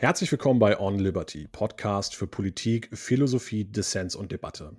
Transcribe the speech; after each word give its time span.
Herzlich 0.00 0.32
willkommen 0.32 0.58
bei 0.58 0.80
On 0.80 0.98
Liberty, 0.98 1.46
Podcast 1.52 2.16
für 2.16 2.26
Politik, 2.26 2.88
Philosophie, 2.90 3.66
Dissens 3.66 4.16
und 4.16 4.32
Debatte. 4.32 4.74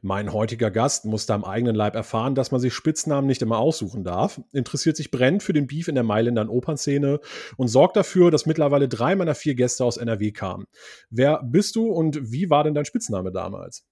Mein 0.00 0.32
heutiger 0.32 0.70
Gast 0.70 1.06
musste 1.06 1.34
am 1.34 1.44
eigenen 1.44 1.74
Leib 1.74 1.96
erfahren, 1.96 2.36
dass 2.36 2.52
man 2.52 2.60
sich 2.60 2.72
Spitznamen 2.72 3.26
nicht 3.26 3.42
immer 3.42 3.58
aussuchen 3.58 4.04
darf, 4.04 4.40
interessiert 4.52 4.96
sich 4.96 5.10
brennend 5.10 5.42
für 5.42 5.52
den 5.52 5.66
Beef 5.66 5.88
in 5.88 5.96
der 5.96 6.04
Mailändern 6.04 6.48
Opernszene 6.48 7.18
und 7.56 7.66
sorgt 7.66 7.96
dafür, 7.96 8.30
dass 8.30 8.46
mittlerweile 8.46 8.86
drei 8.86 9.16
meiner 9.16 9.34
vier 9.34 9.56
Gäste 9.56 9.84
aus 9.84 9.96
NRW 9.96 10.30
kamen. 10.30 10.66
Wer 11.10 11.42
bist 11.42 11.74
du 11.74 11.88
und 11.88 12.30
wie 12.30 12.48
war 12.48 12.62
denn 12.62 12.74
dein 12.74 12.84
Spitzname 12.84 13.32
damals? 13.32 13.89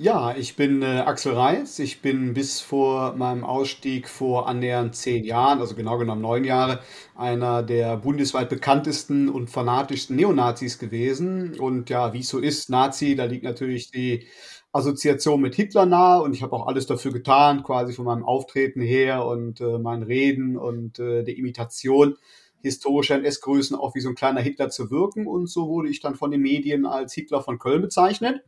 Ja, 0.00 0.36
ich 0.36 0.54
bin 0.54 0.82
äh, 0.82 1.00
Axel 1.00 1.32
Reis. 1.32 1.80
Ich 1.80 2.02
bin 2.02 2.32
bis 2.32 2.60
vor 2.60 3.16
meinem 3.16 3.42
Ausstieg 3.42 4.08
vor 4.08 4.46
annähernd 4.48 4.94
zehn 4.94 5.24
Jahren, 5.24 5.58
also 5.58 5.74
genau 5.74 5.98
genommen 5.98 6.22
neun 6.22 6.44
Jahre, 6.44 6.78
einer 7.16 7.64
der 7.64 7.96
bundesweit 7.96 8.48
bekanntesten 8.48 9.28
und 9.28 9.50
fanatischsten 9.50 10.14
Neonazis 10.14 10.78
gewesen. 10.78 11.58
Und 11.58 11.90
ja, 11.90 12.12
wie 12.12 12.20
es 12.20 12.28
so 12.28 12.38
ist, 12.38 12.70
Nazi, 12.70 13.16
da 13.16 13.24
liegt 13.24 13.42
natürlich 13.42 13.90
die 13.90 14.28
Assoziation 14.70 15.40
mit 15.40 15.56
Hitler 15.56 15.84
nahe 15.84 16.22
und 16.22 16.32
ich 16.32 16.42
habe 16.44 16.54
auch 16.54 16.68
alles 16.68 16.86
dafür 16.86 17.12
getan, 17.12 17.64
quasi 17.64 17.92
von 17.92 18.04
meinem 18.04 18.24
Auftreten 18.24 18.80
her 18.80 19.26
und 19.26 19.60
äh, 19.60 19.78
meinen 19.78 20.04
Reden 20.04 20.56
und 20.56 21.00
äh, 21.00 21.24
der 21.24 21.36
Imitation 21.36 22.16
historischer 22.62 23.16
NS-Größen 23.16 23.76
auch 23.76 23.96
wie 23.96 24.00
so 24.00 24.10
ein 24.10 24.14
kleiner 24.14 24.40
Hitler 24.42 24.70
zu 24.70 24.92
wirken. 24.92 25.26
Und 25.26 25.48
so 25.48 25.68
wurde 25.68 25.88
ich 25.88 25.98
dann 26.00 26.14
von 26.14 26.30
den 26.30 26.42
Medien 26.42 26.86
als 26.86 27.14
Hitler 27.14 27.42
von 27.42 27.58
Köln 27.58 27.82
bezeichnet. 27.82 28.44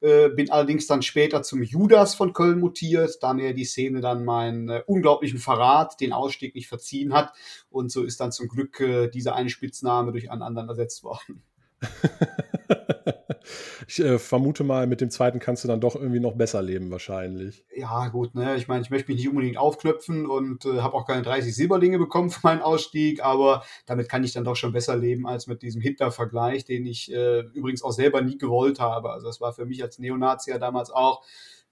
Äh, 0.00 0.30
bin 0.30 0.50
allerdings 0.50 0.86
dann 0.86 1.02
später 1.02 1.42
zum 1.42 1.62
Judas 1.62 2.14
von 2.14 2.32
Köln 2.32 2.58
mutiert, 2.58 3.18
da 3.20 3.34
mir 3.34 3.52
die 3.52 3.64
Szene 3.64 4.00
dann 4.00 4.24
meinen 4.24 4.68
äh, 4.68 4.82
unglaublichen 4.86 5.38
Verrat, 5.38 6.00
den 6.00 6.12
Ausstieg 6.12 6.54
nicht 6.54 6.68
verziehen 6.68 7.12
hat. 7.12 7.34
Und 7.68 7.92
so 7.92 8.02
ist 8.02 8.20
dann 8.20 8.32
zum 8.32 8.48
Glück 8.48 8.80
äh, 8.80 9.08
dieser 9.08 9.34
eine 9.34 9.50
Spitzname 9.50 10.12
durch 10.12 10.30
einen 10.30 10.42
anderen 10.42 10.68
ersetzt 10.70 11.04
worden. 11.04 11.42
ich 13.88 14.00
äh, 14.00 14.18
vermute 14.18 14.64
mal, 14.64 14.86
mit 14.86 15.00
dem 15.00 15.10
zweiten 15.10 15.38
kannst 15.38 15.64
du 15.64 15.68
dann 15.68 15.80
doch 15.80 15.94
irgendwie 15.94 16.20
noch 16.20 16.34
besser 16.34 16.62
leben, 16.62 16.90
wahrscheinlich. 16.90 17.64
Ja, 17.74 18.08
gut, 18.08 18.34
ne? 18.34 18.56
Ich 18.56 18.68
meine, 18.68 18.82
ich 18.82 18.90
möchte 18.90 19.10
mich 19.10 19.18
nicht 19.20 19.28
unbedingt 19.28 19.58
aufknöpfen 19.58 20.26
und 20.26 20.64
äh, 20.64 20.80
habe 20.80 20.94
auch 20.94 21.06
keine 21.06 21.22
30 21.22 21.54
Silberlinge 21.54 21.98
bekommen 21.98 22.30
für 22.30 22.40
meinen 22.42 22.62
Ausstieg, 22.62 23.24
aber 23.24 23.64
damit 23.86 24.08
kann 24.08 24.24
ich 24.24 24.32
dann 24.32 24.44
doch 24.44 24.56
schon 24.56 24.72
besser 24.72 24.96
leben 24.96 25.26
als 25.26 25.46
mit 25.46 25.62
diesem 25.62 25.80
Hitler-Vergleich, 25.80 26.64
den 26.64 26.86
ich 26.86 27.12
äh, 27.12 27.40
übrigens 27.54 27.82
auch 27.82 27.92
selber 27.92 28.22
nie 28.22 28.38
gewollt 28.38 28.80
habe. 28.80 29.10
Also, 29.10 29.26
das 29.26 29.40
war 29.40 29.52
für 29.52 29.66
mich 29.66 29.82
als 29.82 29.98
Neonazi 29.98 30.50
ja 30.50 30.58
damals 30.58 30.90
auch. 30.90 31.22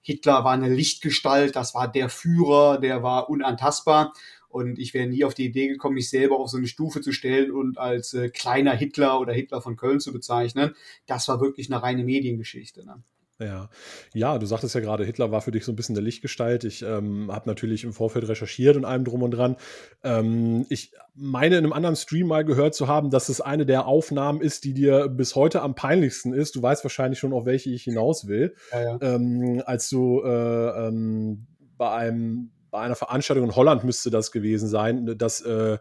Hitler 0.00 0.44
war 0.44 0.52
eine 0.52 0.68
Lichtgestalt, 0.68 1.56
das 1.56 1.74
war 1.74 1.86
der 1.86 2.08
Führer, 2.08 2.78
der 2.78 3.02
war 3.02 3.28
unantastbar. 3.28 4.12
Und 4.58 4.78
ich 4.78 4.92
wäre 4.94 5.06
nie 5.06 5.24
auf 5.24 5.34
die 5.34 5.46
Idee 5.46 5.68
gekommen, 5.68 5.94
mich 5.94 6.10
selber 6.10 6.38
auf 6.38 6.50
so 6.50 6.56
eine 6.56 6.66
Stufe 6.66 7.00
zu 7.00 7.12
stellen 7.12 7.50
und 7.50 7.78
als 7.78 8.14
äh, 8.14 8.28
kleiner 8.28 8.74
Hitler 8.74 9.20
oder 9.20 9.32
Hitler 9.32 9.62
von 9.62 9.76
Köln 9.76 10.00
zu 10.00 10.12
bezeichnen. 10.12 10.74
Das 11.06 11.28
war 11.28 11.40
wirklich 11.40 11.70
eine 11.70 11.82
reine 11.82 12.04
Mediengeschichte. 12.04 12.84
Ne? 12.84 13.02
Ja, 13.40 13.70
ja, 14.14 14.36
du 14.36 14.46
sagtest 14.46 14.74
ja 14.74 14.80
gerade, 14.80 15.04
Hitler 15.04 15.30
war 15.30 15.40
für 15.42 15.52
dich 15.52 15.64
so 15.64 15.70
ein 15.70 15.76
bisschen 15.76 15.94
der 15.94 16.02
Lichtgestalt. 16.02 16.64
Ich 16.64 16.82
ähm, 16.82 17.30
habe 17.30 17.48
natürlich 17.48 17.84
im 17.84 17.92
Vorfeld 17.92 18.26
recherchiert 18.28 18.76
und 18.76 18.84
allem 18.84 19.04
drum 19.04 19.22
und 19.22 19.30
dran. 19.30 19.56
Ähm, 20.02 20.66
ich 20.70 20.92
meine 21.14 21.56
in 21.56 21.64
einem 21.64 21.72
anderen 21.72 21.94
Stream 21.94 22.26
mal 22.26 22.44
gehört 22.44 22.74
zu 22.74 22.88
haben, 22.88 23.10
dass 23.10 23.28
es 23.28 23.40
eine 23.40 23.64
der 23.64 23.86
Aufnahmen 23.86 24.40
ist, 24.40 24.64
die 24.64 24.74
dir 24.74 25.08
bis 25.08 25.36
heute 25.36 25.62
am 25.62 25.76
peinlichsten 25.76 26.32
ist. 26.32 26.56
Du 26.56 26.62
weißt 26.62 26.84
wahrscheinlich 26.84 27.20
schon, 27.20 27.32
auf 27.32 27.46
welche 27.46 27.70
ich 27.70 27.84
hinaus 27.84 28.26
will. 28.26 28.56
Ja, 28.72 28.82
ja. 28.82 28.98
Ähm, 29.02 29.62
als 29.64 29.88
du 29.88 30.20
äh, 30.24 30.88
ähm, 30.88 31.46
bei 31.76 31.90
einem 31.92 32.50
bei 32.70 32.80
einer 32.80 32.96
Veranstaltung 32.96 33.46
in 33.46 33.56
Holland 33.56 33.84
müsste 33.84 34.10
das 34.10 34.32
gewesen 34.32 34.68
sein, 34.68 35.16
dass 35.18 35.40
äh, 35.40 35.78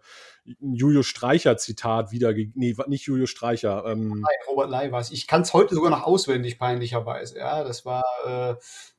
Julius 0.62 1.08
Streicher 1.08 1.58
Zitat 1.58 2.12
wieder, 2.12 2.34
nee, 2.34 2.76
nicht 2.88 3.06
Julius 3.06 3.30
Streicher. 3.30 3.84
Ähm, 3.86 4.10
Nein, 4.10 4.38
Robert 4.48 4.70
Ley 4.70 4.92
war 4.92 5.02
es. 5.02 5.12
Ich 5.12 5.28
kann 5.28 5.42
es 5.42 5.54
heute 5.54 5.76
sogar 5.76 5.90
noch 5.92 6.04
auswendig, 6.04 6.58
peinlicherweise. 6.58 7.38
Ja, 7.38 7.64
das 7.64 7.86
war, 7.86 8.04
äh, 8.26 8.52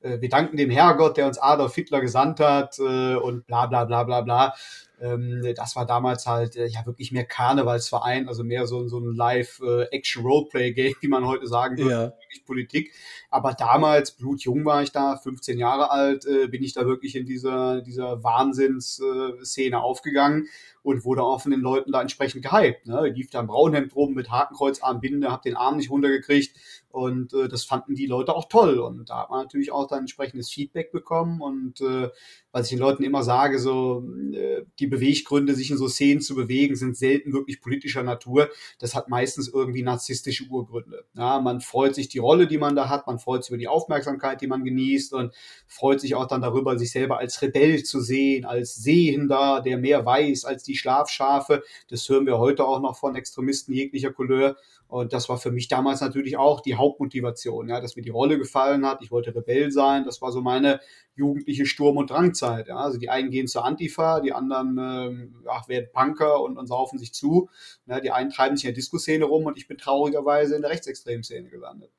äh, 0.06 0.20
wir 0.20 0.28
danken 0.28 0.56
dem 0.56 0.70
Herrgott, 0.70 1.16
der 1.16 1.26
uns 1.26 1.38
Adolf 1.38 1.74
Hitler 1.74 2.00
gesandt 2.00 2.40
hat 2.40 2.78
äh, 2.78 3.14
und 3.14 3.46
bla 3.46 3.66
bla 3.66 3.84
bla 3.84 4.04
bla 4.04 4.20
bla. 4.20 4.54
Ähm, 5.00 5.42
das 5.54 5.76
war 5.76 5.86
damals 5.86 6.26
halt 6.26 6.56
äh, 6.56 6.66
ja 6.66 6.84
wirklich 6.84 7.12
mehr 7.12 7.24
Karnevalsverein, 7.24 8.28
also 8.28 8.42
mehr 8.42 8.66
so, 8.66 8.88
so 8.88 8.98
ein 8.98 9.14
Live-Action-Roleplay-Game, 9.14 10.94
wie 11.00 11.08
man 11.08 11.26
heute 11.26 11.46
sagen 11.46 11.78
würde, 11.78 11.90
ja. 11.90 12.12
Politik. 12.46 12.92
Aber 13.30 13.54
damals, 13.54 14.12
blutjung 14.12 14.64
war 14.64 14.82
ich 14.82 14.90
da, 14.90 15.16
15 15.16 15.58
Jahre 15.58 15.90
alt, 15.90 16.26
äh, 16.26 16.48
bin 16.48 16.62
ich 16.62 16.72
da 16.72 16.86
wirklich 16.86 17.14
in 17.14 17.26
dieser, 17.26 17.80
dieser 17.80 18.22
Wahnsinnsszene 18.24 19.76
äh, 19.76 19.78
aufgegangen 19.78 20.48
und 20.88 21.04
wurde 21.04 21.22
auch 21.22 21.42
von 21.42 21.50
den 21.50 21.60
Leuten 21.60 21.92
da 21.92 22.00
entsprechend 22.00 22.42
gehypt. 22.42 22.86
Ne? 22.86 23.08
Lief 23.08 23.28
da 23.28 23.40
im 23.40 23.46
Braunhemd 23.46 23.94
rum 23.94 24.14
mit 24.14 24.30
Hakenkreuzarmbinde, 24.30 25.30
hab 25.30 25.42
den 25.42 25.54
Arm 25.54 25.76
nicht 25.76 25.90
runtergekriegt 25.90 26.56
und 26.88 27.34
äh, 27.34 27.46
das 27.46 27.64
fanden 27.64 27.94
die 27.94 28.06
Leute 28.06 28.34
auch 28.34 28.46
toll. 28.48 28.78
Und 28.78 29.10
da 29.10 29.22
hat 29.22 29.30
man 29.30 29.42
natürlich 29.42 29.70
auch 29.70 29.86
dann 29.86 30.00
entsprechendes 30.00 30.48
Feedback 30.50 30.90
bekommen. 30.90 31.42
Und 31.42 31.82
äh, 31.82 32.08
was 32.50 32.66
ich 32.66 32.70
den 32.70 32.78
Leuten 32.78 33.02
immer 33.02 33.22
sage, 33.22 33.58
so 33.58 34.04
äh, 34.32 34.62
die 34.78 34.86
Beweggründe, 34.86 35.54
sich 35.54 35.70
in 35.70 35.76
so 35.76 35.86
Szenen 35.86 36.20
zu 36.20 36.34
bewegen, 36.34 36.76
sind 36.76 36.96
selten 36.96 37.32
wirklich 37.32 37.60
politischer 37.60 38.02
Natur. 38.02 38.48
Das 38.78 38.94
hat 38.94 39.08
meistens 39.08 39.48
irgendwie 39.48 39.82
narzisstische 39.82 40.44
Urgründe. 40.48 41.04
Ja, 41.14 41.40
man 41.40 41.60
freut 41.60 41.94
sich 41.94 42.08
die 42.08 42.18
Rolle, 42.18 42.46
die 42.46 42.58
man 42.58 42.74
da 42.74 42.88
hat, 42.88 43.06
man 43.06 43.18
freut 43.18 43.44
sich 43.44 43.50
über 43.50 43.58
die 43.58 43.68
Aufmerksamkeit, 43.68 44.40
die 44.40 44.46
man 44.46 44.64
genießt 44.64 45.12
und 45.12 45.34
freut 45.66 46.00
sich 46.00 46.14
auch 46.14 46.26
dann 46.26 46.40
darüber, 46.40 46.78
sich 46.78 46.90
selber 46.90 47.18
als 47.18 47.42
Rebell 47.42 47.82
zu 47.82 48.00
sehen, 48.00 48.46
als 48.46 48.76
Sehender, 48.76 49.60
der 49.64 49.76
mehr 49.76 50.06
weiß 50.06 50.44
als 50.44 50.62
die 50.62 50.76
Schlafschafe. 50.76 51.62
Das 51.88 52.08
hören 52.08 52.26
wir 52.26 52.38
heute 52.38 52.64
auch 52.64 52.80
noch 52.80 52.96
von 52.96 53.14
Extremisten 53.14 53.74
jeglicher 53.74 54.12
Couleur. 54.12 54.56
Und 54.88 55.12
das 55.12 55.28
war 55.28 55.36
für 55.36 55.50
mich 55.50 55.68
damals 55.68 56.00
natürlich 56.00 56.38
auch 56.38 56.62
die 56.62 56.76
Hauptmotivation, 56.76 57.68
ja, 57.68 57.80
dass 57.80 57.94
mir 57.94 58.02
die 58.02 58.08
Rolle 58.08 58.38
gefallen 58.38 58.86
hat. 58.86 59.02
Ich 59.02 59.10
wollte 59.10 59.34
Rebell 59.34 59.70
sein. 59.70 60.04
Das 60.04 60.22
war 60.22 60.32
so 60.32 60.40
meine 60.40 60.80
jugendliche 61.14 61.66
Sturm- 61.66 61.98
und 61.98 62.08
Drangzeit. 62.08 62.38
Ja. 62.66 62.76
Also 62.76 62.98
die 62.98 63.10
einen 63.10 63.30
gehen 63.30 63.48
zur 63.48 63.64
Antifa, 63.64 64.20
die 64.20 64.32
anderen 64.32 64.78
äh, 64.78 65.48
ach, 65.48 65.68
werden 65.68 65.88
Punker 65.92 66.42
und, 66.42 66.56
und 66.56 66.66
saufen 66.66 66.98
sich 66.98 67.12
zu. 67.12 67.48
Ja, 67.86 68.00
die 68.00 68.10
einen 68.10 68.30
treiben 68.30 68.56
sich 68.56 68.64
in 68.64 68.70
der 68.70 68.76
Disco-Szene 68.76 69.24
rum 69.24 69.46
und 69.46 69.58
ich 69.58 69.68
bin 69.68 69.78
traurigerweise 69.78 70.54
in 70.54 70.62
der 70.62 70.70
rechtsextremen 70.70 71.22
Szene 71.22 71.48
gelandet. 71.48 71.90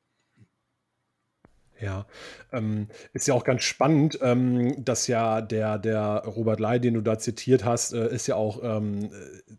Ja, 1.82 2.08
ähm, 2.52 2.90
ist 3.14 3.28
ja 3.28 3.34
auch 3.34 3.46
ganz 3.46 3.64
spannend, 3.64 4.20
ähm, 4.22 4.84
dass 4.84 5.08
ja 5.08 5.40
der, 5.40 5.78
der 5.78 6.24
Robert 6.26 6.60
Ley, 6.60 6.82
den 6.82 6.96
du 6.96 7.02
da 7.02 7.18
zitiert 7.18 7.64
hast, 7.64 7.94
äh, 7.94 8.14
ist 8.14 8.28
ja 8.28 8.36
auch 8.36 8.60
ähm, 8.62 9.10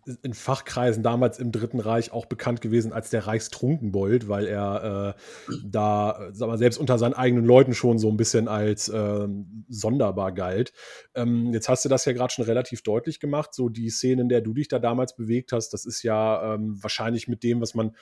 äh, 0.06 0.12
in 0.22 0.34
Fachkreisen 0.34 1.02
damals 1.02 1.38
im 1.38 1.50
Dritten 1.50 1.80
Reich 1.80 2.12
auch 2.12 2.26
bekannt 2.26 2.60
gewesen 2.60 2.92
als 2.92 3.08
der 3.08 3.26
Reichstrunkenbold, 3.26 4.28
weil 4.28 4.46
er 4.46 5.14
äh, 5.16 5.58
da, 5.64 6.28
sag 6.32 6.48
mal, 6.48 6.58
selbst 6.58 6.76
unter 6.78 6.98
seinen 6.98 7.14
eigenen 7.14 7.46
Leuten 7.46 7.72
schon 7.72 7.98
so 7.98 8.10
ein 8.10 8.18
bisschen 8.18 8.48
als 8.48 8.88
äh, 8.90 9.26
sonderbar 9.68 10.32
galt. 10.32 10.74
Ähm, 11.14 11.54
jetzt 11.54 11.70
hast 11.70 11.86
du 11.86 11.88
das 11.88 12.04
ja 12.04 12.12
gerade 12.12 12.34
schon 12.34 12.44
relativ 12.44 12.82
deutlich 12.82 13.18
gemacht, 13.20 13.54
so 13.54 13.70
die 13.70 13.88
Szene, 13.88 14.22
in 14.22 14.28
der 14.28 14.42
du 14.42 14.52
dich 14.52 14.68
da 14.68 14.78
damals 14.78 15.16
bewegt 15.16 15.52
hast, 15.52 15.70
das 15.70 15.86
ist 15.86 16.02
ja 16.02 16.54
ähm, 16.54 16.76
wahrscheinlich 16.82 17.28
mit 17.28 17.42
dem, 17.42 17.62
was 17.62 17.74
man 17.74 17.96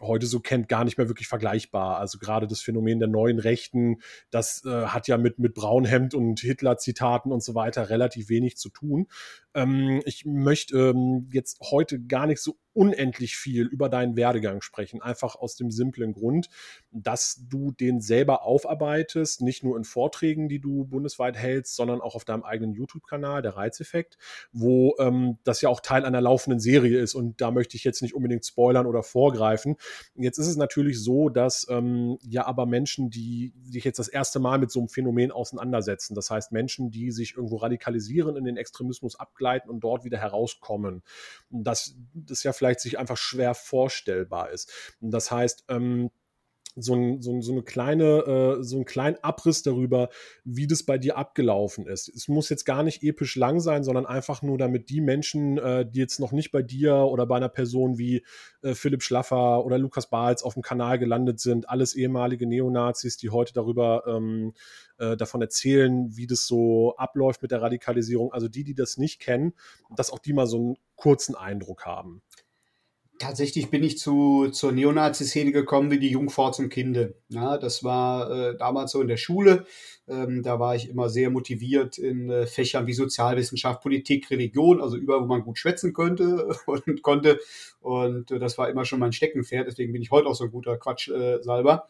heute 0.00 0.26
so 0.26 0.40
kennt, 0.40 0.68
gar 0.68 0.84
nicht 0.84 0.98
mehr 0.98 1.08
wirklich 1.08 1.28
vergleichbar. 1.28 1.98
Also 1.98 2.18
gerade 2.18 2.46
das 2.46 2.60
Phänomen 2.60 2.98
der 2.98 3.08
neuen 3.08 3.38
Rechten, 3.38 4.00
das 4.30 4.64
äh, 4.64 4.86
hat 4.86 5.08
ja 5.08 5.18
mit, 5.18 5.38
mit 5.38 5.54
Braunhemd 5.54 6.14
und 6.14 6.40
Hitler-Zitaten 6.40 7.32
und 7.32 7.42
so 7.42 7.54
weiter 7.54 7.90
relativ 7.90 8.28
wenig 8.28 8.56
zu 8.56 8.70
tun. 8.70 9.06
Ähm, 9.54 10.02
ich 10.04 10.24
möchte 10.24 10.76
ähm, 10.76 11.28
jetzt 11.32 11.60
heute 11.70 12.00
gar 12.00 12.26
nicht 12.26 12.40
so 12.40 12.56
unendlich 12.74 13.36
viel 13.36 13.66
über 13.66 13.88
deinen 13.88 14.16
Werdegang 14.16 14.62
sprechen. 14.62 15.02
Einfach 15.02 15.36
aus 15.36 15.56
dem 15.56 15.70
simplen 15.70 16.12
Grund, 16.14 16.48
dass 16.90 17.44
du 17.48 17.72
den 17.72 18.00
selber 18.00 18.44
aufarbeitest, 18.44 19.42
nicht 19.42 19.62
nur 19.62 19.76
in 19.76 19.84
Vorträgen, 19.84 20.48
die 20.48 20.60
du 20.60 20.84
bundesweit 20.84 21.36
hältst, 21.36 21.76
sondern 21.76 22.00
auch 22.00 22.14
auf 22.14 22.24
deinem 22.24 22.42
eigenen 22.42 22.72
YouTube-Kanal, 22.72 23.42
der 23.42 23.56
Reizeffekt, 23.56 24.16
wo 24.52 24.94
ähm, 24.98 25.38
das 25.44 25.60
ja 25.60 25.68
auch 25.68 25.80
Teil 25.80 26.04
einer 26.04 26.20
laufenden 26.20 26.60
Serie 26.60 26.98
ist. 26.98 27.14
Und 27.14 27.40
da 27.40 27.50
möchte 27.50 27.76
ich 27.76 27.84
jetzt 27.84 28.02
nicht 28.02 28.14
unbedingt 28.14 28.46
spoilern 28.46 28.86
oder 28.86 29.02
vorgreifen. 29.02 29.76
Jetzt 30.14 30.38
ist 30.38 30.48
es 30.48 30.56
natürlich 30.56 31.02
so, 31.02 31.28
dass 31.28 31.66
ähm, 31.68 32.18
ja 32.22 32.46
aber 32.46 32.66
Menschen, 32.66 33.10
die 33.10 33.52
sich 33.64 33.84
jetzt 33.84 33.98
das 33.98 34.08
erste 34.08 34.38
Mal 34.40 34.58
mit 34.58 34.70
so 34.70 34.80
einem 34.80 34.88
Phänomen 34.88 35.30
auseinandersetzen, 35.30 36.14
das 36.14 36.30
heißt 36.30 36.52
Menschen, 36.52 36.90
die 36.90 37.10
sich 37.10 37.34
irgendwo 37.36 37.56
radikalisieren, 37.56 38.36
in 38.36 38.44
den 38.44 38.56
Extremismus 38.56 39.18
abgleiten, 39.18 39.70
und 39.70 39.80
dort 39.80 40.04
wieder 40.04 40.18
herauskommen. 40.18 41.02
Dass 41.50 41.96
das 42.14 42.42
ja 42.42 42.52
vielleicht 42.52 42.61
sich 42.80 42.98
einfach 42.98 43.16
schwer 43.16 43.54
vorstellbar 43.54 44.50
ist. 44.50 44.72
Das 45.00 45.30
heißt, 45.30 45.64
ähm, 45.68 46.10
so, 46.76 46.94
ein, 46.94 47.20
so, 47.20 47.40
so, 47.40 47.52
eine 47.52 47.62
kleine, 47.62 48.58
äh, 48.58 48.62
so 48.62 48.76
einen 48.76 48.84
kleinen 48.84 49.16
Abriss 49.22 49.62
darüber, 49.62 50.08
wie 50.44 50.66
das 50.66 50.82
bei 50.82 50.96
dir 50.96 51.18
abgelaufen 51.18 51.86
ist. 51.86 52.08
Es 52.08 52.28
muss 52.28 52.48
jetzt 52.48 52.64
gar 52.64 52.82
nicht 52.82 53.02
episch 53.02 53.36
lang 53.36 53.60
sein, 53.60 53.84
sondern 53.84 54.06
einfach 54.06 54.42
nur, 54.42 54.56
damit 54.56 54.88
die 54.88 55.00
Menschen, 55.00 55.58
äh, 55.58 55.86
die 55.88 55.98
jetzt 55.98 56.18
noch 56.18 56.32
nicht 56.32 56.50
bei 56.50 56.62
dir 56.62 56.94
oder 56.94 57.26
bei 57.26 57.36
einer 57.36 57.50
Person 57.50 57.98
wie 57.98 58.24
äh, 58.62 58.74
Philipp 58.74 59.02
Schlaffer 59.02 59.64
oder 59.64 59.78
Lukas 59.78 60.08
Bahls 60.08 60.42
auf 60.42 60.54
dem 60.54 60.62
Kanal 60.62 60.98
gelandet 60.98 61.40
sind, 61.40 61.68
alles 61.68 61.94
ehemalige 61.94 62.46
Neonazis, 62.46 63.18
die 63.18 63.30
heute 63.30 63.52
darüber 63.52 64.04
ähm, 64.06 64.54
äh, 64.98 65.16
davon 65.16 65.42
erzählen, 65.42 66.16
wie 66.16 66.26
das 66.26 66.46
so 66.46 66.96
abläuft 66.96 67.42
mit 67.42 67.50
der 67.50 67.60
Radikalisierung. 67.60 68.32
Also 68.32 68.48
die, 68.48 68.64
die 68.64 68.74
das 68.74 68.96
nicht 68.96 69.20
kennen, 69.20 69.52
dass 69.94 70.10
auch 70.10 70.18
die 70.18 70.32
mal 70.32 70.46
so 70.46 70.56
einen 70.56 70.76
kurzen 70.96 71.34
Eindruck 71.34 71.84
haben 71.84 72.22
tatsächlich 73.22 73.70
bin 73.70 73.82
ich 73.82 73.98
zu, 73.98 74.48
zur 74.50 74.72
Neonazi-Szene 74.72 75.52
gekommen 75.52 75.90
wie 75.90 75.98
die 75.98 76.10
Jungfrau 76.10 76.50
zum 76.50 76.68
Kinde. 76.68 77.14
Ja, 77.28 77.56
das 77.56 77.84
war 77.84 78.30
äh, 78.30 78.56
damals 78.56 78.92
so 78.92 79.00
in 79.00 79.08
der 79.08 79.16
Schule. 79.16 79.64
Ähm, 80.08 80.42
da 80.42 80.58
war 80.58 80.74
ich 80.74 80.90
immer 80.90 81.08
sehr 81.08 81.30
motiviert 81.30 81.98
in 81.98 82.28
äh, 82.28 82.46
Fächern 82.46 82.86
wie 82.88 82.92
Sozialwissenschaft, 82.92 83.80
Politik, 83.80 84.28
Religion, 84.30 84.80
also 84.80 84.96
überall, 84.96 85.22
wo 85.22 85.26
man 85.26 85.42
gut 85.42 85.58
schwätzen 85.58 85.92
könnte 85.92 86.48
und 86.66 87.02
konnte. 87.02 87.38
Und 87.80 88.32
äh, 88.32 88.40
das 88.40 88.58
war 88.58 88.68
immer 88.68 88.84
schon 88.84 88.98
mein 88.98 89.12
Steckenpferd. 89.12 89.68
Deswegen 89.68 89.92
bin 89.92 90.02
ich 90.02 90.10
heute 90.10 90.26
auch 90.26 90.34
so 90.34 90.44
ein 90.44 90.50
guter 90.50 90.76
Quatschsalber. 90.76 91.88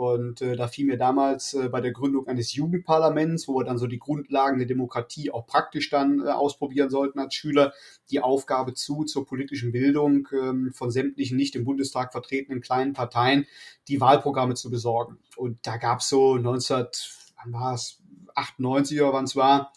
Und 0.00 0.40
äh, 0.40 0.56
da 0.56 0.66
fiel 0.66 0.86
mir 0.86 0.96
damals 0.96 1.52
äh, 1.52 1.68
bei 1.68 1.82
der 1.82 1.92
Gründung 1.92 2.26
eines 2.26 2.54
Jugendparlaments, 2.54 3.46
wo 3.46 3.58
wir 3.58 3.64
dann 3.64 3.76
so 3.76 3.86
die 3.86 3.98
Grundlagen 3.98 4.56
der 4.56 4.66
Demokratie 4.66 5.30
auch 5.30 5.46
praktisch 5.46 5.90
dann 5.90 6.24
äh, 6.24 6.30
ausprobieren 6.30 6.88
sollten 6.88 7.18
als 7.18 7.34
Schüler, 7.34 7.74
die 8.10 8.22
Aufgabe 8.22 8.72
zu 8.72 9.04
zur 9.04 9.26
politischen 9.26 9.72
Bildung 9.72 10.26
ähm, 10.32 10.72
von 10.72 10.90
sämtlichen 10.90 11.36
nicht 11.36 11.54
im 11.54 11.66
Bundestag 11.66 12.12
vertretenen 12.12 12.62
kleinen 12.62 12.94
Parteien, 12.94 13.44
die 13.88 14.00
Wahlprogramme 14.00 14.54
zu 14.54 14.70
besorgen. 14.70 15.18
Und 15.36 15.58
da 15.66 15.76
gab 15.76 16.00
es 16.00 16.08
so 16.08 16.38
19, 16.38 16.86
wann 17.36 17.52
war 17.52 17.74
es, 17.74 17.98
98 18.34 19.02
oder 19.02 19.12
wann 19.12 19.24
es 19.24 19.36
war, 19.36 19.70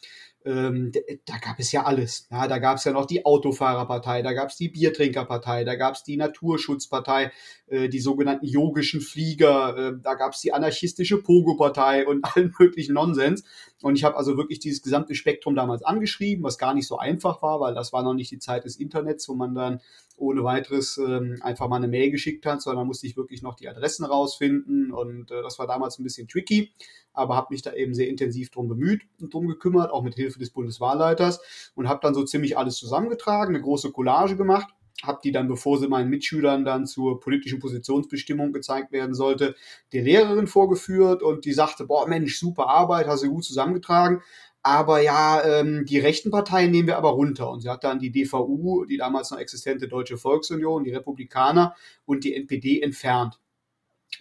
ähm, 0.45 0.91
da 1.25 1.37
gab 1.37 1.59
es 1.59 1.71
ja 1.71 1.83
alles. 1.83 2.27
Ja, 2.31 2.47
da 2.47 2.59
gab 2.59 2.77
es 2.77 2.83
ja 2.83 2.91
noch 2.91 3.05
die 3.05 3.25
Autofahrerpartei, 3.25 4.21
da 4.21 4.33
gab 4.33 4.49
es 4.49 4.57
die 4.57 4.69
Biertrinkerpartei, 4.69 5.63
da 5.63 5.75
gab 5.75 5.95
es 5.95 6.03
die 6.03 6.17
Naturschutzpartei, 6.17 7.31
äh, 7.67 7.89
die 7.89 7.99
sogenannten 7.99 8.45
yogischen 8.45 9.01
Flieger, 9.01 9.77
äh, 9.77 9.93
da 10.01 10.15
gab 10.15 10.33
es 10.33 10.41
die 10.41 10.53
anarchistische 10.53 11.21
Pogo-Partei 11.21 12.05
und 12.05 12.23
allen 12.35 12.53
möglichen 12.59 12.93
Nonsens. 12.93 13.43
Und 13.81 13.95
ich 13.95 14.03
habe 14.03 14.17
also 14.17 14.37
wirklich 14.37 14.59
dieses 14.59 14.81
gesamte 14.81 15.15
Spektrum 15.15 15.55
damals 15.55 15.83
angeschrieben, 15.83 16.43
was 16.43 16.57
gar 16.57 16.73
nicht 16.73 16.87
so 16.87 16.97
einfach 16.97 17.41
war, 17.41 17.59
weil 17.59 17.73
das 17.73 17.93
war 17.93 18.03
noch 18.03 18.13
nicht 18.13 18.31
die 18.31 18.39
Zeit 18.39 18.65
des 18.65 18.77
Internets, 18.77 19.27
wo 19.29 19.35
man 19.35 19.55
dann 19.55 19.81
ohne 20.23 20.43
weiteres 20.43 20.97
ähm, 20.97 21.37
einfach 21.41 21.67
mal 21.67 21.77
eine 21.77 21.87
Mail 21.87 22.11
geschickt 22.11 22.45
hat, 22.45 22.61
sondern 22.61 22.87
musste 22.87 23.07
ich 23.07 23.17
wirklich 23.17 23.41
noch 23.41 23.55
die 23.55 23.67
Adressen 23.67 24.05
rausfinden 24.05 24.91
und 24.91 25.31
äh, 25.31 25.41
das 25.41 25.59
war 25.59 25.67
damals 25.67 25.99
ein 25.99 26.03
bisschen 26.03 26.27
tricky, 26.27 26.71
aber 27.13 27.35
habe 27.35 27.47
mich 27.51 27.61
da 27.61 27.73
eben 27.73 27.93
sehr 27.93 28.07
intensiv 28.07 28.49
drum 28.49 28.67
bemüht 28.67 29.03
und 29.21 29.33
drum 29.33 29.47
gekümmert, 29.47 29.91
auch 29.91 30.03
mit 30.03 30.15
Hilfe 30.15 30.39
des 30.39 30.49
Bundeswahlleiters 30.49 31.71
und 31.75 31.87
habe 31.87 31.99
dann 32.01 32.13
so 32.13 32.23
ziemlich 32.23 32.57
alles 32.57 32.77
zusammengetragen, 32.77 33.55
eine 33.55 33.63
große 33.63 33.91
Collage 33.91 34.35
gemacht 34.35 34.73
habe 35.01 35.19
die 35.23 35.31
dann, 35.31 35.47
bevor 35.47 35.79
sie 35.79 35.87
meinen 35.87 36.09
Mitschülern 36.09 36.63
dann 36.63 36.85
zur 36.85 37.19
politischen 37.19 37.59
Positionsbestimmung 37.59 38.53
gezeigt 38.53 38.91
werden 38.91 39.15
sollte, 39.15 39.55
der 39.91 40.03
Lehrerin 40.03 40.47
vorgeführt 40.47 41.21
und 41.21 41.45
die 41.45 41.53
sagte, 41.53 41.85
boah 41.85 42.07
Mensch, 42.07 42.39
super 42.39 42.67
Arbeit, 42.67 43.07
hast 43.07 43.23
du 43.23 43.29
gut 43.29 43.43
zusammengetragen 43.43 44.21
aber 44.63 45.01
ja, 45.01 45.43
ähm, 45.43 45.85
die 45.85 45.99
rechten 45.99 46.31
Parteien 46.31 46.71
nehmen 46.71 46.87
wir 46.87 46.97
aber 46.97 47.09
runter. 47.09 47.49
Und 47.49 47.61
sie 47.61 47.69
hat 47.69 47.83
dann 47.83 47.99
die 47.99 48.11
DVU, 48.11 48.85
die 48.85 48.97
damals 48.97 49.29
noch 49.29 49.37
existente 49.37 49.89
Deutsche 49.89 50.17
Volksunion, 50.17 50.85
die 50.85 50.91
Republikaner 50.91 51.75
und 52.05 52.23
die 52.23 52.33
NPD 52.33 52.81
entfernt. 52.81 53.39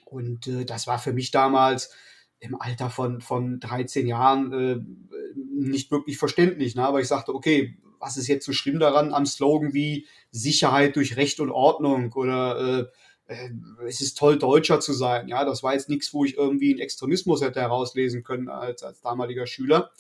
Und 0.04 0.48
äh, 0.48 0.64
das 0.64 0.88
war 0.88 0.98
für 0.98 1.12
mich 1.12 1.30
damals 1.30 1.94
im 2.40 2.60
Alter 2.60 2.90
von, 2.90 3.20
von 3.20 3.60
13 3.60 4.08
Jahren 4.08 4.52
äh, 4.52 4.80
nicht 5.54 5.92
wirklich 5.92 6.18
verständlich. 6.18 6.74
Ne? 6.74 6.84
Aber 6.84 7.00
ich 7.00 7.06
sagte, 7.06 7.32
okay, 7.32 7.78
was 8.00 8.16
ist 8.16 8.26
jetzt 8.26 8.44
so 8.44 8.52
schlimm 8.52 8.80
daran 8.80 9.14
am 9.14 9.26
Slogan 9.26 9.74
wie 9.74 10.06
Sicherheit 10.32 10.96
durch 10.96 11.16
Recht 11.16 11.38
und 11.38 11.52
Ordnung 11.52 12.12
oder 12.14 12.80
äh, 12.80 13.32
äh, 13.32 13.50
es 13.86 14.00
ist 14.00 14.18
toll, 14.18 14.38
Deutscher 14.38 14.80
zu 14.80 14.92
sein. 14.92 15.28
Ja, 15.28 15.44
das 15.44 15.62
war 15.62 15.74
jetzt 15.74 15.88
nichts, 15.88 16.12
wo 16.12 16.24
ich 16.24 16.36
irgendwie 16.36 16.70
einen 16.70 16.80
Extremismus 16.80 17.42
hätte 17.42 17.60
herauslesen 17.60 18.22
können 18.24 18.48
als, 18.48 18.82
als 18.82 19.00
damaliger 19.00 19.46
Schüler. 19.46 19.92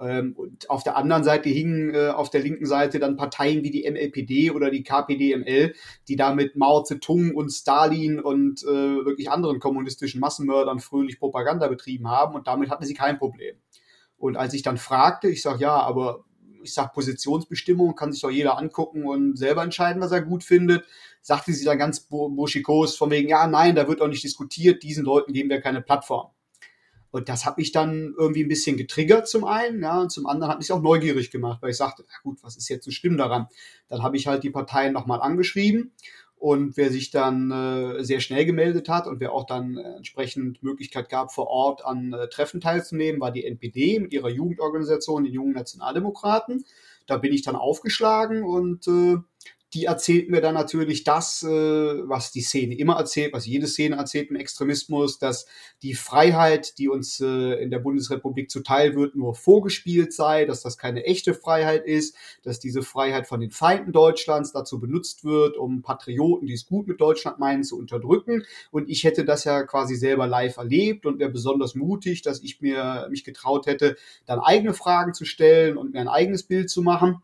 Ähm, 0.00 0.34
und 0.36 0.70
auf 0.70 0.82
der 0.82 0.96
anderen 0.96 1.24
Seite 1.24 1.48
hingen 1.48 1.94
äh, 1.94 2.08
auf 2.08 2.30
der 2.30 2.40
linken 2.40 2.66
Seite 2.66 2.98
dann 2.98 3.16
Parteien 3.16 3.62
wie 3.62 3.70
die 3.70 3.88
MLPD 3.88 4.50
oder 4.50 4.70
die 4.70 4.82
KPDML, 4.82 5.74
die 6.08 6.16
da 6.16 6.34
mit 6.34 6.56
Mao 6.56 6.82
Zedong 6.82 7.34
und 7.34 7.50
Stalin 7.50 8.18
und 8.18 8.62
äh, 8.62 8.66
wirklich 8.66 9.30
anderen 9.30 9.60
kommunistischen 9.60 10.20
Massenmördern 10.20 10.80
fröhlich 10.80 11.18
Propaganda 11.18 11.68
betrieben 11.68 12.08
haben 12.08 12.34
und 12.34 12.46
damit 12.46 12.70
hatten 12.70 12.84
sie 12.84 12.94
kein 12.94 13.18
Problem. 13.18 13.56
Und 14.16 14.36
als 14.36 14.54
ich 14.54 14.62
dann 14.62 14.78
fragte, 14.78 15.28
ich 15.28 15.42
sage, 15.42 15.60
ja, 15.60 15.76
aber 15.76 16.24
ich 16.62 16.74
sage, 16.74 16.90
Positionsbestimmung 16.94 17.94
kann 17.94 18.12
sich 18.12 18.22
doch 18.22 18.30
jeder 18.30 18.58
angucken 18.58 19.04
und 19.06 19.36
selber 19.36 19.62
entscheiden, 19.62 20.02
was 20.02 20.12
er 20.12 20.22
gut 20.22 20.44
findet, 20.44 20.84
sagte 21.22 21.52
sie 21.52 21.64
dann 21.64 21.78
ganz 21.78 22.00
burschikos 22.00 22.96
von 22.96 23.10
wegen, 23.10 23.28
ja, 23.28 23.46
nein, 23.46 23.74
da 23.74 23.88
wird 23.88 24.00
auch 24.00 24.08
nicht 24.08 24.24
diskutiert, 24.24 24.82
diesen 24.82 25.04
Leuten 25.04 25.32
geben 25.32 25.50
wir 25.50 25.60
keine 25.60 25.82
Plattform. 25.82 26.30
Und 27.10 27.28
das 27.28 27.44
hat 27.44 27.58
mich 27.58 27.72
dann 27.72 28.14
irgendwie 28.16 28.44
ein 28.44 28.48
bisschen 28.48 28.76
getriggert 28.76 29.28
zum 29.28 29.44
einen, 29.44 29.82
ja, 29.82 30.00
und 30.00 30.12
zum 30.12 30.26
anderen 30.26 30.52
hat 30.52 30.58
mich 30.58 30.70
auch 30.72 30.80
neugierig 30.80 31.30
gemacht, 31.30 31.60
weil 31.60 31.70
ich 31.70 31.76
sagte, 31.76 32.04
na 32.06 32.14
gut, 32.22 32.42
was 32.42 32.56
ist 32.56 32.68
jetzt 32.68 32.84
so 32.84 32.90
schlimm 32.90 33.16
daran? 33.16 33.48
Dann 33.88 34.02
habe 34.02 34.16
ich 34.16 34.26
halt 34.26 34.44
die 34.44 34.50
Parteien 34.50 34.92
nochmal 34.92 35.20
angeschrieben 35.20 35.92
und 36.40 36.78
wer 36.78 36.90
sich 36.90 37.10
dann 37.10 37.50
äh, 37.50 38.02
sehr 38.02 38.20
schnell 38.20 38.46
gemeldet 38.46 38.88
hat 38.88 39.06
und 39.06 39.20
wer 39.20 39.32
auch 39.32 39.44
dann 39.44 39.76
äh, 39.76 39.96
entsprechend 39.96 40.62
Möglichkeit 40.62 41.10
gab, 41.10 41.32
vor 41.32 41.48
Ort 41.48 41.84
an 41.84 42.14
äh, 42.14 42.28
Treffen 42.28 42.62
teilzunehmen, 42.62 43.20
war 43.20 43.30
die 43.30 43.44
NPD 43.44 44.00
mit 44.00 44.14
ihrer 44.14 44.30
Jugendorganisation, 44.30 45.24
die 45.24 45.32
Jungen 45.32 45.52
Nationaldemokraten. 45.52 46.64
Da 47.06 47.18
bin 47.18 47.34
ich 47.34 47.42
dann 47.42 47.56
aufgeschlagen 47.56 48.42
und 48.42 48.88
äh, 48.88 49.18
die 49.72 49.84
erzählt 49.84 50.30
mir 50.30 50.40
dann 50.40 50.54
natürlich 50.54 51.04
das, 51.04 51.42
äh, 51.42 51.48
was 51.48 52.32
die 52.32 52.40
Szene 52.40 52.76
immer 52.76 52.96
erzählt, 52.96 53.32
was 53.32 53.46
jede 53.46 53.68
Szene 53.68 53.96
erzählt 53.96 54.30
im 54.30 54.36
Extremismus, 54.36 55.18
dass 55.18 55.46
die 55.82 55.94
Freiheit, 55.94 56.78
die 56.78 56.88
uns 56.88 57.20
äh, 57.20 57.62
in 57.62 57.70
der 57.70 57.78
Bundesrepublik 57.78 58.50
zuteil 58.50 58.96
wird, 58.96 59.14
nur 59.14 59.34
vorgespielt 59.34 60.12
sei, 60.12 60.44
dass 60.44 60.62
das 60.62 60.76
keine 60.76 61.04
echte 61.04 61.34
Freiheit 61.34 61.86
ist, 61.86 62.16
dass 62.42 62.58
diese 62.58 62.82
Freiheit 62.82 63.28
von 63.28 63.40
den 63.40 63.50
Feinden 63.50 63.92
Deutschlands 63.92 64.52
dazu 64.52 64.80
benutzt 64.80 65.24
wird, 65.24 65.56
um 65.56 65.82
Patrioten, 65.82 66.46
die 66.46 66.54
es 66.54 66.66
gut 66.66 66.88
mit 66.88 67.00
Deutschland 67.00 67.38
meinen, 67.38 67.62
zu 67.62 67.78
unterdrücken. 67.78 68.44
Und 68.70 68.88
ich 68.88 69.04
hätte 69.04 69.24
das 69.24 69.44
ja 69.44 69.62
quasi 69.62 69.94
selber 69.94 70.26
live 70.26 70.56
erlebt 70.56 71.06
und 71.06 71.20
wäre 71.20 71.30
besonders 71.30 71.74
mutig, 71.74 72.22
dass 72.22 72.42
ich 72.42 72.60
mir 72.60 73.06
mich 73.10 73.22
getraut 73.24 73.66
hätte, 73.66 73.96
dann 74.26 74.40
eigene 74.40 74.74
Fragen 74.74 75.14
zu 75.14 75.24
stellen 75.24 75.76
und 75.76 75.92
mir 75.92 76.00
ein 76.00 76.08
eigenes 76.08 76.42
Bild 76.42 76.70
zu 76.70 76.82
machen. 76.82 77.22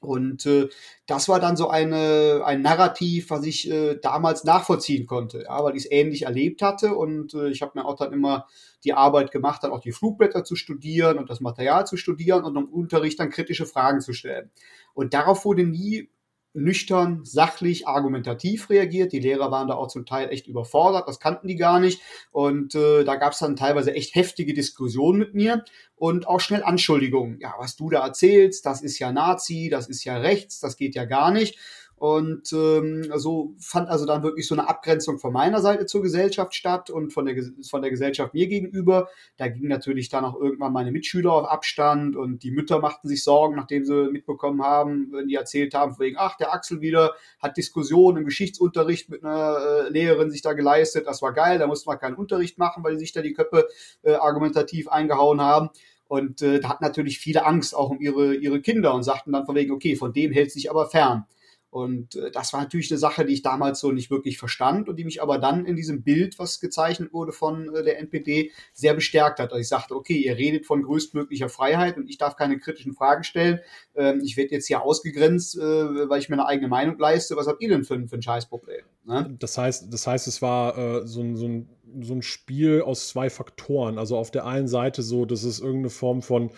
Und 0.00 0.46
äh, 0.46 0.68
das 1.06 1.28
war 1.28 1.40
dann 1.40 1.56
so 1.56 1.68
eine, 1.68 2.42
ein 2.44 2.62
Narrativ, 2.62 3.28
was 3.28 3.44
ich 3.44 3.70
äh, 3.70 3.96
damals 4.00 4.44
nachvollziehen 4.44 5.06
konnte, 5.06 5.42
ja, 5.42 5.62
weil 5.62 5.76
ich 5.76 5.84
es 5.84 5.90
ähnlich 5.90 6.22
erlebt 6.22 6.62
hatte. 6.62 6.94
Und 6.94 7.34
äh, 7.34 7.50
ich 7.50 7.60
habe 7.60 7.78
mir 7.78 7.84
auch 7.84 7.96
dann 7.96 8.12
immer 8.12 8.46
die 8.82 8.94
Arbeit 8.94 9.30
gemacht, 9.30 9.62
dann 9.62 9.72
auch 9.72 9.80
die 9.80 9.92
Flugblätter 9.92 10.42
zu 10.42 10.56
studieren 10.56 11.18
und 11.18 11.28
das 11.28 11.40
Material 11.40 11.86
zu 11.86 11.98
studieren 11.98 12.44
und 12.44 12.56
im 12.56 12.64
Unterricht 12.64 13.20
dann 13.20 13.28
kritische 13.28 13.66
Fragen 13.66 14.00
zu 14.00 14.14
stellen. 14.14 14.50
Und 14.94 15.12
darauf 15.12 15.44
wurde 15.44 15.64
nie 15.64 16.08
nüchtern, 16.52 17.20
sachlich, 17.24 17.86
argumentativ 17.86 18.70
reagiert. 18.70 19.12
Die 19.12 19.20
Lehrer 19.20 19.50
waren 19.50 19.68
da 19.68 19.74
auch 19.74 19.88
zum 19.88 20.06
Teil 20.06 20.30
echt 20.30 20.46
überfordert, 20.46 21.08
das 21.08 21.20
kannten 21.20 21.48
die 21.48 21.56
gar 21.56 21.80
nicht. 21.80 22.00
Und 22.32 22.74
äh, 22.74 23.04
da 23.04 23.16
gab 23.16 23.32
es 23.32 23.38
dann 23.38 23.56
teilweise 23.56 23.94
echt 23.94 24.14
heftige 24.14 24.54
Diskussionen 24.54 25.18
mit 25.18 25.34
mir 25.34 25.64
und 25.96 26.26
auch 26.26 26.40
schnell 26.40 26.62
Anschuldigungen. 26.62 27.38
Ja, 27.40 27.54
was 27.58 27.76
du 27.76 27.90
da 27.90 28.04
erzählst, 28.04 28.66
das 28.66 28.82
ist 28.82 28.98
ja 28.98 29.12
Nazi, 29.12 29.68
das 29.70 29.88
ist 29.88 30.04
ja 30.04 30.16
rechts, 30.16 30.60
das 30.60 30.76
geht 30.76 30.94
ja 30.94 31.04
gar 31.04 31.30
nicht. 31.30 31.58
Und 32.00 32.50
ähm, 32.54 33.12
so 33.16 33.52
fand 33.58 33.90
also 33.90 34.06
dann 34.06 34.22
wirklich 34.22 34.48
so 34.48 34.54
eine 34.54 34.66
Abgrenzung 34.66 35.18
von 35.18 35.34
meiner 35.34 35.60
Seite 35.60 35.84
zur 35.84 36.00
Gesellschaft 36.00 36.54
statt 36.54 36.88
und 36.88 37.12
von 37.12 37.26
der, 37.26 37.36
von 37.68 37.82
der 37.82 37.90
Gesellschaft 37.90 38.32
mir 38.32 38.46
gegenüber. 38.46 39.10
Da 39.36 39.48
ging 39.48 39.68
natürlich 39.68 40.08
dann 40.08 40.24
auch 40.24 40.34
irgendwann 40.40 40.72
meine 40.72 40.92
Mitschüler 40.92 41.30
auf 41.30 41.46
Abstand 41.46 42.16
und 42.16 42.42
die 42.42 42.52
Mütter 42.52 42.78
machten 42.78 43.06
sich 43.06 43.22
Sorgen, 43.22 43.54
nachdem 43.54 43.84
sie 43.84 44.08
mitbekommen 44.10 44.62
haben, 44.62 45.12
wenn 45.12 45.28
die 45.28 45.34
erzählt 45.34 45.74
haben, 45.74 45.98
wegen, 45.98 46.16
ach, 46.18 46.38
der 46.38 46.54
Axel 46.54 46.80
wieder 46.80 47.12
hat 47.38 47.58
Diskussionen 47.58 48.16
im 48.16 48.24
Geschichtsunterricht 48.24 49.10
mit 49.10 49.22
einer 49.22 49.58
äh, 49.58 49.88
Lehrerin 49.90 50.30
sich 50.30 50.40
da 50.40 50.54
geleistet. 50.54 51.06
Das 51.06 51.20
war 51.20 51.34
geil, 51.34 51.58
da 51.58 51.66
musste 51.66 51.86
man 51.90 51.98
keinen 51.98 52.14
Unterricht 52.14 52.56
machen, 52.56 52.82
weil 52.82 52.94
die 52.94 53.00
sich 53.00 53.12
da 53.12 53.20
die 53.20 53.34
Köpfe 53.34 53.68
äh, 54.04 54.14
argumentativ 54.14 54.88
eingehauen 54.88 55.42
haben. 55.42 55.68
Und 56.08 56.40
äh, 56.40 56.60
da 56.60 56.70
hatten 56.70 56.82
natürlich 56.82 57.18
viele 57.18 57.44
Angst 57.44 57.76
auch 57.76 57.90
um 57.90 58.00
ihre, 58.00 58.36
ihre 58.36 58.62
Kinder 58.62 58.94
und 58.94 59.02
sagten 59.02 59.32
dann 59.32 59.44
von 59.44 59.54
wegen, 59.54 59.70
okay, 59.70 59.96
von 59.96 60.14
dem 60.14 60.32
hält 60.32 60.50
sich 60.50 60.70
aber 60.70 60.86
fern. 60.86 61.26
Und 61.70 62.16
äh, 62.16 62.30
das 62.32 62.52
war 62.52 62.60
natürlich 62.60 62.90
eine 62.90 62.98
Sache, 62.98 63.24
die 63.24 63.32
ich 63.32 63.42
damals 63.42 63.80
so 63.80 63.92
nicht 63.92 64.10
wirklich 64.10 64.38
verstand 64.38 64.88
und 64.88 64.96
die 64.96 65.04
mich 65.04 65.22
aber 65.22 65.38
dann 65.38 65.64
in 65.64 65.76
diesem 65.76 66.02
Bild, 66.02 66.38
was 66.38 66.60
gezeichnet 66.60 67.12
wurde 67.12 67.32
von 67.32 67.74
äh, 67.74 67.84
der 67.84 67.98
NPD, 68.00 68.50
sehr 68.72 68.94
bestärkt 68.94 69.38
hat. 69.38 69.52
Also 69.52 69.60
ich 69.60 69.68
sagte, 69.68 69.94
okay, 69.94 70.16
ihr 70.16 70.36
redet 70.36 70.66
von 70.66 70.82
größtmöglicher 70.82 71.48
Freiheit 71.48 71.96
und 71.96 72.10
ich 72.10 72.18
darf 72.18 72.36
keine 72.36 72.58
kritischen 72.58 72.92
Fragen 72.92 73.22
stellen. 73.22 73.60
Ähm, 73.94 74.20
ich 74.24 74.36
werde 74.36 74.50
jetzt 74.50 74.66
hier 74.66 74.82
ausgegrenzt, 74.82 75.56
äh, 75.56 75.60
weil 75.60 76.20
ich 76.20 76.28
mir 76.28 76.34
eine 76.34 76.46
eigene 76.46 76.68
Meinung 76.68 76.98
leiste. 76.98 77.36
Was 77.36 77.46
habt 77.46 77.62
ihr 77.62 77.68
denn 77.68 77.84
für, 77.84 78.08
für 78.08 78.16
ein 78.16 78.22
Scheißproblem? 78.22 78.84
Ne? 79.04 79.36
Das 79.38 79.56
heißt, 79.56 79.92
das 79.92 80.06
heißt, 80.06 80.26
es 80.26 80.42
war 80.42 80.76
äh, 80.76 81.06
so, 81.06 81.20
ein, 81.22 81.36
so 81.36 81.46
ein 81.46 81.68
so 82.02 82.14
ein 82.14 82.22
Spiel 82.22 82.82
aus 82.82 83.08
zwei 83.08 83.30
Faktoren. 83.30 83.98
Also 83.98 84.16
auf 84.16 84.30
der 84.30 84.46
einen 84.46 84.68
Seite 84.68 85.02
so, 85.02 85.24
dass 85.24 85.42
es 85.42 85.60
irgendeine 85.60 85.90
Form 85.90 86.22
von 86.22 86.50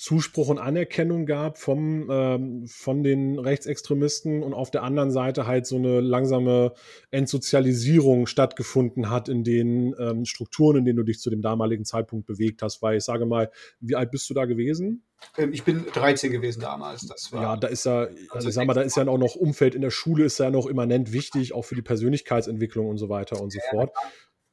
Zuspruch 0.00 0.48
und 0.48 0.58
Anerkennung 0.58 1.26
gab 1.26 1.58
vom, 1.58 2.08
ähm, 2.10 2.66
von 2.66 3.02
den 3.02 3.38
Rechtsextremisten 3.38 4.42
und 4.42 4.54
auf 4.54 4.70
der 4.70 4.82
anderen 4.82 5.10
Seite 5.10 5.46
halt 5.46 5.66
so 5.66 5.76
eine 5.76 6.00
langsame 6.00 6.72
Entsozialisierung 7.10 8.26
stattgefunden 8.26 9.10
hat 9.10 9.28
in 9.28 9.44
den 9.44 9.94
ähm, 9.98 10.24
Strukturen, 10.24 10.78
in 10.78 10.84
denen 10.86 10.96
du 10.96 11.02
dich 11.02 11.20
zu 11.20 11.28
dem 11.28 11.42
damaligen 11.42 11.84
Zeitpunkt 11.84 12.26
bewegt 12.26 12.62
hast. 12.62 12.80
Weil 12.80 12.96
ich 12.96 13.04
sage 13.04 13.26
mal, 13.26 13.50
wie 13.80 13.94
alt 13.94 14.10
bist 14.10 14.30
du 14.30 14.32
da 14.32 14.46
gewesen? 14.46 15.04
Ähm, 15.36 15.52
ich 15.52 15.64
bin 15.64 15.84
13 15.92 16.32
gewesen 16.32 16.62
damals. 16.62 17.06
Das 17.06 17.30
war, 17.30 17.42
ja, 17.42 17.56
da 17.58 17.68
ist 17.68 17.84
ja, 17.84 18.08
also 18.30 18.48
ich 18.48 18.54
sag 18.54 18.66
mal, 18.66 18.72
da 18.72 18.80
ist 18.80 18.96
ja 18.96 19.06
auch 19.06 19.18
noch 19.18 19.34
Umfeld 19.34 19.74
in 19.74 19.82
der 19.82 19.90
Schule, 19.90 20.24
ist 20.24 20.38
ja 20.38 20.50
noch 20.50 20.64
immanent 20.64 21.12
wichtig, 21.12 21.52
auch 21.52 21.66
für 21.66 21.74
die 21.74 21.82
Persönlichkeitsentwicklung 21.82 22.88
und 22.88 22.96
so 22.96 23.10
weiter 23.10 23.38
und 23.38 23.52
so 23.52 23.60
fort. 23.70 23.92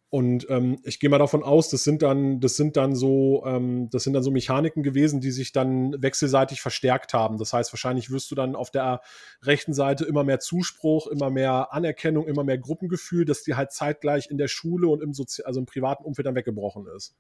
Und 0.10 0.50
ähm, 0.50 0.78
ich 0.84 1.02
gehe 1.02 1.10
mal 1.10 1.18
davon 1.18 1.44
aus, 1.44 1.70
das 1.70 1.84
sind 1.84 2.02
dann, 2.02 2.40
das 2.40 2.56
sind 2.56 2.78
dann 2.78 2.96
so, 2.96 3.44
ähm, 3.46 3.90
das 3.90 4.04
sind 4.04 4.14
dann 4.14 4.24
so 4.24 4.32
Mechaniken 4.32 4.82
gewesen, 4.82 5.20
die 5.20 5.32
sich 5.32 5.52
dann 5.52 6.02
wechselseitig 6.02 6.62
verstärkt 6.62 7.14
haben. 7.14 7.38
Das 7.38 7.52
heißt, 7.52 7.74
wahrscheinlich 7.74 8.10
wirst 8.10 8.32
du 8.32 8.36
dann 8.36 8.56
auf 8.56 8.72
der 8.72 9.02
rechten 9.44 9.74
Seite 9.74 10.06
immer 10.06 10.24
mehr 10.24 10.40
Zuspruch, 10.40 11.08
immer 11.08 11.30
mehr 11.30 11.74
Anerkennung, 11.74 12.26
immer 12.26 12.46
mehr 12.46 12.58
Gruppengefühl, 12.58 13.26
dass 13.26 13.44
die 13.44 13.56
halt 13.56 13.74
zeitgleich 13.74 14.30
in 14.32 14.38
der 14.38 14.48
Schule 14.48 14.88
und 14.88 15.04
im 15.04 15.14
Sozi 15.14 15.44
also 15.44 15.60
im 15.60 15.66
privaten 15.66 16.06
Umfeld 16.06 16.26
dann 16.26 16.36
weggebrochen 16.36 16.86
ist. 16.96 17.14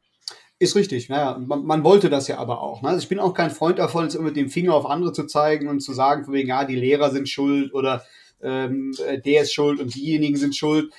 Ist 0.57 0.75
richtig, 0.77 1.09
ja. 1.09 1.37
Man, 1.37 1.65
man, 1.65 1.83
wollte 1.83 2.09
das 2.09 2.29
ja 2.29 2.37
aber 2.37 2.61
auch. 2.61 2.81
Ne? 2.81 2.89
Also 2.89 3.01
ich 3.01 3.09
bin 3.09 3.19
auch 3.19 3.33
kein 3.33 3.51
Freund 3.51 3.79
davon, 3.79 4.05
jetzt 4.05 4.15
immer 4.15 4.25
mit 4.25 4.37
dem 4.37 4.49
Finger 4.49 4.73
auf 4.73 4.85
andere 4.85 5.11
zu 5.11 5.25
zeigen 5.25 5.67
und 5.67 5.81
zu 5.81 5.91
sagen, 5.91 6.23
von 6.23 6.33
wegen, 6.33 6.47
ja, 6.47 6.63
die 6.63 6.75
Lehrer 6.75 7.11
sind 7.11 7.27
schuld 7.27 7.73
oder 7.73 8.05
ähm, 8.41 8.93
der 9.25 9.41
ist 9.41 9.53
schuld 9.53 9.81
und 9.81 9.93
diejenigen 9.93 10.37
sind 10.37 10.55
schuld 10.55 10.91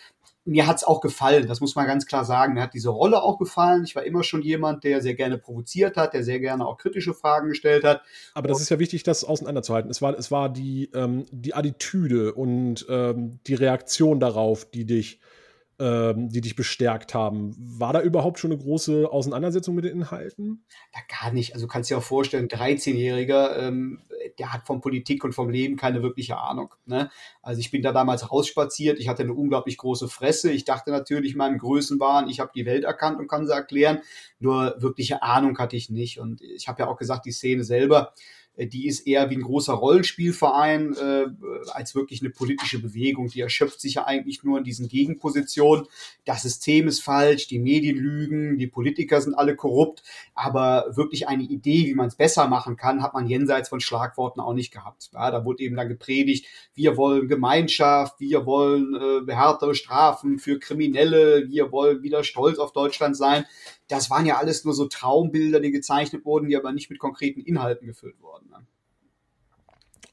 mir 0.48 0.66
hat's 0.66 0.82
auch 0.82 1.00
gefallen, 1.00 1.46
das 1.46 1.60
muss 1.60 1.76
man 1.76 1.86
ganz 1.86 2.06
klar 2.06 2.24
sagen. 2.24 2.54
Mir 2.54 2.62
hat 2.62 2.72
diese 2.72 2.88
Rolle 2.88 3.22
auch 3.22 3.38
gefallen. 3.38 3.84
Ich 3.84 3.94
war 3.94 4.04
immer 4.04 4.22
schon 4.22 4.40
jemand, 4.40 4.82
der 4.82 5.02
sehr 5.02 5.14
gerne 5.14 5.36
provoziert 5.36 5.96
hat, 5.96 6.14
der 6.14 6.24
sehr 6.24 6.40
gerne 6.40 6.66
auch 6.66 6.78
kritische 6.78 7.12
Fragen 7.12 7.48
gestellt 7.48 7.84
hat. 7.84 8.02
Aber 8.34 8.48
das 8.48 8.60
ist 8.60 8.70
ja 8.70 8.78
wichtig, 8.78 9.02
das 9.02 9.24
auseinanderzuhalten. 9.24 9.90
Es 9.90 10.00
war, 10.00 10.18
es 10.18 10.30
war 10.30 10.48
die, 10.48 10.90
ähm, 10.94 11.26
die 11.30 11.54
Attitüde 11.54 12.32
und 12.32 12.86
ähm, 12.88 13.40
die 13.46 13.54
Reaktion 13.54 14.20
darauf, 14.20 14.64
die 14.70 14.86
dich 14.86 15.20
ähm, 15.80 16.28
die 16.30 16.40
dich 16.40 16.56
bestärkt 16.56 17.14
haben. 17.14 17.54
War 17.56 17.92
da 17.92 18.00
überhaupt 18.00 18.40
schon 18.40 18.50
eine 18.50 18.60
große 18.60 19.08
Auseinandersetzung 19.08 19.76
mit 19.76 19.84
den 19.84 19.92
Inhalten? 19.92 20.64
Ja, 20.92 21.00
gar 21.22 21.32
nicht. 21.32 21.54
Also 21.54 21.68
kannst 21.68 21.88
du 21.88 21.94
dir 21.94 21.98
auch 21.98 22.04
vorstellen, 22.04 22.48
ein 22.50 22.76
13-Jähriger, 22.76 23.56
ähm, 23.58 24.02
der 24.38 24.52
hat 24.52 24.66
von 24.66 24.80
Politik 24.80 25.24
und 25.24 25.34
vom 25.34 25.50
Leben 25.50 25.76
keine 25.76 26.02
wirkliche 26.02 26.38
Ahnung. 26.38 26.74
Ne? 26.86 27.10
Also 27.42 27.60
ich 27.60 27.70
bin 27.70 27.82
da 27.82 27.92
damals 27.92 28.30
rausspaziert, 28.30 28.98
ich 28.98 29.08
hatte 29.08 29.22
eine 29.22 29.34
unglaublich 29.34 29.76
große 29.76 30.08
Fresse. 30.08 30.50
Ich 30.50 30.64
dachte 30.64 30.90
natürlich, 30.90 31.34
meinem 31.34 31.58
Größenwahn, 31.58 32.28
ich 32.28 32.40
habe 32.40 32.50
die 32.54 32.66
Welt 32.66 32.84
erkannt 32.84 33.18
und 33.18 33.28
kann 33.28 33.46
sie 33.46 33.52
erklären. 33.52 34.00
Nur 34.38 34.76
wirkliche 34.78 35.22
Ahnung 35.22 35.58
hatte 35.58 35.76
ich 35.76 35.90
nicht. 35.90 36.20
Und 36.20 36.40
ich 36.40 36.68
habe 36.68 36.82
ja 36.82 36.88
auch 36.88 36.96
gesagt, 36.96 37.26
die 37.26 37.32
Szene 37.32 37.64
selber, 37.64 38.12
die 38.66 38.86
ist 38.86 39.06
eher 39.06 39.30
wie 39.30 39.36
ein 39.36 39.42
großer 39.42 39.72
Rollenspielverein 39.72 40.94
äh, 40.96 41.26
als 41.72 41.94
wirklich 41.94 42.20
eine 42.20 42.30
politische 42.30 42.80
Bewegung. 42.80 43.28
Die 43.28 43.40
erschöpft 43.40 43.80
sich 43.80 43.94
ja 43.94 44.04
eigentlich 44.04 44.42
nur 44.42 44.58
in 44.58 44.64
diesen 44.64 44.88
Gegenpositionen. 44.88 45.86
Das 46.24 46.42
System 46.42 46.88
ist 46.88 47.00
falsch, 47.00 47.46
die 47.46 47.58
Medien 47.58 47.96
lügen, 47.96 48.58
die 48.58 48.66
Politiker 48.66 49.20
sind 49.20 49.34
alle 49.34 49.54
korrupt, 49.54 50.02
aber 50.34 50.86
wirklich 50.96 51.28
eine 51.28 51.44
Idee, 51.44 51.86
wie 51.86 51.94
man 51.94 52.08
es 52.08 52.16
besser 52.16 52.48
machen 52.48 52.76
kann, 52.76 53.02
hat 53.02 53.14
man 53.14 53.26
jenseits 53.26 53.68
von 53.68 53.80
Schlagworten 53.80 54.40
auch 54.40 54.54
nicht 54.54 54.72
gehabt. 54.72 55.10
Ja, 55.12 55.30
da 55.30 55.44
wurde 55.44 55.62
eben 55.62 55.76
dann 55.76 55.88
gepredigt, 55.88 56.46
wir 56.74 56.96
wollen 56.96 57.28
Gemeinschaft, 57.28 58.18
wir 58.18 58.44
wollen 58.44 58.94
äh, 59.28 59.32
härtere 59.32 59.74
Strafen 59.74 60.38
für 60.38 60.58
Kriminelle, 60.58 61.48
wir 61.48 61.70
wollen 61.70 62.02
wieder 62.02 62.24
stolz 62.24 62.58
auf 62.58 62.72
Deutschland 62.72 63.16
sein 63.16 63.44
das 63.88 64.10
waren 64.10 64.26
ja 64.26 64.36
alles 64.36 64.64
nur 64.64 64.74
so 64.74 64.86
Traumbilder, 64.86 65.60
die 65.60 65.70
gezeichnet 65.70 66.24
wurden, 66.24 66.48
die 66.48 66.56
aber 66.56 66.72
nicht 66.72 66.90
mit 66.90 66.98
konkreten 66.98 67.40
Inhalten 67.40 67.86
gefüllt 67.86 68.20
wurden. 68.20 68.50
Ne? 68.50 68.66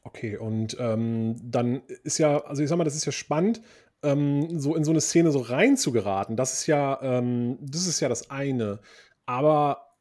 Okay, 0.04 0.38
und 0.38 0.78
ähm, 0.80 1.36
dann 1.44 1.82
ist 2.04 2.18
ja, 2.18 2.44
also 2.46 2.64
ich 2.64 2.70
sag 2.70 2.78
mal, 2.78 2.84
das 2.84 2.96
ist 2.96 3.06
ja 3.06 3.12
spannend, 3.12 3.62
ähm, 4.02 4.60
so 4.60 4.76
in 4.76 4.84
so 4.84 4.92
eine 4.92 5.02
Szene 5.02 5.32
so 5.32 5.40
rein 5.40 5.78
zu 5.78 5.92
geraten. 5.92 6.38
Das 6.38 6.54
ist 6.54 6.68
ja, 6.68 7.00
ähm, 7.02 7.58
das 7.62 7.88
ist 7.88 8.00
ja 8.00 8.08
das 8.08 8.30
eine. 8.30 8.80
Aber 9.26 9.96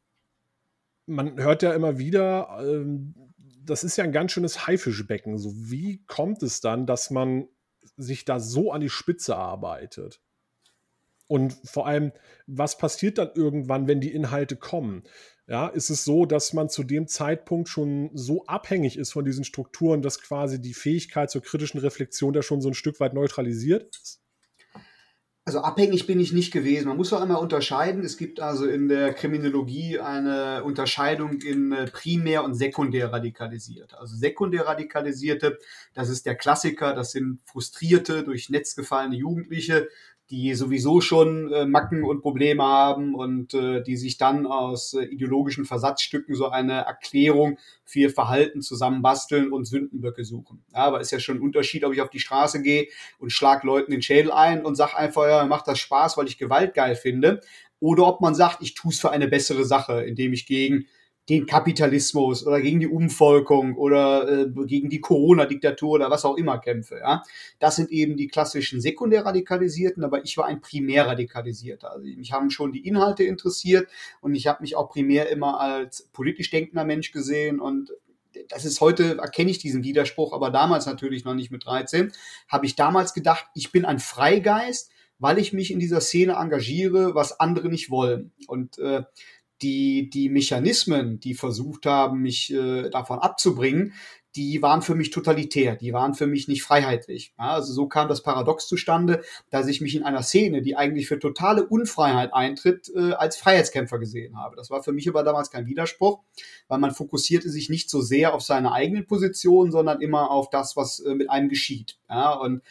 man 1.05 1.37
hört 1.37 1.63
ja 1.63 1.73
immer 1.73 1.97
wieder, 1.97 2.59
ähm, 2.61 3.15
das 3.63 3.83
ist 3.83 3.97
ja 3.97 4.03
ein 4.03 4.11
ganz 4.11 4.31
schönes 4.31 4.67
Haifischbecken. 4.67 5.37
So, 5.37 5.51
wie 5.55 6.03
kommt 6.05 6.43
es 6.43 6.61
dann, 6.61 6.85
dass 6.85 7.09
man 7.09 7.47
sich 7.97 8.25
da 8.25 8.39
so 8.39 8.71
an 8.71 8.81
die 8.81 8.89
Spitze 8.89 9.35
arbeitet? 9.35 10.21
Und 11.27 11.57
vor 11.63 11.87
allem, 11.87 12.11
was 12.45 12.77
passiert 12.77 13.17
dann 13.17 13.31
irgendwann, 13.33 13.87
wenn 13.87 14.01
die 14.01 14.13
Inhalte 14.13 14.55
kommen? 14.55 15.03
Ja, 15.47 15.67
ist 15.67 15.89
es 15.89 16.03
so, 16.03 16.25
dass 16.25 16.53
man 16.53 16.69
zu 16.69 16.83
dem 16.83 17.07
Zeitpunkt 17.07 17.69
schon 17.69 18.09
so 18.13 18.45
abhängig 18.45 18.97
ist 18.97 19.11
von 19.11 19.25
diesen 19.25 19.43
Strukturen, 19.43 20.01
dass 20.01 20.21
quasi 20.21 20.59
die 20.59 20.73
Fähigkeit 20.73 21.29
zur 21.29 21.41
kritischen 21.41 21.79
Reflexion 21.79 22.33
da 22.33 22.41
schon 22.41 22.61
so 22.61 22.69
ein 22.69 22.73
Stück 22.73 22.99
weit 22.99 23.13
neutralisiert 23.13 23.95
ist? 24.01 24.21
Also 25.47 25.59
abhängig 25.59 26.07
bin 26.07 26.19
ich 26.19 26.33
nicht 26.33 26.51
gewesen. 26.51 26.87
Man 26.87 26.97
muss 26.97 27.13
auch 27.13 27.21
einmal 27.21 27.37
unterscheiden. 27.37 28.03
Es 28.03 28.17
gibt 28.17 28.39
also 28.39 28.65
in 28.65 28.87
der 28.87 29.13
Kriminologie 29.13 29.99
eine 29.99 30.63
Unterscheidung 30.63 31.39
in 31.41 31.71
äh, 31.71 31.85
primär 31.85 32.43
und 32.43 32.55
sekundär 32.55 33.13
radikalisiert. 33.13 33.93
Also 33.93 34.15
sekundär 34.15 34.65
radikalisierte, 34.65 35.59
das 35.93 36.09
ist 36.09 36.25
der 36.25 36.33
Klassiker, 36.33 36.95
das 36.95 37.11
sind 37.11 37.41
frustrierte, 37.45 38.23
durch 38.23 38.49
Netz 38.49 38.75
gefallene 38.75 39.17
Jugendliche, 39.17 39.87
die 40.31 40.55
sowieso 40.55 41.01
schon 41.01 41.51
äh, 41.53 41.65
Macken 41.65 42.03
und 42.03 42.21
Probleme 42.21 42.63
haben 42.63 43.13
und 43.13 43.53
äh, 43.53 43.83
die 43.83 43.95
sich 43.95 44.17
dann 44.17 44.47
aus 44.47 44.93
äh, 44.93 45.03
ideologischen 45.03 45.65
Versatzstücken 45.65 46.33
so 46.33 46.49
eine 46.49 46.73
Erklärung 46.85 47.59
für 47.83 47.99
ihr 47.99 48.09
Verhalten 48.09 48.61
zusammenbasteln 48.61 49.53
und 49.53 49.65
Sündenböcke 49.65 50.25
suchen. 50.25 50.63
Ja, 50.73 50.85
aber 50.85 50.99
ist 50.99 51.11
ja 51.11 51.19
schon 51.19 51.37
ein 51.37 51.41
Unterschied, 51.41 51.83
ob 51.83 51.93
ich 51.93 52.01
auf 52.01 52.09
die 52.09 52.19
Straße 52.19 52.63
gehe 52.63 52.87
und 53.19 53.31
schlag 53.31 53.63
Leuten 53.63 53.91
den 53.91 54.01
Schädel 54.01 54.31
ein 54.31 54.65
und 54.65 54.75
sag 54.75 54.95
einfach, 54.95 55.27
ja, 55.27 55.45
macht 55.45 55.67
das 55.67 55.77
Spaß, 55.77 56.17
weil 56.17 56.27
ich 56.27 56.39
Gewalt 56.39 56.73
geil 56.73 56.95
finde. 56.95 57.41
Oder 57.79 58.07
ob 58.07 58.21
man 58.21 58.33
sagt, 58.33 58.63
ich 58.63 58.73
tue 58.73 58.91
es 58.91 58.99
für 58.99 59.11
eine 59.11 59.27
bessere 59.27 59.63
Sache, 59.63 60.03
indem 60.03 60.33
ich 60.33 60.47
gegen 60.47 60.87
den 61.29 61.47
Kapitalismus 61.47 62.45
oder 62.45 62.61
gegen 62.61 62.79
die 62.79 62.87
Umvolkung 62.87 63.75
oder 63.75 64.45
äh, 64.45 64.65
gegen 64.65 64.89
die 64.89 65.01
Corona-Diktatur 65.01 65.91
oder 65.91 66.11
was 66.11 66.23
auch 66.23 66.37
immer 66.37 66.59
kämpfe. 66.59 66.99
Ja? 66.99 67.23
Das 67.59 67.75
sind 67.75 67.89
eben 67.89 68.15
die 68.15 68.27
klassischen 68.27 68.79
sekundär 68.79 69.25
radikalisierten, 69.25 70.03
aber 70.03 70.23
ich 70.23 70.37
war 70.37 70.45
ein 70.45 70.61
primär 70.61 71.07
radikalisierter. 71.07 71.91
Also 71.91 72.05
mich 72.05 72.31
haben 72.31 72.51
schon 72.51 72.71
die 72.71 72.85
Inhalte 72.87 73.23
interessiert 73.23 73.89
und 74.21 74.35
ich 74.35 74.45
habe 74.47 74.61
mich 74.61 74.75
auch 74.75 74.89
primär 74.89 75.29
immer 75.29 75.59
als 75.59 76.03
politisch 76.13 76.51
denkender 76.51 76.85
Mensch 76.85 77.11
gesehen 77.11 77.59
und 77.59 77.91
das 78.49 78.65
ist 78.65 78.81
heute, 78.81 79.17
erkenne 79.17 79.49
ich 79.49 79.59
diesen 79.59 79.83
Widerspruch, 79.83 80.33
aber 80.33 80.51
damals 80.51 80.85
natürlich 80.85 81.23
noch 81.23 81.33
nicht 81.33 81.51
mit 81.51 81.65
13, 81.65 82.11
habe 82.49 82.65
ich 82.65 82.75
damals 82.75 83.13
gedacht, 83.13 83.45
ich 83.55 83.71
bin 83.71 83.85
ein 83.85 83.99
Freigeist, 83.99 84.91
weil 85.19 85.37
ich 85.37 85.53
mich 85.53 85.71
in 85.71 85.79
dieser 85.79 86.01
Szene 86.01 86.33
engagiere, 86.33 87.15
was 87.15 87.39
andere 87.39 87.69
nicht 87.69 87.89
wollen. 87.89 88.33
Und 88.47 88.77
äh, 88.79 89.03
die, 89.61 90.09
die 90.09 90.29
Mechanismen, 90.29 91.19
die 91.19 91.33
versucht 91.33 91.85
haben, 91.85 92.21
mich 92.21 92.53
äh, 92.53 92.89
davon 92.89 93.19
abzubringen, 93.19 93.93
die 94.35 94.61
waren 94.61 94.81
für 94.81 94.95
mich 94.95 95.11
totalitär, 95.11 95.75
die 95.77 95.93
waren 95.93 96.13
für 96.13 96.27
mich 96.27 96.47
nicht 96.47 96.61
freiheitlich. 96.61 97.33
Ja, 97.39 97.51
also 97.51 97.71
so 97.71 97.87
kam 97.87 98.09
das 98.09 98.21
Paradox 98.21 98.67
zustande, 98.67 99.23
dass 99.49 99.67
ich 99.67 99.79
mich 99.79 99.95
in 99.95 100.03
einer 100.03 100.23
Szene, 100.23 100.61
die 100.61 100.75
eigentlich 100.75 101.07
für 101.07 101.19
totale 101.19 101.65
Unfreiheit 101.65 102.33
eintritt, 102.33 102.91
äh, 102.93 103.13
als 103.13 103.37
Freiheitskämpfer 103.37 103.97
gesehen 103.97 104.37
habe. 104.37 104.57
Das 104.57 104.69
war 104.69 104.83
für 104.83 104.91
mich 104.91 105.07
aber 105.07 105.23
damals 105.23 105.51
kein 105.51 105.67
Widerspruch, 105.67 106.19
weil 106.67 106.79
man 106.79 106.91
fokussierte 106.91 107.49
sich 107.49 107.69
nicht 107.69 107.89
so 107.89 108.01
sehr 108.01 108.33
auf 108.33 108.41
seine 108.41 108.73
eigenen 108.73 109.07
Positionen, 109.07 109.71
sondern 109.71 110.01
immer 110.01 110.29
auf 110.29 110.49
das, 110.49 110.75
was 110.75 110.99
äh, 110.99 111.15
mit 111.15 111.29
einem 111.29 111.47
geschieht. 111.47 111.97
Ja, 112.09 112.33
und 112.33 112.61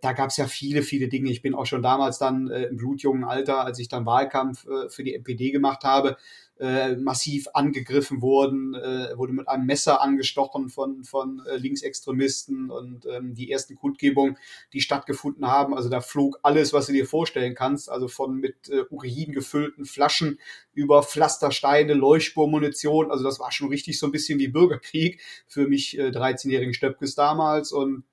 da 0.00 0.12
gab 0.12 0.30
es 0.30 0.36
ja 0.36 0.46
viele, 0.46 0.82
viele 0.82 1.08
Dinge. 1.08 1.30
Ich 1.30 1.42
bin 1.42 1.54
auch 1.54 1.66
schon 1.66 1.82
damals 1.82 2.18
dann 2.18 2.48
äh, 2.48 2.64
im 2.64 2.76
blutjungen 2.76 3.24
Alter, 3.24 3.64
als 3.64 3.78
ich 3.78 3.88
dann 3.88 4.06
Wahlkampf 4.06 4.66
äh, 4.66 4.88
für 4.88 5.02
die 5.02 5.14
NPD 5.14 5.50
gemacht 5.50 5.84
habe, 5.84 6.16
äh, 6.60 6.94
massiv 6.94 7.48
angegriffen 7.52 8.22
worden, 8.22 8.74
äh, 8.74 9.16
wurde 9.16 9.32
mit 9.32 9.48
einem 9.48 9.66
Messer 9.66 10.00
angestochen 10.00 10.68
von, 10.68 11.02
von 11.02 11.42
äh, 11.46 11.56
Linksextremisten 11.56 12.70
und 12.70 13.06
ähm, 13.06 13.34
die 13.34 13.50
ersten 13.50 13.74
Kundgebungen, 13.74 14.38
die 14.72 14.80
stattgefunden 14.80 15.48
haben, 15.48 15.74
also 15.74 15.88
da 15.88 16.00
flog 16.00 16.38
alles, 16.42 16.72
was 16.72 16.86
du 16.86 16.92
dir 16.92 17.06
vorstellen 17.06 17.56
kannst, 17.56 17.90
also 17.90 18.06
von 18.06 18.36
mit 18.36 18.68
äh, 18.68 18.84
Urin 18.90 19.32
gefüllten 19.32 19.84
Flaschen 19.84 20.38
über 20.74 21.02
Pflastersteine, 21.02 21.94
Leuchtspurmunition, 21.94 23.10
also 23.10 23.24
das 23.24 23.40
war 23.40 23.50
schon 23.50 23.68
richtig 23.68 23.98
so 23.98 24.06
ein 24.06 24.12
bisschen 24.12 24.38
wie 24.38 24.48
Bürgerkrieg 24.48 25.20
für 25.48 25.66
mich 25.66 25.98
äh, 25.98 26.10
13-jährigen 26.10 26.74
Stöpkes 26.74 27.16
damals. 27.16 27.72
Und 27.72 28.04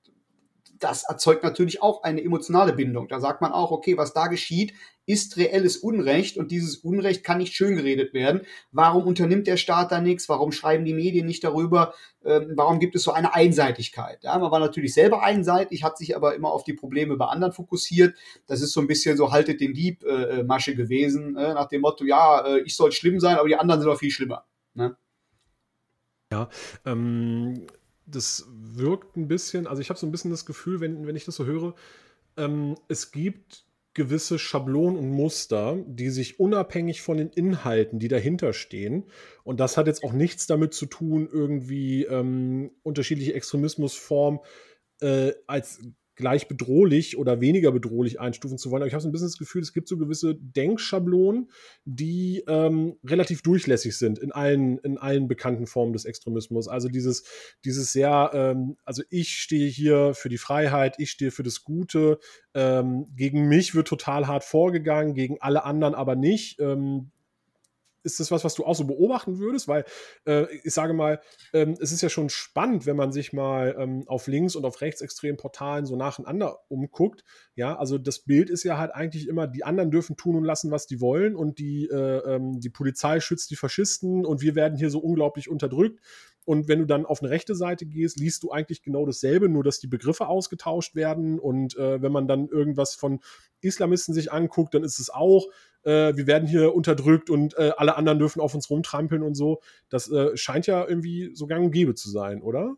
das 0.81 1.03
erzeugt 1.03 1.43
natürlich 1.43 1.81
auch 1.81 2.03
eine 2.03 2.23
emotionale 2.23 2.73
Bindung. 2.73 3.07
Da 3.07 3.19
sagt 3.19 3.41
man 3.41 3.51
auch, 3.51 3.71
okay, 3.71 3.97
was 3.97 4.13
da 4.13 4.27
geschieht, 4.27 4.73
ist 5.05 5.37
reelles 5.37 5.77
Unrecht 5.77 6.37
und 6.37 6.51
dieses 6.51 6.77
Unrecht 6.77 7.23
kann 7.23 7.39
nicht 7.39 7.53
schön 7.53 7.75
geredet 7.75 8.13
werden. 8.13 8.41
Warum 8.71 9.05
unternimmt 9.05 9.47
der 9.47 9.57
Staat 9.57 9.91
da 9.91 9.99
nichts? 9.99 10.29
Warum 10.29 10.51
schreiben 10.51 10.85
die 10.85 10.93
Medien 10.93 11.25
nicht 11.25 11.43
darüber? 11.43 11.93
Ähm, 12.23 12.53
warum 12.55 12.79
gibt 12.79 12.95
es 12.95 13.03
so 13.03 13.11
eine 13.11 13.33
Einseitigkeit? 13.33 14.23
Ja, 14.23 14.37
man 14.37 14.51
war 14.51 14.59
natürlich 14.59 14.93
selber 14.93 15.23
einseitig, 15.23 15.83
hat 15.83 15.97
sich 15.97 16.15
aber 16.15 16.35
immer 16.35 16.51
auf 16.51 16.63
die 16.63 16.73
Probleme 16.73 17.17
bei 17.17 17.25
anderen 17.25 17.53
fokussiert. 17.53 18.15
Das 18.47 18.61
ist 18.61 18.71
so 18.73 18.81
ein 18.81 18.87
bisschen 18.87 19.17
so 19.17 19.31
haltet 19.31 19.61
den 19.61 19.73
Dieb 19.73 20.03
äh, 20.03 20.39
äh 20.39 20.43
Masche 20.43 20.75
gewesen, 20.75 21.35
äh, 21.35 21.53
nach 21.53 21.67
dem 21.67 21.81
Motto, 21.81 22.05
ja, 22.05 22.45
äh, 22.45 22.61
ich 22.61 22.75
soll 22.75 22.91
schlimm 22.91 23.19
sein, 23.19 23.37
aber 23.37 23.47
die 23.47 23.55
anderen 23.55 23.81
sind 23.81 23.89
doch 23.89 23.99
viel 23.99 24.11
schlimmer. 24.11 24.45
Ne? 24.73 24.95
Ja, 26.31 26.47
ähm, 26.85 27.67
das 28.05 28.47
wirkt 28.49 29.17
ein 29.17 29.27
bisschen, 29.27 29.67
also 29.67 29.81
ich 29.81 29.89
habe 29.89 29.99
so 29.99 30.07
ein 30.07 30.11
bisschen 30.11 30.31
das 30.31 30.45
Gefühl, 30.45 30.79
wenn, 30.79 31.07
wenn 31.07 31.15
ich 31.15 31.25
das 31.25 31.35
so 31.35 31.45
höre, 31.45 31.75
ähm, 32.37 32.75
es 32.87 33.11
gibt 33.11 33.65
gewisse 33.93 34.39
Schablonen 34.39 34.97
und 34.97 35.09
Muster, 35.09 35.77
die 35.85 36.09
sich 36.09 36.39
unabhängig 36.39 37.01
von 37.01 37.17
den 37.17 37.29
Inhalten, 37.29 37.99
die 37.99 38.07
dahinter 38.07 38.53
stehen, 38.53 39.03
und 39.43 39.59
das 39.59 39.75
hat 39.75 39.87
jetzt 39.87 40.03
auch 40.03 40.13
nichts 40.13 40.47
damit 40.47 40.73
zu 40.73 40.85
tun, 40.85 41.27
irgendwie 41.31 42.05
ähm, 42.05 42.71
unterschiedliche 42.83 43.33
Extremismusformen 43.33 44.39
äh, 45.01 45.33
als 45.45 45.81
gleich 46.21 46.47
bedrohlich 46.47 47.17
oder 47.17 47.41
weniger 47.41 47.73
bedrohlich 47.73 48.21
einstufen 48.21 48.57
zu 48.57 48.71
wollen. 48.71 48.83
Aber 48.83 48.87
ich 48.87 48.93
habe 48.93 49.01
so 49.01 49.09
ein 49.09 49.11
bisschen 49.11 49.27
das 49.27 49.37
Gefühl, 49.37 49.61
es 49.61 49.73
gibt 49.73 49.89
so 49.89 49.97
gewisse 49.97 50.35
Denkschablonen, 50.35 51.51
die 51.83 52.43
ähm, 52.47 52.95
relativ 53.03 53.41
durchlässig 53.41 53.97
sind 53.97 54.19
in 54.19 54.31
allen, 54.31 54.77
in 54.77 54.97
allen 54.97 55.27
bekannten 55.27 55.67
Formen 55.67 55.91
des 55.91 56.05
Extremismus. 56.05 56.69
Also 56.69 56.87
dieses, 56.87 57.23
dieses 57.65 57.91
sehr, 57.91 58.31
ähm, 58.33 58.77
also 58.85 59.03
ich 59.09 59.35
stehe 59.37 59.67
hier 59.67 60.13
für 60.13 60.29
die 60.29 60.37
Freiheit, 60.37 60.95
ich 60.97 61.11
stehe 61.11 61.31
für 61.31 61.43
das 61.43 61.65
Gute, 61.65 62.19
ähm, 62.53 63.07
gegen 63.15 63.49
mich 63.49 63.75
wird 63.75 63.89
total 63.89 64.27
hart 64.27 64.45
vorgegangen, 64.45 65.13
gegen 65.13 65.41
alle 65.41 65.65
anderen 65.65 65.95
aber 65.95 66.15
nicht. 66.15 66.59
Ähm, 66.61 67.11
ist 68.03 68.19
das 68.19 68.31
was, 68.31 68.43
was 68.43 68.55
du 68.55 68.65
auch 68.65 68.75
so 68.75 68.85
beobachten 68.85 69.39
würdest? 69.39 69.67
Weil 69.67 69.85
äh, 70.25 70.45
ich 70.63 70.73
sage 70.73 70.93
mal, 70.93 71.21
ähm, 71.53 71.75
es 71.79 71.91
ist 71.91 72.01
ja 72.01 72.09
schon 72.09 72.29
spannend, 72.29 72.85
wenn 72.85 72.95
man 72.95 73.11
sich 73.11 73.33
mal 73.33 73.75
ähm, 73.77 74.03
auf 74.07 74.27
links 74.27 74.55
und 74.55 74.65
auf 74.65 74.81
rechtsextremen 74.81 75.37
Portalen 75.37 75.85
so 75.85 75.95
nacheinander 75.95 76.59
umguckt. 76.67 77.23
Ja, 77.55 77.77
also 77.77 77.97
das 77.97 78.19
Bild 78.19 78.49
ist 78.49 78.63
ja 78.63 78.77
halt 78.77 78.93
eigentlich 78.93 79.27
immer, 79.27 79.47
die 79.47 79.63
anderen 79.63 79.91
dürfen 79.91 80.15
tun 80.15 80.35
und 80.35 80.43
lassen, 80.43 80.71
was 80.71 80.87
die 80.87 81.01
wollen 81.01 81.35
und 81.35 81.59
die, 81.59 81.87
äh, 81.87 82.35
ähm, 82.35 82.59
die 82.59 82.69
Polizei 82.69 83.19
schützt 83.19 83.51
die 83.51 83.55
Faschisten 83.55 84.25
und 84.25 84.41
wir 84.41 84.55
werden 84.55 84.77
hier 84.77 84.89
so 84.89 84.99
unglaublich 84.99 85.49
unterdrückt. 85.49 85.99
Und 86.43 86.67
wenn 86.67 86.79
du 86.79 86.85
dann 86.85 87.05
auf 87.05 87.21
eine 87.21 87.29
rechte 87.29 87.53
Seite 87.53 87.85
gehst, 87.85 88.19
liest 88.19 88.41
du 88.43 88.51
eigentlich 88.51 88.81
genau 88.81 89.05
dasselbe, 89.05 89.47
nur 89.47 89.63
dass 89.63 89.79
die 89.79 89.87
Begriffe 89.87 90.27
ausgetauscht 90.27 90.95
werden. 90.95 91.39
Und 91.39 91.77
äh, 91.77 92.01
wenn 92.01 92.11
man 92.11 92.27
dann 92.27 92.47
irgendwas 92.47 92.95
von 92.95 93.19
Islamisten 93.61 94.13
sich 94.13 94.31
anguckt, 94.31 94.73
dann 94.73 94.83
ist 94.83 94.99
es 94.99 95.11
auch, 95.11 95.47
äh, 95.83 96.15
wir 96.15 96.27
werden 96.27 96.47
hier 96.47 96.73
unterdrückt 96.73 97.29
und 97.29 97.57
äh, 97.57 97.71
alle 97.77 97.95
anderen 97.97 98.19
dürfen 98.19 98.41
auf 98.41 98.55
uns 98.55 98.69
rumtrampeln 98.69 99.23
und 99.23 99.35
so. 99.35 99.61
Das 99.89 100.09
äh, 100.11 100.35
scheint 100.37 100.67
ja 100.67 100.87
irgendwie 100.87 101.31
so 101.33 101.47
gang 101.47 101.65
und 101.65 101.71
gäbe 101.71 101.95
zu 101.95 102.09
sein, 102.09 102.41
oder? 102.41 102.75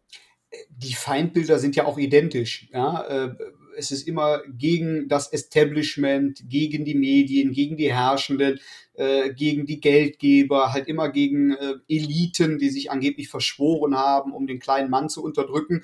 Die 0.70 0.94
Feindbilder 0.94 1.58
sind 1.58 1.76
ja 1.76 1.86
auch 1.86 1.98
identisch. 1.98 2.70
Ja? 2.72 3.04
Äh, 3.04 3.36
es 3.76 3.92
ist 3.92 4.08
immer 4.08 4.42
gegen 4.48 5.08
das 5.08 5.32
Establishment, 5.34 6.44
gegen 6.48 6.86
die 6.86 6.96
Medien, 6.96 7.52
gegen 7.52 7.78
die 7.78 7.92
Herrschenden, 7.92 8.60
äh, 8.94 9.34
gegen 9.34 9.66
die 9.66 9.80
Geldgeber, 9.80 10.74
halt 10.74 10.88
immer 10.88 11.10
gegen 11.10 11.54
äh, 11.54 11.76
Eliten, 11.88 12.60
die 12.60 12.70
sich 12.70 12.92
angeblich 12.92 13.30
verschworen 13.30 13.96
haben, 13.96 14.34
um 14.34 14.48
den 14.48 14.60
kleinen 14.60 14.90
Mann 14.90 15.10
zu 15.10 15.24
unterdrücken. 15.24 15.84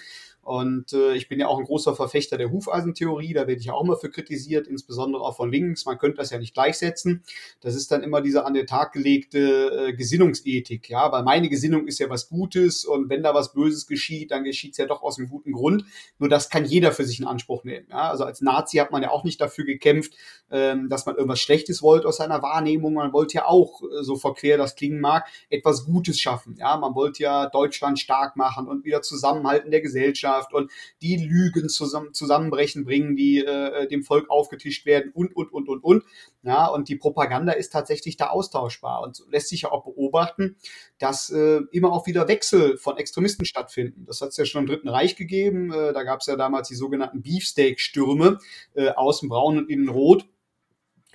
Und 0.49 0.93
äh, 0.93 1.13
ich 1.13 1.29
bin 1.29 1.39
ja 1.39 1.45
auch 1.45 1.59
ein 1.59 1.65
großer 1.65 1.95
Verfechter 1.95 2.35
der 2.35 2.49
Hufeisentheorie, 2.49 3.33
da 3.33 3.41
werde 3.41 3.59
ich 3.59 3.67
ja 3.67 3.73
auch 3.73 3.83
immer 3.83 3.97
für 3.97 4.09
kritisiert, 4.09 4.65
insbesondere 4.65 5.21
auch 5.21 5.35
von 5.35 5.51
links. 5.51 5.85
Man 5.85 5.99
könnte 5.99 6.17
das 6.17 6.31
ja 6.31 6.39
nicht 6.39 6.55
gleichsetzen. 6.55 7.21
Das 7.61 7.75
ist 7.75 7.91
dann 7.91 8.01
immer 8.01 8.19
diese 8.19 8.47
an 8.47 8.55
den 8.55 8.65
Tag 8.65 8.93
gelegte 8.93 9.89
äh, 9.89 9.93
Gesinnungsethik, 9.93 10.89
ja, 10.89 11.11
weil 11.11 11.21
meine 11.21 11.49
Gesinnung 11.49 11.85
ist 11.85 11.99
ja 11.99 12.09
was 12.09 12.29
Gutes 12.29 12.83
und 12.83 13.09
wenn 13.09 13.21
da 13.21 13.35
was 13.35 13.53
Böses 13.53 13.85
geschieht, 13.85 14.31
dann 14.31 14.43
geschieht 14.43 14.71
es 14.71 14.79
ja 14.79 14.87
doch 14.87 15.03
aus 15.03 15.19
einem 15.19 15.29
guten 15.29 15.51
Grund. 15.51 15.85
Nur 16.17 16.29
das 16.29 16.49
kann 16.49 16.65
jeder 16.65 16.93
für 16.93 17.03
sich 17.03 17.19
in 17.19 17.27
Anspruch 17.27 17.63
nehmen. 17.63 17.85
Ja? 17.91 18.09
Also 18.09 18.23
als 18.23 18.41
Nazi 18.41 18.77
hat 18.77 18.91
man 18.91 19.03
ja 19.03 19.11
auch 19.11 19.23
nicht 19.23 19.39
dafür 19.39 19.65
gekämpft, 19.65 20.15
ähm, 20.49 20.89
dass 20.89 21.05
man 21.05 21.13
irgendwas 21.13 21.41
Schlechtes 21.41 21.83
wollte 21.83 22.07
aus 22.07 22.17
seiner 22.17 22.41
Wahrnehmung. 22.41 22.95
Man 22.95 23.13
wollte 23.13 23.35
ja 23.35 23.45
auch, 23.45 23.83
äh, 23.83 24.01
so 24.01 24.15
verquer 24.15 24.57
das 24.57 24.75
klingen 24.75 24.99
mag, 24.99 25.27
etwas 25.51 25.85
Gutes 25.85 26.19
schaffen. 26.19 26.55
Ja, 26.57 26.75
man 26.77 26.95
wollte 26.95 27.21
ja 27.21 27.45
Deutschland 27.45 27.99
stark 27.99 28.35
machen 28.35 28.67
und 28.67 28.83
wieder 28.83 29.03
zusammenhalten 29.03 29.69
der 29.69 29.81
Gesellschaft 29.81 30.38
und 30.53 30.71
die 31.01 31.17
Lügen 31.17 31.69
zusammen, 31.69 32.13
zusammenbrechen 32.13 32.85
bringen, 32.85 33.15
die 33.15 33.39
äh, 33.39 33.87
dem 33.87 34.03
Volk 34.03 34.29
aufgetischt 34.29 34.85
werden 34.85 35.11
und, 35.13 35.35
und, 35.35 35.51
und, 35.51 35.69
und, 35.69 35.83
und. 35.83 36.03
Ja, 36.43 36.67
und 36.67 36.89
die 36.89 36.95
Propaganda 36.95 37.51
ist 37.51 37.71
tatsächlich 37.71 38.17
da 38.17 38.27
austauschbar 38.27 39.01
und 39.01 39.23
lässt 39.29 39.49
sich 39.49 39.63
ja 39.63 39.71
auch 39.71 39.83
beobachten, 39.83 40.57
dass 40.97 41.29
äh, 41.29 41.61
immer 41.71 41.91
auch 41.91 42.07
wieder 42.07 42.27
Wechsel 42.27 42.77
von 42.77 42.97
Extremisten 42.97 43.45
stattfinden. 43.45 44.05
Das 44.05 44.21
hat 44.21 44.29
es 44.29 44.37
ja 44.37 44.45
schon 44.45 44.61
im 44.61 44.67
Dritten 44.67 44.89
Reich 44.89 45.15
gegeben. 45.15 45.71
Äh, 45.71 45.93
da 45.93 46.03
gab 46.03 46.21
es 46.21 46.27
ja 46.27 46.35
damals 46.35 46.67
die 46.67 46.75
sogenannten 46.75 47.21
Beefsteak-Stürme, 47.21 48.39
äh, 48.73 48.89
außen 48.89 49.29
braun 49.29 49.57
und 49.57 49.69
innen 49.69 49.89
rot 49.89 50.25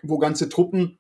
wo 0.07 0.19
ganze 0.19 0.49
Truppen 0.49 0.99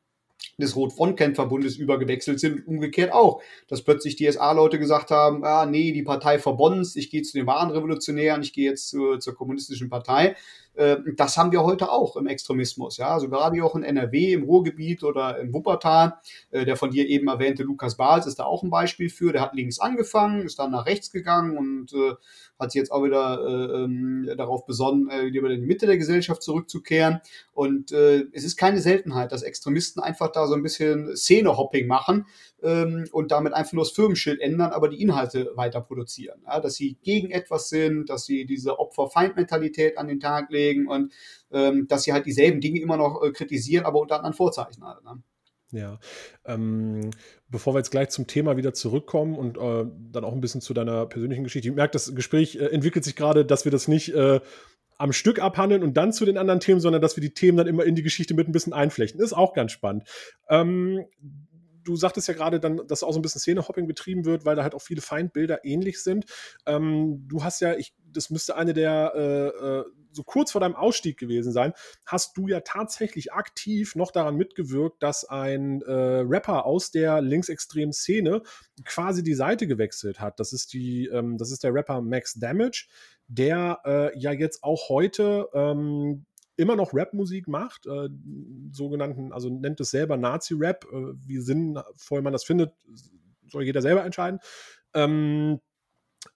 des 0.58 0.76
Rot-Front-Kämpferbundes 0.76 1.76
übergewechselt 1.76 2.40
sind 2.40 2.66
umgekehrt 2.66 3.12
auch, 3.12 3.42
dass 3.68 3.82
plötzlich 3.82 4.16
die 4.16 4.30
SA-Leute 4.30 4.78
gesagt 4.78 5.10
haben, 5.10 5.44
ah 5.44 5.66
nee, 5.66 5.92
die 5.92 6.02
Partei 6.02 6.38
Verbonnens, 6.38 6.96
ich 6.96 7.10
gehe 7.10 7.22
zu 7.22 7.36
den 7.36 7.46
wahren 7.46 7.70
Revolutionären, 7.70 8.42
ich 8.42 8.52
gehe 8.52 8.70
jetzt 8.70 8.88
zur, 8.88 9.20
zur 9.20 9.34
kommunistischen 9.34 9.88
Partei. 9.88 10.36
Äh, 10.74 10.96
das 11.16 11.36
haben 11.36 11.52
wir 11.52 11.62
heute 11.62 11.90
auch 11.90 12.16
im 12.16 12.26
Extremismus, 12.26 12.96
ja, 12.96 13.08
also 13.08 13.28
gerade 13.28 13.62
auch 13.64 13.74
in 13.76 13.84
NRW, 13.84 14.32
im 14.32 14.44
Ruhrgebiet 14.44 15.04
oder 15.04 15.38
in 15.38 15.52
Wuppertal. 15.52 16.14
Äh, 16.50 16.64
der 16.64 16.76
von 16.76 16.90
dir 16.90 17.08
eben 17.08 17.28
erwähnte 17.28 17.62
Lukas 17.62 17.96
Bahls 17.96 18.26
ist 18.26 18.38
da 18.38 18.44
auch 18.44 18.62
ein 18.62 18.70
Beispiel 18.70 19.08
für. 19.08 19.32
Der 19.32 19.42
hat 19.42 19.54
links 19.54 19.78
angefangen, 19.78 20.42
ist 20.42 20.58
dann 20.58 20.72
nach 20.72 20.86
rechts 20.86 21.10
gegangen 21.10 21.56
und 21.56 21.92
äh, 21.92 22.14
hat 22.58 22.72
sich 22.72 22.78
jetzt 22.78 22.92
auch 22.92 23.04
wieder 23.04 23.40
äh, 23.40 23.84
ähm, 23.84 24.30
darauf 24.36 24.66
besonnen, 24.66 25.10
äh, 25.10 25.32
wieder 25.32 25.50
in 25.50 25.60
die 25.60 25.66
Mitte 25.66 25.86
der 25.86 25.98
Gesellschaft 25.98 26.42
zurückzukehren. 26.42 27.20
Und 27.52 27.92
es 27.92 28.44
ist 28.44 28.56
keine 28.56 28.80
Seltenheit, 28.80 29.30
dass 29.30 29.42
Extremisten 29.42 30.02
einfach 30.02 30.32
da 30.32 30.48
so 30.48 30.54
ein 30.54 30.62
bisschen 30.62 31.16
Szene-Hopping 31.16 31.86
machen 31.86 32.26
ähm, 32.64 33.06
und 33.12 33.30
damit 33.30 33.52
einfach 33.52 33.74
nur 33.74 33.84
das 33.84 33.92
Firmenschild 33.92 34.40
ändern, 34.40 34.72
aber 34.72 34.88
die 34.88 35.00
Inhalte 35.00 35.52
weiter 35.54 35.80
produzieren. 35.80 36.40
Ja, 36.46 36.60
dass 36.60 36.74
sie 36.74 36.96
gegen 37.02 37.30
etwas 37.30 37.68
sind, 37.68 38.08
dass 38.08 38.24
sie 38.24 38.46
diese 38.46 38.78
Opfer-Feind-Mentalität 38.78 39.98
an 39.98 40.08
den 40.08 40.20
Tag 40.20 40.50
legen 40.50 40.88
und 40.88 41.12
ähm, 41.52 41.86
dass 41.88 42.04
sie 42.04 42.12
halt 42.12 42.26
dieselben 42.26 42.60
Dinge 42.60 42.80
immer 42.80 42.96
noch 42.96 43.22
äh, 43.22 43.30
kritisieren, 43.30 43.84
aber 43.84 44.00
unter 44.00 44.16
anderen 44.16 44.34
Vorzeichen 44.34 44.84
halt. 44.84 45.04
Ne? 45.04 45.22
Ja, 45.72 45.98
ähm, 46.44 47.10
bevor 47.48 47.74
wir 47.74 47.78
jetzt 47.78 47.90
gleich 47.90 48.10
zum 48.10 48.26
Thema 48.26 48.56
wieder 48.56 48.74
zurückkommen 48.74 49.36
und 49.36 49.58
äh, 49.58 49.84
dann 50.12 50.24
auch 50.24 50.32
ein 50.32 50.40
bisschen 50.40 50.60
zu 50.60 50.72
deiner 50.72 51.06
persönlichen 51.06 51.44
Geschichte. 51.44 51.68
Ich 51.68 51.74
merke, 51.74 51.92
das 51.92 52.14
Gespräch 52.14 52.56
äh, 52.56 52.66
entwickelt 52.66 53.04
sich 53.04 53.16
gerade, 53.16 53.44
dass 53.44 53.64
wir 53.64 53.72
das 53.72 53.88
nicht 53.88 54.14
äh, 54.14 54.40
am 54.98 55.12
Stück 55.12 55.40
abhandeln 55.40 55.82
und 55.82 55.96
dann 55.96 56.12
zu 56.12 56.24
den 56.24 56.38
anderen 56.38 56.60
Themen, 56.60 56.80
sondern 56.80 57.02
dass 57.02 57.16
wir 57.16 57.20
die 57.20 57.34
Themen 57.34 57.58
dann 57.58 57.66
immer 57.66 57.84
in 57.84 57.96
die 57.96 58.04
Geschichte 58.04 58.34
mit 58.34 58.48
ein 58.48 58.52
bisschen 58.52 58.72
einflechten. 58.72 59.20
Ist 59.20 59.32
auch 59.32 59.52
ganz 59.52 59.72
spannend. 59.72 60.04
Ähm, 60.48 61.06
du 61.84 61.96
sagtest 61.96 62.28
ja 62.28 62.34
gerade 62.34 62.60
dann, 62.60 62.86
dass 62.86 63.02
auch 63.02 63.12
so 63.12 63.18
ein 63.18 63.22
bisschen 63.22 63.40
Szenehopping 63.40 63.86
betrieben 63.86 64.24
wird, 64.24 64.44
weil 64.44 64.56
da 64.56 64.62
halt 64.62 64.74
auch 64.74 64.82
viele 64.82 65.00
Feindbilder 65.00 65.64
ähnlich 65.64 66.02
sind. 66.02 66.26
Ähm, 66.66 67.26
du 67.28 67.44
hast 67.44 67.60
ja, 67.60 67.74
ich, 67.74 67.94
das 68.10 68.30
müsste 68.30 68.56
eine 68.56 68.72
der 68.72 69.12
äh, 69.14 69.48
äh, 69.48 69.84
so 70.14 70.22
kurz 70.22 70.52
vor 70.52 70.60
deinem 70.60 70.76
Ausstieg 70.76 71.18
gewesen 71.18 71.52
sein, 71.52 71.72
hast 72.06 72.36
du 72.36 72.46
ja 72.48 72.60
tatsächlich 72.60 73.32
aktiv 73.32 73.96
noch 73.96 74.12
daran 74.12 74.36
mitgewirkt, 74.36 75.02
dass 75.02 75.24
ein 75.24 75.82
äh, 75.82 75.92
Rapper 75.92 76.64
aus 76.66 76.90
der 76.90 77.20
linksextremen 77.20 77.92
Szene 77.92 78.42
quasi 78.84 79.22
die 79.22 79.34
Seite 79.34 79.66
gewechselt 79.66 80.20
hat. 80.20 80.38
Das 80.40 80.52
ist 80.52 80.72
die, 80.72 81.06
ähm, 81.06 81.36
das 81.36 81.50
ist 81.50 81.64
der 81.64 81.74
Rapper 81.74 82.00
Max 82.00 82.34
Damage, 82.34 82.86
der 83.26 83.80
äh, 83.84 84.18
ja 84.18 84.32
jetzt 84.32 84.62
auch 84.62 84.88
heute 84.88 85.48
ähm, 85.52 86.26
immer 86.56 86.76
noch 86.76 86.94
Rap-Musik 86.94 87.48
macht, 87.48 87.86
äh, 87.86 88.08
sogenannten, 88.72 89.32
also 89.32 89.50
nennt 89.50 89.80
es 89.80 89.90
selber 89.90 90.16
Nazi-Rap, 90.16 90.86
äh, 90.92 91.14
wie 91.26 91.38
sinnvoll 91.38 92.22
man 92.22 92.32
das 92.32 92.44
findet, 92.44 92.72
soll 93.46 93.64
jeder 93.64 93.82
selber 93.82 94.04
entscheiden. 94.04 94.40
Ähm, 94.94 95.60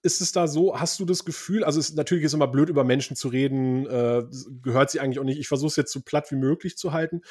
ist 0.03 0.21
es 0.21 0.31
da 0.31 0.47
so, 0.47 0.79
hast 0.79 0.99
du 0.99 1.05
das 1.05 1.25
Gefühl, 1.25 1.63
also 1.63 1.79
es, 1.79 1.93
natürlich 1.95 2.23
ist 2.23 2.33
immer 2.33 2.47
blöd, 2.47 2.69
über 2.69 2.83
Menschen 2.83 3.15
zu 3.15 3.27
reden, 3.27 3.85
äh, 3.87 4.23
gehört 4.61 4.91
sie 4.91 4.99
eigentlich 4.99 5.19
auch 5.19 5.23
nicht, 5.23 5.39
ich 5.39 5.47
versuche 5.47 5.69
es 5.69 5.75
jetzt 5.75 5.91
so 5.91 6.01
platt 6.01 6.31
wie 6.31 6.35
möglich 6.35 6.77
zu 6.77 6.93
halten. 6.93 7.21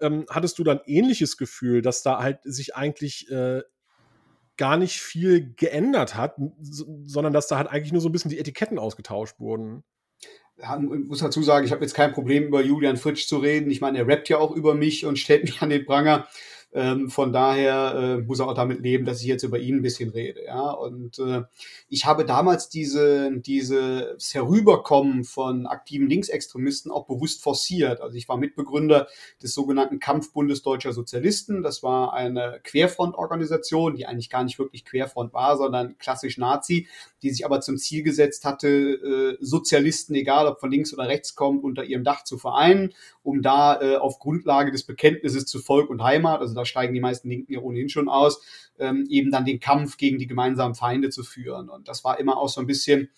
Ähm, 0.00 0.26
hattest 0.28 0.58
du 0.58 0.64
dann 0.64 0.80
ähnliches 0.84 1.36
Gefühl, 1.36 1.82
dass 1.82 2.02
da 2.02 2.18
halt 2.18 2.40
sich 2.44 2.76
eigentlich 2.76 3.30
äh, 3.30 3.62
gar 4.56 4.76
nicht 4.76 5.00
viel 5.00 5.54
geändert 5.54 6.14
hat, 6.14 6.36
sondern 6.60 7.32
dass 7.32 7.48
da 7.48 7.56
halt 7.56 7.68
eigentlich 7.68 7.92
nur 7.92 8.02
so 8.02 8.08
ein 8.08 8.12
bisschen 8.12 8.30
die 8.30 8.38
Etiketten 8.38 8.78
ausgetauscht 8.78 9.40
wurden? 9.40 9.82
Ich 10.62 11.08
muss 11.08 11.18
dazu 11.18 11.42
sagen, 11.42 11.66
ich 11.66 11.72
habe 11.72 11.82
jetzt 11.82 11.94
kein 11.94 12.12
Problem, 12.12 12.44
über 12.44 12.62
Julian 12.62 12.96
Fritsch 12.96 13.26
zu 13.26 13.38
reden. 13.38 13.70
Ich 13.70 13.80
meine, 13.80 13.98
er 13.98 14.06
rappt 14.06 14.28
ja 14.28 14.38
auch 14.38 14.52
über 14.52 14.74
mich 14.74 15.04
und 15.04 15.18
stellt 15.18 15.44
mich 15.44 15.60
an 15.60 15.70
den 15.70 15.84
Pranger. 15.84 16.28
Ähm, 16.74 17.10
von 17.10 17.32
daher 17.32 17.94
äh, 17.94 18.18
muss 18.18 18.40
er 18.40 18.48
auch 18.48 18.54
damit 18.54 18.80
leben, 18.80 19.04
dass 19.04 19.20
ich 19.20 19.26
jetzt 19.26 19.42
über 19.42 19.58
ihn 19.58 19.76
ein 19.76 19.82
bisschen 19.82 20.10
rede. 20.10 20.44
Ja? 20.44 20.70
Und 20.70 21.18
äh, 21.18 21.42
ich 21.88 22.06
habe 22.06 22.24
damals 22.24 22.70
diese, 22.70 23.30
dieses 23.40 24.32
Herüberkommen 24.32 25.24
von 25.24 25.66
aktiven 25.66 26.08
Linksextremisten 26.08 26.90
auch 26.90 27.06
bewusst 27.06 27.42
forciert. 27.42 28.00
Also 28.00 28.16
ich 28.16 28.28
war 28.28 28.38
Mitbegründer 28.38 29.06
des 29.42 29.52
sogenannten 29.52 29.98
Kampfbundes 29.98 30.62
Deutscher 30.62 30.94
Sozialisten. 30.94 31.62
Das 31.62 31.82
war 31.82 32.14
eine 32.14 32.60
Querfrontorganisation, 32.64 33.94
die 33.94 34.06
eigentlich 34.06 34.30
gar 34.30 34.44
nicht 34.44 34.58
wirklich 34.58 34.86
Querfront 34.86 35.34
war, 35.34 35.58
sondern 35.58 35.98
klassisch 35.98 36.38
Nazi, 36.38 36.88
die 37.22 37.30
sich 37.30 37.44
aber 37.44 37.60
zum 37.60 37.76
Ziel 37.76 38.02
gesetzt 38.02 38.46
hatte, 38.46 38.68
äh, 38.68 39.36
Sozialisten, 39.40 40.14
egal 40.14 40.46
ob 40.46 40.60
von 40.60 40.70
links 40.70 40.94
oder 40.94 41.06
rechts 41.06 41.34
kommt, 41.34 41.64
unter 41.64 41.84
ihrem 41.84 42.04
Dach 42.04 42.24
zu 42.24 42.38
vereinen, 42.38 42.94
um 43.22 43.42
da 43.42 43.80
äh, 43.80 43.96
auf 43.96 44.18
Grundlage 44.18 44.72
des 44.72 44.84
Bekenntnisses 44.84 45.46
zu 45.46 45.60
Volk 45.60 45.90
und 45.90 46.02
Heimat, 46.02 46.40
also 46.40 46.54
da 46.54 46.64
steigen 46.64 46.94
die 46.94 47.00
meisten 47.00 47.28
Linken 47.28 47.52
ja 47.52 47.60
ohnehin 47.60 47.88
schon 47.88 48.08
aus, 48.08 48.42
ähm, 48.78 49.06
eben 49.08 49.30
dann 49.30 49.44
den 49.44 49.60
Kampf 49.60 49.96
gegen 49.96 50.18
die 50.18 50.26
gemeinsamen 50.26 50.74
Feinde 50.74 51.10
zu 51.10 51.22
führen. 51.22 51.68
Und 51.68 51.88
das 51.88 52.04
war 52.04 52.18
immer 52.18 52.36
auch 52.36 52.48
so 52.48 52.60
ein 52.60 52.66
bisschen 52.66 53.10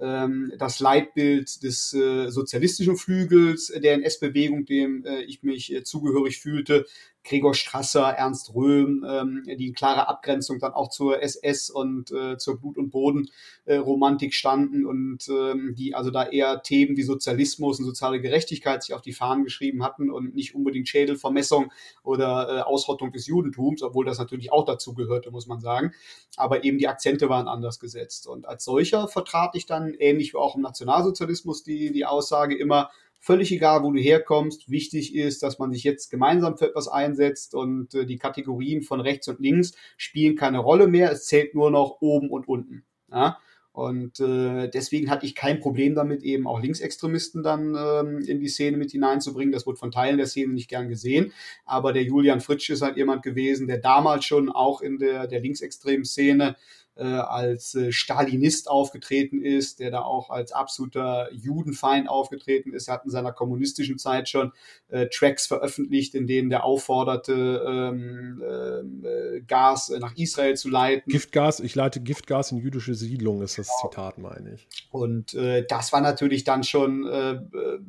ähm, 0.00 0.52
das 0.58 0.80
Leitbild 0.80 1.62
des 1.62 1.92
äh, 1.92 2.30
sozialistischen 2.30 2.96
Flügels 2.96 3.72
der 3.74 3.94
NS-Bewegung, 3.94 4.64
dem 4.64 5.04
äh, 5.04 5.22
ich 5.22 5.42
mich 5.42 5.72
äh, 5.72 5.82
zugehörig 5.82 6.38
fühlte, 6.38 6.86
Gregor 7.28 7.54
Strasser, 7.54 8.04
Ernst 8.04 8.54
Röhm, 8.54 9.04
ähm, 9.06 9.42
die 9.46 9.68
in 9.68 9.74
klarer 9.74 10.08
Abgrenzung 10.08 10.58
dann 10.58 10.72
auch 10.72 10.88
zur 10.88 11.22
SS 11.22 11.68
und 11.68 12.10
äh, 12.10 12.38
zur 12.38 12.58
Blut- 12.58 12.78
und 12.78 12.90
Bodenromantik 12.90 14.30
äh, 14.30 14.34
standen 14.34 14.86
und 14.86 15.28
ähm, 15.28 15.74
die 15.76 15.94
also 15.94 16.10
da 16.10 16.26
eher 16.26 16.62
Themen 16.62 16.96
wie 16.96 17.02
Sozialismus 17.02 17.78
und 17.78 17.84
soziale 17.84 18.20
Gerechtigkeit 18.20 18.82
sich 18.82 18.94
auf 18.94 19.02
die 19.02 19.12
Fahnen 19.12 19.44
geschrieben 19.44 19.82
hatten 19.82 20.10
und 20.10 20.34
nicht 20.34 20.54
unbedingt 20.54 20.88
Schädelvermessung 20.88 21.70
oder 22.02 22.48
äh, 22.48 22.60
Ausrottung 22.62 23.12
des 23.12 23.26
Judentums, 23.26 23.82
obwohl 23.82 24.06
das 24.06 24.18
natürlich 24.18 24.50
auch 24.50 24.64
dazu 24.64 24.94
gehörte, 24.94 25.30
muss 25.30 25.46
man 25.46 25.60
sagen. 25.60 25.92
Aber 26.36 26.64
eben 26.64 26.78
die 26.78 26.88
Akzente 26.88 27.28
waren 27.28 27.46
anders 27.46 27.78
gesetzt. 27.78 28.26
Und 28.26 28.46
als 28.46 28.64
solcher 28.64 29.06
vertrat 29.06 29.54
ich 29.54 29.66
dann, 29.66 29.92
ähnlich 29.98 30.32
wie 30.32 30.38
auch 30.38 30.56
im 30.56 30.62
Nationalsozialismus, 30.62 31.62
die, 31.62 31.92
die 31.92 32.06
Aussage 32.06 32.56
immer, 32.56 32.90
Völlig 33.20 33.52
egal, 33.52 33.82
wo 33.82 33.92
du 33.92 34.00
herkommst. 34.00 34.70
Wichtig 34.70 35.14
ist, 35.14 35.42
dass 35.42 35.58
man 35.58 35.72
sich 35.72 35.82
jetzt 35.84 36.10
gemeinsam 36.10 36.56
für 36.56 36.68
etwas 36.68 36.88
einsetzt 36.88 37.54
und 37.54 37.94
äh, 37.94 38.06
die 38.06 38.18
Kategorien 38.18 38.82
von 38.82 39.00
rechts 39.00 39.28
und 39.28 39.40
links 39.40 39.72
spielen 39.96 40.36
keine 40.36 40.58
Rolle 40.58 40.86
mehr. 40.86 41.10
Es 41.12 41.26
zählt 41.26 41.54
nur 41.54 41.70
noch 41.70 41.98
oben 42.00 42.30
und 42.30 42.46
unten. 42.46 42.84
Ja? 43.10 43.38
Und 43.78 44.18
äh, 44.18 44.68
deswegen 44.68 45.08
hatte 45.08 45.24
ich 45.24 45.36
kein 45.36 45.60
Problem 45.60 45.94
damit, 45.94 46.24
eben 46.24 46.48
auch 46.48 46.60
Linksextremisten 46.60 47.44
dann 47.44 47.76
ähm, 47.78 48.18
in 48.18 48.40
die 48.40 48.48
Szene 48.48 48.76
mit 48.76 48.90
hineinzubringen. 48.90 49.52
Das 49.52 49.66
wurde 49.66 49.78
von 49.78 49.92
Teilen 49.92 50.16
der 50.16 50.26
Szene 50.26 50.52
nicht 50.52 50.68
gern 50.68 50.88
gesehen. 50.88 51.32
Aber 51.64 51.92
der 51.92 52.02
Julian 52.02 52.40
Fritsch 52.40 52.70
ist 52.70 52.82
halt 52.82 52.96
jemand 52.96 53.22
gewesen, 53.22 53.68
der 53.68 53.78
damals 53.78 54.24
schon 54.24 54.48
auch 54.48 54.80
in 54.80 54.98
der, 54.98 55.28
der 55.28 55.38
linksextremen 55.38 56.04
Szene 56.04 56.56
als 57.04 57.74
äh, 57.74 57.92
Stalinist 57.92 58.68
aufgetreten 58.68 59.42
ist, 59.42 59.80
der 59.80 59.90
da 59.90 60.02
auch 60.02 60.30
als 60.30 60.52
absoluter 60.52 61.28
Judenfeind 61.32 62.08
aufgetreten 62.08 62.72
ist. 62.72 62.88
Er 62.88 62.94
hat 62.94 63.04
in 63.04 63.10
seiner 63.10 63.32
kommunistischen 63.32 63.98
Zeit 63.98 64.28
schon 64.28 64.52
äh, 64.88 65.06
Tracks 65.06 65.46
veröffentlicht, 65.46 66.14
in 66.14 66.26
denen 66.26 66.50
der 66.50 66.64
aufforderte, 66.64 67.62
ähm, 67.66 68.42
ähm 68.48 69.04
äh, 69.04 69.40
Gas 69.42 69.90
nach 70.00 70.16
Israel 70.16 70.56
zu 70.56 70.68
leiten. 70.68 71.10
Giftgas, 71.10 71.60
ich 71.60 71.74
leite 71.74 72.00
Giftgas 72.00 72.52
in 72.52 72.58
jüdische 72.58 72.94
Siedlungen, 72.94 73.42
ist 73.42 73.58
das 73.58 73.68
genau. 73.68 73.90
Zitat, 73.90 74.18
meine 74.18 74.54
ich. 74.54 74.66
Und 74.90 75.34
äh, 75.34 75.64
das 75.68 75.92
war 75.92 76.00
natürlich 76.00 76.44
dann 76.44 76.64
schon 76.64 77.06
äh, 77.06 77.40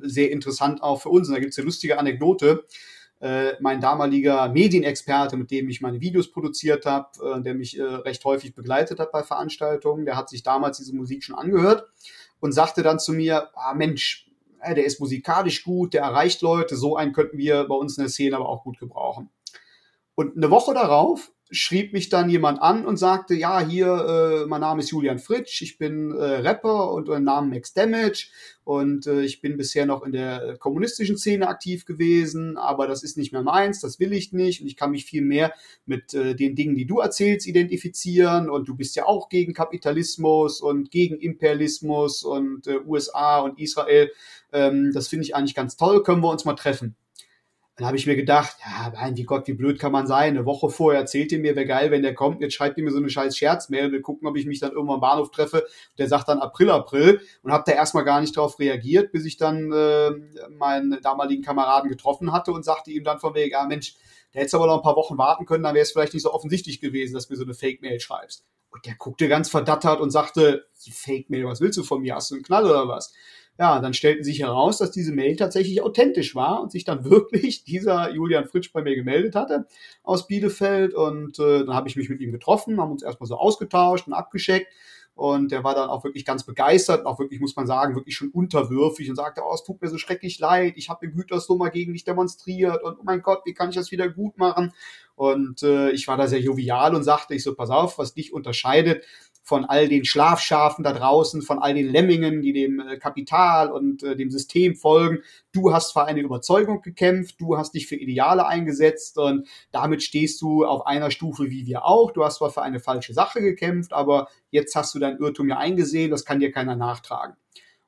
sehr 0.02 0.32
interessant 0.32 0.84
auch 0.84 1.02
für 1.02 1.10
uns. 1.10 1.28
Und 1.28 1.34
da 1.34 1.40
gibt 1.40 1.54
es 1.54 1.58
eine 1.58 1.66
lustige 1.66 1.98
Anekdote 1.98 2.66
äh, 3.20 3.54
mein 3.60 3.82
damaliger 3.82 4.48
Medienexperte, 4.50 5.36
mit 5.36 5.52
dem 5.52 5.70
ich 5.70 5.82
meine 5.82 6.00
Videos 6.00 6.32
produziert 6.32 6.86
habe, 6.86 7.10
äh, 7.22 7.42
der 7.42 7.54
mich 7.54 7.78
äh, 7.78 7.84
recht 7.84 8.24
häufig 8.24 8.56
begleitet 8.56 9.00
hat 9.00 9.12
bei 9.12 9.24
Veranstaltungen, 9.24 10.06
der 10.06 10.16
hat 10.16 10.30
sich 10.30 10.44
damals 10.44 10.78
diese 10.78 10.96
Musik 10.96 11.24
schon 11.24 11.36
angehört 11.36 11.90
und 12.40 12.54
sagte 12.54 12.82
dann 12.82 13.00
zu 13.00 13.14
mir, 13.14 13.50
ah 13.56 13.74
Mensch, 13.74 14.30
äh, 14.62 14.74
der 14.74 14.86
ist 14.86 15.00
musikalisch 15.00 15.64
gut, 15.64 15.94
der 15.94 16.04
erreicht 16.04 16.42
Leute, 16.42 16.78
so 16.78 16.96
einen 16.96 17.14
könnten 17.14 17.38
wir 17.38 17.66
bei 17.66 17.76
uns 17.76 17.98
in 17.98 18.04
der 18.04 18.10
Szene 18.10 18.38
aber 18.38 18.48
auch 18.48 18.64
gut 18.64 18.80
gebrauchen. 18.80 19.30
Und 20.16 20.38
eine 20.38 20.50
Woche 20.50 20.74
darauf 20.74 21.32
schrieb 21.52 21.94
mich 21.94 22.10
dann 22.10 22.30
jemand 22.30 22.62
an 22.62 22.86
und 22.86 22.98
sagte, 22.98 23.34
ja, 23.34 23.60
hier, 23.60 24.44
äh, 24.44 24.46
mein 24.46 24.62
Name 24.62 24.82
ist 24.82 24.92
Julian 24.92 25.18
Fritsch, 25.18 25.62
ich 25.62 25.78
bin 25.78 26.12
äh, 26.12 26.24
Rapper 26.24 26.92
unter 26.94 27.16
dem 27.16 27.24
Namen 27.24 27.50
Max 27.50 27.74
Damage 27.74 28.28
und 28.64 29.08
äh, 29.08 29.22
ich 29.22 29.42
bin 29.42 29.58
bisher 29.58 29.88
noch 29.88 30.04
in 30.04 30.12
der 30.12 30.58
kommunistischen 30.60 31.18
Szene 31.18 31.48
aktiv 31.48 31.86
gewesen, 31.86 32.58
aber 32.58 32.88
das 32.88 33.04
ist 33.04 33.18
nicht 33.18 33.32
mehr 33.32 33.42
meins, 33.42 33.82
das 33.82 34.00
will 34.00 34.14
ich 34.14 34.32
nicht 34.32 34.62
und 34.62 34.68
ich 34.68 34.76
kann 34.76 34.92
mich 34.92 35.06
viel 35.06 35.24
mehr 35.24 35.54
mit 35.86 36.14
äh, 36.14 36.36
den 36.36 36.56
Dingen, 36.56 36.76
die 36.76 36.86
du 36.86 37.00
erzählst, 37.00 37.48
identifizieren 37.48 38.50
und 38.50 38.68
du 38.68 38.76
bist 38.76 38.96
ja 38.96 39.06
auch 39.06 39.30
gegen 39.30 39.54
Kapitalismus 39.54 40.62
und 40.62 40.92
gegen 40.92 41.18
Imperialismus 41.18 42.24
und 42.24 42.68
äh, 42.68 42.80
USA 42.86 43.40
und 43.40 43.60
Israel. 43.60 44.12
Ähm, 44.54 44.92
das 44.94 45.08
finde 45.08 45.26
ich 45.26 45.36
eigentlich 45.36 45.56
ganz 45.56 45.78
toll, 45.78 46.04
können 46.04 46.22
wir 46.22 46.30
uns 46.30 46.46
mal 46.46 46.54
treffen. 46.54 46.96
Dann 47.80 47.88
habe 47.88 47.96
ich 47.96 48.06
mir 48.06 48.18
gedacht, 48.18 48.58
ja, 48.60 48.92
mein 48.94 49.16
wie 49.16 49.24
Gott, 49.24 49.48
wie 49.48 49.54
blöd 49.54 49.80
kann 49.80 49.94
man 49.94 50.06
sein? 50.06 50.36
Eine 50.36 50.46
Woche 50.46 50.70
vorher 50.70 51.00
erzählt 51.00 51.32
ihr 51.32 51.40
mir, 51.40 51.56
wäre 51.56 51.66
geil, 51.66 51.92
wenn 51.92 52.02
der 52.02 52.14
kommt. 52.14 52.42
Jetzt 52.42 52.56
schreibt 52.56 52.78
ihr 52.78 52.84
mir 52.84 52.92
so 52.92 52.98
eine 52.98 53.10
scheiß 53.10 53.38
Scherzmail 53.38 53.86
und 53.86 53.92
wir 53.94 54.02
gucken, 54.02 54.28
ob 54.28 54.36
ich 54.36 54.46
mich 54.46 54.60
dann 54.60 54.74
irgendwann 54.74 54.96
am 54.96 55.00
Bahnhof 55.00 55.32
treffe. 55.32 55.66
Der 55.98 56.10
sagt 56.10 56.28
dann 56.28 56.40
April, 56.40 56.72
April 56.72 57.22
und 57.42 57.54
habe 57.54 57.64
da 57.66 57.72
erstmal 57.72 58.04
gar 58.04 58.20
nicht 58.20 58.36
drauf 58.36 58.60
reagiert, 58.60 59.14
bis 59.14 59.24
ich 59.24 59.38
dann 59.38 59.72
äh, 59.72 60.10
meinen 60.50 61.00
damaligen 61.02 61.42
Kameraden 61.42 61.90
getroffen 61.90 62.34
hatte 62.34 62.52
und 62.52 62.66
sagte 62.66 62.92
ihm 62.92 63.06
dann 63.06 63.20
von 63.20 63.34
wegen, 63.34 63.52
ja 63.52 63.66
Mensch, 63.66 63.96
der 64.34 64.42
hätte 64.42 64.58
aber 64.58 64.68
noch 64.68 64.80
ein 64.80 64.84
paar 64.84 64.98
Wochen 64.98 65.18
warten 65.18 65.46
können, 65.46 65.64
dann 65.64 65.74
wäre 65.74 65.84
es 65.84 65.94
vielleicht 65.94 66.14
nicht 66.14 66.24
so 66.24 66.34
offensichtlich 66.34 66.82
gewesen, 66.82 67.14
dass 67.14 67.28
du 67.28 67.34
mir 67.34 67.38
so 67.38 67.46
eine 67.46 67.54
Fake-Mail 67.54 68.02
schreibst. 68.02 68.46
Und 68.72 68.86
der 68.86 68.96
guckte 68.96 69.30
ganz 69.30 69.50
verdattert 69.50 70.02
und 70.02 70.12
sagte, 70.12 70.68
Fake-Mail, 70.76 71.46
was 71.46 71.62
willst 71.62 71.78
du 71.78 71.84
von 71.84 72.02
mir? 72.02 72.16
Hast 72.16 72.30
du 72.32 72.36
einen 72.36 72.44
Knall 72.44 72.66
oder 72.66 72.90
was? 72.90 73.14
Ja, 73.60 73.82
dann 73.82 73.94
stellten 73.94 74.24
sich 74.24 74.40
heraus, 74.40 74.78
dass 74.78 74.90
diese 74.92 75.12
Mail 75.12 75.36
tatsächlich 75.36 75.82
authentisch 75.82 76.34
war 76.34 76.62
und 76.62 76.72
sich 76.72 76.86
dann 76.86 77.04
wirklich 77.10 77.66
dieser 77.66 78.10
Julian 78.10 78.46
Fritsch 78.48 78.72
bei 78.72 78.82
mir 78.82 78.96
gemeldet 78.96 79.36
hatte 79.36 79.66
aus 80.02 80.28
Bielefeld. 80.28 80.94
Und 80.94 81.38
äh, 81.40 81.66
dann 81.66 81.76
habe 81.76 81.90
ich 81.90 81.98
mich 81.98 82.10
mit 82.10 82.22
ihm 82.22 82.32
getroffen, 82.32 82.80
haben 82.80 82.92
uns 82.92 83.04
erstmal 83.04 83.28
so 83.28 83.36
ausgetauscht 83.36 84.08
und 84.08 84.14
abgescheckt. 84.14 84.68
Und 85.14 85.52
der 85.52 85.66
war 85.66 85.76
dann 85.76 85.90
auch 85.90 86.06
wirklich 86.06 86.24
ganz 86.24 86.46
begeistert, 86.46 87.06
auch 87.06 87.20
wirklich, 87.20 87.42
muss 87.42 87.58
man 87.58 87.68
sagen, 87.68 87.94
wirklich 87.96 88.16
schon 88.16 88.30
unterwürfig 88.30 89.10
und 89.10 89.18
sagte, 89.18 89.42
oh, 89.46 89.54
es 89.54 89.66
tut 89.66 89.82
mir 89.82 89.90
so 89.90 89.98
schrecklich 89.98 90.40
leid, 90.40 90.76
ich 90.78 90.90
habe 90.90 91.06
in 91.06 91.12
Gütersloh 91.12 91.58
mal 91.58 91.68
gegen 91.72 91.92
dich 91.92 92.06
demonstriert 92.06 92.82
und 92.84 93.00
oh 93.00 93.04
mein 93.04 93.22
Gott, 93.22 93.42
wie 93.44 93.54
kann 93.54 93.68
ich 93.68 93.76
das 93.76 93.92
wieder 93.92 94.08
gut 94.08 94.38
machen? 94.38 94.72
Und 95.16 95.62
äh, 95.64 95.92
ich 95.92 96.08
war 96.08 96.16
da 96.16 96.28
sehr 96.28 96.40
jovial 96.40 96.96
und 96.96 97.04
sagte, 97.04 97.36
ich 97.36 97.44
so, 97.44 97.54
pass 97.54 97.70
auf, 97.70 97.98
was 97.98 98.14
dich 98.14 98.32
unterscheidet, 98.32 99.04
von 99.50 99.66
all 99.66 99.90
den 99.90 100.06
Schlafschafen 100.06 100.84
da 100.84 100.94
draußen, 100.94 101.42
von 101.42 101.58
all 101.58 101.74
den 101.74 101.90
Lemmingen, 101.90 102.42
die 102.42 102.54
dem 102.54 102.80
äh, 102.80 102.98
Kapital 102.98 103.72
und 103.72 104.04
äh, 104.04 104.16
dem 104.16 104.30
System 104.30 104.76
folgen. 104.76 105.24
Du 105.52 105.74
hast 105.74 105.92
für 105.92 106.06
eine 106.06 106.22
Überzeugung 106.22 106.82
gekämpft, 106.84 107.42
du 107.42 107.58
hast 107.58 107.74
dich 107.74 107.88
für 107.88 107.96
Ideale 107.96 108.46
eingesetzt 108.46 109.18
und 109.18 109.48
damit 109.72 110.04
stehst 110.04 110.40
du 110.44 110.66
auf 110.66 110.86
einer 110.86 111.10
Stufe 111.10 111.50
wie 111.50 111.66
wir 111.66 111.84
auch. 111.84 112.12
Du 112.12 112.24
hast 112.24 112.38
zwar 112.38 112.52
für 112.52 112.62
eine 112.62 112.80
falsche 112.80 113.14
Sache 113.14 113.42
gekämpft, 113.42 113.92
aber 113.92 114.28
jetzt 114.52 114.76
hast 114.76 114.94
du 114.94 115.00
dein 115.00 115.18
Irrtum 115.18 115.50
ja 115.50 115.58
eingesehen, 115.58 116.12
das 116.12 116.26
kann 116.26 116.40
dir 116.40 116.52
keiner 116.52 116.76
nachtragen. 116.76 117.36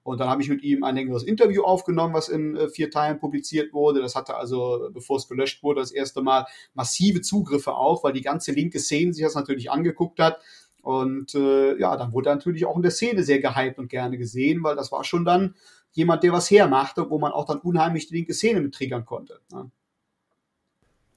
Und 0.04 0.20
dann 0.20 0.30
habe 0.30 0.42
ich 0.42 0.50
mit 0.50 0.64
ihm 0.64 0.84
ein 0.84 0.96
längeres 0.96 1.22
Interview 1.22 1.62
aufgenommen, 1.62 2.16
was 2.16 2.28
in 2.28 2.56
äh, 2.56 2.70
vier 2.70 2.90
Teilen 2.90 3.20
publiziert 3.20 3.72
wurde. 3.72 4.02
Das 4.02 4.16
hatte 4.16 4.34
also, 4.36 4.90
bevor 4.92 5.18
es 5.18 5.28
gelöscht 5.28 5.62
wurde, 5.62 5.82
das 5.82 5.92
erste 5.92 6.24
Mal 6.24 6.48
massive 6.74 7.22
Zugriffe 7.22 7.76
auch, 7.76 8.04
weil 8.04 8.14
die 8.14 8.22
ganze 8.22 8.52
linke 8.52 8.80
Szene 8.80 9.14
sich 9.14 9.24
das 9.24 9.36
natürlich 9.36 9.70
angeguckt 9.70 10.20
hat 10.20 10.40
und 10.82 11.36
äh, 11.36 11.78
ja, 11.78 11.96
dann 11.98 12.14
wurde 12.14 12.30
er 12.30 12.36
natürlich 12.36 12.66
auch 12.66 12.76
in 12.76 12.82
der 12.82 12.92
Szene 12.92 13.24
sehr 13.24 13.40
gehypt 13.40 13.78
und 13.78 13.90
gerne 13.90 14.18
gesehen, 14.18 14.64
weil 14.64 14.76
das 14.76 14.92
war 14.92 15.04
schon 15.04 15.26
dann 15.26 15.56
jemand, 15.92 16.24
der 16.24 16.32
was 16.32 16.50
hermachte, 16.50 17.10
wo 17.10 17.20
man 17.20 17.32
auch 17.32 17.46
dann 17.46 17.60
unheimlich 17.60 18.08
die 18.08 18.16
linke 18.16 18.34
Szene 18.34 18.62
mit 18.62 18.74
triggern 18.74 19.06
konnte. 19.06 19.40
Ne? 19.52 19.72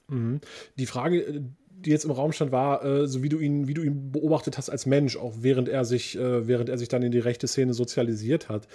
Mhm. 0.07 0.41
Die 0.77 0.85
Frage, 0.85 1.21
äh, 1.21 1.41
die 1.69 1.89
jetzt 1.89 2.05
im 2.05 2.11
Raum 2.11 2.31
stand, 2.31 2.51
war, 2.51 2.83
äh, 2.83 3.07
so 3.07 3.21
wie 3.21 3.29
du 3.29 3.39
ihn, 3.39 3.67
wie 3.67 3.73
du 3.73 3.83
ihn 3.83 4.11
beobachtet 4.11 4.57
hast 4.57 4.69
als 4.69 4.85
Mensch, 4.85 5.17
auch 5.17 5.33
während 5.39 5.69
er 5.69 5.85
sich, 5.85 6.17
äh, 6.17 6.47
während 6.47 6.69
er 6.69 6.77
sich 6.77 6.87
dann 6.87 7.03
in 7.03 7.11
die 7.11 7.19
rechte 7.19 7.47
Szene 7.47 7.73
sozialisiert 7.73 8.49
hat. 8.49 8.67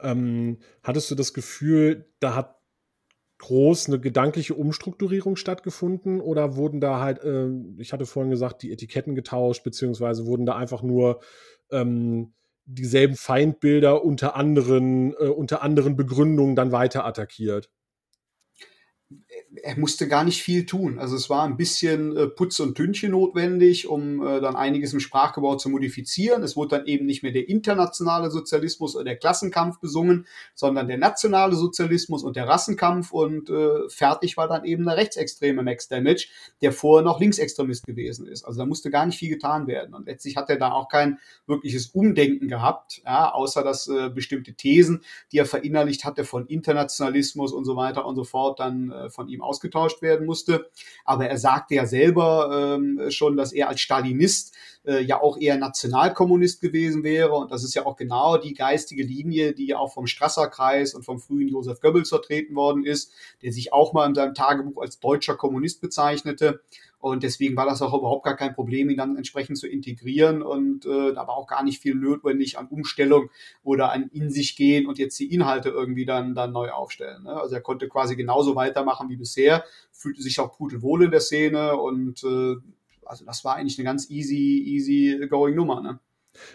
Ähm, 0.00 0.58
hattest 0.82 1.10
du 1.10 1.14
das 1.14 1.34
Gefühl, 1.34 2.06
da 2.20 2.34
hat 2.34 2.56
groß 3.38 3.88
eine 3.88 4.00
gedankliche 4.00 4.54
Umstrukturierung 4.54 5.36
stattgefunden 5.36 6.20
oder 6.20 6.56
wurden 6.56 6.80
da 6.80 7.00
halt, 7.00 7.22
äh, 7.24 7.48
ich 7.78 7.92
hatte 7.92 8.06
vorhin 8.06 8.30
gesagt, 8.30 8.62
die 8.62 8.72
Etiketten 8.72 9.14
getauscht, 9.14 9.64
beziehungsweise 9.64 10.26
wurden 10.26 10.46
da 10.46 10.56
einfach 10.56 10.82
nur 10.82 11.20
ähm, 11.70 12.32
dieselben 12.66 13.16
Feindbilder 13.16 14.04
unter 14.04 14.36
anderen, 14.36 15.12
äh, 15.14 15.28
unter 15.28 15.62
anderen 15.62 15.96
Begründungen 15.96 16.56
dann 16.56 16.72
weiter 16.72 17.04
attackiert? 17.04 17.70
Er 19.62 19.78
musste 19.78 20.08
gar 20.08 20.24
nicht 20.24 20.42
viel 20.42 20.66
tun. 20.66 20.98
Also 20.98 21.16
es 21.16 21.30
war 21.30 21.44
ein 21.44 21.56
bisschen 21.56 22.16
äh, 22.16 22.26
Putz 22.26 22.60
und 22.60 22.74
Tünchen 22.74 23.12
notwendig, 23.12 23.86
um 23.86 24.24
äh, 24.26 24.40
dann 24.40 24.56
einiges 24.56 24.92
im 24.92 25.00
Sprachgebrauch 25.00 25.56
zu 25.56 25.68
modifizieren. 25.68 26.42
Es 26.42 26.56
wurde 26.56 26.78
dann 26.78 26.86
eben 26.86 27.06
nicht 27.06 27.22
mehr 27.22 27.32
der 27.32 27.48
internationale 27.48 28.30
Sozialismus 28.30 28.96
oder 28.96 29.04
der 29.04 29.16
Klassenkampf 29.16 29.78
besungen, 29.80 30.26
sondern 30.54 30.88
der 30.88 30.98
nationale 30.98 31.54
Sozialismus 31.54 32.24
und 32.24 32.36
der 32.36 32.48
Rassenkampf 32.48 33.12
und 33.12 33.50
äh, 33.50 33.88
fertig 33.88 34.36
war 34.36 34.48
dann 34.48 34.64
eben 34.64 34.84
der 34.84 34.96
rechtsextreme 34.96 35.62
Max 35.62 35.88
Damage, 35.88 36.28
der 36.60 36.72
vorher 36.72 37.04
noch 37.04 37.20
Linksextremist 37.20 37.86
gewesen 37.86 38.26
ist. 38.26 38.44
Also 38.44 38.58
da 38.58 38.66
musste 38.66 38.90
gar 38.90 39.06
nicht 39.06 39.18
viel 39.18 39.30
getan 39.30 39.66
werden. 39.66 39.94
Und 39.94 40.06
letztlich 40.06 40.36
hat 40.36 40.50
er 40.50 40.56
da 40.56 40.72
auch 40.72 40.88
kein 40.88 41.18
wirkliches 41.46 41.88
Umdenken 41.88 42.48
gehabt, 42.48 43.02
ja, 43.04 43.32
außer 43.32 43.62
dass 43.62 43.88
äh, 43.88 44.10
bestimmte 44.10 44.54
Thesen, 44.54 45.02
die 45.32 45.38
er 45.38 45.46
verinnerlicht 45.46 46.04
hatte 46.04 46.24
von 46.24 46.46
Internationalismus 46.46 47.52
und 47.52 47.64
so 47.64 47.76
weiter 47.76 48.06
und 48.06 48.16
so 48.16 48.24
fort, 48.24 48.60
dann 48.60 48.90
äh, 48.90 49.10
von 49.10 49.28
ihm 49.28 49.43
ausgetauscht 49.44 50.02
werden 50.02 50.26
musste. 50.26 50.70
Aber 51.04 51.26
er 51.26 51.38
sagte 51.38 51.74
ja 51.74 51.86
selber 51.86 52.76
ähm, 52.76 53.10
schon, 53.10 53.36
dass 53.36 53.52
er 53.52 53.68
als 53.68 53.80
Stalinist 53.80 54.54
äh, 54.86 55.02
ja 55.02 55.22
auch 55.22 55.38
eher 55.38 55.56
Nationalkommunist 55.56 56.60
gewesen 56.60 57.02
wäre. 57.02 57.32
Und 57.32 57.50
das 57.50 57.64
ist 57.64 57.74
ja 57.74 57.86
auch 57.86 57.96
genau 57.96 58.36
die 58.36 58.54
geistige 58.54 59.02
Linie, 59.02 59.54
die 59.54 59.74
auch 59.74 59.92
vom 59.92 60.06
Strasser-Kreis 60.06 60.94
und 60.94 61.04
vom 61.04 61.18
frühen 61.18 61.48
Josef 61.48 61.80
Goebbels 61.80 62.08
vertreten 62.08 62.54
worden 62.54 62.84
ist, 62.84 63.12
der 63.42 63.52
sich 63.52 63.72
auch 63.72 63.92
mal 63.92 64.06
in 64.06 64.14
seinem 64.14 64.34
Tagebuch 64.34 64.80
als 64.80 65.00
deutscher 65.00 65.36
Kommunist 65.36 65.80
bezeichnete. 65.80 66.60
Und 66.98 67.22
deswegen 67.22 67.54
war 67.54 67.66
das 67.66 67.82
auch 67.82 67.92
überhaupt 67.92 68.24
gar 68.24 68.34
kein 68.34 68.54
Problem, 68.54 68.88
ihn 68.88 68.96
dann 68.96 69.16
entsprechend 69.16 69.58
zu 69.58 69.68
integrieren. 69.68 70.42
Und 70.42 70.86
äh, 70.86 71.14
war 71.14 71.28
auch 71.28 71.46
gar 71.46 71.62
nicht 71.62 71.82
viel 71.82 71.94
notwendig 71.94 72.58
an 72.58 72.66
Umstellung 72.68 73.28
oder 73.62 73.92
an 73.92 74.08
in 74.12 74.30
sich 74.30 74.56
gehen 74.56 74.86
und 74.86 74.98
jetzt 74.98 75.18
die 75.18 75.32
Inhalte 75.32 75.68
irgendwie 75.68 76.06
dann, 76.06 76.34
dann 76.34 76.52
neu 76.52 76.70
aufstellen. 76.70 77.24
Ne? 77.24 77.34
Also 77.34 77.56
er 77.56 77.60
konnte 77.60 77.88
quasi 77.88 78.16
genauso 78.16 78.56
weitermachen 78.56 79.10
wie 79.10 79.16
bisher, 79.16 79.64
fühlte 79.92 80.22
sich 80.22 80.40
auch 80.40 80.56
pudelwohl 80.56 81.04
in 81.04 81.10
der 81.10 81.20
Szene 81.20 81.76
und 81.76 82.24
äh, 82.24 82.56
also 83.06 83.24
das 83.24 83.44
war 83.44 83.56
eigentlich 83.56 83.78
eine 83.78 83.84
ganz 83.84 84.10
easy, 84.10 84.62
easy 84.66 85.26
going 85.28 85.54
Nummer. 85.54 85.80
Ne? 85.80 86.00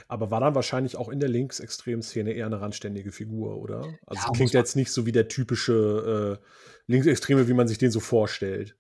Aber 0.08 0.32
war 0.32 0.40
dann 0.40 0.56
wahrscheinlich 0.56 0.98
auch 0.98 1.10
in 1.10 1.20
der 1.20 1.30
linksextremen 1.30 2.02
Szene 2.02 2.34
eher 2.34 2.46
eine 2.46 2.62
randständige 2.62 3.12
Figur, 3.12 3.58
oder? 3.58 3.86
Also 4.06 4.28
ja, 4.28 4.34
klingt 4.34 4.54
jetzt 4.54 4.76
nicht 4.76 4.92
so 4.92 5.06
wie 5.06 5.12
der 5.12 5.28
typische 5.28 6.40
äh, 6.40 6.46
Linksextreme, 6.88 7.48
wie 7.48 7.54
man 7.54 7.68
sich 7.68 7.78
den 7.78 7.92
so 7.92 8.00
vorstellt. 8.00 8.76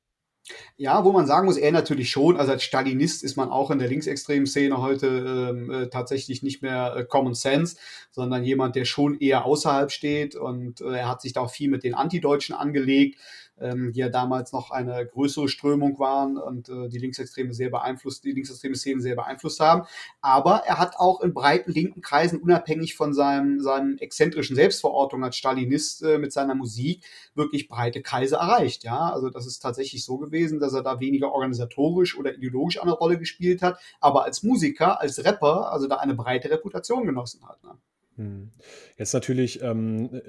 Ja, 0.77 1.03
wo 1.03 1.11
man 1.11 1.27
sagen 1.27 1.45
muss, 1.45 1.57
er 1.57 1.71
natürlich 1.71 2.09
schon. 2.09 2.37
Also 2.37 2.53
als 2.53 2.63
Stalinist 2.63 3.23
ist 3.23 3.35
man 3.35 3.49
auch 3.49 3.69
in 3.69 3.79
der 3.79 3.87
linksextremen 3.87 4.47
Szene 4.47 4.81
heute 4.81 5.07
ähm, 5.07 5.69
äh, 5.69 5.89
tatsächlich 5.89 6.41
nicht 6.41 6.61
mehr 6.61 6.95
äh, 6.95 7.05
Common 7.05 7.35
Sense, 7.35 7.77
sondern 8.11 8.43
jemand, 8.43 8.75
der 8.75 8.85
schon 8.85 9.19
eher 9.19 9.45
außerhalb 9.45 9.91
steht. 9.91 10.35
Und 10.35 10.81
äh, 10.81 10.97
er 10.97 11.09
hat 11.09 11.21
sich 11.21 11.33
da 11.33 11.41
auch 11.41 11.51
viel 11.51 11.69
mit 11.69 11.83
den 11.83 11.93
Antideutschen 11.93 12.55
angelegt 12.55 13.19
ähm, 13.61 13.91
die 13.93 13.99
ja 13.99 14.09
damals 14.09 14.51
noch 14.51 14.71
eine 14.71 15.05
größere 15.05 15.49
Strömung 15.49 15.99
waren 15.99 16.37
und 16.37 16.69
äh, 16.69 16.89
die 16.89 16.97
Linksextreme 16.97 17.53
sehr 17.53 17.69
beeinflusst, 17.69 18.23
die 18.23 18.31
linksextreme 18.31 18.75
Szene 18.75 19.01
sehr 19.01 19.15
beeinflusst 19.15 19.59
haben. 19.59 19.87
Aber 20.21 20.63
er 20.65 20.79
hat 20.79 20.95
auch 20.97 21.21
in 21.21 21.33
breiten 21.33 21.71
linken 21.71 22.01
Kreisen, 22.01 22.39
unabhängig 22.39 22.95
von 22.95 23.13
seinem, 23.13 23.59
seinem 23.59 23.97
exzentrischen 23.97 24.55
Selbstverortung 24.55 25.23
als 25.23 25.37
Stalinist 25.37 26.03
äh, 26.03 26.17
mit 26.17 26.33
seiner 26.33 26.55
Musik, 26.55 27.03
wirklich 27.35 27.67
breite 27.67 28.01
Kreise 28.01 28.35
erreicht. 28.35 28.83
Ja, 28.83 29.11
also 29.11 29.29
das 29.29 29.45
ist 29.45 29.59
tatsächlich 29.59 30.03
so 30.03 30.17
gewesen, 30.17 30.59
dass 30.59 30.73
er 30.73 30.83
da 30.83 30.99
weniger 30.99 31.31
organisatorisch 31.31 32.17
oder 32.17 32.33
ideologisch 32.35 32.81
eine 32.81 32.91
Rolle 32.91 33.17
gespielt 33.17 33.61
hat, 33.61 33.79
aber 33.99 34.23
als 34.23 34.43
Musiker, 34.43 34.99
als 35.01 35.23
Rapper, 35.23 35.71
also 35.71 35.87
da 35.87 35.97
eine 35.97 36.15
breite 36.15 36.49
Reputation 36.49 37.05
genossen 37.05 37.47
hat. 37.47 37.63
Ne? 37.63 37.71
Hm. 38.19 38.51
Jetzt 38.97 39.13
natürlich 39.13 39.61
ähm, 39.61 40.21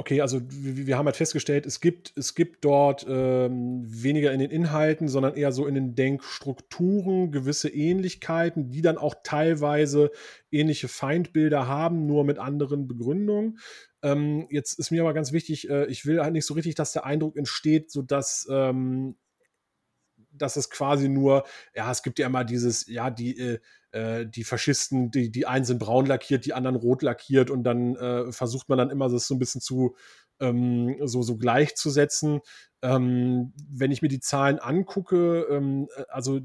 Okay, 0.00 0.20
also 0.20 0.40
wir, 0.48 0.86
wir, 0.86 0.96
haben 0.96 1.06
halt 1.06 1.16
festgestellt, 1.16 1.66
es 1.66 1.80
gibt, 1.80 2.12
es 2.14 2.36
gibt 2.36 2.64
dort 2.64 3.04
ähm, 3.08 3.82
weniger 3.84 4.32
in 4.32 4.38
den 4.38 4.52
Inhalten, 4.52 5.08
sondern 5.08 5.34
eher 5.34 5.50
so 5.50 5.66
in 5.66 5.74
den 5.74 5.96
Denkstrukturen 5.96 7.32
gewisse 7.32 7.68
Ähnlichkeiten, 7.68 8.70
die 8.70 8.80
dann 8.80 8.96
auch 8.96 9.16
teilweise 9.24 10.12
ähnliche 10.52 10.86
Feindbilder 10.86 11.66
haben, 11.66 12.06
nur 12.06 12.22
mit 12.22 12.38
anderen 12.38 12.86
Begründungen. 12.86 13.58
Ähm, 14.00 14.46
jetzt 14.50 14.78
ist 14.78 14.92
mir 14.92 15.02
aber 15.02 15.14
ganz 15.14 15.32
wichtig, 15.32 15.68
äh, 15.68 15.86
ich 15.86 16.06
will 16.06 16.22
halt 16.22 16.32
nicht 16.32 16.46
so 16.46 16.54
richtig, 16.54 16.76
dass 16.76 16.92
der 16.92 17.04
Eindruck 17.04 17.36
entsteht, 17.36 17.90
so 17.90 18.02
dass 18.02 18.46
ähm, 18.48 19.16
dass 20.30 20.56
es 20.56 20.70
quasi 20.70 21.08
nur, 21.08 21.44
ja, 21.74 21.90
es 21.90 22.04
gibt 22.04 22.20
ja 22.20 22.26
immer 22.26 22.44
dieses, 22.44 22.86
ja, 22.86 23.10
die, 23.10 23.36
äh, 23.36 23.58
äh, 23.92 24.26
die 24.26 24.44
Faschisten, 24.44 25.10
die, 25.10 25.30
die 25.30 25.46
einen 25.46 25.64
sind 25.64 25.78
braun 25.78 26.06
lackiert, 26.06 26.44
die 26.44 26.54
anderen 26.54 26.76
rot 26.76 27.02
lackiert 27.02 27.50
und 27.50 27.64
dann 27.64 27.96
äh, 27.96 28.32
versucht 28.32 28.68
man 28.68 28.78
dann 28.78 28.90
immer 28.90 29.08
das 29.08 29.26
so 29.26 29.34
ein 29.34 29.38
bisschen 29.38 29.60
zu 29.60 29.96
ähm, 30.40 30.96
so, 31.04 31.22
so 31.22 31.36
gleichzusetzen. 31.36 32.40
Ähm, 32.82 33.52
wenn 33.68 33.90
ich 33.90 34.02
mir 34.02 34.08
die 34.08 34.20
Zahlen 34.20 34.58
angucke, 34.58 35.46
ähm, 35.50 35.88
äh, 35.96 36.04
also 36.08 36.40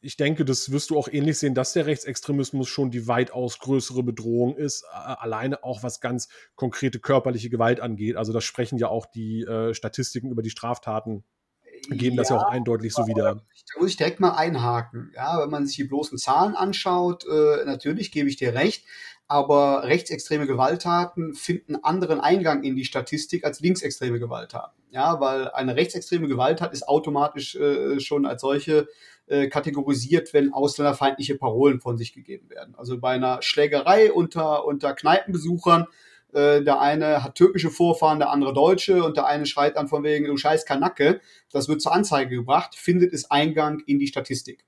ich 0.00 0.16
denke, 0.16 0.44
das 0.44 0.70
wirst 0.70 0.90
du 0.90 0.96
auch 0.96 1.08
ähnlich 1.08 1.38
sehen, 1.38 1.54
dass 1.54 1.72
der 1.72 1.86
Rechtsextremismus 1.86 2.68
schon 2.68 2.90
die 2.90 3.08
weitaus 3.08 3.58
größere 3.58 4.04
Bedrohung 4.04 4.56
ist, 4.56 4.84
alleine 4.84 5.64
auch 5.64 5.82
was 5.82 6.00
ganz 6.00 6.28
konkrete 6.54 7.00
körperliche 7.00 7.50
Gewalt 7.50 7.80
angeht. 7.80 8.16
Also 8.16 8.32
das 8.32 8.44
sprechen 8.44 8.78
ja 8.78 8.88
auch 8.88 9.06
die 9.06 9.42
äh, 9.42 9.74
Statistiken 9.74 10.30
über 10.30 10.42
die 10.42 10.50
Straftaten 10.50 11.24
geben 11.96 12.16
das 12.16 12.28
ja 12.28 12.36
auch 12.36 12.48
eindeutig 12.48 12.92
so 12.92 13.06
wieder. 13.06 13.34
Da 13.34 13.80
muss 13.80 13.90
ich 13.90 13.96
direkt 13.96 14.20
mal 14.20 14.32
einhaken. 14.32 15.12
Ja, 15.14 15.40
wenn 15.42 15.50
man 15.50 15.66
sich 15.66 15.76
die 15.76 15.84
bloßen 15.84 16.18
Zahlen 16.18 16.54
anschaut, 16.54 17.24
äh, 17.26 17.64
natürlich 17.64 18.12
gebe 18.12 18.28
ich 18.28 18.36
dir 18.36 18.54
recht, 18.54 18.84
aber 19.26 19.84
rechtsextreme 19.84 20.46
Gewalttaten 20.46 21.34
finden 21.34 21.76
anderen 21.76 22.20
Eingang 22.20 22.62
in 22.62 22.76
die 22.76 22.84
Statistik 22.84 23.44
als 23.44 23.60
linksextreme 23.60 24.18
Gewalttaten. 24.18 24.82
Ja, 24.90 25.20
weil 25.20 25.50
eine 25.50 25.76
rechtsextreme 25.76 26.28
Gewalttat 26.28 26.72
ist 26.72 26.88
automatisch 26.88 27.54
äh, 27.56 28.00
schon 28.00 28.24
als 28.24 28.40
solche 28.40 28.88
äh, 29.26 29.48
kategorisiert, 29.48 30.32
wenn 30.32 30.54
ausländerfeindliche 30.54 31.36
Parolen 31.36 31.80
von 31.80 31.98
sich 31.98 32.14
gegeben 32.14 32.48
werden. 32.48 32.74
Also 32.76 32.98
bei 32.98 33.10
einer 33.10 33.42
Schlägerei 33.42 34.10
unter, 34.10 34.64
unter 34.64 34.94
Kneipenbesuchern 34.94 35.86
äh, 36.38 36.62
der 36.62 36.80
eine 36.80 37.24
hat 37.24 37.34
türkische 37.34 37.70
Vorfahren, 37.70 38.20
der 38.20 38.30
andere 38.30 38.54
deutsche 38.54 39.02
und 39.02 39.16
der 39.16 39.26
eine 39.26 39.44
schreit 39.44 39.76
dann 39.76 39.88
von 39.88 40.04
wegen, 40.04 40.26
du 40.26 40.36
scheiß 40.36 40.64
Kanacke. 40.64 41.20
Das 41.50 41.68
wird 41.68 41.82
zur 41.82 41.92
Anzeige 41.92 42.36
gebracht, 42.36 42.76
findet 42.76 43.12
es 43.12 43.30
Eingang 43.30 43.82
in 43.86 43.98
die 43.98 44.06
Statistik. 44.06 44.64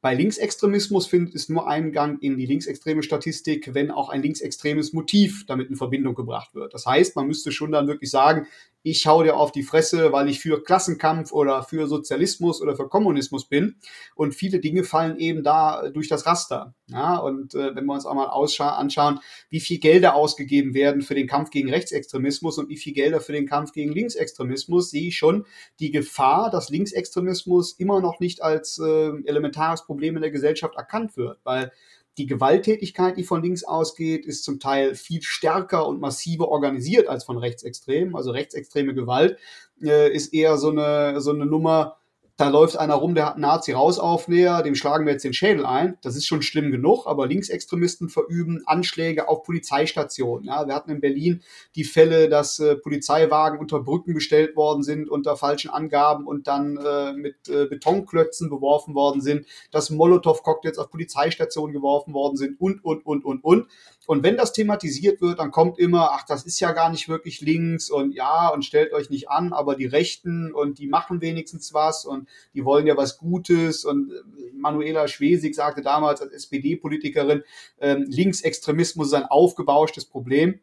Bei 0.00 0.14
Linksextremismus 0.14 1.06
findet 1.06 1.36
es 1.36 1.48
nur 1.48 1.68
Eingang 1.68 2.18
in 2.18 2.36
die 2.36 2.46
linksextreme 2.46 3.04
Statistik, 3.04 3.72
wenn 3.72 3.92
auch 3.92 4.08
ein 4.08 4.20
linksextremes 4.20 4.92
Motiv 4.92 5.46
damit 5.46 5.70
in 5.70 5.76
Verbindung 5.76 6.16
gebracht 6.16 6.56
wird. 6.56 6.74
Das 6.74 6.86
heißt, 6.86 7.14
man 7.14 7.28
müsste 7.28 7.52
schon 7.52 7.70
dann 7.70 7.86
wirklich 7.86 8.10
sagen, 8.10 8.48
ich 8.82 9.06
hau 9.06 9.22
dir 9.22 9.36
auf 9.36 9.52
die 9.52 9.62
Fresse, 9.62 10.12
weil 10.12 10.28
ich 10.28 10.40
für 10.40 10.62
Klassenkampf 10.62 11.32
oder 11.32 11.62
für 11.62 11.86
Sozialismus 11.86 12.60
oder 12.60 12.76
für 12.76 12.88
Kommunismus 12.88 13.48
bin. 13.48 13.76
Und 14.14 14.34
viele 14.34 14.60
Dinge 14.60 14.84
fallen 14.84 15.18
eben 15.18 15.42
da 15.42 15.88
durch 15.90 16.08
das 16.08 16.26
Raster. 16.26 16.74
Ja, 16.88 17.16
und 17.16 17.54
äh, 17.54 17.74
wenn 17.74 17.86
wir 17.86 17.94
uns 17.94 18.04
auch 18.04 18.14
mal 18.14 18.26
anschauen, 18.26 19.20
wie 19.48 19.60
viel 19.60 19.78
Gelder 19.78 20.14
ausgegeben 20.14 20.74
werden 20.74 21.02
für 21.02 21.14
den 21.14 21.26
Kampf 21.26 21.50
gegen 21.50 21.70
Rechtsextremismus 21.70 22.58
und 22.58 22.68
wie 22.68 22.76
viel 22.76 22.92
Gelder 22.92 23.20
für 23.20 23.32
den 23.32 23.46
Kampf 23.46 23.72
gegen 23.72 23.92
Linksextremismus, 23.92 24.90
sehe 24.90 25.08
ich 25.08 25.16
schon 25.16 25.46
die 25.80 25.90
Gefahr, 25.90 26.50
dass 26.50 26.68
Linksextremismus 26.68 27.72
immer 27.72 28.00
noch 28.00 28.20
nicht 28.20 28.42
als 28.42 28.78
äh, 28.78 29.10
elementares 29.24 29.84
Problem 29.84 30.16
in 30.16 30.22
der 30.22 30.30
Gesellschaft 30.30 30.74
erkannt 30.76 31.16
wird. 31.16 31.38
Weil 31.44 31.72
die 32.18 32.26
Gewalttätigkeit, 32.26 33.16
die 33.16 33.24
von 33.24 33.42
links 33.42 33.64
ausgeht, 33.64 34.26
ist 34.26 34.44
zum 34.44 34.60
Teil 34.60 34.94
viel 34.94 35.22
stärker 35.22 35.86
und 35.86 36.00
massiver 36.00 36.48
organisiert 36.48 37.08
als 37.08 37.24
von 37.24 37.38
Rechtsextremen. 37.38 38.14
Also 38.14 38.32
rechtsextreme 38.32 38.94
Gewalt 38.94 39.38
äh, 39.82 40.12
ist 40.12 40.34
eher 40.34 40.58
so 40.58 40.70
eine, 40.70 41.20
so 41.20 41.30
eine 41.30 41.46
Nummer, 41.46 41.96
da 42.36 42.48
läuft 42.48 42.76
einer 42.76 42.94
rum, 42.94 43.14
der 43.14 43.26
hat 43.26 43.34
einen 43.34 43.42
Nazi-Rausaufnäher, 43.42 44.62
dem 44.62 44.74
schlagen 44.74 45.04
wir 45.04 45.12
jetzt 45.12 45.24
den 45.24 45.34
Schädel 45.34 45.66
ein. 45.66 45.98
Das 46.02 46.16
ist 46.16 46.26
schon 46.26 46.40
schlimm 46.40 46.70
genug, 46.70 47.06
aber 47.06 47.26
Linksextremisten 47.26 48.08
verüben 48.08 48.62
Anschläge 48.64 49.28
auf 49.28 49.42
Polizeistationen. 49.42 50.46
Ja, 50.46 50.66
wir 50.66 50.74
hatten 50.74 50.90
in 50.90 51.00
Berlin 51.00 51.42
die 51.76 51.84
Fälle, 51.84 52.30
dass 52.30 52.58
äh, 52.58 52.76
Polizeiwagen 52.76 53.58
unter 53.58 53.80
Brücken 53.80 54.14
bestellt 54.14 54.56
worden 54.56 54.82
sind, 54.82 55.10
unter 55.10 55.36
falschen 55.36 55.70
Angaben 55.70 56.26
und 56.26 56.46
dann 56.46 56.78
äh, 56.78 57.12
mit 57.12 57.48
äh, 57.48 57.66
Betonklötzen 57.66 58.48
beworfen 58.48 58.94
worden 58.94 59.20
sind, 59.20 59.46
dass 59.70 59.90
Molotow-Cocktails 59.90 60.78
auf 60.78 60.90
Polizeistationen 60.90 61.74
geworfen 61.74 62.14
worden 62.14 62.36
sind 62.36 62.58
und, 62.60 62.82
und, 62.84 63.04
und, 63.04 63.24
und, 63.24 63.44
und. 63.44 63.68
Und 64.06 64.24
wenn 64.24 64.36
das 64.36 64.52
thematisiert 64.52 65.20
wird, 65.20 65.38
dann 65.38 65.52
kommt 65.52 65.78
immer, 65.78 66.10
ach, 66.12 66.24
das 66.26 66.44
ist 66.44 66.58
ja 66.58 66.72
gar 66.72 66.90
nicht 66.90 67.08
wirklich 67.08 67.40
links 67.40 67.88
und 67.90 68.12
ja, 68.14 68.48
und 68.48 68.64
stellt 68.64 68.92
euch 68.92 69.10
nicht 69.10 69.30
an, 69.30 69.52
aber 69.52 69.76
die 69.76 69.86
Rechten 69.86 70.52
und 70.52 70.78
die 70.78 70.88
machen 70.88 71.20
wenigstens 71.20 71.72
was 71.72 72.04
und 72.04 72.28
die 72.54 72.64
wollen 72.64 72.86
ja 72.86 72.96
was 72.96 73.18
Gutes. 73.18 73.84
Und 73.84 74.12
äh, 74.12 74.50
Manuela 74.54 75.06
Schwesig 75.06 75.54
sagte 75.54 75.82
damals 75.82 76.20
als 76.20 76.32
SPD-Politikerin, 76.32 77.42
ähm, 77.80 78.04
Linksextremismus 78.08 79.08
ist 79.08 79.14
ein 79.14 79.26
aufgebauschtes 79.26 80.04
Problem. 80.04 80.60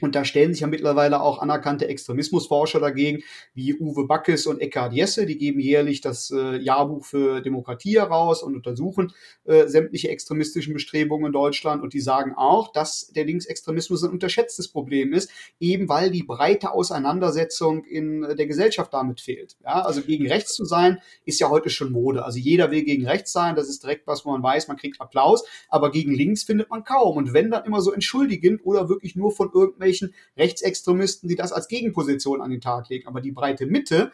Und 0.00 0.14
da 0.14 0.24
stellen 0.24 0.52
sich 0.52 0.60
ja 0.60 0.66
mittlerweile 0.66 1.20
auch 1.20 1.38
anerkannte 1.38 1.88
Extremismusforscher 1.88 2.80
dagegen, 2.80 3.22
wie 3.54 3.74
Uwe 3.74 4.06
Backes 4.06 4.46
und 4.46 4.60
Eckhard 4.60 4.92
Jesse. 4.92 5.26
Die 5.26 5.38
geben 5.38 5.60
jährlich 5.60 6.00
das 6.00 6.30
äh, 6.30 6.56
Jahrbuch 6.56 7.04
für 7.04 7.40
Demokratie 7.40 7.98
heraus 7.98 8.42
und 8.42 8.54
untersuchen 8.54 9.12
äh, 9.44 9.66
sämtliche 9.66 10.08
extremistischen 10.08 10.74
Bestrebungen 10.74 11.26
in 11.26 11.32
Deutschland. 11.32 11.82
Und 11.82 11.94
die 11.94 12.00
sagen 12.00 12.34
auch, 12.36 12.72
dass 12.72 13.08
der 13.08 13.24
Linksextremismus 13.24 14.04
ein 14.04 14.10
unterschätztes 14.10 14.68
Problem 14.68 15.12
ist, 15.12 15.30
eben 15.60 15.88
weil 15.88 16.10
die 16.10 16.22
breite 16.22 16.72
Auseinandersetzung 16.72 17.84
in 17.84 18.24
äh, 18.24 18.36
der 18.36 18.46
Gesellschaft 18.46 18.92
damit 18.92 19.20
fehlt. 19.20 19.56
Ja, 19.64 19.82
also 19.82 20.02
gegen 20.02 20.26
rechts 20.28 20.54
zu 20.54 20.64
sein, 20.64 20.98
ist 21.24 21.40
ja 21.40 21.50
heute 21.50 21.70
schon 21.70 21.92
Mode. 21.92 22.24
Also 22.24 22.38
jeder 22.38 22.70
will 22.70 22.82
gegen 22.82 23.06
rechts 23.06 23.32
sein. 23.32 23.56
Das 23.56 23.68
ist 23.68 23.82
direkt 23.82 24.06
was, 24.06 24.24
wo 24.24 24.30
man 24.30 24.42
weiß, 24.42 24.68
man 24.68 24.76
kriegt 24.76 25.00
Applaus. 25.00 25.44
Aber 25.68 25.90
gegen 25.90 26.14
links 26.14 26.44
findet 26.44 26.70
man 26.70 26.84
kaum. 26.84 27.16
Und 27.16 27.32
wenn 27.32 27.50
dann 27.50 27.64
immer 27.64 27.80
so 27.80 27.92
entschuldigend 27.92 28.60
oder 28.64 28.88
wirklich 28.88 29.16
nur 29.16 29.32
von 29.32 29.50
irgendwelchen 29.52 29.87
irgendwelchen 29.88 30.14
Rechtsextremisten, 30.36 31.28
die 31.28 31.36
das 31.36 31.52
als 31.52 31.68
Gegenposition 31.68 32.40
an 32.40 32.50
den 32.50 32.60
Tag 32.60 32.88
legen. 32.88 33.08
Aber 33.08 33.20
die 33.20 33.32
breite 33.32 33.66
Mitte, 33.66 34.12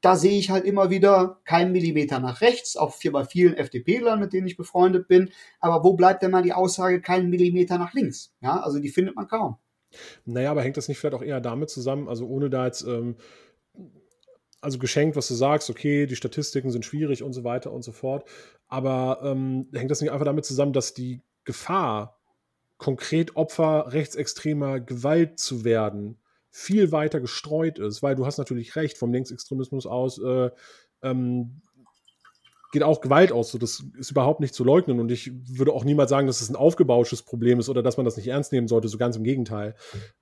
da 0.00 0.16
sehe 0.16 0.38
ich 0.38 0.50
halt 0.50 0.64
immer 0.64 0.90
wieder 0.90 1.40
keinen 1.44 1.72
Millimeter 1.72 2.20
nach 2.20 2.40
rechts, 2.40 2.76
auch 2.76 2.94
bei 3.12 3.24
vielen 3.24 3.54
FDP-Lern, 3.54 4.20
mit 4.20 4.32
denen 4.32 4.46
ich 4.46 4.56
befreundet 4.56 5.08
bin. 5.08 5.30
Aber 5.60 5.84
wo 5.84 5.94
bleibt 5.94 6.22
denn 6.22 6.30
mal 6.30 6.42
die 6.42 6.52
Aussage, 6.52 7.00
keinen 7.00 7.30
Millimeter 7.30 7.78
nach 7.78 7.94
links? 7.94 8.32
Ja, 8.40 8.60
also 8.60 8.78
die 8.78 8.90
findet 8.90 9.16
man 9.16 9.26
kaum. 9.26 9.56
Naja, 10.24 10.50
aber 10.50 10.62
hängt 10.62 10.76
das 10.76 10.88
nicht 10.88 10.98
vielleicht 10.98 11.14
auch 11.14 11.22
eher 11.22 11.40
damit 11.40 11.70
zusammen, 11.70 12.08
also 12.08 12.26
ohne 12.26 12.50
da 12.50 12.66
jetzt, 12.66 12.82
ähm, 12.82 13.16
also 14.60 14.78
geschenkt, 14.78 15.16
was 15.16 15.28
du 15.28 15.34
sagst, 15.34 15.70
okay, 15.70 16.06
die 16.06 16.16
Statistiken 16.16 16.70
sind 16.70 16.84
schwierig 16.84 17.22
und 17.22 17.32
so 17.32 17.44
weiter 17.44 17.72
und 17.72 17.82
so 17.82 17.92
fort, 17.92 18.28
aber 18.66 19.20
ähm, 19.22 19.68
hängt 19.72 19.90
das 19.90 20.00
nicht 20.00 20.10
einfach 20.10 20.24
damit 20.24 20.44
zusammen, 20.44 20.72
dass 20.72 20.92
die 20.92 21.22
Gefahr, 21.44 22.15
konkret 22.78 23.36
Opfer 23.36 23.92
rechtsextremer 23.92 24.80
Gewalt 24.80 25.38
zu 25.38 25.64
werden, 25.64 26.18
viel 26.50 26.92
weiter 26.92 27.20
gestreut 27.20 27.78
ist, 27.78 28.02
weil 28.02 28.14
du 28.14 28.26
hast 28.26 28.38
natürlich 28.38 28.76
recht, 28.76 28.98
vom 28.98 29.12
Linksextremismus 29.12 29.86
aus 29.86 30.18
äh, 30.18 30.50
ähm, 31.02 31.62
geht 32.72 32.82
auch 32.82 33.00
Gewalt 33.00 33.32
aus. 33.32 33.50
So, 33.50 33.58
das 33.58 33.84
ist 33.98 34.10
überhaupt 34.10 34.40
nicht 34.40 34.54
zu 34.54 34.64
leugnen. 34.64 35.00
Und 35.00 35.10
ich 35.10 35.32
würde 35.48 35.72
auch 35.72 35.84
niemals 35.84 36.10
sagen, 36.10 36.26
dass 36.26 36.40
es 36.40 36.50
ein 36.50 36.56
aufgebauschtes 36.56 37.22
Problem 37.22 37.58
ist 37.58 37.68
oder 37.68 37.82
dass 37.82 37.96
man 37.96 38.04
das 38.04 38.16
nicht 38.16 38.28
ernst 38.28 38.52
nehmen 38.52 38.68
sollte, 38.68 38.88
so 38.88 38.98
ganz 38.98 39.16
im 39.16 39.24
Gegenteil. 39.24 39.74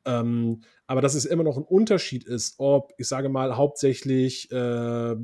Ähm, 0.05 0.63
aber 0.87 1.01
dass 1.01 1.15
es 1.15 1.25
immer 1.25 1.43
noch 1.43 1.57
ein 1.57 1.65
Unterschied 1.65 2.25
ist, 2.25 2.55
ob, 2.59 2.93
ich 2.99 3.09
sage 3.09 3.29
mal, 3.29 3.57
hauptsächlich 3.57 4.51
äh, 4.53 5.17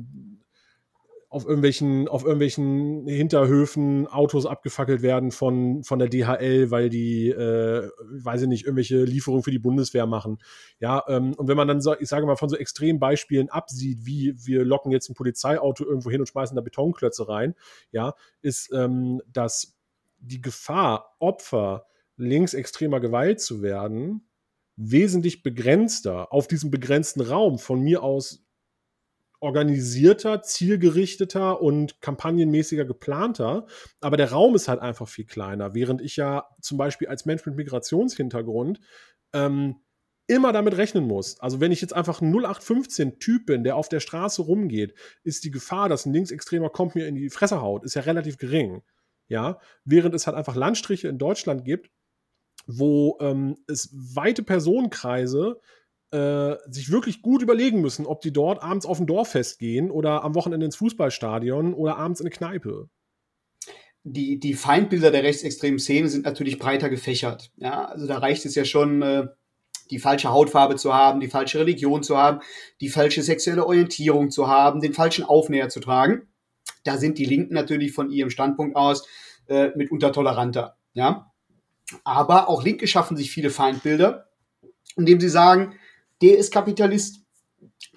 auf 1.31 1.45
irgendwelchen, 1.45 2.09
auf 2.09 2.23
irgendwelchen 2.23 3.07
Hinterhöfen 3.07 4.05
Autos 4.05 4.45
abgefackelt 4.45 5.01
werden 5.01 5.31
von, 5.31 5.81
von 5.81 5.97
der 5.97 6.09
DHL, 6.09 6.71
weil 6.71 6.89
die, 6.89 7.29
äh, 7.29 7.89
weiß 8.01 8.41
ich 8.41 8.47
nicht, 8.49 8.65
irgendwelche 8.65 9.05
Lieferungen 9.05 9.41
für 9.41 9.51
die 9.51 9.57
Bundeswehr 9.57 10.05
machen. 10.05 10.39
Ja, 10.81 11.05
ähm, 11.07 11.33
und 11.35 11.47
wenn 11.47 11.55
man 11.55 11.69
dann, 11.69 11.79
so, 11.79 11.97
ich 11.97 12.09
sage 12.09 12.25
mal, 12.25 12.35
von 12.35 12.49
so 12.49 12.57
extremen 12.57 12.99
Beispielen 12.99 13.47
absieht, 13.47 14.05
wie 14.05 14.33
wir 14.45 14.65
locken 14.65 14.91
jetzt 14.91 15.09
ein 15.09 15.13
Polizeiauto 15.13 15.85
irgendwo 15.85 16.11
hin 16.11 16.19
und 16.19 16.27
schmeißen 16.27 16.53
da 16.53 16.61
Betonklötze 16.61 17.29
rein, 17.29 17.55
ja, 17.93 18.13
ist, 18.41 18.69
ähm, 18.73 19.21
dass 19.31 19.79
die 20.17 20.41
Gefahr, 20.41 21.15
Opfer 21.19 21.85
linksextremer 22.17 22.99
Gewalt 22.99 23.39
zu 23.39 23.61
werden, 23.61 24.27
wesentlich 24.75 25.43
begrenzter 25.43 26.33
auf 26.33 26.49
diesem 26.49 26.71
begrenzten 26.71 27.21
Raum 27.21 27.57
von 27.57 27.79
mir 27.79 28.03
aus 28.03 28.45
organisierter, 29.41 30.43
zielgerichteter 30.43 31.61
und 31.61 31.99
kampagnenmäßiger 31.99 32.85
geplanter. 32.85 33.65
Aber 33.99 34.15
der 34.15 34.31
Raum 34.31 34.55
ist 34.55 34.67
halt 34.67 34.79
einfach 34.79 35.09
viel 35.09 35.25
kleiner. 35.25 35.73
Während 35.73 36.01
ich 36.01 36.15
ja 36.15 36.47
zum 36.61 36.77
Beispiel 36.77 37.07
als 37.07 37.25
Mensch 37.25 37.45
mit 37.45 37.55
Migrationshintergrund 37.55 38.79
ähm, 39.33 39.75
immer 40.27 40.53
damit 40.53 40.77
rechnen 40.77 41.07
muss. 41.07 41.39
Also 41.39 41.59
wenn 41.59 41.71
ich 41.71 41.81
jetzt 41.81 41.93
einfach 41.93 42.21
ein 42.21 42.33
0815-Typ 42.33 43.47
bin, 43.47 43.63
der 43.63 43.75
auf 43.75 43.89
der 43.89 43.99
Straße 43.99 44.43
rumgeht, 44.43 44.93
ist 45.23 45.43
die 45.43 45.51
Gefahr, 45.51 45.89
dass 45.89 46.05
ein 46.05 46.13
Linksextremer 46.13 46.69
kommt 46.69 46.95
mir 46.95 47.07
in 47.07 47.15
die 47.15 47.29
Fresse 47.29 47.61
haut, 47.61 47.83
ist 47.83 47.95
ja 47.95 48.03
relativ 48.03 48.37
gering. 48.37 48.83
Ja, 49.27 49.59
während 49.85 50.13
es 50.13 50.27
halt 50.27 50.37
einfach 50.37 50.55
Landstriche 50.55 51.07
in 51.07 51.17
Deutschland 51.17 51.65
gibt, 51.65 51.89
wo 52.67 53.17
ähm, 53.21 53.57
es 53.67 53.89
weite 53.93 54.43
Personenkreise 54.43 55.59
äh, 56.11 56.55
sich 56.69 56.91
wirklich 56.91 57.21
gut 57.21 57.41
überlegen 57.41 57.81
müssen, 57.81 58.05
ob 58.05 58.21
die 58.21 58.33
dort 58.33 58.61
abends 58.61 58.85
auf 58.85 58.99
ein 58.99 59.07
Dorffest 59.07 59.59
gehen 59.59 59.91
oder 59.91 60.23
am 60.23 60.35
Wochenende 60.35 60.65
ins 60.65 60.75
Fußballstadion 60.75 61.73
oder 61.73 61.97
abends 61.97 62.19
in 62.19 62.27
eine 62.27 62.35
Kneipe. 62.35 62.89
Die, 64.03 64.39
die 64.39 64.55
Feindbilder 64.55 65.11
der 65.11 65.23
rechtsextremen 65.23 65.79
Szene 65.79 66.09
sind 66.09 66.25
natürlich 66.25 66.57
breiter 66.57 66.89
gefächert. 66.89 67.51
Ja, 67.57 67.85
also 67.85 68.07
da 68.07 68.17
reicht 68.17 68.45
es 68.45 68.55
ja 68.55 68.65
schon, 68.65 69.01
äh, 69.01 69.27
die 69.91 69.99
falsche 69.99 70.29
Hautfarbe 70.29 70.77
zu 70.77 70.93
haben, 70.93 71.19
die 71.19 71.27
falsche 71.27 71.59
Religion 71.59 72.01
zu 72.01 72.17
haben, 72.17 72.39
die 72.79 72.89
falsche 72.89 73.21
sexuelle 73.21 73.65
Orientierung 73.65 74.31
zu 74.31 74.47
haben, 74.47 74.79
den 74.79 74.93
falschen 74.93 75.23
Aufnäher 75.23 75.69
zu 75.69 75.81
tragen. 75.81 76.29
Da 76.83 76.97
sind 76.97 77.17
die 77.17 77.25
Linken 77.25 77.53
natürlich 77.53 77.91
von 77.91 78.09
ihrem 78.09 78.29
Standpunkt 78.29 78.75
aus 78.75 79.07
äh, 79.47 79.69
mitunter 79.75 80.11
toleranter. 80.11 80.77
Ja, 80.93 81.31
aber 82.03 82.49
auch 82.49 82.63
Linke 82.63 82.87
schaffen 82.87 83.17
sich 83.17 83.31
viele 83.31 83.49
Feindbilder, 83.49 84.29
indem 84.95 85.19
sie 85.19 85.29
sagen, 85.29 85.75
der 86.21 86.37
ist 86.37 86.53
Kapitalist, 86.53 87.21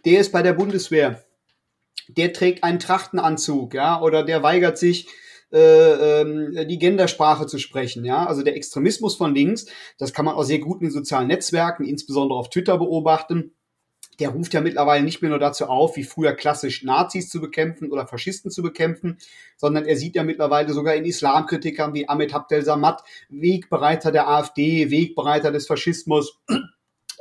der 0.04 0.20
ist 0.20 0.32
bei 0.32 0.42
der 0.42 0.52
Bundeswehr, 0.52 1.24
der 2.08 2.32
trägt 2.32 2.64
einen 2.64 2.78
Trachtenanzug, 2.78 3.74
ja, 3.74 4.00
oder 4.00 4.22
der 4.22 4.42
weigert 4.42 4.78
sich, 4.78 5.08
äh, 5.52 6.20
ähm, 6.20 6.68
die 6.68 6.78
Gendersprache 6.78 7.46
zu 7.46 7.58
sprechen. 7.58 8.04
Ja, 8.04 8.26
also 8.26 8.42
der 8.42 8.56
Extremismus 8.56 9.16
von 9.16 9.34
links, 9.34 9.66
das 9.98 10.12
kann 10.12 10.24
man 10.24 10.34
auch 10.34 10.42
sehr 10.42 10.58
gut 10.58 10.82
in 10.82 10.90
sozialen 10.90 11.28
Netzwerken, 11.28 11.84
insbesondere 11.84 12.38
auf 12.38 12.50
Twitter 12.50 12.78
beobachten. 12.78 13.52
Der 14.20 14.28
ruft 14.28 14.54
ja 14.54 14.60
mittlerweile 14.60 15.04
nicht 15.04 15.22
mehr 15.22 15.30
nur 15.30 15.40
dazu 15.40 15.66
auf, 15.66 15.96
wie 15.96 16.04
früher 16.04 16.34
klassisch 16.34 16.84
Nazis 16.84 17.28
zu 17.28 17.40
bekämpfen 17.40 17.90
oder 17.90 18.06
Faschisten 18.06 18.50
zu 18.50 18.62
bekämpfen, 18.62 19.18
sondern 19.56 19.86
er 19.86 19.96
sieht 19.96 20.14
ja 20.14 20.22
mittlerweile 20.22 20.72
sogar 20.72 20.94
in 20.94 21.04
Islamkritikern 21.04 21.94
wie 21.94 22.08
Ahmed 22.08 22.32
Abdel 22.32 22.64
Samad 22.64 23.02
Wegbereiter 23.28 24.12
der 24.12 24.28
AfD, 24.28 24.90
Wegbereiter 24.90 25.50
des 25.50 25.66
Faschismus 25.66 26.38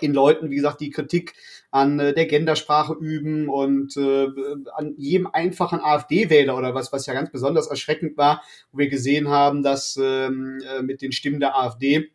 in 0.03 0.13
Leuten, 0.13 0.51
wie 0.51 0.57
gesagt, 0.57 0.81
die 0.81 0.89
Kritik 0.89 1.33
an 1.71 1.99
äh, 1.99 2.13
der 2.13 2.27
Gendersprache 2.27 2.93
üben 2.93 3.49
und 3.49 3.97
äh, 3.97 4.27
an 4.75 4.93
jedem 4.97 5.27
einfachen 5.27 5.79
AfD-Wähler 5.79 6.55
oder 6.55 6.75
was, 6.75 6.91
was 6.91 7.05
ja 7.05 7.13
ganz 7.13 7.31
besonders 7.31 7.67
erschreckend 7.67 8.17
war, 8.17 8.43
wo 8.71 8.79
wir 8.79 8.89
gesehen 8.89 9.29
haben, 9.29 9.63
dass 9.63 9.97
ähm, 10.01 10.61
äh, 10.69 10.81
mit 10.81 11.01
den 11.01 11.11
Stimmen 11.11 11.39
der 11.39 11.57
AfD 11.57 12.11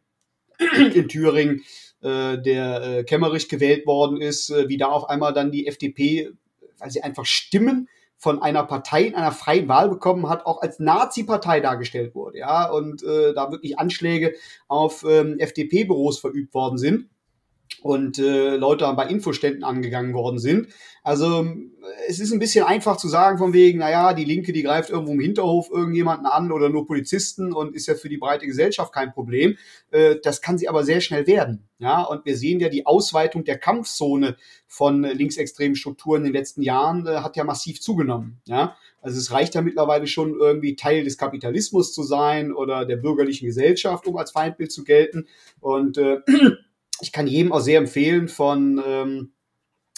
in 0.95 1.09
Thüringen 1.09 1.65
äh, 2.03 2.39
der 2.39 2.83
äh, 2.83 3.05
Kemmerich 3.05 3.49
gewählt 3.49 3.87
worden 3.87 4.21
ist, 4.21 4.51
äh, 4.51 4.69
wie 4.69 4.77
da 4.77 4.87
auf 4.87 5.09
einmal 5.09 5.33
dann 5.33 5.51
die 5.51 5.67
FDP, 5.67 6.31
weil 6.79 6.91
sie 6.91 7.03
einfach 7.03 7.25
Stimmen 7.25 7.89
von 8.17 8.43
einer 8.43 8.65
Partei 8.65 9.05
in 9.05 9.15
einer 9.15 9.33
freien 9.33 9.69
Wahl 9.69 9.89
bekommen 9.89 10.29
hat, 10.29 10.45
auch 10.45 10.61
als 10.61 10.81
Nazi-Partei 10.81 11.61
dargestellt 11.61 12.15
wurde, 12.15 12.39
ja, 12.39 12.69
und 12.69 13.03
äh, 13.03 13.33
da 13.33 13.51
wirklich 13.51 13.79
Anschläge 13.79 14.35
auf 14.67 15.05
ähm, 15.09 15.39
FDP-Büros 15.39 16.19
verübt 16.19 16.53
worden 16.53 16.79
sind 16.79 17.09
und 17.83 18.19
äh, 18.19 18.57
Leute 18.57 18.93
bei 18.97 19.07
Infoständen 19.07 19.65
angegangen 19.65 20.15
worden 20.15 20.39
sind. 20.39 20.69
Also 21.03 21.47
es 22.07 22.21
ist 22.21 22.33
ein 22.33 22.39
bisschen 22.39 22.65
einfach 22.65 22.97
zu 22.97 23.09
sagen 23.09 23.39
von 23.39 23.53
wegen, 23.53 23.79
naja, 23.79 24.13
die 24.13 24.25
Linke, 24.25 24.53
die 24.53 24.63
greift 24.63 24.91
irgendwo 24.91 25.13
im 25.13 25.21
Hinterhof 25.21 25.71
irgendjemanden 25.71 26.27
an 26.27 26.53
oder 26.53 26.69
nur 26.69 26.87
Polizisten 26.87 27.53
und 27.53 27.75
ist 27.75 27.87
ja 27.87 27.95
für 27.95 28.09
die 28.09 28.19
breite 28.19 28.47
Gesellschaft 28.47 28.93
kein 28.93 29.13
Problem. 29.13 29.57
Äh, 29.91 30.17
das 30.23 30.43
kann 30.43 30.59
sie 30.59 30.69
aber 30.69 30.85
sehr 30.85 31.01
schnell 31.01 31.27
werden. 31.27 31.69
Ja, 31.79 32.03
und 32.03 32.25
wir 32.25 32.37
sehen 32.37 32.61
ja 32.61 32.69
die 32.69 32.87
Ausweitung 32.87 33.45
der 33.45 33.57
Kampfzone 33.57 34.37
von 34.67 35.03
linksextremen 35.03 35.77
Strukturen 35.77 36.23
in 36.23 36.25
den 36.25 36.33
letzten 36.35 36.63
Jahren 36.63 37.07
äh, 37.07 37.19
hat 37.19 37.37
ja 37.37 37.45
massiv 37.45 37.81
zugenommen. 37.81 38.41
Ja, 38.47 38.77
also 39.01 39.19
es 39.19 39.31
reicht 39.31 39.55
ja 39.55 39.63
mittlerweile 39.63 40.07
schon 40.09 40.35
irgendwie 40.39 40.75
Teil 40.77 41.05
des 41.05 41.17
Kapitalismus 41.17 41.95
zu 41.95 42.03
sein 42.03 42.53
oder 42.53 42.85
der 42.85 42.97
bürgerlichen 42.97 43.47
Gesellschaft, 43.47 44.07
um 44.07 44.17
als 44.17 44.33
Feindbild 44.33 44.73
zu 44.73 44.85
gelten. 44.85 45.27
Und 45.61 45.99
äh, 45.99 46.19
ich 47.01 47.13
kann 47.13 47.27
jedem 47.27 47.53
auch 47.53 47.61
sehr 47.61 47.79
empfehlen 47.79 48.29
von 48.29 48.83
ähm, 48.87 49.33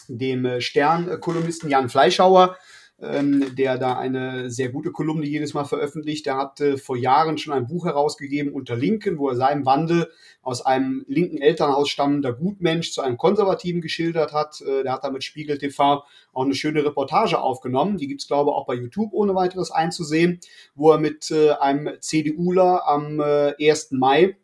dem 0.09 0.45
äh, 0.45 0.61
Stern-Kolumnisten 0.61 1.71
Jan 1.71 1.89
Fleischhauer, 1.89 2.57
ähm, 3.01 3.55
der 3.57 3.79
da 3.79 3.97
eine 3.97 4.51
sehr 4.51 4.69
gute 4.69 4.91
Kolumne 4.91 5.25
jedes 5.25 5.55
Mal 5.55 5.65
veröffentlicht. 5.65 6.27
Der 6.27 6.37
hat 6.37 6.61
äh, 6.61 6.77
vor 6.77 6.97
Jahren 6.97 7.39
schon 7.39 7.55
ein 7.55 7.67
Buch 7.67 7.87
herausgegeben 7.87 8.53
unter 8.53 8.77
Linken, 8.77 9.19
wo 9.19 9.31
er 9.31 9.37
seinen 9.37 9.65
Wandel 9.65 10.11
aus 10.43 10.65
einem 10.65 11.05
linken 11.09 11.39
Elternhaus 11.39 11.89
stammender 11.89 12.33
Gutmensch 12.33 12.93
zu 12.93 13.01
einem 13.01 13.17
Konservativen 13.17 13.81
geschildert 13.81 14.33
hat. 14.33 14.61
Äh, 14.61 14.83
der 14.83 14.93
hat 14.93 15.05
da 15.05 15.11
mit 15.11 15.25
Spiegel 15.25 15.57
TV 15.59 16.05
auch 16.33 16.45
eine 16.45 16.55
schöne 16.55 16.85
Reportage 16.85 17.41
aufgenommen. 17.41 17.97
Die 17.97 18.09
gibt's 18.09 18.27
glaube 18.27 18.51
ich, 18.51 18.55
auch 18.55 18.67
bei 18.67 18.75
YouTube 18.75 19.13
ohne 19.13 19.35
weiteres 19.35 19.71
einzusehen, 19.71 20.41
wo 20.75 20.91
er 20.91 20.99
mit 20.99 21.31
äh, 21.31 21.53
einem 21.53 21.89
CDUler 22.01 22.87
am 22.87 23.21
äh, 23.21 23.55
1. 23.59 23.93
Mai 23.93 24.37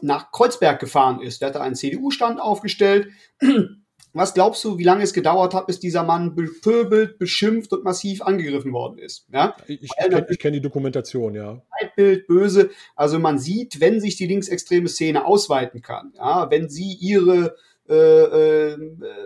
nach 0.00 0.32
Kreuzberg 0.32 0.80
gefahren 0.80 1.20
ist. 1.20 1.40
Der 1.40 1.48
hatte 1.48 1.60
einen 1.60 1.74
CDU-Stand 1.74 2.40
aufgestellt 2.40 3.08
Was 4.14 4.34
glaubst 4.34 4.62
du, 4.64 4.76
wie 4.76 4.84
lange 4.84 5.02
es 5.02 5.14
gedauert 5.14 5.54
hat, 5.54 5.66
bis 5.66 5.80
dieser 5.80 6.02
Mann 6.02 6.34
bepöbelt, 6.34 7.18
beschimpft 7.18 7.72
und 7.72 7.82
massiv 7.82 8.20
angegriffen 8.20 8.72
worden 8.72 8.98
ist? 8.98 9.26
Ja? 9.32 9.56
Ich, 9.66 9.90
kenne 9.96 10.26
kenn 10.38 10.52
die 10.52 10.60
Dokumentation, 10.60 11.34
ja. 11.34 11.62
Bild, 11.96 12.26
böse. 12.26 12.70
Also 12.94 13.18
man 13.18 13.38
sieht, 13.38 13.80
wenn 13.80 14.00
sich 14.00 14.16
die 14.16 14.26
linksextreme 14.26 14.88
Szene 14.88 15.24
ausweiten 15.24 15.80
kann, 15.80 16.12
ja, 16.16 16.50
wenn 16.50 16.68
sie 16.68 16.92
ihre 17.00 17.56
äh, 17.88 17.94
äh, 17.94 18.78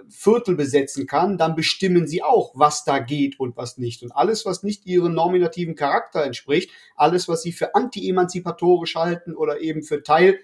Viertel 0.08 0.54
besetzen 0.54 1.06
kann, 1.06 1.36
dann 1.36 1.56
bestimmen 1.56 2.06
sie 2.06 2.22
auch, 2.22 2.52
was 2.54 2.84
da 2.84 3.00
geht 3.00 3.38
und 3.38 3.56
was 3.56 3.78
nicht. 3.78 4.02
Und 4.02 4.12
alles, 4.12 4.46
was 4.46 4.62
nicht 4.62 4.86
ihrem 4.86 5.14
nominativen 5.14 5.74
Charakter 5.74 6.24
entspricht, 6.24 6.70
alles, 6.94 7.28
was 7.28 7.42
sie 7.42 7.52
für 7.52 7.74
anti-emanzipatorisch 7.74 8.94
halten 8.94 9.34
oder 9.34 9.60
eben 9.60 9.82
für 9.82 10.02
Teil 10.02 10.38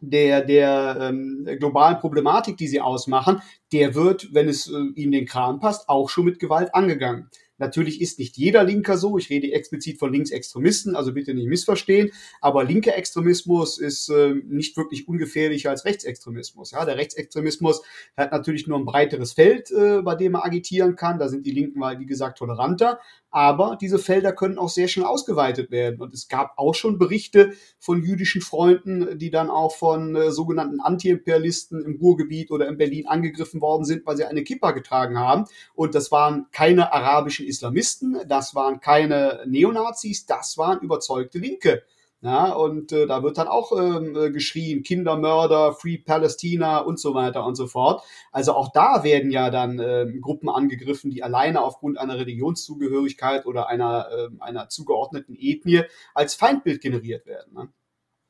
der, 0.00 0.42
der 0.44 0.98
ähm, 1.00 1.48
globalen 1.58 1.98
Problematik, 1.98 2.56
die 2.56 2.68
sie 2.68 2.80
ausmachen, 2.80 3.40
der 3.72 3.94
wird, 3.94 4.32
wenn 4.32 4.48
es 4.48 4.68
äh, 4.68 4.76
ihnen 4.94 5.12
den 5.12 5.26
Kram 5.26 5.60
passt, 5.60 5.88
auch 5.88 6.08
schon 6.08 6.24
mit 6.24 6.38
Gewalt 6.38 6.74
angegangen. 6.74 7.30
Natürlich 7.58 8.00
ist 8.00 8.18
nicht 8.18 8.36
jeder 8.36 8.64
Linker 8.64 8.98
so. 8.98 9.16
Ich 9.16 9.30
rede 9.30 9.52
explizit 9.52 9.98
von 9.98 10.12
Linksextremisten, 10.12 10.94
also 10.94 11.14
bitte 11.14 11.32
nicht 11.32 11.48
missverstehen. 11.48 12.10
Aber 12.40 12.64
linker 12.64 12.96
Extremismus 12.96 13.78
ist 13.78 14.08
äh, 14.10 14.34
nicht 14.46 14.76
wirklich 14.76 15.08
ungefährlicher 15.08 15.70
als 15.70 15.84
Rechtsextremismus. 15.84 16.72
Ja, 16.72 16.84
der 16.84 16.96
Rechtsextremismus 16.96 17.82
hat 18.16 18.32
natürlich 18.32 18.66
nur 18.66 18.78
ein 18.78 18.84
breiteres 18.84 19.32
Feld, 19.32 19.70
äh, 19.70 20.02
bei 20.02 20.14
dem 20.14 20.34
er 20.34 20.44
agitieren 20.44 20.96
kann. 20.96 21.18
Da 21.18 21.28
sind 21.28 21.46
die 21.46 21.52
Linken 21.52 21.78
mal, 21.78 21.98
wie 21.98 22.06
gesagt, 22.06 22.38
toleranter. 22.38 23.00
Aber 23.30 23.76
diese 23.80 23.98
Felder 23.98 24.32
können 24.32 24.58
auch 24.58 24.68
sehr 24.68 24.88
schnell 24.88 25.06
ausgeweitet 25.06 25.70
werden. 25.70 26.00
Und 26.00 26.14
es 26.14 26.28
gab 26.28 26.56
auch 26.56 26.74
schon 26.74 26.98
Berichte 26.98 27.52
von 27.78 28.02
jüdischen 28.02 28.40
Freunden, 28.40 29.18
die 29.18 29.30
dann 29.30 29.50
auch 29.50 29.74
von 29.74 30.16
äh, 30.16 30.30
sogenannten 30.30 30.80
Antiimperialisten 30.80 31.84
im 31.84 31.96
Ruhrgebiet 31.96 32.50
oder 32.50 32.68
in 32.68 32.78
Berlin 32.78 33.06
angegriffen 33.06 33.60
worden 33.60 33.84
sind, 33.84 34.06
weil 34.06 34.16
sie 34.16 34.24
eine 34.24 34.44
Kippa 34.44 34.70
getragen 34.70 35.18
haben. 35.18 35.44
Und 35.74 35.94
das 35.94 36.10
waren 36.10 36.46
keine 36.52 36.92
arabischen 36.92 37.46
Islamisten, 37.46 38.16
das 38.28 38.54
waren 38.54 38.80
keine 38.80 39.42
Neonazis, 39.46 40.26
das 40.26 40.56
waren 40.56 40.80
überzeugte 40.80 41.38
Linke. 41.38 41.82
Ja, 42.26 42.54
und 42.54 42.90
äh, 42.90 43.06
da 43.06 43.22
wird 43.22 43.38
dann 43.38 43.46
auch 43.46 43.70
ähm, 43.70 44.16
äh, 44.16 44.32
geschrien, 44.32 44.82
Kindermörder, 44.82 45.74
Free 45.74 45.98
Palästina 45.98 46.80
und 46.80 46.98
so 46.98 47.14
weiter 47.14 47.46
und 47.46 47.54
so 47.54 47.68
fort. 47.68 48.02
Also 48.32 48.52
auch 48.52 48.72
da 48.72 49.04
werden 49.04 49.30
ja 49.30 49.48
dann 49.48 49.78
äh, 49.78 50.12
Gruppen 50.20 50.48
angegriffen, 50.48 51.12
die 51.12 51.22
alleine 51.22 51.62
aufgrund 51.62 51.98
einer 51.98 52.18
Religionszugehörigkeit 52.18 53.46
oder 53.46 53.68
einer, 53.68 54.08
äh, 54.10 54.28
einer 54.40 54.68
zugeordneten 54.68 55.36
Ethnie 55.38 55.82
als 56.14 56.34
Feindbild 56.34 56.80
generiert 56.80 57.26
werden. 57.26 57.54
Ne? 57.54 57.68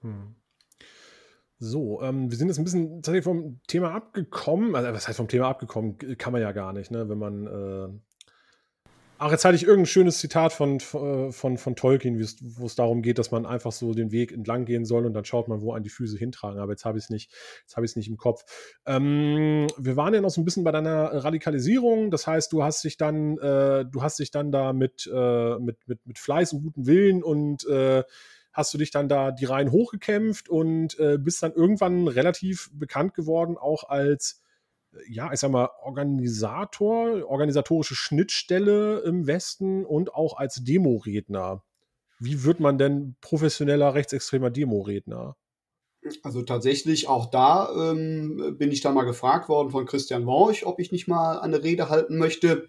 Hm. 0.02 0.34
So, 1.58 2.02
ähm, 2.02 2.30
wir 2.30 2.36
sind 2.36 2.48
jetzt 2.48 2.58
ein 2.58 2.64
bisschen 2.64 2.96
tatsächlich 2.96 3.24
vom 3.24 3.60
Thema 3.66 3.92
abgekommen. 3.92 4.76
Also, 4.76 4.92
was 4.92 5.08
heißt 5.08 5.16
vom 5.16 5.28
Thema 5.28 5.48
abgekommen? 5.48 5.96
Kann 6.18 6.34
man 6.34 6.42
ja 6.42 6.52
gar 6.52 6.74
nicht, 6.74 6.90
ne? 6.90 7.08
wenn 7.08 7.18
man 7.18 7.46
äh, 7.46 7.88
Ach, 9.18 9.30
jetzt 9.30 9.46
hatte 9.46 9.56
ich 9.56 9.62
irgendein 9.62 9.86
schönes 9.86 10.18
Zitat 10.18 10.52
von, 10.52 10.78
von, 10.78 11.32
von 11.32 11.76
Tolkien, 11.76 12.20
wo 12.20 12.66
es 12.66 12.74
darum 12.74 13.00
geht, 13.00 13.18
dass 13.18 13.30
man 13.30 13.46
einfach 13.46 13.72
so 13.72 13.94
den 13.94 14.12
Weg 14.12 14.30
entlang 14.30 14.66
gehen 14.66 14.84
soll 14.84 15.06
und 15.06 15.14
dann 15.14 15.24
schaut 15.24 15.48
man, 15.48 15.62
wo 15.62 15.72
an 15.72 15.82
die 15.82 15.88
Füße 15.88 16.18
hintragen. 16.18 16.60
Aber 16.60 16.72
jetzt 16.72 16.84
habe 16.84 16.98
ich 16.98 17.04
es 17.04 17.10
nicht, 17.10 17.32
jetzt 17.62 17.76
habe 17.76 17.86
ich 17.86 17.92
es 17.92 17.96
nicht 17.96 18.08
im 18.08 18.18
Kopf. 18.18 18.44
Ähm, 18.84 19.68
wir 19.78 19.96
waren 19.96 20.12
ja 20.12 20.20
noch 20.20 20.28
so 20.28 20.42
ein 20.42 20.44
bisschen 20.44 20.64
bei 20.64 20.72
deiner 20.72 21.24
Radikalisierung. 21.24 22.10
Das 22.10 22.26
heißt, 22.26 22.52
du 22.52 22.62
hast 22.62 22.84
dich 22.84 22.98
dann, 22.98 23.38
äh, 23.38 23.86
du 23.86 24.02
hast 24.02 24.18
dich 24.18 24.30
dann 24.30 24.52
da 24.52 24.74
mit, 24.74 25.10
äh, 25.10 25.58
mit, 25.60 25.78
mit, 25.88 26.06
mit 26.06 26.18
Fleiß 26.18 26.52
und 26.52 26.62
gutem 26.64 26.86
Willen 26.86 27.22
und 27.22 27.66
äh, 27.68 28.04
hast 28.52 28.74
du 28.74 28.78
dich 28.78 28.90
dann 28.90 29.08
da 29.08 29.32
die 29.32 29.46
Reihen 29.46 29.72
hochgekämpft 29.72 30.50
und 30.50 30.98
äh, 30.98 31.16
bist 31.16 31.42
dann 31.42 31.54
irgendwann 31.54 32.06
relativ 32.06 32.68
bekannt 32.74 33.14
geworden, 33.14 33.56
auch 33.56 33.88
als 33.88 34.42
ja, 35.08 35.32
ich 35.32 35.40
sag 35.40 35.50
mal, 35.50 35.70
Organisator, 35.82 37.28
organisatorische 37.28 37.94
Schnittstelle 37.94 39.00
im 39.00 39.26
Westen 39.26 39.84
und 39.84 40.14
auch 40.14 40.36
als 40.36 40.62
Demoredner. 40.64 41.62
Wie 42.18 42.44
wird 42.44 42.60
man 42.60 42.78
denn 42.78 43.16
professioneller 43.20 43.94
rechtsextremer 43.94 44.50
Demoredner? 44.50 45.36
Also 46.22 46.42
tatsächlich 46.42 47.08
auch 47.08 47.26
da 47.26 47.68
ähm, 47.90 48.56
bin 48.58 48.70
ich 48.70 48.80
da 48.80 48.92
mal 48.92 49.04
gefragt 49.04 49.48
worden 49.48 49.70
von 49.70 49.86
Christian 49.86 50.26
Worch, 50.26 50.64
ob 50.64 50.78
ich 50.78 50.92
nicht 50.92 51.08
mal 51.08 51.40
eine 51.40 51.62
Rede 51.62 51.88
halten 51.88 52.16
möchte. 52.16 52.68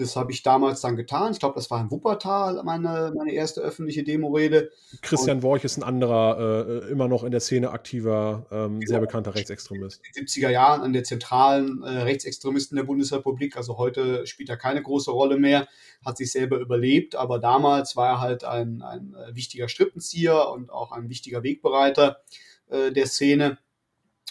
Das 0.00 0.16
habe 0.16 0.32
ich 0.32 0.42
damals 0.42 0.80
dann 0.80 0.96
getan. 0.96 1.32
Ich 1.32 1.40
glaube, 1.40 1.56
das 1.56 1.70
war 1.70 1.78
in 1.78 1.90
Wuppertal 1.90 2.62
meine, 2.64 3.12
meine 3.14 3.32
erste 3.32 3.60
öffentliche 3.60 4.02
Demo-Rede. 4.02 4.70
Christian 5.02 5.38
und, 5.38 5.42
Worch 5.42 5.64
ist 5.64 5.76
ein 5.76 5.82
anderer, 5.82 6.84
äh, 6.86 6.90
immer 6.90 7.06
noch 7.06 7.22
in 7.22 7.30
der 7.30 7.40
Szene 7.40 7.70
aktiver, 7.70 8.46
ähm, 8.50 8.80
genau, 8.80 8.88
sehr 8.88 9.00
bekannter 9.00 9.34
Rechtsextremist. 9.34 10.00
In 10.06 10.12
den 10.22 10.26
70er 10.26 10.48
Jahren 10.48 10.80
an 10.80 10.94
der 10.94 11.04
zentralen 11.04 11.82
äh, 11.82 11.98
Rechtsextremisten 11.98 12.76
der 12.76 12.84
Bundesrepublik. 12.84 13.58
Also 13.58 13.76
heute 13.76 14.26
spielt 14.26 14.48
er 14.48 14.56
keine 14.56 14.82
große 14.82 15.10
Rolle 15.10 15.36
mehr, 15.36 15.68
hat 16.02 16.16
sich 16.16 16.32
selber 16.32 16.58
überlebt. 16.58 17.14
Aber 17.14 17.38
damals 17.38 17.94
war 17.94 18.08
er 18.08 18.20
halt 18.20 18.44
ein, 18.44 18.80
ein 18.80 19.14
äh, 19.14 19.34
wichtiger 19.34 19.68
Strippenzieher 19.68 20.50
und 20.50 20.70
auch 20.70 20.92
ein 20.92 21.10
wichtiger 21.10 21.42
Wegbereiter 21.42 22.22
äh, 22.70 22.90
der 22.90 23.06
Szene 23.06 23.58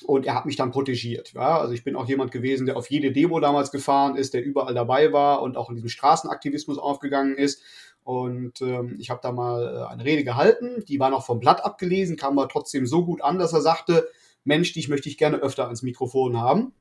und 0.06 0.26
er 0.26 0.36
hat 0.36 0.46
mich 0.46 0.56
dann 0.56 0.72
protegiert. 0.72 1.34
Ja? 1.34 1.60
Also 1.60 1.74
ich 1.74 1.84
bin 1.84 1.96
auch 1.96 2.08
jemand 2.08 2.32
gewesen, 2.32 2.66
der 2.66 2.78
auf 2.78 2.90
jede 2.90 3.12
Demo 3.12 3.40
damals 3.40 3.72
gefahren 3.72 4.16
ist, 4.16 4.34
der 4.34 4.44
überall 4.44 4.74
dabei 4.74 5.14
war 5.14 5.42
und 5.42 5.58
auch 5.58 5.70
in 5.70 5.76
diesem 5.76 5.90
Straßenaktivismus 5.90 6.78
aufgegangen 6.78 7.36
ist. 7.36 7.62
Und 8.04 8.62
ähm, 8.62 8.96
ich 9.00 9.10
habe 9.10 9.20
da 9.22 9.32
mal 9.32 9.86
äh, 9.88 9.92
eine 9.92 10.06
Rede 10.06 10.24
gehalten, 10.24 10.84
die 10.88 11.00
war 11.00 11.10
noch 11.10 11.26
vom 11.26 11.40
Blatt 11.40 11.64
abgelesen, 11.64 12.18
kam 12.18 12.40
aber 12.40 12.50
trotzdem 12.50 12.88
so 12.88 13.06
gut 13.06 13.22
an, 13.22 13.38
dass 13.38 13.54
er 13.54 13.62
sagte, 13.62 14.10
Mensch, 14.44 14.74
dich 14.74 14.90
möchte 14.90 15.10
ich 15.10 15.18
gerne 15.18 15.38
öfter 15.38 15.66
ans 15.66 15.84
Mikrofon 15.84 16.40
haben. 16.40 16.74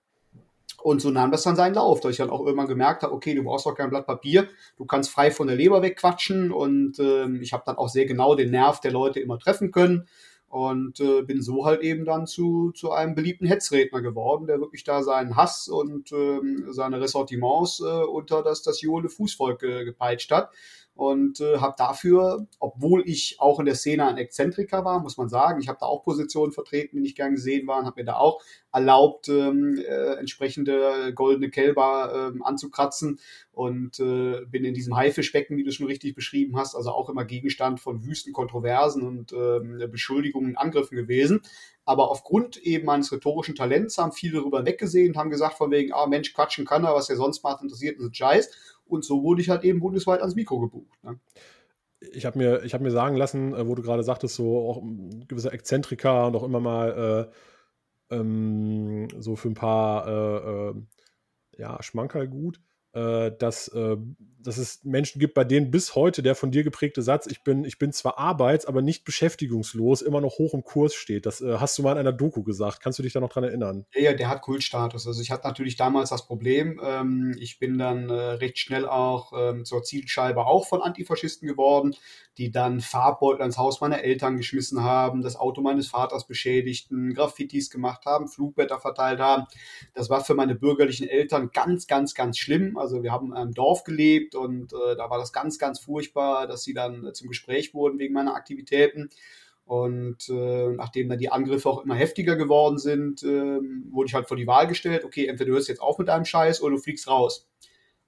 Und 0.81 1.03
so 1.03 1.11
nahm 1.11 1.33
das 1.33 1.43
dann 1.43 1.57
seinen 1.57 1.75
Lauf, 1.75 2.01
dass 2.01 2.13
ich 2.13 2.19
dann 2.19 2.31
auch 2.31 2.41
irgendwann 2.41 2.69
gemerkt 2.69 3.03
habe, 3.03 3.13
okay, 3.13 3.35
du 3.35 3.43
brauchst 3.43 3.67
doch 3.67 3.75
kein 3.75 3.91
Blatt 3.91 4.07
Papier, 4.07 4.49
du 4.77 4.85
kannst 4.85 5.11
frei 5.11 5.33
von 5.33 5.49
der 5.49 5.57
Leber 5.57 5.83
wegquatschen 5.83 6.53
und 6.53 7.01
ähm, 7.01 7.41
ich 7.43 7.53
habe 7.53 7.65
dann 7.67 7.77
auch 7.77 7.89
sehr 7.89 8.07
genau 8.07 8.37
den 8.37 8.53
Nerv 8.53 8.81
der 8.81 8.93
Leute 8.93 9.19
immer 9.19 9.41
treffen 9.41 9.73
können 9.73 10.09
und 10.49 11.01
äh, 11.01 11.23
bin 11.23 11.43
so 11.43 11.67
halt 11.67 11.83
eben 11.83 12.05
dann 12.05 12.27
zu, 12.27 12.73
zu 12.73 12.91
einem 12.91 13.15
beliebten 13.15 13.47
Hetzredner 13.47 14.01
geworden, 14.01 14.47
der 14.47 14.61
wirklich 14.61 14.83
da 14.85 15.03
seinen 15.03 15.37
Hass 15.37 15.69
und 15.69 16.11
ähm, 16.13 16.67
seine 16.71 17.01
Ressortiments 17.01 17.81
äh, 17.81 17.85
unter 17.85 18.43
das, 18.43 18.63
das 18.63 18.81
johende 18.81 19.11
Fußvolk 19.11 19.63
äh, 19.63 19.85
gepeitscht 19.85 20.31
hat 20.31 20.51
und 20.99 21.41
äh, 21.41 21.59
habe 21.59 21.77
dafür, 21.79 22.49
obwohl 22.59 23.09
ich 23.09 23.37
auch 23.39 23.61
in 23.61 23.67
der 23.67 23.77
Szene 23.77 24.09
ein 24.09 24.17
Exzentriker 24.17 24.85
war, 24.85 24.99
muss 24.99 25.17
man 25.17 25.29
sagen, 25.29 25.61
ich 25.61 25.69
habe 25.69 25.79
da 25.81 25.87
auch 25.87 26.03
Positionen 26.03 26.51
vertreten, 26.51 26.97
die 26.97 27.03
nicht 27.03 27.17
gern 27.17 27.37
gesehen 27.37 27.69
waren, 27.69 27.87
habe 27.87 28.01
mir 28.01 28.05
da 28.05 28.17
auch 28.17 28.43
erlaubt, 28.73 29.29
ähm, 29.29 29.79
äh, 29.79 30.15
entsprechende 30.15 31.13
goldene 31.15 31.51
Kälber 31.51 32.33
ähm, 32.35 32.43
anzukratzen 32.43 33.21
und 33.53 34.01
äh, 34.01 34.45
bin 34.47 34.65
in 34.65 34.75
diesem 34.75 34.97
Haifischbecken, 34.97 35.57
wie 35.57 35.63
du 35.63 35.71
schon 35.71 35.87
richtig 35.87 36.17
beschrieben 36.17 36.57
hast, 36.57 36.75
also 36.75 36.91
auch 36.91 37.09
immer 37.09 37.25
Gegenstand 37.25 37.79
von 37.79 38.05
wüsten 38.05 38.33
Kontroversen 38.33 39.07
und 39.07 39.33
ähm, 39.33 39.81
Beschuldigungen, 39.93 40.57
Angriffen 40.57 40.97
gewesen. 40.97 41.43
Aber 41.85 42.11
aufgrund 42.11 42.57
eben 42.59 42.87
meines 42.87 43.13
rhetorischen 43.13 43.55
Talents 43.55 43.99
haben 43.99 44.13
viele 44.13 44.41
darüber 44.41 44.67
weggesehen, 44.67 45.17
haben 45.17 45.31
gesagt 45.31 45.55
von 45.55 45.71
wegen, 45.71 45.93
ah 45.93 46.07
Mensch, 46.07 46.35
quatschen 46.35 46.67
kann 46.67 46.85
er, 46.85 46.95
was 46.95 47.09
er 47.09 47.17
sonst 47.17 47.45
macht, 47.45 47.63
interessiert 47.63 48.01
uns 48.01 48.17
Scheiß. 48.17 48.51
Und 48.89 49.05
so 49.05 49.23
wurde 49.23 49.41
ich 49.43 49.51
halt 49.51 49.65
eben 49.65 49.81
bundesweit 49.81 50.21
ans 50.21 50.35
Mikro 50.35 50.61
gebucht. 50.61 51.03
Ne? 51.03 51.19
Ich 52.13 52.27
habe 52.27 52.39
mir, 52.39 52.63
hab 52.65 52.81
mir 52.81 52.91
sagen 52.91 53.17
lassen, 53.17 53.55
äh, 53.55 53.67
wo 53.67 53.75
du 53.75 53.83
gerade 53.83 54.03
sagtest, 54.03 54.35
so 54.35 54.69
auch 54.69 54.83
ein 54.83 55.27
gewisser 55.29 55.53
Exzentriker 55.53 56.27
und 56.27 56.37
auch 56.37 56.45
immer 56.45 56.61
mal 56.61 57.31
äh, 58.11 58.15
ähm, 58.17 59.09
so 59.19 59.37
für 59.37 59.49
ein 59.49 59.55
paar 59.55 60.07
äh, 60.09 60.71
äh, 60.71 60.75
ja, 61.59 61.83
Schmankerl 61.83 62.29
gut 62.29 62.61
äh, 62.93 63.33
dass, 63.39 63.69
äh, 63.69 63.97
dass 64.41 64.57
es 64.57 64.85
Menschen 64.85 65.19
gibt, 65.19 65.35
bei 65.35 65.45
denen 65.45 65.71
bis 65.71 65.95
heute 65.95 66.23
der 66.23 66.35
von 66.35 66.51
dir 66.51 66.63
geprägte 66.63 67.03
Satz, 67.03 67.27
ich 67.27 67.43
bin, 67.43 67.65
ich 67.65 67.79
bin 67.79 67.93
zwar 67.93 68.19
arbeits-, 68.19 68.67
aber 68.67 68.83
nicht 68.83 69.05
beschäftigungslos, 69.05 70.03
immer 70.03 70.21
noch 70.21 70.39
hoch 70.39 70.55
im 70.55 70.63
Kurs 70.63 70.95
steht. 70.95 71.27
Das 71.27 71.41
äh, 71.41 71.57
hast 71.59 71.77
du 71.79 71.83
mal 71.83 71.93
in 71.93 71.99
einer 71.99 72.13
Doku 72.13 72.43
gesagt. 72.43 72.81
Kannst 72.81 72.99
du 72.99 73.03
dich 73.03 73.13
da 73.13 73.21
noch 73.21 73.31
dran 73.31 73.45
erinnern? 73.45 73.85
Ja, 73.95 74.13
der 74.13 74.29
hat 74.29 74.43
Kultstatus. 74.43 75.07
Also 75.07 75.21
ich 75.21 75.31
hatte 75.31 75.47
natürlich 75.47 75.77
damals 75.77 76.11
das 76.11 76.27
Problem, 76.27 76.81
ähm, 76.85 77.37
ich 77.39 77.59
bin 77.59 77.79
dann 77.79 78.11
äh, 78.11 78.15
recht 78.15 78.59
schnell 78.59 78.87
auch 78.87 79.33
ähm, 79.37 79.65
zur 79.65 79.83
Zielscheibe 79.83 80.47
auch 80.47 80.67
von 80.67 80.83
Antifaschisten 80.83 81.49
geworden, 81.49 81.95
die 82.39 82.51
dann 82.53 82.81
Farbbeutel 82.81 83.43
ans 83.43 83.59
Haus 83.59 83.81
meiner 83.81 84.03
Eltern 84.03 84.37
geschmissen 84.37 84.83
haben, 84.83 85.23
das 85.23 85.37
Auto 85.37 85.61
meines 85.61 85.89
Vaters 85.89 86.27
beschädigten, 86.27 87.13
Graffitis 87.15 87.71
gemacht 87.71 88.07
haben, 88.07 88.29
Flugblätter 88.29 88.79
verteilt 88.79 89.19
haben. 89.19 89.45
Das 89.95 90.09
war 90.09 90.25
für 90.25 90.35
meine 90.35 90.55
bürgerlichen 90.55 91.09
Eltern 91.09 91.51
ganz, 91.53 91.87
ganz, 91.89 92.15
ganz 92.15 92.39
schlimm. 92.39 92.79
Also 92.79 93.03
wir 93.03 93.11
haben 93.11 93.35
im 93.35 93.53
Dorf 93.53 93.83
gelebt 93.83 94.28
und 94.35 94.73
äh, 94.73 94.97
da 94.97 95.11
war 95.11 95.19
das 95.19 95.33
ganz, 95.33 95.59
ganz 95.59 95.81
furchtbar, 95.81 96.47
dass 96.47 96.63
sie 96.63 96.75
dann 96.75 97.13
zum 97.15 97.29
Gespräch 97.29 97.75
wurden 97.75 97.99
wegen 97.99 98.15
meiner 98.15 98.35
Aktivitäten. 98.35 99.11
Und 99.65 100.31
äh, 100.31 100.71
nachdem 100.71 101.11
dann 101.11 101.19
die 101.19 101.31
Angriffe 101.31 101.69
auch 101.69 101.85
immer 101.85 101.95
heftiger 101.95 102.37
geworden 102.37 102.79
sind, 102.79 103.23
äh, 103.23 103.61
wurde 103.91 104.07
ich 104.07 104.15
halt 104.15 104.27
vor 104.27 104.37
die 104.39 104.47
Wahl 104.47 104.67
gestellt, 104.67 105.05
okay, 105.05 105.27
entweder 105.27 105.51
du 105.51 105.57
hörst 105.57 105.69
jetzt 105.69 105.83
auf 105.83 105.99
mit 105.99 106.09
deinem 106.09 106.25
Scheiß 106.25 106.63
oder 106.63 106.77
du 106.77 106.81
fliegst 106.81 107.07
raus. 107.07 107.47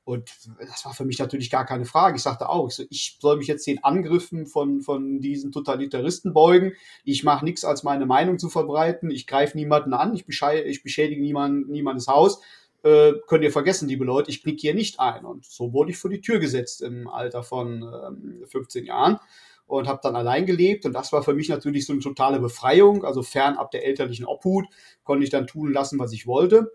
Und 0.05 0.31
das 0.59 0.85
war 0.87 0.95
für 0.95 1.05
mich 1.05 1.19
natürlich 1.19 1.51
gar 1.51 1.67
keine 1.67 1.85
Frage. 1.85 2.17
Ich 2.17 2.23
sagte 2.23 2.49
auch, 2.49 2.69
ich, 2.69 2.75
so, 2.75 2.85
ich 2.89 3.19
soll 3.21 3.37
mich 3.37 3.47
jetzt 3.47 3.67
den 3.67 3.85
Angriffen 3.85 4.47
von, 4.47 4.81
von 4.81 5.21
diesen 5.21 5.53
Totalitaristen 5.53 6.33
beugen. 6.33 6.73
Ich 7.05 7.23
mache 7.23 7.45
nichts, 7.45 7.65
als 7.65 7.83
meine 7.83 8.07
Meinung 8.07 8.39
zu 8.39 8.49
verbreiten. 8.49 9.11
Ich 9.11 9.27
greife 9.27 9.57
niemanden 9.57 9.93
an. 9.93 10.15
Ich, 10.15 10.25
ich 10.27 10.83
beschädige 10.83 11.21
niemand, 11.21 11.69
niemandes 11.69 12.09
Haus 12.09 12.41
äh, 12.83 13.13
könnt 13.27 13.45
ihr 13.45 13.53
vergessen, 13.53 13.89
liebe 13.89 14.05
Leute, 14.05 14.31
ich 14.31 14.43
knicke 14.43 14.61
hier 14.61 14.75
nicht 14.75 15.01
ein. 15.01 15.25
Und 15.25 15.45
so 15.45 15.73
wurde 15.73 15.91
ich 15.91 15.99
vor 15.99 16.11
die 16.11 16.21
Tür 16.21 16.39
gesetzt 16.39 16.83
im 16.83 17.09
Alter 17.09 17.43
von 17.43 17.83
ähm, 17.83 18.45
15 18.47 18.85
Jahren 18.85 19.19
und 19.67 19.87
habe 19.87 20.01
dann 20.03 20.17
allein 20.17 20.47
gelebt. 20.47 20.87
Und 20.87 20.93
das 20.93 21.13
war 21.13 21.23
für 21.23 21.35
mich 21.35 21.49
natürlich 21.49 21.87
so 21.87 21.93
eine 21.93 22.03
totale 22.03 22.41
Befreiung. 22.41 23.05
Also 23.05 23.23
fernab 23.23 23.71
der 23.71 23.87
elterlichen 23.87 24.27
Obhut 24.27 24.67
konnte 25.05 25.25
ich 25.25 25.31
dann 25.31 25.47
tun 25.47 25.73
lassen, 25.73 25.99
was 25.99 26.13
ich 26.13 26.27
wollte 26.27 26.73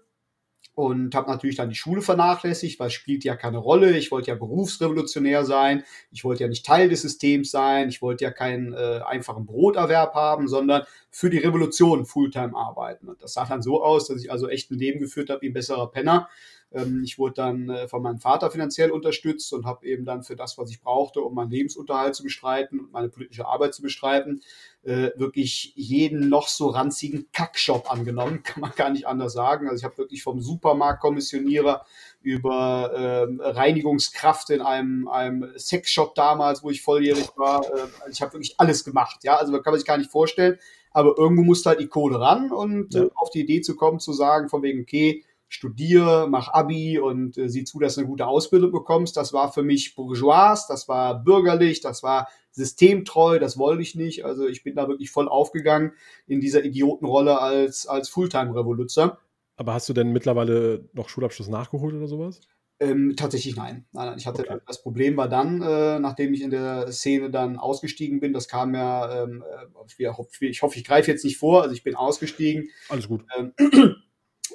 und 0.75 1.15
habe 1.15 1.31
natürlich 1.31 1.55
dann 1.55 1.69
die 1.69 1.75
Schule 1.75 2.01
vernachlässigt, 2.01 2.79
weil 2.79 2.87
es 2.87 2.93
spielt 2.93 3.23
ja 3.23 3.35
keine 3.35 3.57
Rolle. 3.57 3.97
Ich 3.97 4.11
wollte 4.11 4.31
ja 4.31 4.35
berufsrevolutionär 4.35 5.45
sein, 5.45 5.83
ich 6.11 6.23
wollte 6.25 6.43
ja 6.43 6.49
nicht 6.49 6.65
Teil 6.65 6.89
des 6.89 7.01
Systems 7.01 7.49
sein, 7.49 7.87
ich 7.87 8.01
wollte 8.01 8.25
ja 8.25 8.31
keinen 8.31 8.73
äh, 8.73 8.99
einfachen 9.05 9.45
Broterwerb 9.45 10.13
haben, 10.13 10.49
sondern 10.49 10.83
für 11.09 11.29
die 11.29 11.37
Revolution 11.37 12.05
Fulltime 12.05 12.55
arbeiten. 12.55 13.07
Und 13.07 13.23
das 13.23 13.33
sah 13.33 13.45
dann 13.45 13.61
so 13.61 13.81
aus, 13.81 14.07
dass 14.07 14.21
ich 14.21 14.31
also 14.31 14.49
echt 14.49 14.69
ein 14.69 14.77
Leben 14.77 14.99
geführt 14.99 15.29
habe 15.29 15.41
wie 15.41 15.49
ein 15.49 15.53
besserer 15.53 15.89
Penner 15.89 16.27
ähm, 16.71 17.03
ich 17.03 17.17
wurde 17.17 17.35
dann 17.35 17.69
äh, 17.69 17.87
von 17.87 18.01
meinem 18.01 18.19
Vater 18.19 18.51
finanziell 18.51 18.91
unterstützt 18.91 19.53
und 19.53 19.65
habe 19.65 19.85
eben 19.85 20.05
dann 20.05 20.23
für 20.23 20.35
das, 20.35 20.57
was 20.57 20.69
ich 20.69 20.81
brauchte, 20.81 21.21
um 21.21 21.33
meinen 21.33 21.51
Lebensunterhalt 21.51 22.15
zu 22.15 22.23
bestreiten 22.23 22.79
und 22.79 22.91
meine 22.91 23.09
politische 23.09 23.45
Arbeit 23.45 23.73
zu 23.73 23.81
bestreiten, 23.81 24.41
äh, 24.83 25.11
wirklich 25.15 25.73
jeden 25.75 26.29
noch 26.29 26.47
so 26.47 26.67
ranzigen 26.67 27.27
Kackshop 27.31 27.91
angenommen, 27.91 28.41
kann 28.43 28.61
man 28.61 28.71
gar 28.75 28.89
nicht 28.89 29.07
anders 29.07 29.33
sagen. 29.33 29.67
Also 29.67 29.79
ich 29.79 29.83
habe 29.83 29.97
wirklich 29.97 30.23
vom 30.23 30.41
Supermarktkommissionierer 30.41 31.85
über 32.21 33.25
ähm, 33.27 33.39
Reinigungskraft 33.41 34.49
in 34.49 34.61
einem, 34.61 35.07
einem 35.07 35.51
Sexshop 35.57 36.15
damals, 36.15 36.63
wo 36.63 36.69
ich 36.69 36.81
volljährig 36.81 37.29
war. 37.35 37.63
Äh, 37.65 38.11
ich 38.11 38.21
habe 38.21 38.33
wirklich 38.33 38.59
alles 38.59 38.83
gemacht. 38.83 39.23
Ja, 39.23 39.37
also 39.37 39.51
kann 39.61 39.71
man 39.71 39.79
sich 39.79 39.87
gar 39.87 39.97
nicht 39.97 40.11
vorstellen. 40.11 40.57
Aber 40.91 41.17
irgendwo 41.17 41.43
musste 41.43 41.69
halt 41.69 41.81
die 41.81 41.87
Kohle 41.87 42.21
ran 42.21 42.53
und 42.53 42.93
ja. 42.93 43.03
äh, 43.03 43.09
auf 43.15 43.29
die 43.29 43.41
Idee 43.41 43.59
zu 43.59 43.75
kommen, 43.75 43.99
zu 43.99 44.13
sagen, 44.13 44.47
von 44.47 44.63
wegen, 44.63 44.83
okay, 44.83 45.24
studiere, 45.47 46.27
mach 46.29 46.49
Abi 46.49 46.99
und 46.99 47.37
äh, 47.37 47.49
sieh 47.49 47.63
zu, 47.63 47.79
dass 47.79 47.95
du 47.95 48.01
eine 48.01 48.09
gute 48.09 48.27
Ausbildung 48.27 48.71
bekommst. 48.71 49.17
Das 49.17 49.33
war 49.33 49.51
für 49.51 49.63
mich 49.63 49.95
bourgeois, 49.95 50.65
das 50.67 50.87
war 50.87 51.23
bürgerlich, 51.23 51.81
das 51.81 52.03
war 52.03 52.27
systemtreu, 52.51 53.39
das 53.39 53.57
wollte 53.57 53.81
ich 53.81 53.95
nicht. 53.95 54.25
Also 54.25 54.47
ich 54.47 54.63
bin 54.63 54.75
da 54.75 54.87
wirklich 54.87 55.11
voll 55.11 55.27
aufgegangen 55.27 55.91
in 56.25 56.39
dieser 56.39 56.63
Idiotenrolle 56.63 57.39
als, 57.39 57.87
als 57.87 58.09
Fulltime-Revoluzer. 58.09 59.19
Aber 59.57 59.73
hast 59.73 59.87
du 59.87 59.93
denn 59.93 60.11
mittlerweile 60.11 60.89
noch 60.93 61.09
Schulabschluss 61.09 61.47
nachgeholt 61.47 61.95
oder 61.95 62.07
sowas? 62.07 62.41
Ähm, 62.77 63.13
tatsächlich 63.15 63.55
nein. 63.55 63.85
nein, 63.93 64.07
nein. 64.07 64.17
Ich 64.17 64.27
hatte 64.27 64.41
okay. 64.41 64.59
das 64.67 64.81
Problem 64.81 65.15
war 65.15 65.29
dann, 65.29 65.61
äh, 65.61 65.97
nachdem 65.99 66.33
ich 66.33 66.41
in 66.41 66.49
der 66.49 66.91
Szene 66.91 67.31
dann 67.31 67.57
ausgestiegen 67.57 68.19
bin, 68.19 68.33
das 68.33 68.49
kam 68.49 68.75
ja, 68.75 69.23
ähm, 69.23 69.43
äh, 69.43 70.45
ich 70.49 70.61
hoffe, 70.61 70.77
ich 70.77 70.83
greife 70.83 71.09
jetzt 71.09 71.23
nicht 71.23 71.37
vor, 71.37 71.61
also 71.61 71.73
ich 71.73 71.83
bin 71.83 71.95
ausgestiegen. 71.95 72.69
Alles 72.89 73.07
gut. 73.07 73.23
Ähm, 73.37 73.53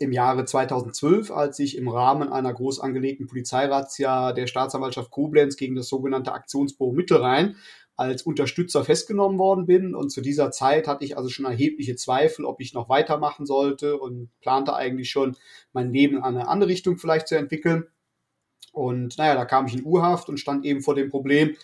im 0.01 0.13
Jahre 0.13 0.47
2012, 0.47 1.31
als 1.31 1.59
ich 1.59 1.77
im 1.77 1.87
Rahmen 1.87 2.33
einer 2.33 2.53
groß 2.55 2.81
angelegten 2.81 3.27
Polizeirazzia 3.27 4.33
der 4.33 4.47
Staatsanwaltschaft 4.47 5.11
Koblenz 5.11 5.57
gegen 5.57 5.77
das 5.77 5.89
sogenannte 5.89 6.33
Aktionsbüro 6.33 6.93
Mittelrhein 6.93 7.57
als 7.97 8.23
Unterstützer 8.23 8.83
festgenommen 8.83 9.39
worden 9.39 9.67
bin. 9.67 9.95
Und 9.95 10.09
zu 10.09 10.23
dieser 10.23 10.51
Zeit 10.53 10.89
hatte 10.89 11.05
ich 11.05 11.19
also 11.19 11.29
schon 11.29 11.45
erhebliche 11.45 11.97
Zweifel, 11.97 12.47
ob 12.47 12.63
ich 12.63 12.73
noch 12.73 12.89
weitermachen 12.89 13.45
sollte 13.45 13.99
und 13.99 14.31
plante 14.41 14.75
eigentlich 14.75 15.11
schon, 15.11 15.37
mein 15.75 15.93
Leben 15.93 16.17
in 16.17 16.23
eine 16.23 16.49
andere 16.49 16.71
Richtung 16.71 16.97
vielleicht 16.97 17.29
zu 17.29 17.37
entwickeln. 17.37 17.85
Und 18.73 19.19
naja, 19.19 19.35
da 19.35 19.45
kam 19.45 19.67
ich 19.67 19.75
in 19.75 19.85
Urhaft 19.85 20.31
und 20.31 20.41
stand 20.41 20.65
eben 20.65 20.81
vor 20.81 20.95
dem 20.95 21.11
Problem, 21.11 21.57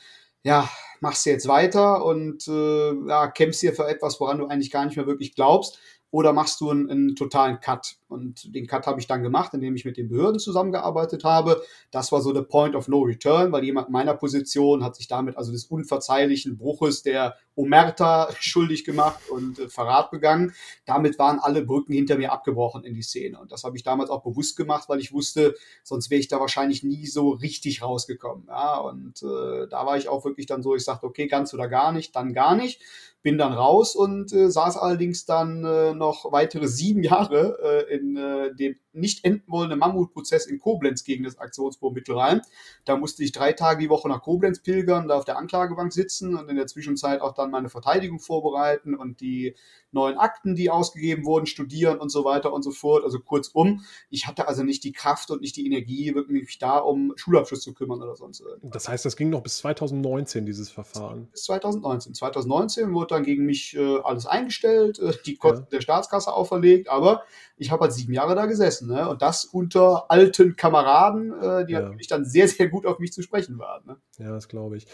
ja, 0.42 0.68
machst 1.00 1.24
du 1.24 1.30
jetzt 1.30 1.48
weiter 1.48 2.04
und 2.04 2.46
äh, 2.48 3.08
ja, 3.08 3.28
kämpfst 3.28 3.62
hier 3.62 3.72
für 3.72 3.88
etwas, 3.88 4.20
woran 4.20 4.38
du 4.38 4.46
eigentlich 4.46 4.70
gar 4.70 4.84
nicht 4.84 4.96
mehr 4.96 5.06
wirklich 5.06 5.34
glaubst 5.34 5.80
oder 6.10 6.32
machst 6.32 6.60
du 6.60 6.70
einen, 6.70 6.90
einen 6.90 7.16
totalen 7.16 7.60
Cut? 7.60 7.96
Und 8.08 8.54
den 8.54 8.66
Cut 8.66 8.86
habe 8.86 9.00
ich 9.00 9.06
dann 9.06 9.22
gemacht, 9.22 9.52
indem 9.54 9.74
ich 9.76 9.84
mit 9.84 9.96
den 9.96 10.08
Behörden 10.08 10.38
zusammengearbeitet 10.38 11.24
habe. 11.24 11.62
Das 11.90 12.12
war 12.12 12.20
so 12.20 12.32
der 12.32 12.42
Point 12.42 12.74
of 12.74 12.88
No 12.88 13.00
Return, 13.02 13.52
weil 13.52 13.64
jemand 13.64 13.90
meiner 13.90 14.14
Position 14.14 14.84
hat 14.84 14.96
sich 14.96 15.08
damit 15.08 15.36
also 15.36 15.52
des 15.52 15.64
unverzeihlichen 15.64 16.56
Bruches 16.56 17.02
der 17.02 17.36
Omerta 17.56 18.28
schuldig 18.38 18.84
gemacht 18.84 19.28
und 19.28 19.58
äh, 19.58 19.68
Verrat 19.68 20.12
begangen. 20.12 20.54
Damit 20.84 21.18
waren 21.18 21.40
alle 21.40 21.62
Brücken 21.62 21.92
hinter 21.92 22.16
mir 22.16 22.32
abgebrochen 22.32 22.84
in 22.84 22.94
die 22.94 23.02
Szene. 23.02 23.40
Und 23.40 23.50
das 23.50 23.64
habe 23.64 23.76
ich 23.76 23.82
damals 23.82 24.10
auch 24.10 24.22
bewusst 24.22 24.56
gemacht, 24.56 24.88
weil 24.88 25.00
ich 25.00 25.12
wusste, 25.12 25.56
sonst 25.82 26.10
wäre 26.10 26.20
ich 26.20 26.28
da 26.28 26.38
wahrscheinlich 26.38 26.84
nie 26.84 27.06
so 27.06 27.30
richtig 27.30 27.82
rausgekommen. 27.82 28.46
Ja, 28.46 28.78
und 28.78 29.22
äh, 29.22 29.66
da 29.68 29.84
war 29.84 29.96
ich 29.96 30.08
auch 30.08 30.24
wirklich 30.24 30.46
dann 30.46 30.62
so, 30.62 30.76
ich 30.76 30.84
sagte, 30.84 31.06
okay, 31.06 31.26
ganz 31.26 31.52
oder 31.52 31.68
gar 31.68 31.90
nicht, 31.90 32.14
dann 32.14 32.32
gar 32.32 32.54
nicht 32.54 32.80
bin 33.26 33.38
dann 33.38 33.54
raus 33.54 33.96
und 33.96 34.32
äh, 34.32 34.48
saß 34.52 34.76
allerdings 34.76 35.24
dann 35.24 35.64
äh, 35.64 35.94
noch 35.94 36.30
weitere 36.30 36.68
sieben 36.68 37.02
Jahre 37.12 37.58
äh, 37.60 37.96
in 37.96 38.16
äh, 38.16 38.54
dem 38.54 38.76
nicht 38.96 39.24
enden 39.24 39.50
wollenden 39.50 39.78
Mammutprozess 39.78 40.46
in 40.46 40.58
Koblenz 40.58 41.04
gegen 41.04 41.24
das 41.24 41.38
Aktionsbüro 41.38 41.92
Mittelrhein. 41.92 42.42
Da 42.84 42.96
musste 42.96 43.22
ich 43.22 43.32
drei 43.32 43.52
Tage 43.52 43.80
die 43.80 43.90
Woche 43.90 44.08
nach 44.08 44.22
Koblenz 44.22 44.60
pilgern, 44.60 45.08
da 45.08 45.16
auf 45.16 45.24
der 45.24 45.38
Anklagebank 45.38 45.92
sitzen 45.92 46.34
und 46.36 46.48
in 46.48 46.56
der 46.56 46.66
Zwischenzeit 46.66 47.20
auch 47.20 47.34
dann 47.34 47.50
meine 47.50 47.68
Verteidigung 47.68 48.18
vorbereiten 48.18 48.94
und 48.94 49.20
die 49.20 49.54
neuen 49.92 50.18
Akten, 50.18 50.54
die 50.54 50.70
ausgegeben 50.70 51.24
wurden, 51.24 51.46
studieren 51.46 51.98
und 51.98 52.10
so 52.10 52.24
weiter 52.24 52.52
und 52.52 52.62
so 52.62 52.70
fort. 52.70 53.04
Also 53.04 53.18
kurzum, 53.18 53.84
ich 54.10 54.26
hatte 54.26 54.46
also 54.46 54.62
nicht 54.62 54.84
die 54.84 54.92
Kraft 54.92 55.30
und 55.30 55.40
nicht 55.40 55.56
die 55.56 55.66
Energie, 55.66 56.14
wirklich 56.14 56.58
da 56.58 56.78
um 56.78 57.12
Schulabschluss 57.16 57.62
zu 57.62 57.74
kümmern 57.74 58.02
oder 58.02 58.14
sonst 58.14 58.40
irgendwas. 58.40 58.70
Das 58.72 58.88
heißt, 58.88 59.04
das 59.04 59.16
ging 59.16 59.30
noch 59.30 59.42
bis 59.42 59.58
2019, 59.58 60.46
dieses 60.46 60.70
Verfahren? 60.70 61.28
Bis 61.32 61.44
2019. 61.44 62.14
2019 62.14 62.92
wurde 62.92 63.14
dann 63.14 63.24
gegen 63.24 63.44
mich 63.44 63.76
äh, 63.76 63.98
alles 64.04 64.26
eingestellt, 64.26 64.98
äh, 64.98 65.12
die 65.24 65.36
Kosten 65.36 65.64
ja. 65.64 65.70
der 65.70 65.80
Staatskasse 65.80 66.32
auferlegt, 66.32 66.88
aber 66.88 67.22
ich 67.56 67.70
habe 67.70 67.82
halt 67.82 67.92
sieben 67.92 68.12
Jahre 68.12 68.34
da 68.34 68.46
gesessen. 68.46 68.85
Ne? 68.86 69.08
Und 69.08 69.22
das 69.22 69.44
unter 69.44 70.10
alten 70.10 70.56
Kameraden, 70.56 71.32
äh, 71.40 71.66
die 71.66 71.72
ja. 71.72 71.82
natürlich 71.82 72.06
dann 72.06 72.24
sehr, 72.24 72.48
sehr 72.48 72.68
gut 72.68 72.86
auf 72.86 72.98
mich 72.98 73.12
zu 73.12 73.22
sprechen 73.22 73.58
waren. 73.58 73.84
Ne? 73.86 73.96
Ja, 74.18 74.30
das 74.30 74.48
glaube 74.48 74.76
ich. 74.76 74.86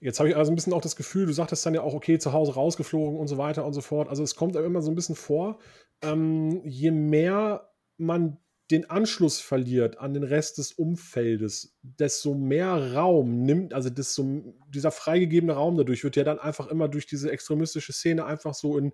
Jetzt 0.00 0.18
habe 0.18 0.28
ich 0.28 0.36
also 0.36 0.50
ein 0.50 0.54
bisschen 0.54 0.72
auch 0.72 0.80
das 0.80 0.96
Gefühl, 0.96 1.26
du 1.26 1.32
sagtest 1.32 1.64
dann 1.66 1.74
ja 1.74 1.82
auch, 1.82 1.94
okay, 1.94 2.18
zu 2.18 2.32
Hause 2.32 2.54
rausgeflogen 2.54 3.18
und 3.18 3.28
so 3.28 3.38
weiter 3.38 3.64
und 3.64 3.72
so 3.72 3.80
fort. 3.80 4.08
Also 4.08 4.22
es 4.22 4.34
kommt 4.34 4.56
immer 4.56 4.82
so 4.82 4.90
ein 4.90 4.94
bisschen 4.94 5.16
vor, 5.16 5.58
ähm, 6.02 6.62
je 6.64 6.90
mehr 6.90 7.70
man 7.96 8.38
den 8.70 8.88
Anschluss 8.88 9.40
verliert 9.40 9.98
an 9.98 10.14
den 10.14 10.22
Rest 10.22 10.58
des 10.58 10.72
Umfeldes, 10.72 11.76
desto 11.82 12.34
mehr 12.34 12.94
Raum 12.94 13.42
nimmt, 13.42 13.74
also 13.74 13.90
desto, 13.90 14.54
dieser 14.68 14.92
freigegebene 14.92 15.54
Raum 15.54 15.76
dadurch 15.76 16.04
wird 16.04 16.14
ja 16.16 16.22
dann 16.22 16.38
einfach 16.38 16.68
immer 16.68 16.88
durch 16.88 17.06
diese 17.06 17.32
extremistische 17.32 17.92
Szene 17.92 18.24
einfach 18.24 18.54
so 18.54 18.78
in 18.78 18.92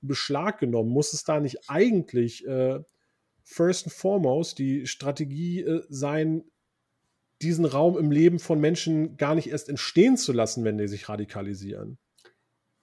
Beschlag 0.00 0.58
genommen. 0.58 0.90
Muss 0.90 1.12
es 1.12 1.24
da 1.24 1.40
nicht 1.40 1.68
eigentlich 1.68 2.46
äh, 2.46 2.78
first 3.46 3.86
and 3.86 3.92
foremost 3.92 4.58
die 4.58 4.86
Strategie 4.86 5.62
äh, 5.62 5.82
sein, 5.88 6.44
diesen 7.42 7.64
Raum 7.64 7.96
im 7.96 8.10
Leben 8.10 8.38
von 8.38 8.60
Menschen 8.60 9.16
gar 9.16 9.34
nicht 9.34 9.48
erst 9.48 9.68
entstehen 9.68 10.16
zu 10.16 10.32
lassen, 10.32 10.64
wenn 10.64 10.78
die 10.78 10.88
sich 10.88 11.08
radikalisieren? 11.08 11.98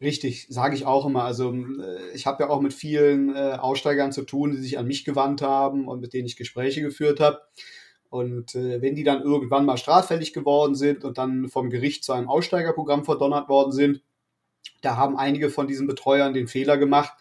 Richtig, 0.01 0.47
sage 0.49 0.76
ich 0.76 0.86
auch 0.86 1.05
immer. 1.05 1.24
Also 1.24 1.53
äh, 1.53 2.11
ich 2.14 2.26
habe 2.26 2.43
ja 2.43 2.49
auch 2.49 2.61
mit 2.61 2.74
vielen 2.74 3.36
äh, 3.36 3.57
Aussteigern 3.59 4.11
zu 4.11 4.24
tun, 4.24 4.51
die 4.51 4.57
sich 4.57 4.78
an 4.78 4.88
mich 4.88 5.05
gewandt 5.05 5.41
haben 5.41 5.88
und 5.88 6.01
mit 6.01 6.14
denen 6.14 6.26
ich 6.26 6.38
Gespräche 6.38 6.82
geführt 6.82 7.20
habe. 7.20 7.41
Und 8.09 8.55
äh, 8.55 8.82
wenn 8.82 8.95
die 8.95 9.03
dann 9.03 9.22
irgendwann 9.22 9.66
mal 9.66 9.78
straffällig 9.78 10.34
geworden 10.34 10.76
sind 10.76 11.03
und 11.03 11.18
dann 11.18 11.49
vom 11.49 11.70
Gericht 11.70 12.03
zu 12.03 12.14
einem 12.14 12.30
Aussteigerprogramm 12.30 13.03
verdonnert 13.03 13.49
worden 13.49 13.72
sind, 13.72 14.01
da 14.82 14.97
haben 14.97 15.18
einige 15.18 15.49
von 15.49 15.68
diesen 15.68 15.88
Betreuern 15.88 16.34
den 16.34 16.47
Fehler 16.47 16.78
gemacht, 16.78 17.14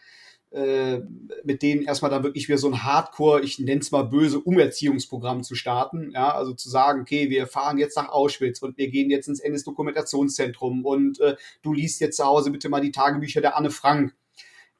äh, 0.53 1.01
mit 1.45 1.63
denen 1.63 1.83
erstmal 1.83 2.11
dann 2.11 2.25
wirklich 2.25 2.47
wieder 2.47 2.59
so 2.59 2.69
ein 2.69 2.83
Hardcore, 2.83 3.41
ich 3.43 3.59
nenne 3.59 3.81
es 3.81 3.91
mal 3.91 4.03
böse, 4.03 4.39
Umerziehungsprogramm 4.39 5.43
zu 5.43 5.55
starten. 5.55 6.11
Ja, 6.13 6.35
also 6.35 6.53
zu 6.53 6.69
sagen, 6.69 7.01
okay, 7.01 7.31
wir 7.31 7.47
fahren 7.47 7.79
jetzt 7.79 7.97
nach 7.97 8.11
Auschwitz 8.11 8.61
und 8.61 8.77
wir 8.77 8.89
gehen 8.89 9.11
jetzt 9.11 9.29
ins 9.29 9.41
NS-Dokumentationszentrum 9.41 10.85
und 10.85 11.21
äh, 11.21 11.37
du 11.63 11.73
liest 11.73 12.01
jetzt 12.01 12.19
zu 12.19 12.25
Hause 12.25 12.51
bitte 12.51 12.69
mal 12.69 12.83
die 12.83 12.93
Tagebücher 12.93 13.41
der 13.41 13.57
Anne 13.57 13.71
Frank. 13.71 14.15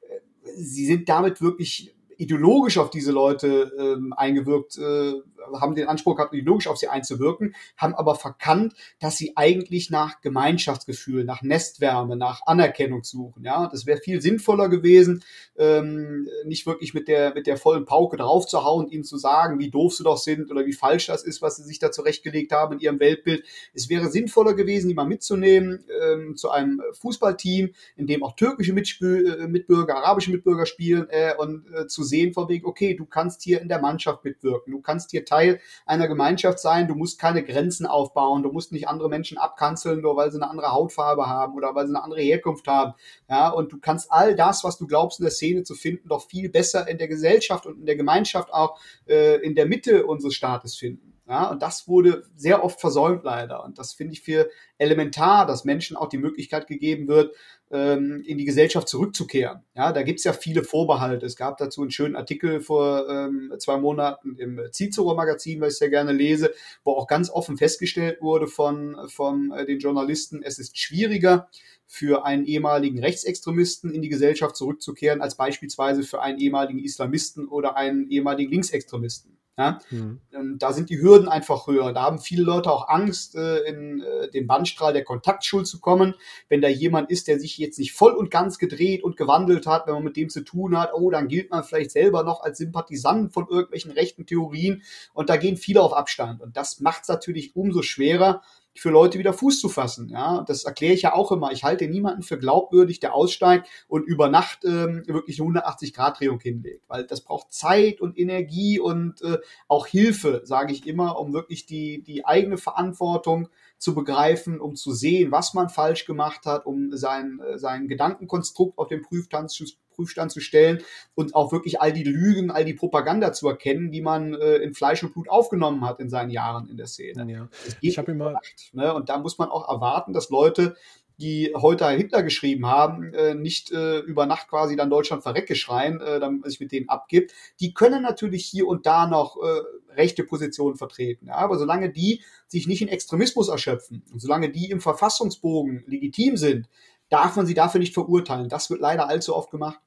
Äh, 0.01 0.19
sie 0.57 0.85
sind 0.85 1.09
damit 1.09 1.41
wirklich 1.41 1.95
ideologisch 2.17 2.77
auf 2.77 2.89
diese 2.89 3.11
Leute 3.11 3.71
ähm, 3.77 4.13
eingewirkt, 4.13 4.77
äh, 4.77 5.13
haben 5.59 5.75
den 5.75 5.87
Anspruch 5.87 6.15
gehabt, 6.15 6.33
ideologisch 6.33 6.67
auf 6.67 6.77
sie 6.77 6.87
einzuwirken, 6.87 7.55
haben 7.77 7.95
aber 7.95 8.15
verkannt, 8.15 8.73
dass 8.99 9.17
sie 9.17 9.33
eigentlich 9.35 9.89
nach 9.89 10.21
Gemeinschaftsgefühl, 10.21 11.23
nach 11.23 11.41
Nestwärme, 11.41 12.15
nach 12.15 12.41
Anerkennung 12.45 13.03
suchen. 13.03 13.43
Ja, 13.43 13.67
das 13.67 13.85
wäre 13.85 13.99
viel 13.99 14.21
sinnvoller 14.21 14.69
gewesen, 14.69 15.23
ähm, 15.57 16.27
nicht 16.45 16.65
wirklich 16.65 16.93
mit 16.93 17.07
der 17.07 17.33
mit 17.33 17.47
der 17.47 17.57
vollen 17.57 17.85
Pauke 17.85 18.17
draufzuhauen, 18.17 18.89
ihnen 18.89 19.03
zu 19.03 19.17
sagen, 19.17 19.59
wie 19.59 19.69
doof 19.69 19.93
sie 19.93 20.03
doch 20.03 20.17
sind 20.17 20.51
oder 20.51 20.65
wie 20.65 20.73
falsch 20.73 21.07
das 21.07 21.23
ist, 21.23 21.41
was 21.41 21.57
sie 21.57 21.63
sich 21.63 21.79
da 21.79 21.91
zurechtgelegt 21.91 22.51
haben 22.51 22.73
in 22.73 22.79
ihrem 22.79 22.99
Weltbild. 22.99 23.45
Es 23.73 23.89
wäre 23.89 24.09
sinnvoller 24.09 24.53
gewesen, 24.53 24.87
die 24.87 24.93
mal 24.93 25.05
mitzunehmen 25.05 25.85
ähm, 26.01 26.35
zu 26.35 26.49
einem 26.49 26.81
Fußballteam, 26.93 27.73
in 27.95 28.07
dem 28.07 28.23
auch 28.23 28.35
türkische 28.35 28.73
Mitspül 28.73 29.39
äh, 29.41 29.47
Mitbürger, 29.47 29.97
arabische 29.97 30.31
Mitbürger 30.31 30.65
spielen 30.65 31.07
äh, 31.09 31.33
und 31.37 31.65
äh, 31.73 31.87
zu 31.87 32.03
sehen 32.03 32.33
von 32.33 32.49
wegen, 32.49 32.65
okay, 32.65 32.95
du 32.95 33.05
kannst 33.05 33.43
hier 33.43 33.61
in 33.61 33.67
der 33.67 33.79
Mannschaft 33.79 34.23
mitwirken, 34.23 34.71
du 34.71 34.81
kannst 34.81 35.11
hier 35.11 35.25
Teil 35.33 35.59
einer 35.85 36.07
Gemeinschaft 36.07 36.59
sein. 36.59 36.87
Du 36.87 36.95
musst 36.95 37.19
keine 37.19 37.43
Grenzen 37.43 37.85
aufbauen. 37.85 38.43
Du 38.43 38.51
musst 38.51 38.71
nicht 38.71 38.87
andere 38.87 39.09
Menschen 39.09 39.37
abkanzeln, 39.37 40.01
nur 40.01 40.15
weil 40.15 40.31
sie 40.31 40.37
eine 40.37 40.49
andere 40.49 40.71
Hautfarbe 40.71 41.27
haben 41.27 41.55
oder 41.55 41.73
weil 41.75 41.87
sie 41.87 41.95
eine 41.95 42.03
andere 42.03 42.21
Herkunft 42.21 42.67
haben. 42.67 42.93
Ja, 43.29 43.49
und 43.49 43.71
du 43.71 43.79
kannst 43.79 44.11
all 44.11 44.35
das, 44.35 44.63
was 44.63 44.77
du 44.77 44.87
glaubst 44.87 45.19
in 45.19 45.23
der 45.23 45.31
Szene 45.31 45.63
zu 45.63 45.75
finden, 45.75 46.07
doch 46.09 46.27
viel 46.27 46.49
besser 46.49 46.87
in 46.87 46.97
der 46.97 47.07
Gesellschaft 47.07 47.65
und 47.65 47.79
in 47.79 47.85
der 47.85 47.95
Gemeinschaft 47.95 48.53
auch 48.53 48.79
äh, 49.07 49.37
in 49.37 49.55
der 49.55 49.65
Mitte 49.65 50.05
unseres 50.05 50.35
Staates 50.35 50.75
finden. 50.75 51.13
Ja, 51.27 51.49
und 51.49 51.61
das 51.61 51.87
wurde 51.87 52.23
sehr 52.35 52.65
oft 52.65 52.81
versäumt 52.81 53.23
leider. 53.23 53.63
Und 53.63 53.79
das 53.79 53.93
finde 53.93 54.13
ich 54.13 54.21
für 54.21 54.49
elementar, 54.77 55.45
dass 55.45 55.63
Menschen 55.63 55.95
auch 55.95 56.09
die 56.09 56.17
Möglichkeit 56.17 56.67
gegeben 56.67 57.07
wird, 57.07 57.33
ähm, 57.73 58.23
in 58.25 58.37
die 58.37 58.45
Gesellschaft 58.45 58.87
zurückzukehren. 58.87 59.63
Ja, 59.75 59.91
da 59.91 60.03
gibt's 60.03 60.23
ja 60.23 60.31
viele 60.31 60.63
Vorbehalte. 60.63 61.25
Es 61.25 61.35
gab 61.35 61.57
dazu 61.57 61.81
einen 61.81 61.91
schönen 61.91 62.15
Artikel 62.15 62.61
vor 62.61 63.09
ähm, 63.09 63.51
zwei 63.57 63.77
Monaten 63.77 64.35
im 64.37 64.61
Cicero 64.71 65.15
Magazin, 65.15 65.59
was 65.59 65.73
ich 65.73 65.79
sehr 65.79 65.89
gerne 65.89 66.11
lese, 66.11 66.53
wo 66.83 66.91
auch 66.91 67.07
ganz 67.07 67.31
offen 67.31 67.57
festgestellt 67.57 68.21
wurde 68.21 68.47
von, 68.47 68.95
von 69.07 69.51
äh, 69.51 69.65
den 69.65 69.79
Journalisten, 69.79 70.43
es 70.43 70.59
ist 70.59 70.77
schwieriger 70.77 71.49
für 71.85 72.25
einen 72.25 72.45
ehemaligen 72.45 72.99
Rechtsextremisten 72.99 73.91
in 73.91 74.01
die 74.01 74.09
Gesellschaft 74.09 74.55
zurückzukehren, 74.55 75.21
als 75.21 75.35
beispielsweise 75.35 76.03
für 76.03 76.21
einen 76.21 76.39
ehemaligen 76.39 76.79
Islamisten 76.79 77.47
oder 77.47 77.75
einen 77.75 78.09
ehemaligen 78.09 78.51
Linksextremisten. 78.51 79.37
Ja? 79.57 79.79
Mhm. 79.91 80.19
Da 80.57 80.73
sind 80.73 80.89
die 80.89 80.99
Hürden 80.99 81.27
einfach 81.27 81.67
höher. 81.67 81.93
Da 81.93 82.01
haben 82.03 82.17
viele 82.17 82.43
Leute 82.43 82.71
auch 82.71 82.89
Angst, 82.89 83.35
äh, 83.35 83.59
in 83.59 84.01
äh, 84.01 84.31
den 84.31 84.47
Bandstrahl 84.47 84.93
der 84.93 85.03
Kontaktschuld 85.03 85.67
zu 85.67 85.79
kommen. 85.79 86.15
Wenn 86.49 86.61
da 86.61 86.67
jemand 86.67 87.11
ist, 87.11 87.27
der 87.27 87.39
sich 87.39 87.57
jetzt 87.59 87.77
nicht 87.77 87.93
voll 87.93 88.13
und 88.13 88.31
ganz 88.31 88.57
gedreht 88.57 89.03
und 89.03 89.15
gewandelt 89.15 89.67
hat, 89.67 89.85
wenn 89.85 89.93
man 89.93 90.03
mit 90.03 90.17
dem 90.17 90.29
zu 90.29 90.43
tun 90.43 90.77
hat, 90.77 90.93
oh, 90.93 91.11
dann 91.11 91.27
gilt 91.27 91.51
man 91.51 91.63
vielleicht 91.63 91.91
selber 91.91 92.23
noch 92.23 92.41
als 92.41 92.57
Sympathisant 92.57 93.31
von 93.31 93.47
irgendwelchen 93.47 93.91
rechten 93.91 94.25
Theorien. 94.25 94.81
Und 95.13 95.29
da 95.29 95.37
gehen 95.37 95.57
viele 95.57 95.81
auf 95.81 95.93
Abstand. 95.93 96.41
Und 96.41 96.57
das 96.57 96.79
macht 96.79 97.03
es 97.03 97.09
natürlich 97.09 97.55
umso 97.55 97.83
schwerer, 97.83 98.41
für 98.75 98.89
Leute 98.89 99.19
wieder 99.19 99.33
Fuß 99.33 99.59
zu 99.59 99.69
fassen. 99.69 100.09
Ja, 100.09 100.43
das 100.47 100.63
erkläre 100.63 100.93
ich 100.93 101.03
ja 101.03 101.13
auch 101.13 101.31
immer. 101.31 101.51
Ich 101.51 101.63
halte 101.63 101.87
niemanden 101.87 102.23
für 102.23 102.37
glaubwürdig, 102.37 102.99
der 102.99 103.13
aussteigt 103.13 103.67
und 103.87 104.03
über 104.03 104.29
Nacht 104.29 104.65
ähm, 104.65 105.03
wirklich 105.05 105.39
eine 105.39 105.61
180-Grad-Drehung 105.61 106.39
hinlegt, 106.39 106.83
weil 106.87 107.05
das 107.05 107.21
braucht 107.21 107.53
Zeit 107.53 108.01
und 108.01 108.17
Energie 108.17 108.79
und 108.79 109.21
äh, 109.21 109.37
auch 109.67 109.87
Hilfe, 109.87 110.41
sage 110.43 110.73
ich 110.73 110.87
immer, 110.87 111.19
um 111.19 111.33
wirklich 111.33 111.65
die, 111.65 112.03
die 112.03 112.25
eigene 112.25 112.57
Verantwortung 112.57 113.49
zu 113.77 113.93
begreifen, 113.93 114.59
um 114.59 114.75
zu 114.75 114.93
sehen, 114.93 115.31
was 115.31 115.53
man 115.53 115.69
falsch 115.69 116.05
gemacht 116.05 116.45
hat, 116.45 116.65
um 116.65 116.95
sein, 116.95 117.39
äh, 117.39 117.57
sein 117.57 117.87
Gedankenkonstrukt 117.87 118.77
auf 118.77 118.87
den 118.87 119.01
Prüfstand 119.01 119.51
zu, 119.51 119.65
Prüfstand 119.93 120.31
zu 120.31 120.39
stellen 120.39 120.81
und 121.15 121.35
auch 121.35 121.51
wirklich 121.51 121.81
all 121.81 121.93
die 121.93 122.03
Lügen, 122.03 122.51
all 122.51 122.65
die 122.65 122.73
Propaganda 122.73 123.33
zu 123.33 123.47
erkennen, 123.47 123.91
die 123.91 124.01
man 124.01 124.33
äh, 124.33 124.57
in 124.57 124.73
Fleisch 124.73 125.03
und 125.03 125.13
Blut 125.13 125.29
aufgenommen 125.29 125.85
hat 125.85 125.99
in 125.99 126.09
seinen 126.09 126.29
Jahren 126.29 126.67
in 126.67 126.77
der 126.77 126.87
Szene. 126.87 127.31
Ja. 127.31 127.49
Ich 127.81 127.97
habe 127.97 128.11
immer 128.11 128.39
ne? 128.73 128.93
und 128.93 129.09
da 129.09 129.17
muss 129.19 129.37
man 129.37 129.49
auch 129.49 129.69
erwarten, 129.69 130.13
dass 130.13 130.29
Leute 130.29 130.75
die 131.19 131.53
heute 131.55 131.87
Hitler 131.89 132.23
geschrieben 132.23 132.65
haben, 132.65 133.13
äh, 133.13 133.35
nicht 133.35 133.71
äh, 133.71 133.99
über 133.99 134.25
Nacht 134.25 134.47
quasi 134.47 134.75
dann 134.75 134.89
Deutschland 134.89 135.23
verrecke 135.23 135.55
schreien, 135.55 136.01
äh, 136.01 136.19
damit 136.19 136.41
man 136.41 136.49
sich 136.49 136.59
mit 136.59 136.71
denen 136.71 136.89
abgibt. 136.89 137.33
Die 137.59 137.73
können 137.73 138.01
natürlich 138.01 138.45
hier 138.45 138.67
und 138.67 138.85
da 138.85 139.07
noch 139.07 139.37
äh, 139.37 139.95
rechte 139.95 140.23
Positionen 140.23 140.75
vertreten. 140.75 141.27
Ja? 141.27 141.35
Aber 141.35 141.57
solange 141.57 141.91
die 141.91 142.21
sich 142.47 142.67
nicht 142.67 142.81
in 142.81 142.87
Extremismus 142.87 143.49
erschöpfen 143.49 144.03
und 144.11 144.21
solange 144.21 144.49
die 144.49 144.69
im 144.69 144.81
Verfassungsbogen 144.81 145.83
legitim 145.87 146.35
sind, 146.35 146.67
darf 147.09 147.35
man 147.35 147.45
sie 147.45 147.53
dafür 147.53 147.79
nicht 147.79 147.93
verurteilen. 147.93 148.49
Das 148.49 148.69
wird 148.69 148.81
leider 148.81 149.07
allzu 149.07 149.35
oft 149.35 149.51
gemacht. 149.51 149.79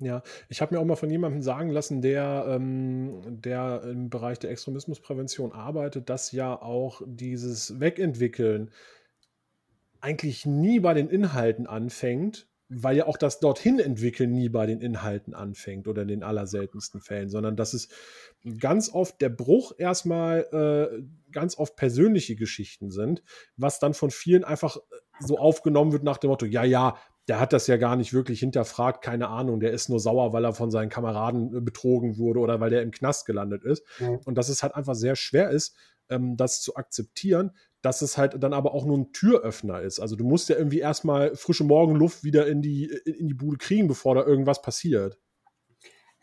Ja, 0.00 0.22
ich 0.48 0.60
habe 0.60 0.74
mir 0.74 0.80
auch 0.80 0.84
mal 0.84 0.96
von 0.96 1.10
jemandem 1.10 1.42
sagen 1.42 1.70
lassen, 1.70 2.02
der, 2.02 2.46
ähm, 2.48 3.22
der 3.24 3.82
im 3.84 4.10
Bereich 4.10 4.38
der 4.38 4.50
Extremismusprävention 4.50 5.52
arbeitet, 5.52 6.10
dass 6.10 6.32
ja 6.32 6.60
auch 6.60 7.00
dieses 7.06 7.78
Wegentwickeln 7.78 8.70
eigentlich 10.00 10.46
nie 10.46 10.80
bei 10.80 10.94
den 10.94 11.08
Inhalten 11.08 11.66
anfängt, 11.66 12.48
weil 12.68 12.96
ja 12.96 13.06
auch 13.06 13.16
das 13.16 13.40
dorthin 13.40 13.78
entwickeln 13.78 14.32
nie 14.32 14.48
bei 14.48 14.66
den 14.66 14.80
Inhalten 14.80 15.32
anfängt 15.32 15.86
oder 15.86 16.02
in 16.02 16.08
den 16.08 16.22
allerseltensten 16.22 17.00
Fällen, 17.00 17.30
sondern 17.30 17.56
dass 17.56 17.72
es 17.72 17.88
ganz 18.58 18.92
oft 18.92 19.20
der 19.20 19.28
Bruch 19.28 19.72
erstmal 19.78 20.40
äh, 20.52 21.02
ganz 21.32 21.56
oft 21.56 21.76
persönliche 21.76 22.36
Geschichten 22.36 22.90
sind, 22.90 23.22
was 23.56 23.78
dann 23.78 23.94
von 23.94 24.10
vielen 24.10 24.44
einfach 24.44 24.76
so 25.20 25.38
aufgenommen 25.38 25.92
wird 25.92 26.02
nach 26.02 26.18
dem 26.18 26.30
Motto, 26.30 26.46
ja, 26.46 26.64
ja, 26.64 26.96
der 27.28 27.40
hat 27.40 27.52
das 27.52 27.66
ja 27.66 27.76
gar 27.76 27.96
nicht 27.96 28.12
wirklich 28.12 28.40
hinterfragt, 28.40 29.02
keine 29.02 29.28
Ahnung, 29.28 29.60
der 29.60 29.72
ist 29.72 29.88
nur 29.88 30.00
sauer, 30.00 30.32
weil 30.32 30.44
er 30.44 30.52
von 30.52 30.70
seinen 30.70 30.90
Kameraden 30.90 31.56
äh, 31.56 31.60
betrogen 31.60 32.18
wurde 32.18 32.40
oder 32.40 32.60
weil 32.60 32.70
der 32.70 32.82
im 32.82 32.90
Knast 32.90 33.26
gelandet 33.26 33.64
ist. 33.64 33.84
Ja. 33.98 34.18
Und 34.24 34.36
dass 34.36 34.48
es 34.48 34.62
halt 34.62 34.74
einfach 34.74 34.94
sehr 34.94 35.16
schwer 35.16 35.50
ist, 35.50 35.76
ähm, 36.10 36.36
das 36.36 36.60
zu 36.60 36.76
akzeptieren, 36.76 37.52
dass 37.80 38.02
es 38.02 38.18
halt 38.18 38.42
dann 38.42 38.52
aber 38.52 38.74
auch 38.74 38.84
nur 38.84 38.98
ein 38.98 39.12
Türöffner 39.12 39.80
ist. 39.80 40.00
Also 40.00 40.16
du 40.16 40.24
musst 40.24 40.48
ja 40.48 40.56
irgendwie 40.56 40.80
erstmal 40.80 41.34
frische 41.34 41.64
Morgenluft 41.64 42.24
wieder 42.24 42.46
in 42.46 42.62
die, 42.62 42.86
in 43.04 43.28
die 43.28 43.34
Bude 43.34 43.58
kriegen, 43.58 43.88
bevor 43.88 44.14
da 44.14 44.24
irgendwas 44.24 44.62
passiert. 44.62 45.18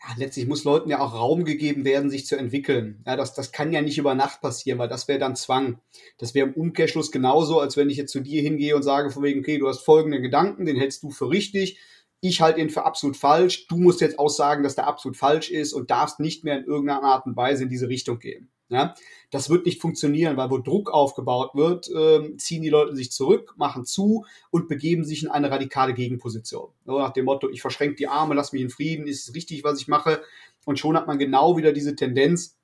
Ja, 0.04 0.14
letztlich 0.16 0.48
muss 0.48 0.64
Leuten 0.64 0.90
ja 0.90 0.98
auch 0.98 1.14
Raum 1.14 1.44
gegeben 1.44 1.84
werden, 1.84 2.10
sich 2.10 2.26
zu 2.26 2.36
entwickeln. 2.36 3.04
Ja, 3.06 3.14
das, 3.16 3.34
das 3.34 3.52
kann 3.52 3.72
ja 3.72 3.82
nicht 3.82 3.98
über 3.98 4.16
Nacht 4.16 4.40
passieren, 4.40 4.78
weil 4.80 4.88
das 4.88 5.06
wäre 5.06 5.20
dann 5.20 5.36
Zwang. 5.36 5.80
Das 6.18 6.34
wäre 6.34 6.48
im 6.48 6.54
Umkehrschluss 6.54 7.12
genauso, 7.12 7.60
als 7.60 7.76
wenn 7.76 7.88
ich 7.88 7.98
jetzt 7.98 8.10
zu 8.10 8.20
dir 8.20 8.42
hingehe 8.42 8.74
und 8.74 8.82
sage 8.82 9.10
von 9.10 9.22
wegen, 9.22 9.40
okay, 9.40 9.58
du 9.58 9.68
hast 9.68 9.84
folgende 9.84 10.20
Gedanken, 10.20 10.66
den 10.66 10.76
hältst 10.76 11.04
du 11.04 11.10
für 11.10 11.30
richtig, 11.30 11.78
ich 12.20 12.40
halte 12.40 12.60
ihn 12.60 12.70
für 12.70 12.84
absolut 12.84 13.16
falsch, 13.16 13.66
du 13.66 13.76
musst 13.76 14.00
jetzt 14.00 14.18
aussagen, 14.18 14.62
dass 14.62 14.76
der 14.76 14.86
absolut 14.86 15.16
falsch 15.16 15.50
ist 15.50 15.72
und 15.72 15.90
darfst 15.90 16.20
nicht 16.20 16.44
mehr 16.44 16.58
in 16.58 16.64
irgendeiner 16.64 17.02
Art 17.02 17.26
und 17.26 17.36
Weise 17.36 17.64
in 17.64 17.68
diese 17.68 17.88
Richtung 17.88 18.18
gehen. 18.20 18.51
Ja, 18.72 18.94
das 19.30 19.50
wird 19.50 19.66
nicht 19.66 19.82
funktionieren, 19.82 20.38
weil 20.38 20.50
wo 20.50 20.56
Druck 20.56 20.90
aufgebaut 20.90 21.54
wird, 21.54 21.90
äh, 21.90 22.38
ziehen 22.38 22.62
die 22.62 22.70
Leute 22.70 22.96
sich 22.96 23.12
zurück, 23.12 23.52
machen 23.58 23.84
zu 23.84 24.24
und 24.50 24.66
begeben 24.66 25.04
sich 25.04 25.22
in 25.22 25.28
eine 25.28 25.50
radikale 25.50 25.92
Gegenposition. 25.92 26.70
So 26.86 26.98
nach 26.98 27.12
dem 27.12 27.26
Motto, 27.26 27.50
ich 27.50 27.60
verschränke 27.60 27.96
die 27.96 28.08
Arme, 28.08 28.34
lass 28.34 28.54
mich 28.54 28.62
in 28.62 28.70
Frieden, 28.70 29.06
ist 29.06 29.28
es 29.28 29.34
richtig, 29.34 29.62
was 29.62 29.78
ich 29.78 29.88
mache? 29.88 30.22
Und 30.64 30.78
schon 30.78 30.96
hat 30.96 31.06
man 31.06 31.18
genau 31.18 31.58
wieder 31.58 31.74
diese 31.74 31.94
Tendenz, 31.94 32.56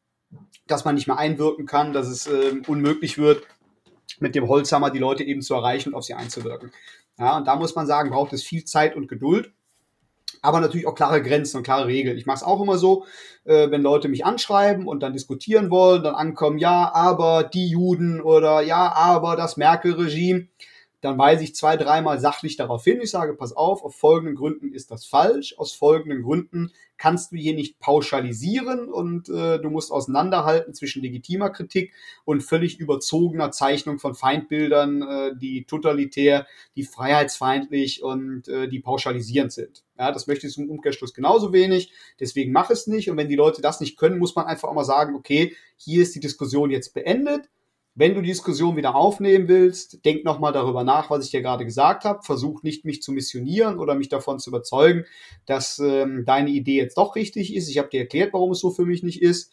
dass 0.67 0.87
man 0.87 0.95
nicht 0.95 1.09
mehr 1.09 1.19
einwirken 1.19 1.67
kann, 1.67 1.93
dass 1.93 2.09
es 2.09 2.27
äh, 2.27 2.55
unmöglich 2.67 3.19
wird, 3.19 3.47
mit 4.19 4.35
dem 4.35 4.49
Holzhammer 4.49 4.91
die 4.91 4.99
Leute 4.99 5.25
eben 5.25 5.43
zu 5.43 5.53
erreichen 5.53 5.91
und 5.91 5.95
auf 5.95 6.05
sie 6.05 6.15
einzuwirken. 6.15 6.73
Ja, 7.19 7.37
und 7.37 7.47
da 7.47 7.57
muss 7.57 7.75
man 7.75 7.87
sagen, 7.87 8.09
braucht 8.09 8.33
es 8.33 8.43
viel 8.43 8.65
Zeit 8.65 8.97
und 8.97 9.09
Geduld 9.09 9.53
aber 10.43 10.61
natürlich 10.61 10.87
auch 10.87 10.95
klare 10.95 11.23
Grenzen 11.23 11.59
und 11.59 11.63
klare 11.63 11.87
Regeln. 11.87 12.17
Ich 12.19 12.27
mache 12.27 12.39
es 12.39 12.43
auch 12.43 12.61
immer 12.61 12.79
so, 12.79 13.05
äh, 13.45 13.71
wenn 13.71 13.83
Leute 13.83 14.09
mich 14.09 14.25
anschreiben 14.25 14.87
und 14.87 15.03
dann 15.03 15.13
diskutieren 15.13 15.71
wollen, 15.71 16.03
dann 16.03 16.15
ankommen, 16.15 16.59
ja, 16.59 16.93
aber 16.95 17.45
die 17.45 17.69
Juden 17.69 18.21
oder 18.21 18.61
ja, 18.61 18.93
aber 18.93 19.37
das 19.37 19.57
Merkel-Regime, 19.57 20.49
dann 21.01 21.19
weise 21.19 21.45
ich 21.45 21.55
zwei, 21.55 21.77
dreimal 21.77 22.19
sachlich 22.19 22.57
darauf 22.57 22.85
hin. 22.85 23.01
Ich 23.01 23.11
sage, 23.11 23.35
pass 23.35 23.53
auf, 23.53 23.85
auf 23.85 23.95
folgenden 23.95 24.35
Gründen 24.35 24.73
ist 24.73 24.91
das 24.91 25.05
falsch, 25.05 25.55
aus 25.59 25.73
folgenden 25.73 26.23
Gründen 26.23 26.73
kannst 26.99 27.33
du 27.33 27.37
hier 27.37 27.55
nicht 27.55 27.79
pauschalisieren 27.79 28.93
und 28.93 29.29
äh, 29.29 29.61
du 29.61 29.71
musst 29.71 29.93
auseinanderhalten 29.93 30.75
zwischen 30.75 31.01
legitimer 31.01 31.51
Kritik 31.51 31.95
und 32.25 32.43
völlig 32.43 32.79
überzogener 32.81 33.53
Zeichnung 33.53 33.99
von 33.99 34.15
Feindbildern, 34.15 35.03
äh, 35.03 35.37
die 35.39 35.65
totalitär, 35.65 36.47
die 36.75 36.83
freiheitsfeindlich 36.83 38.03
und 38.03 38.49
äh, 38.49 38.69
die 38.69 38.81
pauschalisierend 38.81 39.53
sind. 39.53 39.85
Ja, 39.97 40.13
das 40.13 40.27
möchte 40.27 40.49
ich 40.49 40.53
zum 40.53 40.69
Umkehrschluss 40.69 41.15
genauso 41.15 41.53
wenig. 41.53 41.93
Deswegen 42.21 42.53
mach 42.53 42.71
es 42.71 42.87
nicht. 42.87 43.11
Und 43.11 43.17
wenn 43.17 43.29
die 43.29 43.37
Leute 43.37 43.63
das 43.63 43.81
nicht 43.81 43.97
können, 43.97 44.19
muss 44.19 44.35
man 44.35 44.47
einfach 44.47 44.69
auch 44.69 44.75
mal 44.75 44.85
sagen, 44.85 45.15
okay, 45.15 45.57
hier 45.77 46.03
ist 46.03 46.15
die 46.15 46.21
Diskussion 46.21 46.71
jetzt 46.71 46.95
beendet. 46.95 47.49
Wenn 47.99 48.15
du 48.15 48.23
die 48.23 48.29
Diskussion 48.29 48.77
wieder 48.77 48.95
aufnehmen 48.95 49.49
willst, 49.49 50.05
denk 50.05 50.25
nochmal 50.25 50.53
darüber 50.53 50.85
nach, 50.85 51.11
was 51.11 51.25
ich 51.25 51.33
dir 51.33 51.43
gerade 51.43 51.65
gesagt 51.65 52.05
habe. 52.05 52.23
Versuch 52.23 52.63
nicht, 52.63 52.85
mich 52.85 53.03
zu 53.03 53.11
missionieren 53.11 53.81
oder 53.81 53.97
mich 53.97 54.09
davon 54.09 54.39
zu 54.39 54.51
überzeugen, 54.51 55.05
dass 55.47 55.81
ähm, 55.81 56.23
deine 56.25 56.51
Idee 56.51 56.77
jetzt 56.77 56.97
doch 56.97 57.17
richtig 57.17 57.57
ist. 57.57 57.69
Ich 57.69 57.77
habe 57.77 57.89
dir 57.89 57.99
erklärt, 57.99 58.33
warum 58.35 58.53
es 58.53 58.61
so 58.61 58.71
für 58.71 58.85
mich 58.85 59.03
nicht 59.03 59.21
ist. 59.21 59.53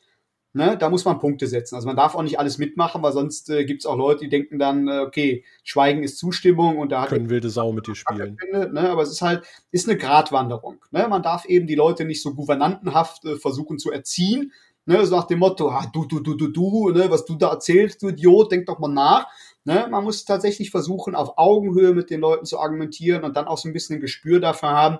Ne, 0.54 0.78
da 0.78 0.90
muss 0.90 1.04
man 1.04 1.20
Punkte 1.20 1.48
setzen. 1.48 1.76
Also 1.76 1.88
man 1.88 1.98
darf 1.98 2.14
auch 2.16 2.22
nicht 2.22 2.40
alles 2.40 2.60
mitmachen, 2.60 3.02
weil 3.02 3.12
sonst 3.12 3.50
äh, 3.50 3.66
gibt 3.66 3.82
es 3.82 3.86
auch 3.86 3.98
Leute, 3.98 4.22
die 4.22 4.30
denken 4.30 4.58
dann, 4.58 4.88
äh, 4.88 5.00
okay, 5.00 5.44
Schweigen 5.64 6.02
ist 6.04 6.18
Zustimmung 6.18 6.78
und 6.78 6.94
da 6.94 7.02
hat 7.02 7.10
können 7.10 7.30
wilde 7.30 7.50
Sau 7.50 7.74
mit 7.74 7.88
dir 7.88 7.96
spielen. 7.96 8.38
Findet, 8.40 8.72
ne, 8.72 8.90
aber 8.90 9.02
es 9.02 9.10
ist 9.10 9.22
halt, 9.22 9.44
ist 9.72 9.90
eine 9.90 9.98
Gratwanderung. 9.98 10.78
Ne? 10.92 11.08
Man 11.10 11.24
darf 11.24 11.44
eben 11.44 11.68
die 11.68 11.76
Leute 11.76 12.06
nicht 12.06 12.22
so 12.22 12.36
gouvernantenhaft 12.36 13.26
äh, 13.26 13.36
versuchen 13.36 13.80
zu 13.80 13.92
erziehen, 13.92 14.54
Ne, 14.88 15.04
so 15.06 15.16
nach 15.16 15.26
dem 15.26 15.40
Motto, 15.40 15.70
ah, 15.70 15.90
du, 15.92 16.06
du, 16.06 16.20
du, 16.20 16.36
du, 16.36 16.48
du, 16.50 16.92
ne, 16.92 17.10
was 17.10 17.26
du 17.26 17.36
da 17.36 17.50
erzählst, 17.52 18.04
du 18.04 18.10
Idiot, 18.10 18.52
denk 18.52 18.68
doch 18.68 18.78
mal 18.78 18.88
nach. 18.88 19.28
Ne, 19.64 19.88
man 19.90 20.04
muss 20.04 20.26
tatsächlich 20.26 20.70
versuchen, 20.70 21.16
auf 21.16 21.38
Augenhöhe 21.38 21.94
mit 21.94 22.12
den 22.12 22.22
Leuten 22.22 22.46
zu 22.46 22.60
argumentieren 22.60 23.24
und 23.24 23.36
dann 23.36 23.48
auch 23.48 23.58
so 23.58 23.68
ein 23.68 23.74
bisschen 23.74 23.98
ein 23.98 24.02
Gespür 24.02 24.40
dafür 24.40 24.70
haben, 24.70 25.00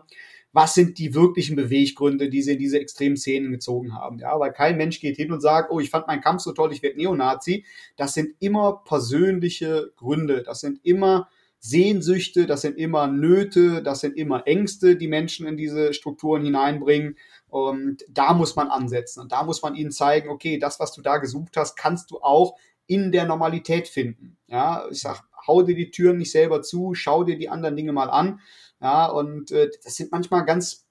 was 0.54 0.74
sind 0.74 0.98
die 1.00 1.14
wirklichen 1.14 1.56
Beweggründe, 1.56 2.30
die 2.30 2.42
sie 2.42 2.54
in 2.54 2.60
diese 2.60 2.80
extremen 2.80 3.18
Szenen 3.18 3.52
gezogen 3.52 3.94
haben. 3.94 4.20
Ja, 4.20 4.40
weil 4.40 4.54
kein 4.54 4.78
Mensch 4.78 5.02
geht 5.02 5.18
hin 5.18 5.34
und 5.34 5.42
sagt, 5.42 5.70
oh, 5.70 5.82
ich 5.82 5.90
fand 5.90 6.08
meinen 6.08 6.22
Kampf 6.22 6.42
so 6.42 6.54
toll, 6.54 6.72
ich 6.72 6.82
werde 6.82 6.98
Neonazi. 6.98 7.66
Das 7.98 8.14
sind 8.14 8.36
immer 8.40 8.82
persönliche 8.86 9.92
Gründe. 9.98 10.44
Das 10.44 10.62
sind 10.62 10.80
immer 10.84 11.28
Sehnsüchte, 11.60 12.46
das 12.46 12.62
sind 12.62 12.78
immer 12.78 13.08
Nöte, 13.08 13.84
das 13.84 14.00
sind 14.00 14.16
immer 14.16 14.48
Ängste, 14.48 14.96
die 14.96 15.08
Menschen 15.08 15.46
in 15.46 15.58
diese 15.58 15.94
Strukturen 15.94 16.44
hineinbringen. 16.44 17.18
Und 17.56 18.04
da 18.10 18.34
muss 18.34 18.58
man 18.58 18.68
ansetzen 18.68 19.22
und 19.22 19.32
da 19.32 19.44
muss 19.44 19.62
man 19.62 19.76
ihnen 19.76 19.94
zeigen, 19.94 20.28
okay, 20.28 20.60
das, 20.60 20.78
was 20.82 20.92
du 20.92 21.02
da 21.02 21.20
gesucht 21.20 21.56
hast, 21.56 21.78
kannst 21.78 22.12
du 22.12 22.20
auch 22.20 22.58
in 22.86 23.14
der 23.14 23.26
Normalität 23.26 23.88
finden. 23.88 24.36
Ja, 24.48 24.84
ich 24.92 25.00
sag, 25.00 25.24
hau 25.48 25.62
dir 25.62 25.74
die 25.74 25.90
Türen 25.90 26.18
nicht 26.18 26.34
selber 26.34 26.64
zu, 26.64 26.96
schau 26.96 27.24
dir 27.24 27.38
die 27.38 27.48
anderen 27.48 27.78
Dinge 27.78 27.94
mal 27.94 28.10
an. 28.10 28.42
Ja, 28.82 29.06
und 29.06 29.52
äh, 29.52 29.70
das 29.86 29.96
sind 29.96 30.12
manchmal 30.12 30.44
ganz, 30.44 30.86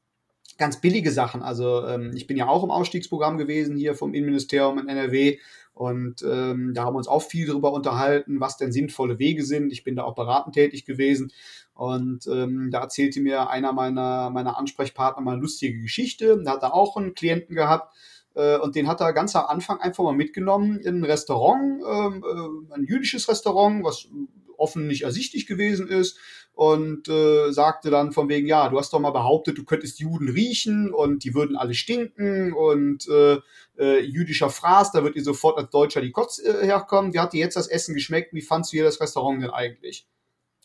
ganz 0.57 0.81
billige 0.81 1.11
Sachen. 1.11 1.43
Also 1.43 1.87
ähm, 1.87 2.12
ich 2.15 2.27
bin 2.27 2.39
ja 2.39 2.49
auch 2.49 2.65
im 2.65 2.71
Ausstiegsprogramm 2.71 3.37
gewesen 3.37 3.77
hier 3.77 3.95
vom 3.95 4.15
Innenministerium 4.15 4.79
in 4.79 4.89
NRW 4.89 5.37
und 5.75 6.23
ähm, 6.23 6.73
da 6.73 6.85
haben 6.85 6.95
wir 6.95 6.99
uns 6.99 7.09
auch 7.09 7.23
viel 7.23 7.47
darüber 7.47 7.73
unterhalten, 7.73 8.41
was 8.41 8.57
denn 8.57 8.73
sinnvolle 8.73 9.19
Wege 9.19 9.45
sind. 9.45 9.73
Ich 9.73 9.83
bin 9.83 9.97
da 9.97 10.05
auch 10.05 10.15
beratend 10.15 10.55
tätig 10.55 10.87
gewesen. 10.87 11.33
Und 11.75 12.27
ähm, 12.29 12.70
da 12.70 12.81
erzählte 12.81 13.20
mir 13.20 13.51
einer 13.51 13.72
meiner, 13.72 14.31
meiner 14.31 14.57
Ansprechpartner 14.57 15.22
mal 15.22 15.33
eine 15.33 15.41
lustige 15.41 15.81
Geschichte. 15.81 16.41
Da 16.45 16.53
hat 16.53 16.62
er 16.62 16.75
auch 16.75 16.97
einen 16.97 17.14
Klienten 17.14 17.57
gehabt, 17.57 17.93
äh, 18.35 18.59
und 18.59 18.75
den 18.75 18.89
hat 18.89 19.01
er 19.01 19.12
ganz 19.12 19.35
am 19.37 19.47
Anfang 19.47 19.81
einfach 19.81 20.05
mal 20.05 20.12
mitgenommen 20.12 20.79
in 20.81 21.01
ein 21.01 21.05
Restaurant, 21.05 21.83
ähm, 21.89 22.25
äh, 22.25 22.75
ein 22.75 22.85
jüdisches 22.85 23.29
Restaurant, 23.29 23.85
was 23.85 24.09
offen 24.57 24.87
nicht 24.87 25.03
ersichtlich 25.03 25.47
gewesen 25.47 25.89
ist 25.89 26.18
und 26.53 27.09
äh, 27.09 27.51
sagte 27.51 27.91
dann 27.91 28.12
von 28.12 28.29
wegen, 28.29 28.47
ja, 28.47 28.68
du 28.68 28.79
hast 28.79 28.93
doch 28.93 29.01
mal 29.01 29.11
behauptet, 29.11 29.59
du 29.59 29.64
könntest 29.64 29.99
Juden 29.99 30.29
riechen 30.29 30.93
und 30.93 31.25
die 31.25 31.35
würden 31.35 31.57
alle 31.57 31.75
stinken 31.75 32.53
und 32.53 33.09
äh, 33.09 33.39
äh, 33.79 34.01
jüdischer 34.01 34.51
Fraß, 34.51 34.93
da 34.93 35.03
wird 35.03 35.16
dir 35.16 35.25
sofort 35.25 35.59
als 35.59 35.70
Deutscher 35.70 36.01
die 36.01 36.12
Kotz 36.12 36.39
äh, 36.39 36.64
herkommen. 36.64 37.12
Wie 37.12 37.18
hat 37.18 37.33
dir 37.33 37.41
jetzt 37.41 37.57
das 37.57 37.66
Essen 37.66 37.95
geschmeckt? 37.95 38.33
Wie 38.33 38.43
fandst 38.43 38.72
du 38.72 38.77
hier 38.77 38.85
das 38.85 39.01
Restaurant 39.01 39.43
denn 39.43 39.51
eigentlich? 39.51 40.07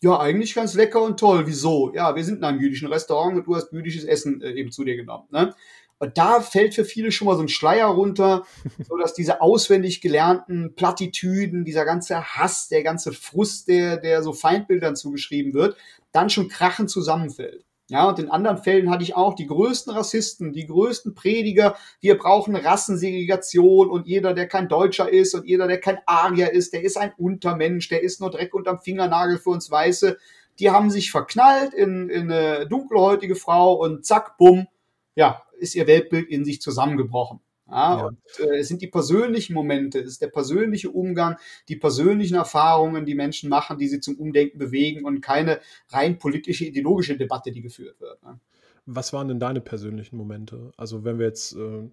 Ja, 0.02 0.18
eigentlich 0.20 0.56
ganz 0.56 0.76
lecker 0.76 1.02
und 1.02 1.20
toll. 1.20 1.46
Wieso? 1.46 1.92
Ja, 1.94 2.16
wir 2.16 2.24
sind 2.24 2.38
in 2.38 2.44
einem 2.46 2.62
jüdischen 2.62 2.88
Restaurant 2.88 3.38
und 3.38 3.48
du 3.48 3.56
hast 3.56 3.74
jüdisches 3.74 4.06
Essen 4.06 4.42
äh, 4.42 4.52
eben 4.52 4.72
zu 4.72 4.86
dir 4.86 4.96
genommen. 4.96 5.28
Ne? 5.32 5.54
Und 5.98 6.18
da 6.18 6.40
fällt 6.40 6.74
für 6.74 6.86
viele 6.86 7.12
schon 7.12 7.28
mal 7.28 7.36
so 7.36 7.42
ein 7.42 7.50
Schleier 7.50 7.88
runter, 7.88 8.46
so 8.88 8.98
dass 8.98 9.14
diese 9.14 9.42
auswendig 9.42 10.00
gelernten 10.00 10.74
Plattitüden, 10.76 11.66
dieser 11.66 11.84
ganze 11.84 12.24
Hass, 12.24 12.70
der 12.70 12.84
ganze 12.84 13.12
Frust, 13.12 13.68
der, 13.68 13.98
der 13.98 14.24
so 14.24 14.32
Feindbildern 14.32 14.96
zugeschrieben 14.96 15.54
wird, 15.54 15.76
dann 16.14 16.30
schon 16.30 16.48
krachend 16.48 16.90
zusammenfällt. 16.90 17.66
Ja, 17.90 18.08
und 18.08 18.20
in 18.20 18.30
anderen 18.30 18.60
Fällen 18.60 18.92
hatte 18.92 19.02
ich 19.02 19.16
auch 19.16 19.34
die 19.34 19.48
größten 19.48 19.92
Rassisten, 19.92 20.54
die 20.54 20.68
größten 20.68 21.16
Prediger. 21.16 21.76
Wir 22.00 22.20
brauchen 22.20 22.56
Rassensegregation 22.56 23.90
und 23.90 24.06
jeder, 24.06 24.36
der 24.36 24.48
kein 24.48 24.68
Deutscher 24.68 25.12
ist 25.12 25.34
und 25.34 25.48
jeder, 25.48 25.68
der 25.68 25.80
kein 25.80 25.98
Arier 26.06 26.52
ist, 26.52 26.74
der 26.74 26.84
ist 26.84 26.98
ein 26.98 27.14
Untermensch, 27.18 27.90
der 27.90 28.04
ist 28.04 28.22
nur 28.22 28.30
Dreck 28.30 28.54
unterm 28.54 28.80
Fingernagel 28.80 29.40
für 29.40 29.50
uns 29.50 29.72
Weiße. 29.72 30.20
Die 30.60 30.70
haben 30.70 30.92
sich 30.92 31.10
verknallt 31.10 31.74
in, 31.74 32.10
in 32.10 32.32
eine 32.32 32.68
dunkelhäutige 32.68 33.36
Frau 33.36 33.74
und 33.74 34.06
zack, 34.06 34.38
bumm, 34.38 34.68
ja, 35.16 35.42
ist 35.58 35.74
ihr 35.74 35.88
Weltbild 35.88 36.30
in 36.30 36.46
sich 36.46 36.62
zusammengebrochen. 36.62 37.40
Ja, 37.70 37.98
ja. 37.98 38.06
Und, 38.08 38.20
äh, 38.40 38.60
es 38.60 38.68
sind 38.68 38.82
die 38.82 38.88
persönlichen 38.88 39.54
Momente, 39.54 40.00
es 40.00 40.08
ist 40.08 40.22
der 40.22 40.28
persönliche 40.28 40.90
Umgang, 40.90 41.38
die 41.68 41.76
persönlichen 41.76 42.36
Erfahrungen, 42.36 43.06
die 43.06 43.16
Menschen 43.16 43.50
machen, 43.50 43.78
die 43.78 43.88
sie 43.88 44.00
zum 44.00 44.16
Umdenken 44.16 44.58
bewegen 44.58 45.06
und 45.06 45.22
keine 45.22 45.60
rein 45.90 46.18
politische, 46.18 46.66
ideologische 46.66 47.18
Debatte, 47.18 47.52
die 47.52 47.62
geführt 47.62 48.00
wird. 48.00 48.22
Ne? 48.24 48.40
Was 48.86 49.14
waren 49.14 49.28
denn 49.28 49.40
deine 49.40 49.62
persönlichen 49.62 50.18
Momente? 50.18 50.72
Also 50.78 51.04
wenn 51.04 51.20
wir 51.20 51.28
jetzt 51.28 51.56
äh, 51.56 51.90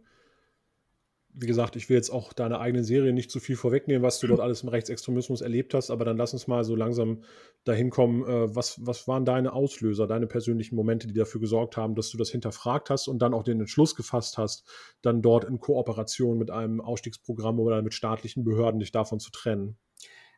wie 1.38 1.46
gesagt, 1.46 1.76
ich 1.76 1.90
will 1.90 1.96
jetzt 1.96 2.08
auch 2.08 2.32
deine 2.32 2.60
eigene 2.60 2.82
Serie 2.82 3.12
nicht 3.12 3.30
zu 3.30 3.40
viel 3.40 3.56
vorwegnehmen, 3.56 4.02
was 4.02 4.20
du 4.20 4.26
dort 4.26 4.40
alles 4.40 4.62
im 4.62 4.70
Rechtsextremismus 4.70 5.42
erlebt 5.42 5.74
hast, 5.74 5.90
aber 5.90 6.06
dann 6.06 6.16
lass 6.16 6.32
uns 6.32 6.46
mal 6.46 6.64
so 6.64 6.74
langsam 6.74 7.22
dahin 7.64 7.90
kommen. 7.90 8.24
Äh, 8.24 8.54
was, 8.54 8.84
was 8.86 9.06
waren 9.06 9.26
deine 9.26 9.52
Auslöser, 9.52 10.06
deine 10.06 10.26
persönlichen 10.26 10.76
Momente, 10.76 11.06
die 11.06 11.14
dafür 11.14 11.40
gesorgt 11.40 11.76
haben, 11.76 11.94
dass 11.94 12.08
du 12.08 12.16
das 12.16 12.30
hinterfragt 12.30 12.88
hast 12.88 13.06
und 13.06 13.20
dann 13.20 13.34
auch 13.34 13.42
den 13.42 13.60
Entschluss 13.60 13.94
gefasst 13.94 14.38
hast, 14.38 14.66
dann 15.02 15.20
dort 15.20 15.44
in 15.44 15.60
Kooperation 15.60 16.38
mit 16.38 16.50
einem 16.50 16.80
Ausstiegsprogramm 16.80 17.60
oder 17.60 17.82
mit 17.82 17.92
staatlichen 17.92 18.42
Behörden 18.42 18.80
dich 18.80 18.90
davon 18.90 19.20
zu 19.20 19.30
trennen? 19.30 19.76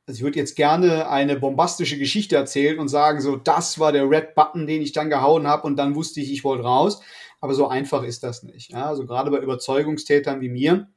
Also 0.09 0.21
ich 0.21 0.25
würde 0.25 0.39
jetzt 0.39 0.57
gerne 0.57 1.11
eine 1.11 1.37
bombastische 1.37 1.99
Geschichte 1.99 2.35
erzählen 2.35 2.79
und 2.79 2.89
sagen, 2.89 3.21
so, 3.21 3.37
das 3.37 3.79
war 3.79 3.93
der 3.93 4.09
Red 4.09 4.35
Button, 4.35 4.67
den 4.67 4.81
ich 4.81 4.93
dann 4.93 5.11
gehauen 5.11 5.47
habe 5.47 5.67
und 5.67 5.77
dann 5.77 5.95
wusste 5.95 6.23
ich, 6.23 6.33
ich 6.33 6.45
wollte 6.45 6.65
raus. 6.65 7.03
Aber 7.43 7.53
so 7.53 7.69
einfach 7.69 8.03
ist 8.03 8.23
das 8.23 8.43
nicht. 8.43 8.73
Ja? 8.73 8.87
Also 8.87 9.05
gerade 9.05 9.31
bei 9.31 9.37
Überzeugungstätern 9.37 10.41
wie 10.41 10.49
mir 10.49 10.89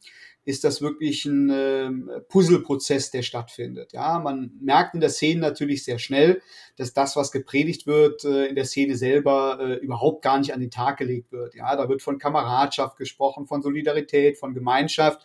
ist 0.45 0.64
das 0.64 0.82
wirklich 0.82 1.26
ein 1.26 1.49
äh, 1.49 2.22
Puzzleprozess, 2.30 3.12
der 3.12 3.22
stattfindet. 3.22 3.91
Ja, 3.91 4.18
man 4.18 4.51
merkt 4.62 4.95
in 4.95 5.01
der 5.01 5.09
Szene 5.09 5.41
natürlich 5.41 5.84
sehr 5.84 5.99
schnell, 5.99 6.41
dass 6.78 6.93
das, 6.93 7.18
was 7.18 7.32
gepredigt 7.32 7.86
wird, 7.86 8.24
äh, 8.24 8.45
in 8.45 8.55
der 8.55 8.66
Szene 8.66 8.95
selber 8.95 9.59
äh, 9.59 9.74
überhaupt 9.76 10.24
gar 10.24 10.39
nicht 10.39 10.53
an 10.53 10.62
den 10.62 10.72
Tag 10.72 10.97
gelegt 10.97 11.34
wird. 11.34 11.53
Ja, 11.53 11.76
da 11.76 11.89
wird 11.89 12.01
von 12.01 12.18
Kameradschaft 12.18 12.97
gesprochen, 12.97 13.45
von 13.45 13.62
Solidarität, 13.62 14.38
von 14.38 14.53
Gemeinschaft. 14.53 15.22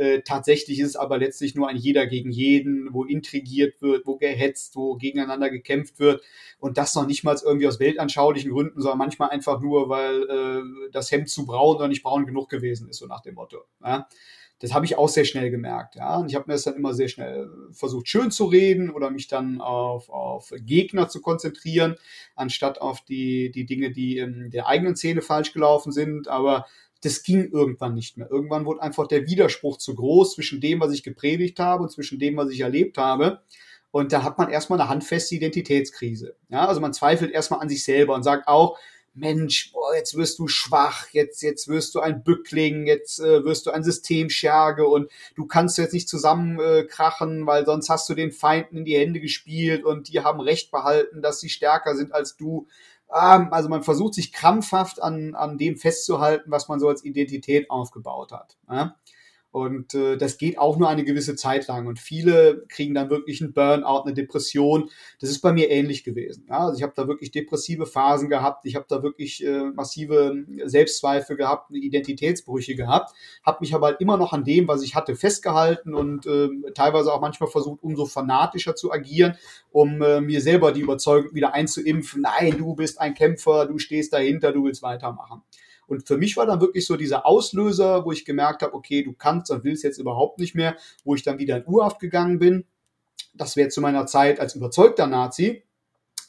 Äh, 0.00 0.22
tatsächlich 0.22 0.80
ist 0.80 0.88
es 0.88 0.96
aber 0.96 1.18
letztlich 1.18 1.54
nur 1.54 1.68
ein 1.68 1.76
jeder 1.76 2.06
gegen 2.06 2.30
jeden, 2.30 2.94
wo 2.94 3.04
intrigiert 3.04 3.82
wird, 3.82 4.06
wo 4.06 4.16
gehetzt, 4.16 4.74
wo 4.74 4.94
gegeneinander 4.94 5.50
gekämpft 5.50 5.98
wird. 5.98 6.22
Und 6.58 6.78
das 6.78 6.94
noch 6.94 7.06
nicht 7.06 7.22
mal 7.22 7.36
irgendwie 7.44 7.68
aus 7.68 7.80
weltanschaulichen 7.80 8.50
Gründen, 8.50 8.80
sondern 8.80 8.96
manchmal 8.96 9.28
einfach 9.28 9.60
nur, 9.60 9.90
weil 9.90 10.22
äh, 10.22 10.90
das 10.90 11.12
Hemd 11.12 11.28
zu 11.28 11.44
braun 11.44 11.76
oder 11.76 11.86
nicht 11.86 12.02
braun 12.02 12.24
genug 12.24 12.48
gewesen 12.48 12.88
ist, 12.88 12.96
so 12.96 13.06
nach 13.06 13.20
dem 13.20 13.34
Motto. 13.34 13.58
Ja? 13.84 14.08
Das 14.60 14.72
habe 14.72 14.86
ich 14.86 14.96
auch 14.96 15.10
sehr 15.10 15.26
schnell 15.26 15.50
gemerkt. 15.50 15.96
Ja? 15.96 16.16
Und 16.16 16.30
ich 16.30 16.34
habe 16.34 16.46
mir 16.46 16.54
das 16.54 16.62
dann 16.62 16.76
immer 16.76 16.94
sehr 16.94 17.08
schnell 17.08 17.50
versucht, 17.72 18.08
schön 18.08 18.30
zu 18.30 18.46
reden 18.46 18.88
oder 18.88 19.10
mich 19.10 19.28
dann 19.28 19.60
auf, 19.60 20.08
auf 20.08 20.54
Gegner 20.64 21.10
zu 21.10 21.20
konzentrieren, 21.20 21.96
anstatt 22.36 22.80
auf 22.80 23.02
die, 23.02 23.50
die 23.50 23.66
Dinge, 23.66 23.90
die 23.90 24.16
in 24.16 24.48
der 24.48 24.66
eigenen 24.66 24.96
Szene 24.96 25.20
falsch 25.20 25.52
gelaufen 25.52 25.92
sind. 25.92 26.28
Aber 26.28 26.64
das 27.02 27.22
ging 27.22 27.50
irgendwann 27.50 27.94
nicht 27.94 28.16
mehr. 28.16 28.30
Irgendwann 28.30 28.66
wurde 28.66 28.82
einfach 28.82 29.06
der 29.06 29.26
Widerspruch 29.26 29.78
zu 29.78 29.94
groß 29.94 30.34
zwischen 30.34 30.60
dem, 30.60 30.80
was 30.80 30.92
ich 30.92 31.02
gepredigt 31.02 31.58
habe 31.58 31.82
und 31.82 31.90
zwischen 31.90 32.18
dem, 32.18 32.36
was 32.36 32.50
ich 32.50 32.60
erlebt 32.60 32.98
habe. 32.98 33.40
Und 33.90 34.12
da 34.12 34.22
hat 34.22 34.38
man 34.38 34.50
erstmal 34.50 34.80
eine 34.80 34.88
handfeste 34.88 35.34
Identitätskrise. 35.34 36.36
Ja, 36.48 36.68
also 36.68 36.80
man 36.80 36.92
zweifelt 36.92 37.32
erstmal 37.32 37.60
an 37.60 37.68
sich 37.68 37.84
selber 37.84 38.14
und 38.14 38.22
sagt 38.22 38.46
auch, 38.46 38.78
Mensch, 39.12 39.72
boah, 39.72 39.94
jetzt 39.96 40.16
wirst 40.16 40.38
du 40.38 40.46
schwach, 40.46 41.08
jetzt, 41.10 41.42
jetzt 41.42 41.66
wirst 41.66 41.94
du 41.94 42.00
ein 42.00 42.22
Bückling, 42.22 42.86
jetzt 42.86 43.18
äh, 43.18 43.44
wirst 43.44 43.66
du 43.66 43.72
ein 43.72 43.82
Systemscherge 43.82 44.86
und 44.86 45.10
du 45.34 45.46
kannst 45.46 45.78
jetzt 45.78 45.92
nicht 45.92 46.08
zusammenkrachen, 46.08 47.42
äh, 47.42 47.46
weil 47.46 47.66
sonst 47.66 47.88
hast 47.88 48.08
du 48.08 48.14
den 48.14 48.30
Feinden 48.30 48.78
in 48.78 48.84
die 48.84 48.96
Hände 48.96 49.20
gespielt 49.20 49.84
und 49.84 50.08
die 50.08 50.20
haben 50.20 50.40
Recht 50.40 50.70
behalten, 50.70 51.22
dass 51.22 51.40
sie 51.40 51.48
stärker 51.48 51.96
sind 51.96 52.14
als 52.14 52.36
du. 52.36 52.68
Ähm, 53.12 53.52
also 53.52 53.68
man 53.68 53.82
versucht 53.82 54.14
sich 54.14 54.32
krampfhaft 54.32 55.02
an, 55.02 55.34
an 55.34 55.58
dem 55.58 55.76
festzuhalten, 55.76 56.50
was 56.50 56.68
man 56.68 56.80
so 56.80 56.88
als 56.88 57.04
Identität 57.04 57.70
aufgebaut 57.70 58.32
hat. 58.32 58.56
Ja? 58.68 58.96
Und 59.52 59.94
äh, 59.94 60.16
das 60.16 60.38
geht 60.38 60.58
auch 60.58 60.76
nur 60.76 60.88
eine 60.88 61.04
gewisse 61.04 61.34
Zeit 61.34 61.66
lang. 61.66 61.88
Und 61.88 61.98
viele 61.98 62.64
kriegen 62.68 62.94
dann 62.94 63.10
wirklich 63.10 63.42
einen 63.42 63.52
Burnout, 63.52 64.04
eine 64.04 64.14
Depression. 64.14 64.90
Das 65.20 65.28
ist 65.28 65.40
bei 65.40 65.52
mir 65.52 65.70
ähnlich 65.70 66.04
gewesen. 66.04 66.46
Ja? 66.48 66.66
Also 66.66 66.78
ich 66.78 66.82
habe 66.84 66.92
da 66.94 67.08
wirklich 67.08 67.32
depressive 67.32 67.86
Phasen 67.86 68.28
gehabt. 68.28 68.64
Ich 68.64 68.76
habe 68.76 68.86
da 68.88 69.02
wirklich 69.02 69.44
äh, 69.44 69.64
massive 69.74 70.44
Selbstzweifel 70.64 71.36
gehabt, 71.36 71.72
Identitätsbrüche 71.72 72.76
gehabt. 72.76 73.12
Habe 73.44 73.58
mich 73.60 73.74
aber 73.74 73.88
halt 73.88 74.00
immer 74.00 74.16
noch 74.16 74.32
an 74.32 74.44
dem, 74.44 74.68
was 74.68 74.82
ich 74.82 74.94
hatte, 74.94 75.16
festgehalten 75.16 75.94
und 75.94 76.26
äh, 76.26 76.48
teilweise 76.74 77.12
auch 77.12 77.20
manchmal 77.20 77.50
versucht, 77.50 77.82
umso 77.82 78.06
fanatischer 78.06 78.76
zu 78.76 78.92
agieren, 78.92 79.36
um 79.72 80.00
äh, 80.00 80.20
mir 80.20 80.40
selber 80.40 80.70
die 80.70 80.82
Überzeugung 80.82 81.34
wieder 81.34 81.54
einzuimpfen. 81.54 82.22
Nein, 82.22 82.56
du 82.56 82.74
bist 82.76 83.00
ein 83.00 83.14
Kämpfer, 83.14 83.66
du 83.66 83.78
stehst 83.78 84.12
dahinter, 84.12 84.52
du 84.52 84.64
willst 84.64 84.82
weitermachen. 84.82 85.42
Und 85.90 86.06
für 86.06 86.16
mich 86.16 86.36
war 86.36 86.46
dann 86.46 86.60
wirklich 86.60 86.86
so 86.86 86.96
dieser 86.96 87.26
Auslöser, 87.26 88.04
wo 88.04 88.12
ich 88.12 88.24
gemerkt 88.24 88.62
habe, 88.62 88.74
okay, 88.74 89.02
du 89.02 89.12
kannst 89.12 89.50
und 89.50 89.64
willst 89.64 89.84
jetzt 89.84 89.98
überhaupt 89.98 90.38
nicht 90.38 90.54
mehr, 90.54 90.76
wo 91.04 91.14
ich 91.14 91.22
dann 91.22 91.38
wieder 91.38 91.56
in 91.56 91.66
Urhaft 91.66 91.98
gegangen 91.98 92.38
bin. 92.38 92.64
Das 93.34 93.56
wäre 93.56 93.68
zu 93.68 93.80
meiner 93.80 94.06
Zeit 94.06 94.40
als 94.40 94.54
überzeugter 94.54 95.06
Nazi 95.06 95.64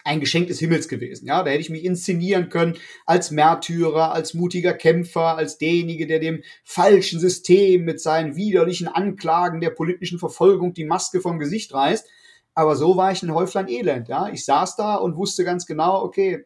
ein 0.03 0.19
Geschenk 0.19 0.47
des 0.47 0.59
Himmels 0.59 0.87
gewesen. 0.87 1.27
Ja, 1.27 1.43
da 1.43 1.51
hätte 1.51 1.61
ich 1.61 1.69
mich 1.69 1.83
inszenieren 1.83 2.49
können 2.49 2.77
als 3.05 3.31
Märtyrer, 3.31 4.11
als 4.13 4.33
mutiger 4.33 4.73
Kämpfer, 4.73 5.37
als 5.37 5.57
derjenige, 5.57 6.07
der 6.07 6.19
dem 6.19 6.43
falschen 6.63 7.19
System 7.19 7.83
mit 7.83 8.01
seinen 8.01 8.35
widerlichen 8.35 8.87
Anklagen 8.87 9.61
der 9.61 9.69
politischen 9.69 10.19
Verfolgung 10.19 10.73
die 10.73 10.85
Maske 10.85 11.21
vom 11.21 11.39
Gesicht 11.39 11.73
reißt. 11.73 12.07
Aber 12.53 12.75
so 12.75 12.97
war 12.97 13.11
ich 13.11 13.23
ein 13.23 13.33
Häuflein 13.33 13.69
Elend. 13.69 14.09
Ja, 14.09 14.29
ich 14.29 14.43
saß 14.43 14.75
da 14.75 14.95
und 14.95 15.15
wusste 15.15 15.45
ganz 15.45 15.65
genau, 15.65 16.03
okay, 16.03 16.45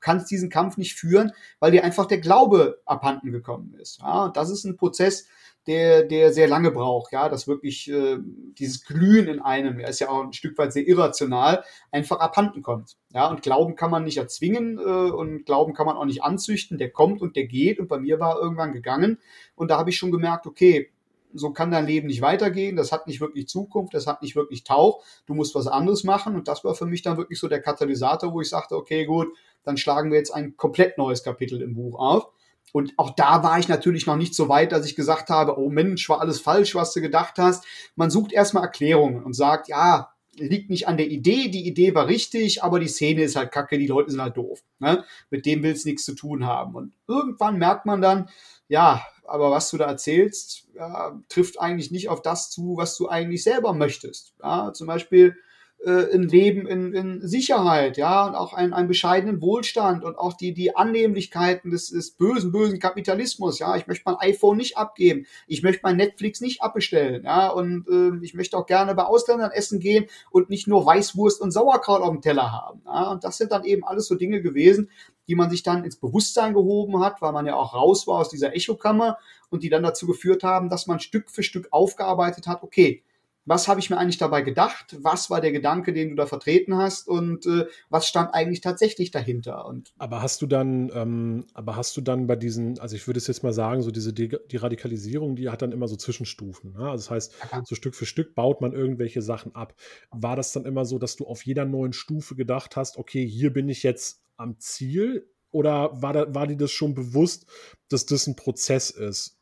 kannst 0.00 0.30
diesen 0.30 0.50
Kampf 0.50 0.76
nicht 0.76 0.94
führen, 0.94 1.32
weil 1.60 1.72
dir 1.72 1.84
einfach 1.84 2.06
der 2.06 2.18
Glaube 2.18 2.80
abhanden 2.84 3.32
gekommen 3.32 3.74
ist. 3.74 4.00
Ja, 4.00 4.24
und 4.24 4.36
das 4.36 4.50
ist 4.50 4.64
ein 4.64 4.76
Prozess, 4.76 5.26
der, 5.68 6.04
der 6.04 6.32
sehr 6.32 6.48
lange 6.48 6.70
braucht, 6.70 7.12
ja, 7.12 7.28
dass 7.28 7.46
wirklich 7.46 7.90
äh, 7.90 8.16
dieses 8.58 8.84
Glühen 8.84 9.28
in 9.28 9.40
einem, 9.40 9.78
er 9.78 9.90
ist 9.90 10.00
ja 10.00 10.08
auch 10.08 10.24
ein 10.24 10.32
Stück 10.32 10.56
weit 10.56 10.72
sehr 10.72 10.88
irrational, 10.88 11.62
einfach 11.92 12.20
abhanden 12.20 12.62
kommt. 12.62 12.96
Ja, 13.12 13.28
und 13.28 13.42
Glauben 13.42 13.76
kann 13.76 13.90
man 13.90 14.04
nicht 14.04 14.16
erzwingen 14.16 14.78
äh, 14.78 15.10
und 15.10 15.44
Glauben 15.44 15.74
kann 15.74 15.84
man 15.84 15.98
auch 15.98 16.06
nicht 16.06 16.22
anzüchten, 16.22 16.78
der 16.78 16.90
kommt 16.90 17.20
und 17.20 17.36
der 17.36 17.46
geht 17.46 17.78
und 17.78 17.88
bei 17.88 17.98
mir 17.98 18.18
war 18.18 18.40
irgendwann 18.40 18.72
gegangen 18.72 19.18
und 19.56 19.70
da 19.70 19.76
habe 19.76 19.90
ich 19.90 19.98
schon 19.98 20.10
gemerkt, 20.10 20.46
okay, 20.46 20.90
so 21.34 21.50
kann 21.50 21.70
dein 21.70 21.86
Leben 21.86 22.06
nicht 22.06 22.20
weitergehen, 22.20 22.76
das 22.76 22.92
hat 22.92 23.06
nicht 23.06 23.20
wirklich 23.20 23.48
Zukunft, 23.48 23.94
das 23.94 24.06
hat 24.06 24.22
nicht 24.22 24.36
wirklich 24.36 24.64
Tauch, 24.64 25.04
du 25.26 25.34
musst 25.34 25.54
was 25.54 25.66
anderes 25.66 26.04
machen. 26.04 26.34
Und 26.34 26.48
das 26.48 26.64
war 26.64 26.74
für 26.74 26.86
mich 26.86 27.02
dann 27.02 27.16
wirklich 27.16 27.38
so 27.38 27.48
der 27.48 27.60
Katalysator, 27.60 28.32
wo 28.32 28.40
ich 28.40 28.48
sagte, 28.48 28.76
okay, 28.76 29.04
gut, 29.04 29.28
dann 29.64 29.76
schlagen 29.76 30.10
wir 30.10 30.18
jetzt 30.18 30.30
ein 30.30 30.56
komplett 30.56 30.98
neues 30.98 31.22
Kapitel 31.22 31.60
im 31.62 31.74
Buch 31.74 31.98
auf. 31.98 32.28
Und 32.72 32.92
auch 32.98 33.14
da 33.14 33.42
war 33.42 33.58
ich 33.58 33.68
natürlich 33.68 34.06
noch 34.06 34.16
nicht 34.16 34.34
so 34.34 34.48
weit, 34.48 34.72
dass 34.72 34.86
ich 34.86 34.94
gesagt 34.94 35.30
habe, 35.30 35.58
oh 35.58 35.70
Mensch, 35.70 36.08
war 36.08 36.20
alles 36.20 36.40
falsch, 36.40 36.74
was 36.74 36.92
du 36.92 37.00
gedacht 37.00 37.34
hast. 37.38 37.64
Man 37.96 38.10
sucht 38.10 38.32
erstmal 38.32 38.64
Erklärungen 38.64 39.22
und 39.22 39.34
sagt, 39.34 39.68
ja, 39.68 40.12
liegt 40.36 40.70
nicht 40.70 40.86
an 40.86 40.96
der 40.96 41.08
Idee, 41.08 41.48
die 41.48 41.66
Idee 41.66 41.94
war 41.94 42.06
richtig, 42.06 42.62
aber 42.62 42.78
die 42.78 42.88
Szene 42.88 43.22
ist 43.22 43.36
halt 43.36 43.52
kacke, 43.52 43.78
die 43.78 43.86
Leute 43.86 44.10
sind 44.10 44.20
halt 44.20 44.36
doof. 44.36 44.62
Ne? 44.78 45.04
Mit 45.30 45.46
dem 45.46 45.62
willst 45.62 45.86
nichts 45.86 46.04
zu 46.04 46.14
tun 46.14 46.46
haben. 46.46 46.74
Und 46.74 46.94
irgendwann 47.06 47.58
merkt 47.58 47.86
man 47.86 48.00
dann, 48.00 48.28
ja, 48.68 49.02
aber 49.28 49.50
was 49.50 49.70
du 49.70 49.76
da 49.76 49.86
erzählst, 49.86 50.68
ja, 50.74 51.20
trifft 51.28 51.60
eigentlich 51.60 51.90
nicht 51.90 52.08
auf 52.08 52.22
das 52.22 52.50
zu, 52.50 52.76
was 52.76 52.96
du 52.96 53.08
eigentlich 53.08 53.42
selber 53.42 53.72
möchtest. 53.72 54.34
Ja, 54.42 54.72
zum 54.72 54.86
Beispiel 54.86 55.36
äh, 55.84 56.12
ein 56.12 56.22
Leben 56.24 56.66
in, 56.66 56.92
in 56.92 57.26
Sicherheit, 57.26 57.96
ja, 57.96 58.26
und 58.26 58.34
auch 58.34 58.52
einen, 58.52 58.72
einen 58.72 58.88
bescheidenen 58.88 59.40
Wohlstand 59.40 60.02
und 60.04 60.18
auch 60.18 60.32
die, 60.32 60.52
die 60.52 60.74
Annehmlichkeiten 60.74 61.70
des, 61.70 61.90
des 61.90 62.12
bösen, 62.12 62.50
bösen 62.50 62.80
Kapitalismus, 62.80 63.58
ja. 63.58 63.76
Ich 63.76 63.86
möchte 63.86 64.02
mein 64.06 64.16
iPhone 64.16 64.56
nicht 64.56 64.76
abgeben, 64.76 65.26
ich 65.46 65.62
möchte 65.62 65.82
mein 65.84 65.96
Netflix 65.96 66.40
nicht 66.40 66.62
abbestellen, 66.62 67.24
ja, 67.24 67.48
und 67.48 67.86
äh, 67.88 68.24
ich 68.24 68.34
möchte 68.34 68.56
auch 68.56 68.66
gerne 68.66 68.94
bei 68.94 69.04
Ausländern 69.04 69.52
essen 69.52 69.78
gehen 69.78 70.06
und 70.30 70.50
nicht 70.50 70.66
nur 70.66 70.84
Weißwurst 70.84 71.40
und 71.40 71.52
Sauerkraut 71.52 72.02
auf 72.02 72.10
dem 72.10 72.22
Teller 72.22 72.50
haben, 72.50 72.82
ja. 72.84 73.10
Und 73.10 73.22
das 73.22 73.38
sind 73.38 73.52
dann 73.52 73.64
eben 73.64 73.84
alles 73.84 74.06
so 74.06 74.16
Dinge 74.16 74.42
gewesen, 74.42 74.90
die 75.28 75.34
man 75.34 75.50
sich 75.50 75.62
dann 75.62 75.84
ins 75.84 75.96
Bewusstsein 75.96 76.54
gehoben 76.54 77.00
hat, 77.00 77.22
weil 77.22 77.32
man 77.32 77.46
ja 77.46 77.54
auch 77.54 77.74
raus 77.74 78.06
war 78.06 78.16
aus 78.16 78.30
dieser 78.30 78.54
Echokammer 78.54 79.18
und 79.50 79.62
die 79.62 79.68
dann 79.68 79.82
dazu 79.82 80.06
geführt 80.06 80.42
haben, 80.42 80.68
dass 80.68 80.86
man 80.86 81.00
Stück 81.00 81.30
für 81.30 81.42
Stück 81.42 81.68
aufgearbeitet 81.70 82.46
hat, 82.46 82.62
okay, 82.62 83.02
was 83.48 83.66
habe 83.66 83.80
ich 83.80 83.88
mir 83.88 83.96
eigentlich 83.96 84.18
dabei 84.18 84.42
gedacht? 84.42 84.96
Was 85.00 85.30
war 85.30 85.40
der 85.40 85.52
Gedanke, 85.52 85.94
den 85.94 86.10
du 86.10 86.14
da 86.16 86.26
vertreten 86.26 86.76
hast? 86.76 87.08
Und 87.08 87.46
äh, 87.46 87.66
was 87.88 88.06
stand 88.06 88.34
eigentlich 88.34 88.60
tatsächlich 88.60 89.10
dahinter? 89.10 89.64
Und 89.64 89.92
aber 89.96 90.20
hast 90.20 90.42
du 90.42 90.46
dann, 90.46 90.90
ähm, 90.94 91.46
aber 91.54 91.74
hast 91.74 91.96
du 91.96 92.02
dann 92.02 92.26
bei 92.26 92.36
diesen, 92.36 92.78
also 92.78 92.94
ich 92.94 93.06
würde 93.06 93.18
es 93.18 93.26
jetzt 93.26 93.42
mal 93.42 93.54
sagen, 93.54 93.80
so 93.80 93.90
diese 93.90 94.12
die, 94.12 94.36
die 94.50 94.56
Radikalisierung, 94.58 95.34
die 95.34 95.48
hat 95.48 95.62
dann 95.62 95.72
immer 95.72 95.88
so 95.88 95.96
Zwischenstufen. 95.96 96.74
Ne? 96.74 96.90
Also 96.90 97.04
das 97.04 97.10
heißt, 97.10 97.34
ja. 97.52 97.62
so 97.64 97.74
Stück 97.74 97.94
für 97.94 98.06
Stück 98.06 98.34
baut 98.34 98.60
man 98.60 98.74
irgendwelche 98.74 99.22
Sachen 99.22 99.54
ab. 99.54 99.74
War 100.10 100.36
das 100.36 100.52
dann 100.52 100.66
immer 100.66 100.84
so, 100.84 100.98
dass 100.98 101.16
du 101.16 101.26
auf 101.26 101.46
jeder 101.46 101.64
neuen 101.64 101.94
Stufe 101.94 102.34
gedacht 102.34 102.76
hast, 102.76 102.98
okay, 102.98 103.26
hier 103.26 103.50
bin 103.50 103.70
ich 103.70 103.82
jetzt 103.82 104.22
am 104.38 104.58
Ziel? 104.58 105.28
Oder 105.50 105.90
war, 106.00 106.12
da, 106.12 106.34
war 106.34 106.46
dir 106.46 106.56
das 106.56 106.70
schon 106.70 106.94
bewusst, 106.94 107.46
dass 107.88 108.06
das 108.06 108.26
ein 108.26 108.36
Prozess 108.36 108.90
ist? 108.90 109.38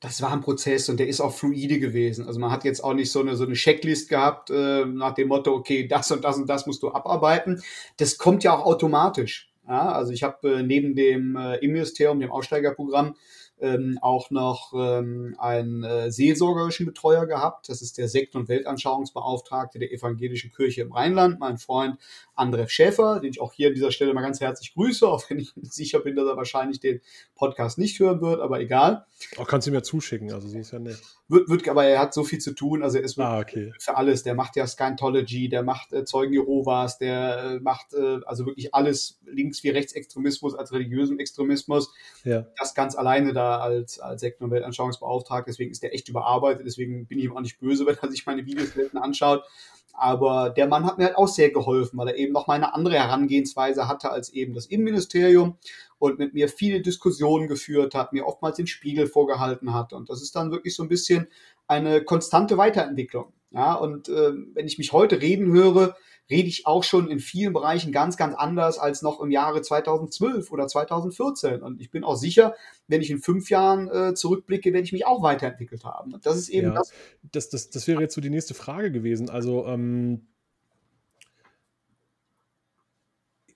das 0.00 0.22
war 0.22 0.32
ein 0.32 0.42
Prozess 0.42 0.88
und 0.88 1.00
der 1.00 1.08
ist 1.08 1.20
auch 1.20 1.34
fluide 1.34 1.80
gewesen. 1.80 2.26
Also 2.26 2.38
man 2.38 2.50
hat 2.50 2.64
jetzt 2.64 2.82
auch 2.82 2.94
nicht 2.94 3.10
so 3.10 3.20
eine, 3.20 3.36
so 3.36 3.44
eine 3.44 3.54
Checklist 3.54 4.08
gehabt 4.08 4.50
äh, 4.50 4.84
nach 4.84 5.14
dem 5.14 5.28
Motto, 5.28 5.52
okay, 5.52 5.88
das 5.88 6.10
und 6.10 6.24
das 6.24 6.36
und 6.36 6.48
das 6.48 6.66
musst 6.66 6.82
du 6.82 6.92
abarbeiten. 6.92 7.62
Das 7.96 8.16
kommt 8.18 8.44
ja 8.44 8.56
auch 8.56 8.64
automatisch. 8.64 9.52
Ja, 9.66 9.92
also 9.92 10.12
ich 10.12 10.22
habe 10.22 10.50
äh, 10.50 10.62
neben 10.62 10.94
dem 10.94 11.36
äh, 11.36 11.56
im 11.56 11.72
Ministerium, 11.72 12.20
dem 12.20 12.30
Aussteigerprogramm, 12.30 13.16
ähm, 13.60 13.98
auch 14.02 14.30
noch 14.30 14.72
ähm, 14.74 15.34
einen 15.38 15.84
äh, 15.84 16.10
seelsorgerischen 16.10 16.86
Betreuer 16.86 17.26
gehabt. 17.26 17.68
Das 17.68 17.82
ist 17.82 17.98
der 17.98 18.08
Sekt- 18.08 18.34
und 18.34 18.48
Weltanschauungsbeauftragte 18.48 19.78
der 19.78 19.92
Evangelischen 19.92 20.50
Kirche 20.52 20.82
im 20.82 20.92
Rheinland, 20.92 21.40
mein 21.40 21.58
Freund 21.58 21.98
André 22.36 22.68
Schäfer, 22.68 23.20
den 23.20 23.30
ich 23.30 23.40
auch 23.40 23.52
hier 23.52 23.68
an 23.68 23.74
dieser 23.74 23.90
Stelle 23.90 24.14
mal 24.14 24.22
ganz 24.22 24.40
herzlich 24.40 24.74
grüße, 24.74 25.06
auch 25.06 25.28
wenn 25.28 25.38
ich 25.38 25.52
sicher 25.62 26.00
bin, 26.00 26.16
dass 26.16 26.26
er 26.26 26.36
wahrscheinlich 26.36 26.80
den 26.80 27.00
Podcast 27.34 27.78
nicht 27.78 27.98
hören 27.98 28.20
wird, 28.20 28.40
aber 28.40 28.60
egal. 28.60 29.06
Auch 29.36 29.46
kannst 29.46 29.66
du 29.66 29.72
mir 29.72 29.82
zuschicken, 29.82 30.32
also 30.32 30.48
so 30.48 30.58
ist 30.58 30.72
ja 30.72 30.78
nett. 30.78 31.02
Wird, 31.30 31.50
wird, 31.50 31.68
aber 31.68 31.84
er 31.84 32.00
hat 32.00 32.14
so 32.14 32.24
viel 32.24 32.38
zu 32.38 32.54
tun, 32.54 32.82
also 32.82 32.96
er 32.96 33.04
ist 33.04 33.18
ah, 33.18 33.40
okay. 33.40 33.74
für 33.78 33.96
alles. 33.96 34.22
Der 34.22 34.34
macht 34.34 34.56
ja 34.56 34.66
Scientology, 34.66 35.50
der 35.50 35.62
macht 35.62 35.92
äh, 35.92 36.06
Zeugen 36.06 36.32
Jehovas, 36.32 36.96
der 36.96 37.38
äh, 37.38 37.60
macht 37.60 37.92
äh, 37.92 38.20
also 38.24 38.46
wirklich 38.46 38.74
alles 38.74 39.20
links 39.26 39.62
wie 39.62 39.68
Rechtsextremismus 39.68 40.54
als 40.54 40.72
religiösen 40.72 41.20
Extremismus. 41.20 41.92
Ja. 42.24 42.46
Das 42.56 42.74
ganz 42.74 42.96
alleine 42.96 43.34
da 43.34 43.58
als, 43.58 43.98
als 43.98 44.22
Sekten- 44.22 44.44
und 44.44 44.52
Weltanschauungsbeauftragter, 44.52 45.50
deswegen 45.50 45.70
ist 45.70 45.82
der 45.82 45.94
echt 45.94 46.08
überarbeitet, 46.08 46.66
deswegen 46.66 47.06
bin 47.06 47.18
ich 47.18 47.26
ihm 47.26 47.36
auch 47.36 47.42
nicht 47.42 47.60
böse, 47.60 47.84
wenn 47.86 47.96
er 48.00 48.10
sich 48.10 48.24
meine 48.24 48.46
Videos 48.46 48.70
anschaut. 48.94 49.44
Aber 49.92 50.50
der 50.50 50.68
Mann 50.68 50.86
hat 50.86 50.98
mir 50.98 51.06
halt 51.06 51.16
auch 51.16 51.28
sehr 51.28 51.50
geholfen, 51.50 51.98
weil 51.98 52.08
er 52.08 52.16
eben 52.16 52.32
noch 52.32 52.46
mal 52.46 52.54
eine 52.54 52.74
andere 52.74 52.94
Herangehensweise 52.94 53.88
hatte 53.88 54.10
als 54.10 54.30
eben 54.30 54.54
das 54.54 54.66
Innenministerium 54.66 55.56
und 55.98 56.18
mit 56.18 56.34
mir 56.34 56.48
viele 56.48 56.80
Diskussionen 56.80 57.48
geführt 57.48 57.94
hat, 57.94 58.12
mir 58.12 58.26
oftmals 58.26 58.56
den 58.56 58.66
Spiegel 58.66 59.06
vorgehalten 59.06 59.74
hat. 59.74 59.92
Und 59.92 60.08
das 60.08 60.22
ist 60.22 60.36
dann 60.36 60.52
wirklich 60.52 60.76
so 60.76 60.84
ein 60.84 60.88
bisschen 60.88 61.28
eine 61.66 62.02
konstante 62.04 62.56
Weiterentwicklung. 62.56 63.32
Ja, 63.50 63.74
und 63.74 64.08
äh, 64.08 64.32
wenn 64.54 64.66
ich 64.66 64.78
mich 64.78 64.92
heute 64.92 65.20
reden 65.20 65.52
höre, 65.52 65.96
rede 66.30 66.48
ich 66.48 66.66
auch 66.66 66.84
schon 66.84 67.10
in 67.10 67.20
vielen 67.20 67.52
Bereichen 67.52 67.92
ganz, 67.92 68.16
ganz 68.16 68.34
anders 68.34 68.78
als 68.78 69.02
noch 69.02 69.20
im 69.20 69.30
Jahre 69.30 69.62
2012 69.62 70.50
oder 70.50 70.66
2014. 70.66 71.62
Und 71.62 71.80
ich 71.80 71.90
bin 71.90 72.04
auch 72.04 72.16
sicher, 72.16 72.54
wenn 72.86 73.00
ich 73.00 73.10
in 73.10 73.20
fünf 73.20 73.50
Jahren 73.50 73.88
äh, 73.88 74.14
zurückblicke, 74.14 74.72
werde 74.72 74.84
ich 74.84 74.92
mich 74.92 75.06
auch 75.06 75.22
weiterentwickelt 75.22 75.84
haben. 75.84 76.14
Und 76.14 76.26
das 76.26 76.36
ist 76.36 76.48
eben 76.48 76.68
ja, 76.68 76.74
das. 76.74 76.92
Das, 77.22 77.48
das. 77.48 77.70
Das 77.70 77.86
wäre 77.86 78.00
jetzt 78.00 78.14
so 78.14 78.20
die 78.20 78.30
nächste 78.30 78.54
Frage 78.54 78.90
gewesen. 78.92 79.30
Also, 79.30 79.66
ähm, 79.66 80.28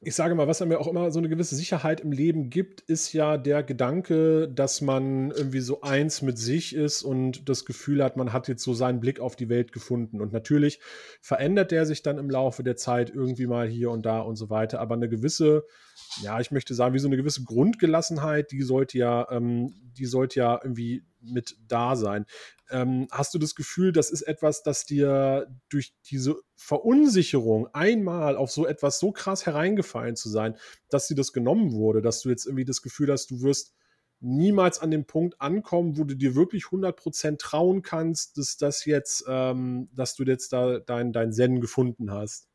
ich 0.05 0.17
sage 0.17 0.35
mal, 0.35 0.49
was 0.49 0.61
mir 0.65 0.81
auch 0.81 0.89
immer 0.89 1.13
so 1.13 1.21
eine 1.21 1.29
gewisse 1.29 1.55
Sicherheit 1.55 2.01
im 2.01 2.11
Leben 2.11 2.51
gibt, 2.51 2.81
ist 2.81 3.13
ja 3.13 3.37
der 3.37 3.63
Gedanke, 3.63 4.49
dass 4.49 4.81
man 4.81 5.31
irgendwie 5.31 5.61
so 5.61 5.83
eins 5.83 6.23
mit 6.23 6.39
sich 6.39 6.75
ist 6.75 7.03
und 7.03 7.49
das 7.49 7.65
Gefühl 7.65 8.03
hat, 8.03 8.17
man 8.17 8.33
hat 8.33 8.49
jetzt 8.49 8.65
so 8.65 8.75
seinen 8.75 8.99
Blick 8.99 9.21
auf 9.21 9.37
die 9.37 9.49
Welt 9.49 9.73
gefunden. 9.73 10.21
Und 10.21 10.33
natürlich 10.33 10.81
verändert 11.21 11.71
der 11.71 11.87
sich 11.87 12.03
dann 12.03 12.19
im 12.19 12.31
Laufe 12.31 12.65
der 12.65 12.75
Zeit 12.75 13.11
irgendwie 13.11 13.47
mal 13.47 13.69
hier 13.69 13.91
und 13.93 14.05
da 14.05 14.21
und 14.21 14.35
so 14.35 14.51
weiter. 14.51 14.81
Aber 14.81 14.97
eine 14.97 15.09
gewisse, 15.09 15.67
ja, 16.21 16.41
ich 16.41 16.51
möchte 16.51 16.75
sagen, 16.75 16.95
wie 16.95 16.99
so 16.99 17.09
eine 17.09 17.17
gewisse 17.17 17.45
Grundgelassenheit, 17.45 18.51
die 18.51 18.63
sollte 18.63 18.99
ja, 18.99 19.29
ähm, 19.31 19.73
die 19.97 20.07
sollte 20.07 20.41
ja 20.41 20.59
irgendwie 20.61 21.05
mit 21.23 21.57
da 21.69 21.97
sein. 21.97 22.27
Ähm, 22.71 23.07
hast 23.11 23.35
du 23.35 23.39
das 23.39 23.55
Gefühl, 23.55 23.93
das 23.93 24.11
ist 24.11 24.23
etwas, 24.23 24.63
das 24.63 24.85
dir 24.85 25.47
durch 25.69 25.95
diese 26.11 26.37
Verunsicherung 26.57 27.69
einmal 27.73 28.37
auf 28.37 28.51
so 28.51 28.67
etwas 28.67 28.99
so 28.99 29.13
krass 29.13 29.47
hereingefallen 29.47 30.17
zu 30.17 30.29
sein, 30.29 30.57
dass 30.89 31.09
dir 31.09 31.15
das 31.15 31.33
genommen 31.33 31.73
wurde, 31.73 32.03
dass 32.03 32.21
du 32.21 32.31
jetzt 32.31 32.47
irgendwie 32.47 32.65
das 32.65 32.83
Gefühl 32.83 33.11
hast, 33.13 33.31
du 33.31 33.43
wirst 33.43 33.75
niemals 34.21 34.79
an 34.79 34.91
dem 34.91 35.05
Punkt 35.05 35.41
ankommen, 35.41 35.99
wo 35.99 36.05
du 36.05 36.15
dir 36.15 36.35
wirklich 36.35 36.65
100% 36.65 37.39
trauen 37.39 37.83
kannst, 37.83 38.39
dass 38.39 38.57
das 38.57 38.85
jetzt, 38.85 39.25
ähm, 39.29 39.89
dass 39.93 40.15
du 40.15 40.25
jetzt 40.25 40.53
da 40.53 40.79
dein, 40.79 41.13
dein 41.13 41.33
Zen 41.33 41.61
gefunden 41.61 42.11
hast? 42.13 42.52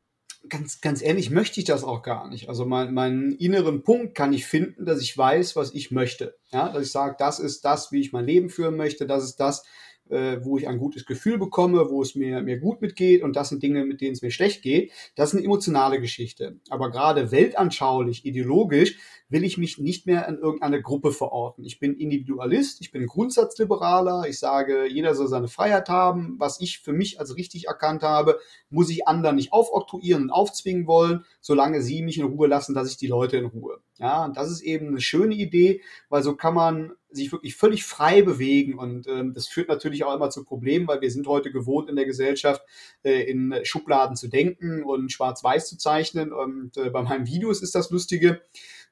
Ganz, 0.48 0.80
ganz 0.80 1.02
ehrlich 1.02 1.30
möchte 1.30 1.60
ich 1.60 1.66
das 1.66 1.84
auch 1.84 2.02
gar 2.02 2.28
nicht. 2.28 2.48
Also 2.48 2.64
mein, 2.64 2.94
meinen 2.94 3.32
inneren 3.32 3.82
Punkt 3.82 4.14
kann 4.14 4.32
ich 4.32 4.46
finden, 4.46 4.86
dass 4.86 5.02
ich 5.02 5.16
weiß, 5.16 5.56
was 5.56 5.74
ich 5.74 5.90
möchte. 5.90 6.38
Ja, 6.50 6.68
dass 6.70 6.84
ich 6.84 6.92
sage, 6.92 7.16
das 7.18 7.38
ist 7.38 7.64
das, 7.64 7.92
wie 7.92 8.00
ich 8.00 8.12
mein 8.12 8.24
Leben 8.24 8.48
führen 8.48 8.76
möchte, 8.76 9.06
das 9.06 9.24
ist 9.24 9.36
das, 9.36 9.64
äh, 10.10 10.44
wo 10.44 10.58
ich 10.58 10.68
ein 10.68 10.78
gutes 10.78 11.06
Gefühl 11.06 11.38
bekomme, 11.38 11.90
wo 11.90 12.02
es 12.02 12.14
mir, 12.14 12.42
mir 12.42 12.58
gut 12.58 12.80
mitgeht 12.80 13.22
und 13.22 13.36
das 13.36 13.48
sind 13.50 13.62
Dinge, 13.62 13.84
mit 13.84 14.00
denen 14.00 14.12
es 14.12 14.22
mir 14.22 14.30
schlecht 14.30 14.62
geht. 14.62 14.92
Das 15.14 15.30
ist 15.30 15.36
eine 15.36 15.44
emotionale 15.44 16.00
Geschichte. 16.00 16.58
Aber 16.70 16.90
gerade 16.90 17.30
weltanschaulich, 17.30 18.24
ideologisch 18.24 18.96
will 19.28 19.44
ich 19.44 19.58
mich 19.58 19.78
nicht 19.78 20.06
mehr 20.06 20.26
in 20.26 20.38
irgendeine 20.38 20.80
Gruppe 20.80 21.12
verorten. 21.12 21.64
Ich 21.64 21.78
bin 21.78 21.94
Individualist, 21.94 22.80
ich 22.80 22.90
bin 22.90 23.06
Grundsatzliberaler, 23.06 24.26
ich 24.28 24.38
sage, 24.38 24.86
jeder 24.86 25.14
soll 25.14 25.28
seine 25.28 25.48
Freiheit 25.48 25.88
haben. 25.88 26.36
Was 26.38 26.60
ich 26.60 26.78
für 26.78 26.92
mich 26.92 27.20
als 27.20 27.36
richtig 27.36 27.66
erkannt 27.66 28.02
habe, 28.02 28.38
muss 28.70 28.90
ich 28.90 29.06
anderen 29.06 29.36
nicht 29.36 29.52
aufoktroyieren 29.52 30.24
und 30.24 30.30
aufzwingen 30.30 30.86
wollen, 30.86 31.24
solange 31.40 31.82
sie 31.82 32.02
mich 32.02 32.18
in 32.18 32.24
Ruhe 32.24 32.48
lassen, 32.48 32.74
dass 32.74 32.90
ich 32.90 32.96
die 32.96 33.06
Leute 33.06 33.36
in 33.36 33.46
Ruhe. 33.46 33.80
Ja, 33.98 34.24
und 34.24 34.36
das 34.36 34.50
ist 34.50 34.62
eben 34.62 34.88
eine 34.88 35.00
schöne 35.00 35.34
Idee, 35.34 35.82
weil 36.08 36.22
so 36.22 36.36
kann 36.36 36.54
man 36.54 36.92
sich 37.10 37.32
wirklich 37.32 37.56
völlig 37.56 37.84
frei 37.84 38.22
bewegen. 38.22 38.78
Und 38.78 39.06
ähm, 39.06 39.34
das 39.34 39.48
führt 39.48 39.68
natürlich 39.68 40.04
auch 40.04 40.14
immer 40.14 40.30
zu 40.30 40.44
Problemen, 40.44 40.86
weil 40.88 41.00
wir 41.00 41.10
sind 41.10 41.26
heute 41.26 41.50
gewohnt 41.50 41.88
in 41.88 41.96
der 41.96 42.04
Gesellschaft 42.04 42.62
äh, 43.02 43.22
in 43.22 43.54
Schubladen 43.62 44.16
zu 44.16 44.28
denken 44.28 44.82
und 44.84 45.12
schwarz-weiß 45.12 45.68
zu 45.68 45.78
zeichnen. 45.78 46.32
Und 46.32 46.76
äh, 46.76 46.90
bei 46.90 47.02
meinen 47.02 47.26
Videos 47.26 47.62
ist 47.62 47.74
das 47.74 47.90
Lustige, 47.90 48.42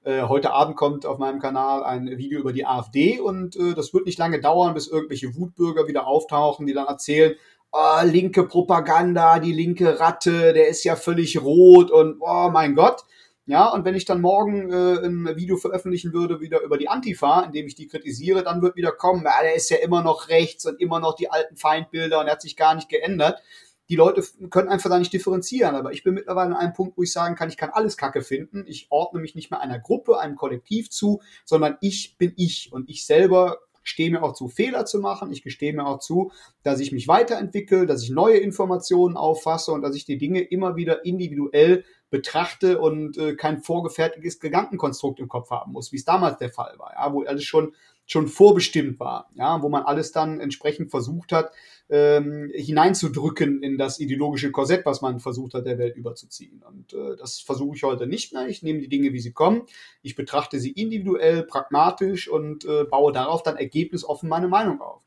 äh, 0.06 0.22
heute 0.22 0.52
Abend 0.52 0.76
kommt 0.76 1.04
auf 1.04 1.18
meinem 1.18 1.40
Kanal 1.40 1.82
ein 1.82 2.06
Video 2.16 2.38
über 2.38 2.52
die 2.52 2.64
AfD 2.64 3.18
und 3.18 3.56
äh, 3.56 3.74
das 3.74 3.92
wird 3.92 4.06
nicht 4.06 4.20
lange 4.20 4.40
dauern, 4.40 4.72
bis 4.72 4.86
irgendwelche 4.86 5.34
Wutbürger 5.34 5.88
wieder 5.88 6.06
auftauchen, 6.06 6.66
die 6.66 6.74
dann 6.74 6.86
erzählen, 6.86 7.34
oh, 7.72 8.04
linke 8.04 8.44
Propaganda, 8.44 9.40
die 9.40 9.52
linke 9.52 9.98
Ratte, 9.98 10.52
der 10.52 10.68
ist 10.68 10.84
ja 10.84 10.94
völlig 10.94 11.42
rot 11.42 11.90
und 11.90 12.18
oh 12.20 12.50
mein 12.52 12.76
Gott. 12.76 13.02
Ja, 13.48 13.68
und 13.68 13.84
wenn 13.84 13.94
ich 13.94 14.04
dann 14.04 14.20
morgen 14.20 14.72
äh, 14.72 15.06
ein 15.06 15.36
Video 15.36 15.56
veröffentlichen 15.56 16.12
würde, 16.12 16.40
wieder 16.40 16.62
über 16.62 16.78
die 16.78 16.88
Antifa, 16.88 17.42
indem 17.42 17.66
ich 17.66 17.76
die 17.76 17.86
kritisiere, 17.86 18.42
dann 18.42 18.60
wird 18.60 18.74
wieder 18.74 18.90
kommen, 18.90 19.22
ja, 19.24 19.40
der 19.40 19.54
ist 19.54 19.70
ja 19.70 19.76
immer 19.76 20.02
noch 20.02 20.28
rechts 20.28 20.66
und 20.66 20.80
immer 20.80 20.98
noch 20.98 21.14
die 21.14 21.30
alten 21.30 21.56
Feindbilder 21.56 22.20
und 22.20 22.26
er 22.26 22.32
hat 22.32 22.42
sich 22.42 22.56
gar 22.56 22.74
nicht 22.74 22.88
geändert 22.88 23.40
die 23.88 23.96
Leute 23.96 24.22
können 24.50 24.68
einfach 24.68 24.90
da 24.90 24.98
nicht 24.98 25.12
differenzieren. 25.12 25.74
Aber 25.74 25.92
ich 25.92 26.02
bin 26.02 26.14
mittlerweile 26.14 26.50
an 26.50 26.56
einem 26.56 26.72
Punkt, 26.72 26.96
wo 26.96 27.02
ich 27.02 27.12
sagen 27.12 27.36
kann, 27.36 27.48
ich 27.48 27.56
kann 27.56 27.70
alles 27.70 27.96
Kacke 27.96 28.22
finden. 28.22 28.64
Ich 28.66 28.86
ordne 28.90 29.20
mich 29.20 29.34
nicht 29.34 29.50
mehr 29.50 29.60
einer 29.60 29.78
Gruppe, 29.78 30.18
einem 30.18 30.36
Kollektiv 30.36 30.90
zu, 30.90 31.20
sondern 31.44 31.76
ich 31.80 32.16
bin 32.18 32.32
ich. 32.36 32.72
Und 32.72 32.90
ich 32.90 33.06
selber 33.06 33.58
gestehe 33.82 34.10
mir 34.10 34.22
auch 34.22 34.32
zu, 34.32 34.48
Fehler 34.48 34.84
zu 34.84 34.98
machen. 34.98 35.30
Ich 35.30 35.42
gestehe 35.42 35.72
mir 35.72 35.86
auch 35.86 36.00
zu, 36.00 36.32
dass 36.64 36.80
ich 36.80 36.90
mich 36.90 37.06
weiterentwickle, 37.06 37.86
dass 37.86 38.02
ich 38.02 38.10
neue 38.10 38.38
Informationen 38.38 39.16
auffasse 39.16 39.70
und 39.70 39.82
dass 39.82 39.94
ich 39.94 40.04
die 40.04 40.18
Dinge 40.18 40.40
immer 40.40 40.74
wieder 40.74 41.04
individuell 41.04 41.84
betrachte 42.10 42.78
und 42.78 43.18
äh, 43.18 43.34
kein 43.34 43.60
vorgefertigtes 43.60 44.40
Gedankenkonstrukt 44.40 45.18
im 45.20 45.28
Kopf 45.28 45.50
haben 45.50 45.72
muss, 45.72 45.92
wie 45.92 45.96
es 45.96 46.04
damals 46.04 46.38
der 46.38 46.50
Fall 46.50 46.74
war, 46.78 46.92
ja, 46.94 47.12
wo 47.12 47.22
alles 47.22 47.44
schon 47.44 47.72
schon 48.06 48.28
vorbestimmt 48.28 49.00
war, 49.00 49.28
ja, 49.34 49.60
wo 49.62 49.68
man 49.68 49.82
alles 49.82 50.12
dann 50.12 50.38
entsprechend 50.38 50.90
versucht 50.90 51.32
hat, 51.32 51.50
ähm, 51.88 52.50
hineinzudrücken 52.54 53.62
in 53.62 53.78
das 53.78 53.98
ideologische 53.98 54.52
Korsett, 54.52 54.86
was 54.86 55.02
man 55.02 55.18
versucht 55.18 55.54
hat, 55.54 55.66
der 55.66 55.78
Welt 55.78 55.96
überzuziehen. 55.96 56.62
Und 56.62 56.94
äh, 56.94 57.16
das 57.16 57.40
versuche 57.40 57.76
ich 57.76 57.82
heute 57.82 58.06
nicht 58.06 58.32
mehr. 58.32 58.46
Ich 58.46 58.62
nehme 58.62 58.80
die 58.80 58.88
Dinge, 58.88 59.12
wie 59.12 59.18
sie 59.18 59.32
kommen. 59.32 59.62
Ich 60.02 60.14
betrachte 60.14 60.60
sie 60.60 60.70
individuell, 60.70 61.42
pragmatisch 61.42 62.28
und 62.28 62.64
äh, 62.64 62.84
baue 62.84 63.12
darauf 63.12 63.42
dann 63.42 63.56
ergebnisoffen 63.56 64.28
meine 64.28 64.48
Meinung 64.48 64.80
auf. 64.80 65.02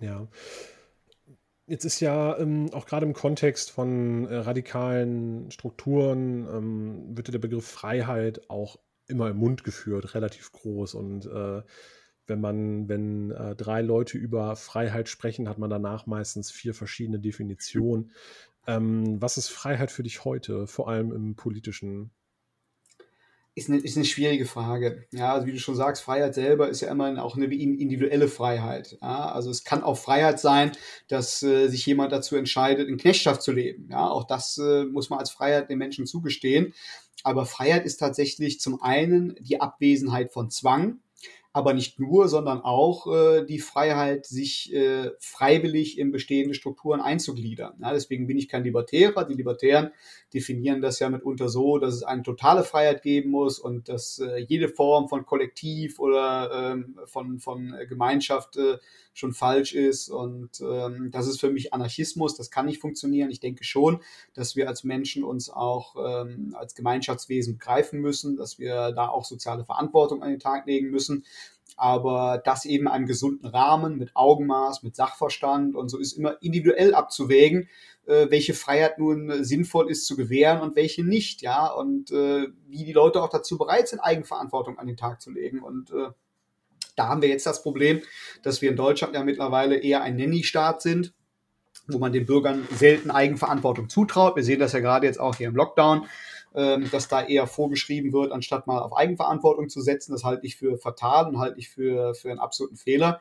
Ja. 0.00 0.28
Jetzt 1.70 1.84
ist 1.84 2.00
ja 2.00 2.36
ähm, 2.36 2.68
auch 2.72 2.84
gerade 2.84 3.06
im 3.06 3.12
Kontext 3.12 3.70
von 3.70 4.26
äh, 4.26 4.34
radikalen 4.34 5.52
Strukturen 5.52 6.44
ähm, 6.52 7.16
wird 7.16 7.32
der 7.32 7.38
Begriff 7.38 7.64
Freiheit 7.64 8.50
auch 8.50 8.80
immer 9.06 9.30
im 9.30 9.36
Mund 9.36 9.62
geführt, 9.62 10.16
relativ 10.16 10.50
groß. 10.50 10.94
Und 10.94 11.26
äh, 11.26 11.62
wenn 12.26 12.40
man, 12.40 12.88
wenn 12.88 13.30
äh, 13.30 13.54
drei 13.54 13.82
Leute 13.82 14.18
über 14.18 14.56
Freiheit 14.56 15.08
sprechen, 15.08 15.48
hat 15.48 15.58
man 15.58 15.70
danach 15.70 16.06
meistens 16.06 16.50
vier 16.50 16.74
verschiedene 16.74 17.20
Definitionen. 17.20 18.10
Ähm, 18.66 19.22
was 19.22 19.36
ist 19.36 19.48
Freiheit 19.48 19.92
für 19.92 20.02
dich 20.02 20.24
heute, 20.24 20.66
vor 20.66 20.88
allem 20.88 21.12
im 21.12 21.36
politischen 21.36 22.10
ist 23.60 23.68
eine, 23.68 23.78
ist 23.78 23.96
eine 23.96 24.04
schwierige 24.04 24.46
Frage. 24.46 25.06
Ja, 25.12 25.34
also 25.34 25.46
wie 25.46 25.52
du 25.52 25.58
schon 25.58 25.76
sagst, 25.76 26.02
Freiheit 26.02 26.34
selber 26.34 26.68
ist 26.68 26.80
ja 26.80 26.90
immer 26.90 27.22
auch 27.22 27.36
eine 27.36 27.46
individuelle 27.46 28.28
Freiheit. 28.28 28.98
Ja, 29.00 29.30
also 29.30 29.50
es 29.50 29.64
kann 29.64 29.82
auch 29.82 29.98
Freiheit 29.98 30.40
sein, 30.40 30.72
dass 31.08 31.42
äh, 31.42 31.68
sich 31.68 31.84
jemand 31.86 32.12
dazu 32.12 32.36
entscheidet, 32.36 32.88
in 32.88 32.96
Knechtschaft 32.96 33.42
zu 33.42 33.52
leben. 33.52 33.88
Ja, 33.90 34.08
auch 34.08 34.24
das 34.24 34.58
äh, 34.58 34.84
muss 34.84 35.10
man 35.10 35.18
als 35.18 35.30
Freiheit 35.30 35.70
den 35.70 35.78
Menschen 35.78 36.06
zugestehen. 36.06 36.74
Aber 37.22 37.44
Freiheit 37.46 37.84
ist 37.84 37.98
tatsächlich 37.98 38.60
zum 38.60 38.82
einen 38.82 39.36
die 39.40 39.60
Abwesenheit 39.60 40.32
von 40.32 40.50
Zwang 40.50 41.00
aber 41.52 41.74
nicht 41.74 41.98
nur, 41.98 42.28
sondern 42.28 42.60
auch 42.60 43.06
äh, 43.12 43.44
die 43.44 43.58
Freiheit, 43.58 44.24
sich 44.24 44.72
äh, 44.72 45.10
freiwillig 45.18 45.98
in 45.98 46.12
bestehende 46.12 46.54
Strukturen 46.54 47.00
einzugliedern. 47.00 47.74
Ja, 47.80 47.92
deswegen 47.92 48.28
bin 48.28 48.38
ich 48.38 48.48
kein 48.48 48.62
Libertärer. 48.62 49.24
Die 49.24 49.34
Libertären 49.34 49.90
definieren 50.32 50.80
das 50.80 51.00
ja 51.00 51.10
mitunter 51.10 51.48
so, 51.48 51.78
dass 51.78 51.94
es 51.94 52.02
eine 52.04 52.22
totale 52.22 52.62
Freiheit 52.62 53.02
geben 53.02 53.30
muss 53.30 53.58
und 53.58 53.88
dass 53.88 54.20
äh, 54.20 54.38
jede 54.38 54.68
Form 54.68 55.08
von 55.08 55.26
Kollektiv 55.26 55.98
oder 55.98 56.72
ähm, 56.72 56.96
von, 57.06 57.40
von 57.40 57.74
Gemeinschaft 57.88 58.56
äh, 58.56 58.78
schon 59.12 59.32
falsch 59.32 59.74
ist. 59.74 60.08
Und 60.08 60.60
ähm, 60.60 61.10
das 61.10 61.26
ist 61.26 61.40
für 61.40 61.50
mich 61.50 61.74
Anarchismus. 61.74 62.36
Das 62.36 62.52
kann 62.52 62.66
nicht 62.66 62.80
funktionieren. 62.80 63.30
Ich 63.30 63.40
denke 63.40 63.64
schon, 63.64 64.02
dass 64.34 64.54
wir 64.54 64.68
als 64.68 64.84
Menschen 64.84 65.24
uns 65.24 65.50
auch 65.50 65.96
ähm, 65.96 66.54
als 66.56 66.76
Gemeinschaftswesen 66.76 67.58
greifen 67.58 68.00
müssen, 68.00 68.36
dass 68.36 68.60
wir 68.60 68.92
da 68.92 69.08
auch 69.08 69.24
soziale 69.24 69.64
Verantwortung 69.64 70.22
an 70.22 70.30
den 70.30 70.38
Tag 70.38 70.66
legen 70.66 70.90
müssen 70.90 71.24
aber 71.76 72.40
das 72.44 72.64
eben 72.64 72.88
einem 72.88 73.06
gesunden 73.06 73.46
Rahmen 73.46 73.96
mit 73.96 74.14
Augenmaß, 74.14 74.82
mit 74.82 74.96
Sachverstand 74.96 75.74
und 75.74 75.88
so 75.88 75.98
ist 75.98 76.12
immer 76.12 76.36
individuell 76.42 76.94
abzuwägen, 76.94 77.68
äh, 78.06 78.30
welche 78.30 78.54
Freiheit 78.54 78.98
nun 78.98 79.44
sinnvoll 79.44 79.90
ist 79.90 80.06
zu 80.06 80.16
gewähren 80.16 80.60
und 80.60 80.76
welche 80.76 81.04
nicht, 81.04 81.42
ja, 81.42 81.66
und 81.66 82.10
äh, 82.10 82.48
wie 82.66 82.84
die 82.84 82.92
Leute 82.92 83.22
auch 83.22 83.28
dazu 83.28 83.58
bereit 83.58 83.88
sind, 83.88 84.00
Eigenverantwortung 84.00 84.78
an 84.78 84.86
den 84.86 84.96
Tag 84.96 85.20
zu 85.20 85.30
legen. 85.30 85.60
Und 85.60 85.90
äh, 85.90 86.08
da 86.96 87.08
haben 87.08 87.22
wir 87.22 87.28
jetzt 87.28 87.46
das 87.46 87.62
Problem, 87.62 88.02
dass 88.42 88.62
wir 88.62 88.70
in 88.70 88.76
Deutschland 88.76 89.14
ja 89.14 89.22
mittlerweile 89.22 89.76
eher 89.76 90.02
ein 90.02 90.16
Nanny-Staat 90.16 90.82
sind, 90.82 91.14
wo 91.86 91.98
man 91.98 92.12
den 92.12 92.26
Bürgern 92.26 92.66
selten 92.74 93.10
Eigenverantwortung 93.10 93.88
zutraut. 93.88 94.36
Wir 94.36 94.44
sehen 94.44 94.60
das 94.60 94.72
ja 94.72 94.80
gerade 94.80 95.06
jetzt 95.06 95.20
auch 95.20 95.36
hier 95.36 95.48
im 95.48 95.56
Lockdown 95.56 96.06
dass 96.52 97.06
da 97.06 97.24
eher 97.24 97.46
vorgeschrieben 97.46 98.12
wird, 98.12 98.32
anstatt 98.32 98.66
mal 98.66 98.80
auf 98.80 98.96
Eigenverantwortung 98.96 99.68
zu 99.68 99.80
setzen. 99.80 100.12
Das 100.12 100.24
halte 100.24 100.46
ich 100.46 100.56
für 100.56 100.78
fatal 100.78 101.28
und 101.28 101.38
halte 101.38 101.58
ich 101.60 101.68
für, 101.68 102.14
für 102.14 102.30
einen 102.30 102.40
absoluten 102.40 102.76
Fehler. 102.76 103.20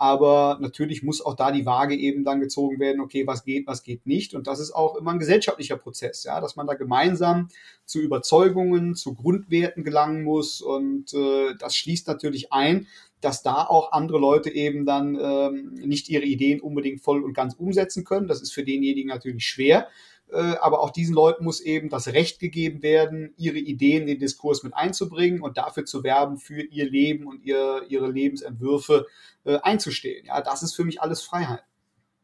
Aber 0.00 0.56
natürlich 0.62 1.02
muss 1.02 1.20
auch 1.20 1.34
da 1.34 1.52
die 1.52 1.66
Waage 1.66 1.94
eben 1.94 2.24
dann 2.24 2.40
gezogen 2.40 2.80
werden, 2.80 3.02
okay, 3.02 3.26
was 3.26 3.44
geht, 3.44 3.66
was 3.66 3.82
geht 3.82 4.06
nicht. 4.06 4.32
Und 4.32 4.46
das 4.46 4.58
ist 4.58 4.72
auch 4.72 4.96
immer 4.96 5.10
ein 5.10 5.18
gesellschaftlicher 5.18 5.76
Prozess, 5.76 6.24
ja, 6.24 6.40
dass 6.40 6.56
man 6.56 6.66
da 6.66 6.72
gemeinsam 6.72 7.48
zu 7.84 8.00
Überzeugungen, 8.00 8.94
zu 8.94 9.14
Grundwerten 9.14 9.84
gelangen 9.84 10.24
muss. 10.24 10.62
Und 10.62 11.12
äh, 11.12 11.54
das 11.58 11.76
schließt 11.76 12.08
natürlich 12.08 12.50
ein, 12.50 12.86
dass 13.20 13.42
da 13.42 13.66
auch 13.66 13.92
andere 13.92 14.18
Leute 14.18 14.48
eben 14.48 14.86
dann 14.86 15.18
ähm, 15.20 15.74
nicht 15.74 16.08
ihre 16.08 16.24
Ideen 16.24 16.62
unbedingt 16.62 17.02
voll 17.02 17.22
und 17.22 17.34
ganz 17.34 17.52
umsetzen 17.52 18.04
können. 18.04 18.26
Das 18.26 18.40
ist 18.40 18.54
für 18.54 18.64
denjenigen 18.64 19.10
natürlich 19.10 19.44
schwer. 19.44 19.86
Äh, 20.32 20.56
aber 20.60 20.80
auch 20.80 20.90
diesen 20.90 21.14
Leuten 21.14 21.44
muss 21.44 21.60
eben 21.60 21.88
das 21.88 22.08
Recht 22.08 22.38
gegeben 22.38 22.82
werden, 22.82 23.34
ihre 23.36 23.58
Ideen 23.58 24.02
in 24.02 24.08
den 24.08 24.18
Diskurs 24.18 24.62
mit 24.62 24.74
einzubringen 24.74 25.40
und 25.40 25.58
dafür 25.58 25.84
zu 25.84 26.04
werben, 26.04 26.38
für 26.38 26.62
ihr 26.62 26.88
Leben 26.88 27.26
und 27.26 27.44
ihr, 27.44 27.82
ihre 27.88 28.10
Lebensentwürfe 28.10 29.06
äh, 29.44 29.58
einzustehen. 29.58 30.26
Ja, 30.26 30.40
das 30.40 30.62
ist 30.62 30.74
für 30.74 30.84
mich 30.84 31.00
alles 31.00 31.22
Freiheit. 31.22 31.64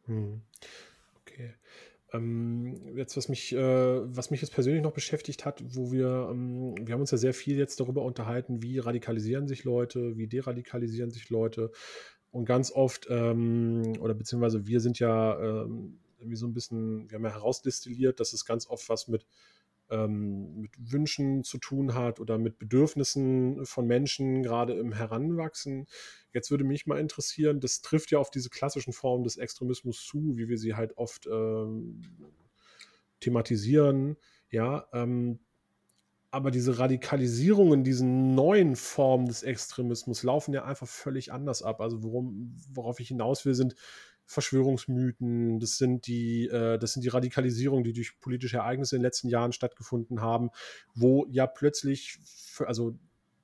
Hm. 0.07 0.43
Okay. 1.23 1.55
Ähm, 2.13 2.97
jetzt, 2.97 3.17
was 3.17 3.29
mich, 3.29 3.53
äh, 3.53 4.17
was 4.17 4.31
mich 4.31 4.41
jetzt 4.41 4.53
persönlich 4.55 4.83
noch 4.83 4.93
beschäftigt 4.93 5.45
hat, 5.45 5.63
wo 5.67 5.91
wir, 5.91 6.29
ähm, 6.31 6.75
wir 6.81 6.95
haben 6.95 7.01
uns 7.01 7.11
ja 7.11 7.19
sehr 7.19 7.35
viel 7.35 7.57
jetzt 7.57 7.81
darüber 7.81 8.03
unterhalten, 8.03 8.63
wie 8.63 8.79
radikalisieren 8.79 9.49
sich 9.49 9.65
Leute, 9.65 10.17
wie 10.17 10.29
deradikalisieren 10.29 11.11
sich 11.11 11.31
Leute. 11.31 11.73
Und 12.31 12.45
ganz 12.45 12.71
oft, 12.71 13.09
ähm, 13.11 13.95
oder 13.99 14.15
beziehungsweise 14.15 14.67
wir 14.67 14.81
sind 14.81 14.99
ja 14.99 15.41
ähm, 15.41 15.99
irgendwie 16.19 16.37
so 16.37 16.47
ein 16.47 16.55
bisschen, 16.55 17.11
wir 17.11 17.17
haben 17.17 17.25
ja 17.25 17.33
herausdestilliert, 17.33 18.21
dass 18.21 18.33
es 18.33 18.45
ganz 18.45 18.67
oft 18.67 18.89
was 18.89 19.09
mit, 19.09 19.27
ähm, 19.91 20.61
mit 20.61 20.73
Wünschen 20.79 21.45
zu 21.45 21.59
tun 21.59 21.95
hat 21.95 22.21
oder 22.21 22.39
mit 22.39 22.59
Bedürfnissen 22.59 23.65
von 23.67 23.87
Menschen, 23.87 24.43
gerade 24.43 24.75
im 24.75 24.93
Heranwachsen. 24.93 25.87
Jetzt 26.33 26.51
würde 26.51 26.65
mich 26.65 26.87
mal 26.87 26.99
interessieren, 26.99 27.61
das 27.61 27.83
trifft 27.83 28.11
ja 28.11 28.19
auf 28.19 28.31
diese 28.31 28.51
klassischen 28.51 28.93
Formen 28.93 29.25
des 29.25 29.37
Extremismus 29.37 30.05
zu, 30.05 30.37
wie 30.37 30.49
wir 30.49 30.59
sie 30.59 30.75
halt 30.75 30.97
oft 30.97 31.27
ähm, 31.27 32.03
thematisieren. 33.21 34.17
Ja, 34.51 34.87
ähm, 34.93 35.41
aber 36.31 36.51
diese 36.51 36.79
Radikalisierungen, 36.79 37.83
diesen 37.83 38.35
neuen 38.35 38.77
Formen 38.77 39.27
des 39.27 39.43
Extremismus 39.43 40.23
laufen 40.23 40.53
ja 40.53 40.65
einfach 40.65 40.87
völlig 40.87 41.33
anders 41.33 41.63
ab. 41.63 41.81
Also 41.81 42.03
worum, 42.03 42.55
worauf 42.71 43.01
ich 43.01 43.09
hinaus 43.09 43.47
will, 43.47 43.55
sind 43.55 43.75
Verschwörungsmythen, 44.27 45.61
das 45.61 45.79
sind 45.79 46.07
die, 46.07 46.47
äh, 46.49 46.79
das 46.79 46.93
sind 46.93 47.03
die 47.03 47.09
Radikalisierungen, 47.09 47.85
die 47.85 47.93
durch 47.93 48.19
politische 48.21 48.59
Ereignisse 48.59 48.97
in 48.97 49.01
den 49.01 49.07
letzten 49.07 49.29
Jahren 49.29 49.53
stattgefunden 49.53 50.21
haben, 50.21 50.51
wo 50.95 51.27
ja 51.31 51.47
plötzlich, 51.47 52.19
also 52.59 52.99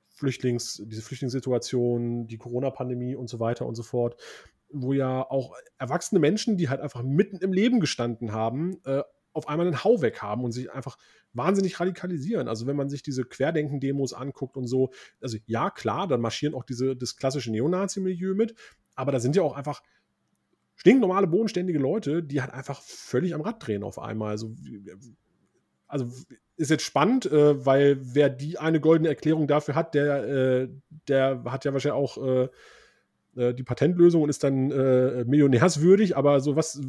Flüchtlings, 0.09 0.83
diese 0.87 1.03
Flüchtlingssituation, 1.03 2.26
die 2.26 2.37
Corona-Pandemie 2.37 3.14
und 3.14 3.28
so 3.28 3.41
weiter 3.41 3.66
und 3.66 3.74
so 3.74 3.83
fort, 3.83 4.20
wo 4.68 4.93
ja 4.93 5.22
auch 5.22 5.55
erwachsene 5.78 6.20
Menschen, 6.20 6.57
die 6.57 6.68
halt 6.68 6.80
einfach 6.80 7.03
mitten 7.03 7.39
im 7.39 7.53
Leben 7.53 7.80
gestanden 7.80 8.33
haben, 8.33 8.78
äh, 8.85 9.03
auf 9.33 9.49
einmal 9.49 9.66
einen 9.66 9.83
Hau 9.83 10.03
weg 10.03 10.20
haben 10.20 10.45
und 10.45 10.53
sich 10.53 10.70
einfach 10.70 10.99
wahnsinnig 11.33 11.80
radikalisieren. 11.80 12.49
Also 12.49 12.66
wenn 12.66 12.76
man 12.76 12.91
sich 12.91 13.03
diese 13.03 13.24
Querdenken-Demos 13.24 14.12
anguckt 14.12 14.57
und 14.57 14.66
so, 14.66 14.91
also 15.20 15.39
ja, 15.47 15.70
klar, 15.70 16.07
dann 16.07 16.20
marschieren 16.20 16.55
auch 16.55 16.64
diese, 16.64 16.97
das 16.97 17.16
klassische 17.16 17.51
Neonazi-Milieu 17.51 18.35
mit, 18.35 18.55
aber 18.95 19.12
da 19.12 19.20
sind 19.20 19.37
ja 19.37 19.43
auch 19.43 19.57
einfach 19.57 19.83
stinknormale, 20.76 21.26
bodenständige 21.26 21.78
Leute, 21.78 22.22
die 22.22 22.40
halt 22.40 22.52
einfach 22.52 22.80
völlig 22.82 23.34
am 23.34 23.40
Rad 23.40 23.66
drehen 23.66 23.82
auf 23.82 23.98
einmal. 23.98 24.30
Also, 24.30 24.54
also 25.86 26.10
ist 26.56 26.70
jetzt 26.70 26.84
spannend, 26.84 27.26
äh, 27.26 27.64
weil 27.64 27.98
wer 28.00 28.30
die 28.30 28.58
eine 28.58 28.80
goldene 28.80 29.08
Erklärung 29.08 29.46
dafür 29.46 29.74
hat, 29.74 29.94
der, 29.94 30.24
äh, 30.24 30.68
der 31.08 31.42
hat 31.44 31.64
ja 31.64 31.72
wahrscheinlich 31.72 32.00
auch 32.00 32.18
äh, 32.18 32.48
äh 33.36 33.54
die 33.54 33.62
Patentlösung 33.62 34.22
und 34.22 34.28
ist 34.28 34.44
dann 34.44 34.70
äh, 34.70 35.24
millionärswürdig. 35.24 36.16
Aber 36.16 36.40
so 36.40 36.56
was 36.56 36.80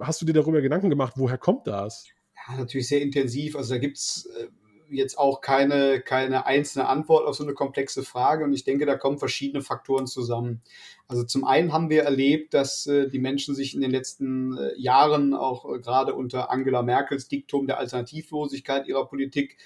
hast 0.00 0.20
du 0.20 0.26
dir 0.26 0.34
darüber 0.34 0.60
Gedanken 0.60 0.90
gemacht? 0.90 1.14
Woher 1.16 1.38
kommt 1.38 1.66
das? 1.66 2.06
Ja, 2.48 2.56
natürlich 2.56 2.88
sehr 2.88 3.00
intensiv. 3.00 3.56
Also 3.56 3.74
da 3.74 3.78
gibt 3.78 3.98
es 3.98 4.28
äh, 4.38 4.48
jetzt 4.92 5.18
auch 5.18 5.40
keine, 5.40 6.00
keine 6.00 6.46
einzelne 6.46 6.88
Antwort 6.88 7.26
auf 7.26 7.36
so 7.36 7.44
eine 7.44 7.54
komplexe 7.54 8.02
Frage. 8.02 8.44
Und 8.44 8.52
ich 8.52 8.64
denke, 8.64 8.86
da 8.86 8.96
kommen 8.96 9.18
verschiedene 9.18 9.62
Faktoren 9.62 10.06
zusammen. 10.06 10.62
Also 11.08 11.24
zum 11.24 11.44
einen 11.44 11.72
haben 11.72 11.90
wir 11.90 12.02
erlebt, 12.02 12.54
dass 12.54 12.86
äh, 12.86 13.08
die 13.08 13.18
Menschen 13.18 13.54
sich 13.54 13.74
in 13.74 13.80
den 13.80 13.90
letzten 13.90 14.56
äh, 14.56 14.70
Jahren 14.76 15.34
auch 15.34 15.64
äh, 15.64 15.78
gerade 15.78 16.14
unter 16.14 16.50
Angela 16.50 16.82
Merkels 16.82 17.28
Diktum 17.28 17.66
der 17.66 17.78
Alternativlosigkeit 17.78 18.86
ihrer 18.86 19.06
Politik 19.06 19.56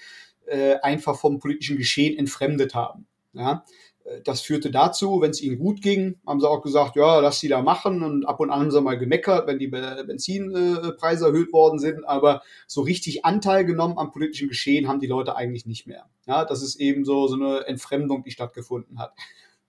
äh, 0.45 0.75
einfach 0.81 1.17
vom 1.17 1.39
politischen 1.39 1.77
Geschehen 1.77 2.17
entfremdet 2.17 2.75
haben. 2.75 3.07
Ja? 3.33 3.63
Das 4.23 4.41
führte 4.41 4.71
dazu, 4.71 5.21
wenn 5.21 5.31
es 5.31 5.41
ihnen 5.41 5.59
gut 5.59 5.81
ging, 5.81 6.19
haben 6.25 6.39
sie 6.39 6.49
auch 6.49 6.61
gesagt, 6.61 6.95
ja, 6.95 7.19
lass 7.19 7.39
sie 7.39 7.49
da 7.49 7.61
machen 7.61 8.03
und 8.03 8.25
ab 8.25 8.39
und 8.39 8.49
an 8.49 8.61
haben 8.61 8.71
sie 8.71 8.81
mal 8.81 8.97
gemeckert, 8.97 9.47
wenn 9.47 9.59
die 9.59 9.67
Benzinpreise 9.67 11.25
erhöht 11.25 11.51
worden 11.51 11.79
sind, 11.79 12.05
aber 12.05 12.41
so 12.67 12.81
richtig 12.81 13.25
Anteil 13.25 13.65
genommen 13.65 13.97
am 13.97 14.11
politischen 14.11 14.47
Geschehen 14.47 14.87
haben 14.87 14.99
die 14.99 15.07
Leute 15.07 15.35
eigentlich 15.35 15.65
nicht 15.65 15.87
mehr. 15.87 16.05
Ja, 16.25 16.45
das 16.45 16.61
ist 16.61 16.77
eben 16.77 17.03
so, 17.05 17.27
so 17.27 17.35
eine 17.35 17.67
Entfremdung, 17.67 18.23
die 18.23 18.31
stattgefunden 18.31 18.99
hat. 18.99 19.13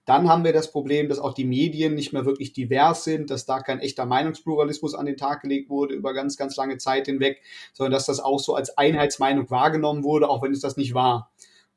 Dann 0.05 0.29
haben 0.29 0.45
wir 0.45 0.55
das 0.55 0.71
Problem, 0.71 1.11
dass 1.11 1.19
auch 1.19 1.35
die 1.35 1.45
Medien 1.45 1.95
nicht 1.95 2.15
mehr 2.15 2.25
wirklich 2.25 2.55
divers 2.55 3.05
sind, 3.05 3.31
dass 3.31 3.45
da 3.45 3.61
kein 3.61 3.81
echter 3.81 4.07
Meinungspluralismus 4.07 4.95
an 4.95 5.05
den 5.05 5.19
Tag 5.19 5.43
gelegt 5.43 5.69
wurde 5.69 5.95
über 5.95 6.15
ganz, 6.15 6.39
ganz 6.39 6.57
lange 6.57 6.79
Zeit 6.79 7.07
hinweg, 7.07 7.43
sondern 7.75 7.93
dass 7.93 8.07
das 8.07 8.19
auch 8.19 8.39
so 8.39 8.55
als 8.55 8.79
Einheitsmeinung 8.79 9.51
wahrgenommen 9.51 10.05
wurde, 10.05 10.31
auch 10.31 10.43
wenn 10.43 10.53
es 10.53 10.61
das 10.61 10.79
nicht 10.79 10.95
war. 10.95 11.31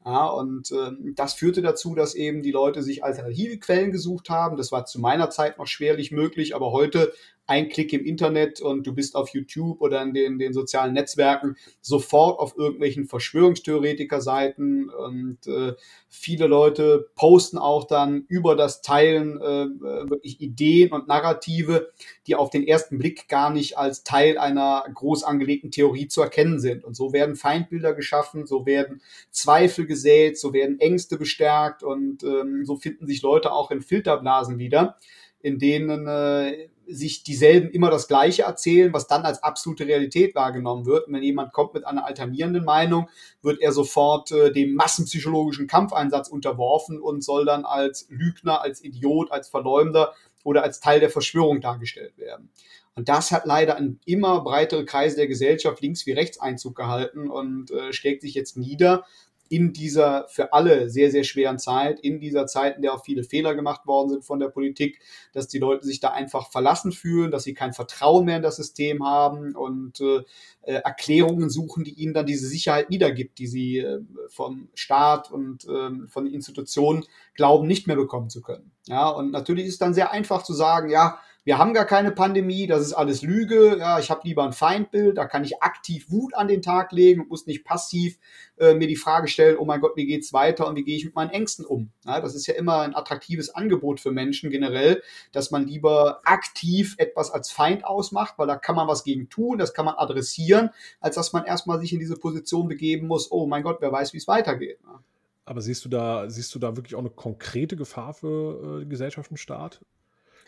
Ja, 0.03 0.25
und 0.27 0.71
ähm, 0.71 1.13
das 1.15 1.35
führte 1.35 1.61
dazu, 1.61 1.93
dass 1.93 2.15
eben 2.15 2.41
die 2.41 2.51
Leute 2.51 2.81
sich 2.81 3.03
alternative 3.03 3.59
Quellen 3.59 3.91
gesucht 3.91 4.29
haben. 4.29 4.57
Das 4.57 4.71
war 4.71 4.85
zu 4.85 4.99
meiner 4.99 5.29
Zeit 5.29 5.59
noch 5.59 5.67
schwerlich 5.67 6.11
möglich, 6.11 6.55
aber 6.55 6.71
heute 6.71 7.13
ein 7.51 7.67
Klick 7.67 7.91
im 7.91 8.05
Internet 8.05 8.61
und 8.61 8.87
du 8.87 8.95
bist 8.95 9.13
auf 9.13 9.33
YouTube 9.33 9.81
oder 9.81 10.01
in 10.01 10.13
den, 10.13 10.39
den 10.39 10.53
sozialen 10.53 10.93
Netzwerken 10.93 11.57
sofort 11.81 12.39
auf 12.39 12.57
irgendwelchen 12.57 13.07
Verschwörungstheoretiker-Seiten 13.07 14.89
und 14.89 15.45
äh, 15.47 15.73
viele 16.07 16.47
Leute 16.47 17.09
posten 17.13 17.57
auch 17.57 17.87
dann 17.87 18.23
über 18.29 18.55
das 18.55 18.81
Teilen 18.81 19.41
äh, 19.41 19.67
wirklich 20.09 20.39
Ideen 20.39 20.93
und 20.93 21.09
Narrative, 21.09 21.91
die 22.25 22.35
auf 22.35 22.51
den 22.51 22.65
ersten 22.65 22.97
Blick 22.97 23.27
gar 23.27 23.49
nicht 23.49 23.77
als 23.77 24.05
Teil 24.05 24.37
einer 24.37 24.85
groß 24.93 25.25
angelegten 25.25 25.71
Theorie 25.71 26.07
zu 26.07 26.21
erkennen 26.21 26.57
sind. 26.57 26.85
Und 26.85 26.95
so 26.95 27.11
werden 27.11 27.35
Feindbilder 27.35 27.93
geschaffen, 27.93 28.45
so 28.47 28.65
werden 28.65 29.01
Zweifel 29.29 29.85
gesät, 29.85 30.39
so 30.39 30.53
werden 30.53 30.79
Ängste 30.79 31.17
bestärkt 31.17 31.83
und 31.83 32.23
ähm, 32.23 32.63
so 32.63 32.77
finden 32.77 33.07
sich 33.07 33.21
Leute 33.21 33.51
auch 33.51 33.71
in 33.71 33.81
Filterblasen 33.81 34.57
wieder 34.57 34.97
in 35.41 35.59
denen 35.59 36.07
äh, 36.07 36.69
sich 36.93 37.23
dieselben 37.23 37.69
immer 37.71 37.89
das 37.89 38.07
Gleiche 38.07 38.43
erzählen, 38.43 38.93
was 38.93 39.07
dann 39.07 39.23
als 39.23 39.43
absolute 39.43 39.87
Realität 39.87 40.35
wahrgenommen 40.35 40.85
wird. 40.85 41.07
Und 41.07 41.13
wenn 41.13 41.23
jemand 41.23 41.53
kommt 41.53 41.73
mit 41.73 41.85
einer 41.85 42.05
alternierenden 42.05 42.63
Meinung, 42.63 43.09
wird 43.41 43.61
er 43.61 43.71
sofort 43.71 44.31
äh, 44.31 44.51
dem 44.51 44.75
massenpsychologischen 44.75 45.67
Kampfeinsatz 45.67 46.27
unterworfen 46.29 46.99
und 46.99 47.23
soll 47.23 47.45
dann 47.45 47.65
als 47.65 48.07
Lügner, 48.09 48.61
als 48.61 48.83
Idiot, 48.83 49.31
als 49.31 49.49
Verleumder 49.49 50.13
oder 50.43 50.63
als 50.63 50.79
Teil 50.79 50.99
der 50.99 51.09
Verschwörung 51.09 51.61
dargestellt 51.61 52.17
werden. 52.17 52.49
Und 52.95 53.07
das 53.07 53.31
hat 53.31 53.45
leider 53.45 53.77
in 53.77 53.99
immer 54.05 54.41
breitere 54.41 54.85
Kreise 54.85 55.15
der 55.15 55.27
Gesellschaft 55.27 55.81
links 55.81 56.05
wie 56.05 56.11
rechts 56.11 56.39
Einzug 56.39 56.75
gehalten 56.75 57.29
und 57.29 57.71
äh, 57.71 57.93
schlägt 57.93 58.21
sich 58.21 58.33
jetzt 58.33 58.57
nieder 58.57 59.05
in 59.51 59.73
dieser 59.73 60.29
für 60.29 60.53
alle 60.53 60.89
sehr, 60.89 61.11
sehr 61.11 61.25
schweren 61.25 61.59
Zeit, 61.59 61.99
in 61.99 62.21
dieser 62.21 62.47
Zeit, 62.47 62.77
in 62.77 62.81
der 62.81 62.93
auch 62.93 63.03
viele 63.03 63.25
Fehler 63.25 63.53
gemacht 63.53 63.85
worden 63.85 64.09
sind 64.09 64.23
von 64.23 64.39
der 64.39 64.47
Politik, 64.47 65.01
dass 65.33 65.49
die 65.49 65.59
Leute 65.59 65.85
sich 65.85 65.99
da 65.99 66.11
einfach 66.11 66.49
verlassen 66.51 66.93
fühlen, 66.93 67.31
dass 67.31 67.43
sie 67.43 67.53
kein 67.53 67.73
Vertrauen 67.73 68.23
mehr 68.23 68.37
in 68.37 68.43
das 68.43 68.55
System 68.55 69.05
haben 69.05 69.53
und 69.53 69.99
äh, 69.99 70.23
äh 70.61 70.81
Erklärungen 70.85 71.49
suchen, 71.49 71.83
die 71.83 71.93
ihnen 71.95 72.13
dann 72.13 72.25
diese 72.25 72.47
Sicherheit 72.47 72.89
wiedergibt, 72.89 73.39
die 73.39 73.47
sie 73.47 73.79
äh, 73.79 73.99
vom 74.29 74.69
Staat 74.73 75.29
und 75.31 75.65
äh, 75.65 76.07
von 76.07 76.27
Institutionen 76.27 77.03
glauben, 77.33 77.67
nicht 77.67 77.87
mehr 77.87 77.97
bekommen 77.97 78.29
zu 78.29 78.41
können. 78.41 78.71
Ja, 78.87 79.09
und 79.09 79.31
natürlich 79.31 79.65
ist 79.65 79.81
dann 79.81 79.93
sehr 79.93 80.11
einfach 80.11 80.43
zu 80.43 80.53
sagen, 80.53 80.89
ja, 80.89 81.19
wir 81.43 81.57
haben 81.57 81.73
gar 81.73 81.85
keine 81.85 82.11
Pandemie, 82.11 82.67
das 82.67 82.81
ist 82.81 82.93
alles 82.93 83.23
Lüge, 83.23 83.77
ja, 83.79 83.97
ich 83.97 84.11
habe 84.11 84.21
lieber 84.25 84.43
ein 84.43 84.53
Feindbild, 84.53 85.17
da 85.17 85.25
kann 85.25 85.43
ich 85.43 85.63
aktiv 85.63 86.11
Wut 86.11 86.35
an 86.35 86.47
den 86.47 86.61
Tag 86.61 86.91
legen 86.91 87.21
und 87.21 87.29
muss 87.29 87.47
nicht 87.47 87.65
passiv 87.65 88.19
äh, 88.57 88.75
mir 88.75 88.87
die 88.87 88.95
Frage 88.95 89.27
stellen, 89.27 89.57
oh 89.57 89.65
mein 89.65 89.81
Gott, 89.81 89.93
wie 89.95 90.05
geht's 90.05 90.33
weiter 90.33 90.67
und 90.67 90.75
wie 90.75 90.83
gehe 90.83 90.95
ich 90.95 91.05
mit 91.05 91.15
meinen 91.15 91.31
Ängsten 91.31 91.65
um? 91.65 91.91
Ja, 92.05 92.21
das 92.21 92.35
ist 92.35 92.45
ja 92.45 92.53
immer 92.53 92.81
ein 92.81 92.95
attraktives 92.95 93.49
Angebot 93.49 93.99
für 93.99 94.11
Menschen 94.11 94.51
generell, 94.51 95.01
dass 95.31 95.49
man 95.49 95.65
lieber 95.65 96.21
aktiv 96.25 96.93
etwas 96.99 97.31
als 97.31 97.51
Feind 97.51 97.85
ausmacht, 97.85 98.35
weil 98.37 98.47
da 98.47 98.55
kann 98.55 98.75
man 98.75 98.87
was 98.87 99.03
gegen 99.03 99.27
tun, 99.29 99.57
das 99.57 99.73
kann 99.73 99.85
man 99.85 99.95
adressieren, 99.95 100.69
als 100.99 101.15
dass 101.15 101.33
man 101.33 101.45
erstmal 101.45 101.79
sich 101.79 101.91
in 101.91 101.99
diese 101.99 102.17
Position 102.17 102.67
begeben 102.67 103.07
muss, 103.07 103.31
oh 103.31 103.47
mein 103.47 103.63
Gott, 103.63 103.77
wer 103.81 103.91
weiß, 103.91 104.13
wie 104.13 104.17
es 104.17 104.27
weitergeht. 104.27 104.83
Ne? 104.83 104.99
Aber 105.45 105.61
siehst 105.61 105.83
du 105.83 105.89
da, 105.89 106.29
siehst 106.29 106.53
du 106.53 106.59
da 106.59 106.77
wirklich 106.77 106.93
auch 106.93 106.99
eine 106.99 107.09
konkrete 107.09 107.75
Gefahr 107.75 108.13
für 108.13 108.81
äh, 108.81 108.85
Gesellschaft 108.85 109.31
und 109.31 109.37
Staat? 109.37 109.81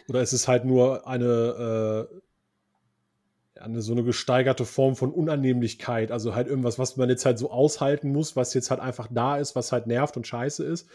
Oder 0.08 0.22
ist 0.22 0.34
es 0.34 0.48
halt 0.48 0.66
nur 0.66 1.08
eine, 1.08 2.10
äh, 3.58 3.60
eine 3.60 3.82
so 3.82 3.94
eine 3.94 4.04
gesteigerte 4.04 4.66
Form 4.66 4.96
von 4.96 5.12
Unannehmlichkeit? 5.12 6.12
Also 6.12 6.36
halt 6.36 6.48
irgendwas, 6.48 6.80
was 6.80 6.98
man 6.98 7.10
jetzt 7.10 7.26
halt 7.26 7.40
so 7.40 7.52
aushalten 7.52 8.12
muss, 8.12 8.36
was 8.36 8.54
jetzt 8.54 8.70
halt 8.70 8.82
einfach 8.82 9.08
da 9.12 9.38
ist, 9.38 9.56
was 9.56 9.72
halt 9.72 9.88
nervt 9.88 10.18
und 10.18 10.28
scheiße 10.28 10.64
ist. 10.64 10.90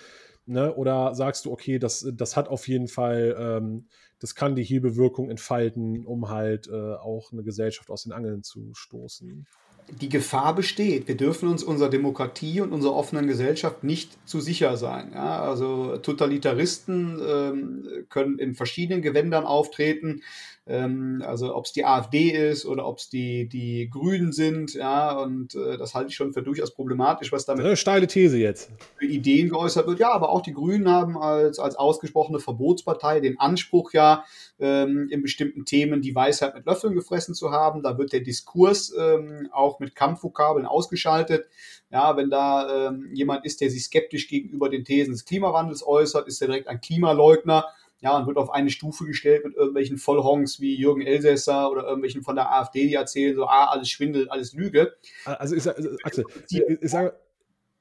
Ne? 0.46 0.74
Oder 0.74 1.14
sagst 1.14 1.44
du, 1.44 1.52
okay, 1.52 1.78
das, 1.78 2.06
das 2.14 2.36
hat 2.36 2.48
auf 2.48 2.68
jeden 2.68 2.88
Fall, 2.88 3.36
ähm, 3.38 3.86
das 4.18 4.34
kann 4.34 4.56
die 4.56 4.64
Hebewirkung 4.64 5.30
entfalten, 5.30 6.06
um 6.06 6.30
halt 6.30 6.68
äh, 6.68 6.94
auch 6.94 7.32
eine 7.32 7.42
Gesellschaft 7.42 7.90
aus 7.90 8.04
den 8.04 8.12
Angeln 8.12 8.42
zu 8.42 8.72
stoßen? 8.74 9.46
Die 9.90 10.08
Gefahr 10.08 10.54
besteht. 10.54 11.08
Wir 11.08 11.16
dürfen 11.16 11.48
uns 11.48 11.62
unserer 11.62 11.88
Demokratie 11.88 12.60
und 12.60 12.72
unserer 12.72 12.94
offenen 12.94 13.26
Gesellschaft 13.26 13.84
nicht 13.84 14.18
zu 14.28 14.40
sicher 14.40 14.76
sein. 14.76 15.12
Ja, 15.14 15.40
also 15.40 15.96
Totalitaristen 15.98 17.20
ähm, 17.26 17.88
können 18.08 18.38
in 18.38 18.54
verschiedenen 18.54 19.02
Gewändern 19.02 19.44
auftreten. 19.44 20.22
Ähm, 20.70 21.22
also 21.26 21.54
ob 21.54 21.64
es 21.64 21.72
die 21.72 21.86
AfD 21.86 22.28
ist 22.28 22.66
oder 22.66 22.86
ob 22.86 22.98
es 22.98 23.08
die, 23.08 23.48
die 23.48 23.88
Grünen 23.88 24.32
sind, 24.32 24.74
ja, 24.74 25.18
und 25.18 25.54
äh, 25.54 25.78
das 25.78 25.94
halte 25.94 26.10
ich 26.10 26.14
schon 26.14 26.34
für 26.34 26.42
durchaus 26.42 26.74
problematisch, 26.74 27.32
was 27.32 27.46
damit. 27.46 27.64
Eine 27.64 27.76
steile 27.76 28.06
These 28.06 28.36
jetzt. 28.36 28.70
Für 28.98 29.06
Ideen 29.06 29.48
geäußert 29.48 29.86
wird. 29.86 29.98
Ja, 29.98 30.12
aber 30.12 30.28
auch 30.28 30.42
die 30.42 30.52
Grünen 30.52 30.86
haben 30.86 31.16
als, 31.16 31.58
als 31.58 31.76
ausgesprochene 31.76 32.38
Verbotspartei 32.38 33.20
den 33.20 33.40
Anspruch 33.40 33.94
ja, 33.94 34.24
ähm, 34.60 35.08
in 35.10 35.22
bestimmten 35.22 35.64
Themen 35.64 36.02
die 36.02 36.14
Weisheit 36.14 36.54
mit 36.54 36.66
Löffeln 36.66 36.94
gefressen 36.94 37.34
zu 37.34 37.50
haben. 37.50 37.82
Da 37.82 37.96
wird 37.96 38.12
der 38.12 38.20
Diskurs 38.20 38.94
ähm, 38.94 39.48
auch 39.52 39.80
mit 39.80 39.94
Kampfvokabeln 39.94 40.66
ausgeschaltet. 40.66 41.46
Ja, 41.90 42.14
wenn 42.18 42.28
da 42.28 42.88
ähm, 42.88 43.08
jemand 43.14 43.46
ist, 43.46 43.62
der 43.62 43.70
sich 43.70 43.84
skeptisch 43.84 44.28
gegenüber 44.28 44.68
den 44.68 44.84
Thesen 44.84 45.12
des 45.12 45.24
Klimawandels 45.24 45.86
äußert, 45.86 46.28
ist 46.28 46.42
er 46.42 46.48
direkt 46.48 46.68
ein 46.68 46.82
Klimaleugner 46.82 47.64
ja, 48.00 48.16
und 48.16 48.26
wird 48.26 48.36
auf 48.36 48.50
eine 48.50 48.70
Stufe 48.70 49.04
gestellt 49.04 49.44
mit 49.44 49.56
irgendwelchen 49.56 49.98
Vollhongs 49.98 50.60
wie 50.60 50.76
Jürgen 50.76 51.02
Elsässer 51.02 51.70
oder 51.70 51.82
irgendwelchen 51.82 52.22
von 52.22 52.36
der 52.36 52.52
AfD, 52.52 52.86
die 52.86 52.94
erzählen 52.94 53.34
so, 53.34 53.46
ah, 53.46 53.66
alles 53.66 53.90
Schwindel, 53.90 54.28
alles 54.28 54.52
Lüge. 54.52 54.94
Also, 55.24 55.56
ich, 55.56 55.66
also 55.66 55.90
Axel, 56.04 56.24
ich, 56.48 56.60
ich, 56.60 56.90
sage, 56.90 57.14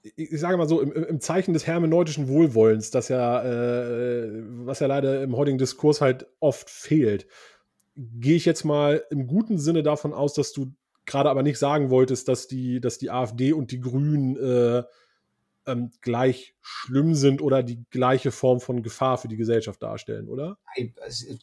ich 0.02 0.40
sage 0.40 0.58
mal 0.58 0.68
so, 0.68 0.82
im, 0.82 0.92
im, 0.92 1.20
Zeichen 1.20 1.54
des 1.54 1.68
hermeneutischen 1.68 2.28
Wohlwollens, 2.28 2.90
das 2.90 3.10
ja, 3.10 3.44
äh, 3.44 4.44
was 4.66 4.80
ja 4.80 4.88
leider 4.88 5.22
im 5.22 5.38
heutigen 5.38 5.60
Diskurs 5.60 6.02
halt 6.02 6.26
oft 6.40 6.70
fehlt, 6.70 7.28
gehe 7.96 8.36
ich 8.36 8.46
jetzt 8.46 8.64
mal 8.64 9.04
im 9.12 9.28
guten 9.28 9.60
Sinne 9.60 9.84
davon 9.84 10.14
aus, 10.14 10.34
dass 10.34 10.52
du 10.52 10.74
gerade 11.06 11.30
aber 11.30 11.44
nicht 11.44 11.60
sagen 11.60 11.90
wolltest, 11.90 12.28
dass 12.28 12.48
die, 12.48 12.82
dass 12.82 12.98
die 12.98 13.12
AfD 13.12 13.54
und 13.54 13.72
die 13.72 13.80
Grünen 13.80 14.36
äh, 14.36 14.84
ähm, 15.68 15.92
gleich 16.02 16.56
schlimm 16.62 17.14
sind 17.14 17.42
oder 17.42 17.62
die 17.62 17.84
gleiche 17.90 18.32
Form 18.32 18.60
von 18.60 18.82
Gefahr 18.82 19.18
für 19.18 19.28
die 19.28 19.38
Gesellschaft 19.38 19.82
darstellen, 19.84 20.28
oder? 20.28 20.58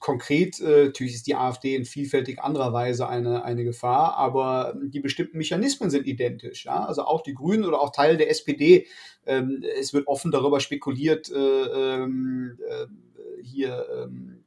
Konkret 0.00 0.60
äh, 0.60 0.86
natürlich 0.86 1.14
ist 1.14 1.26
die 1.26 1.34
AfD 1.34 1.76
in 1.76 1.84
vielfältig 1.84 2.40
anderer 2.40 2.72
Weise 2.72 3.08
eine, 3.08 3.44
eine 3.44 3.64
Gefahr, 3.64 4.16
aber 4.16 4.74
die 4.82 5.00
bestimmten 5.00 5.38
Mechanismen 5.38 5.90
sind 5.90 6.06
identisch. 6.06 6.64
Ja? 6.64 6.84
Also 6.84 7.02
auch 7.02 7.22
die 7.22 7.34
Grünen 7.34 7.64
oder 7.64 7.80
auch 7.80 7.92
Teil 7.92 8.16
der 8.16 8.30
SPD. 8.30 8.86
Ähm, 9.26 9.62
es 9.78 9.92
wird 9.94 10.06
offen 10.06 10.30
darüber 10.30 10.60
spekuliert, 10.60 11.30
äh, 11.30 11.38
ähm, 11.38 12.58
äh, 12.68 12.86
hier 13.42 13.86
ähm, 13.94 14.40
äh, 14.40 14.43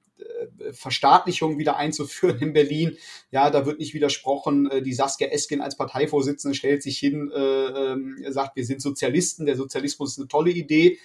Verstaatlichung 0.72 1.58
wieder 1.58 1.78
einzuführen 1.78 2.40
in 2.40 2.54
Berlin. 2.54 2.98
Ja, 3.32 3.50
da 3.50 3.66
wird 3.66 3.80
nicht 3.80 3.94
widersprochen. 3.94 4.70
Äh, 4.70 4.82
die 4.82 4.94
Saskia 4.94 5.28
Esken 5.28 5.62
als 5.62 5.78
Parteivorsitzende 5.78 6.56
stellt 6.56 6.84
sich 6.84 6.98
hin, 6.98 7.32
äh, 7.34 7.40
äh, 7.40 8.32
sagt, 8.32 8.56
wir 8.56 8.66
sind 8.66 8.82
Sozialisten, 8.82 9.46
der 9.46 9.56
Sozialismus 9.56 10.12
ist 10.12 10.20
eine 10.20 10.28
tolle 10.28 10.52
Idee 10.52 11.00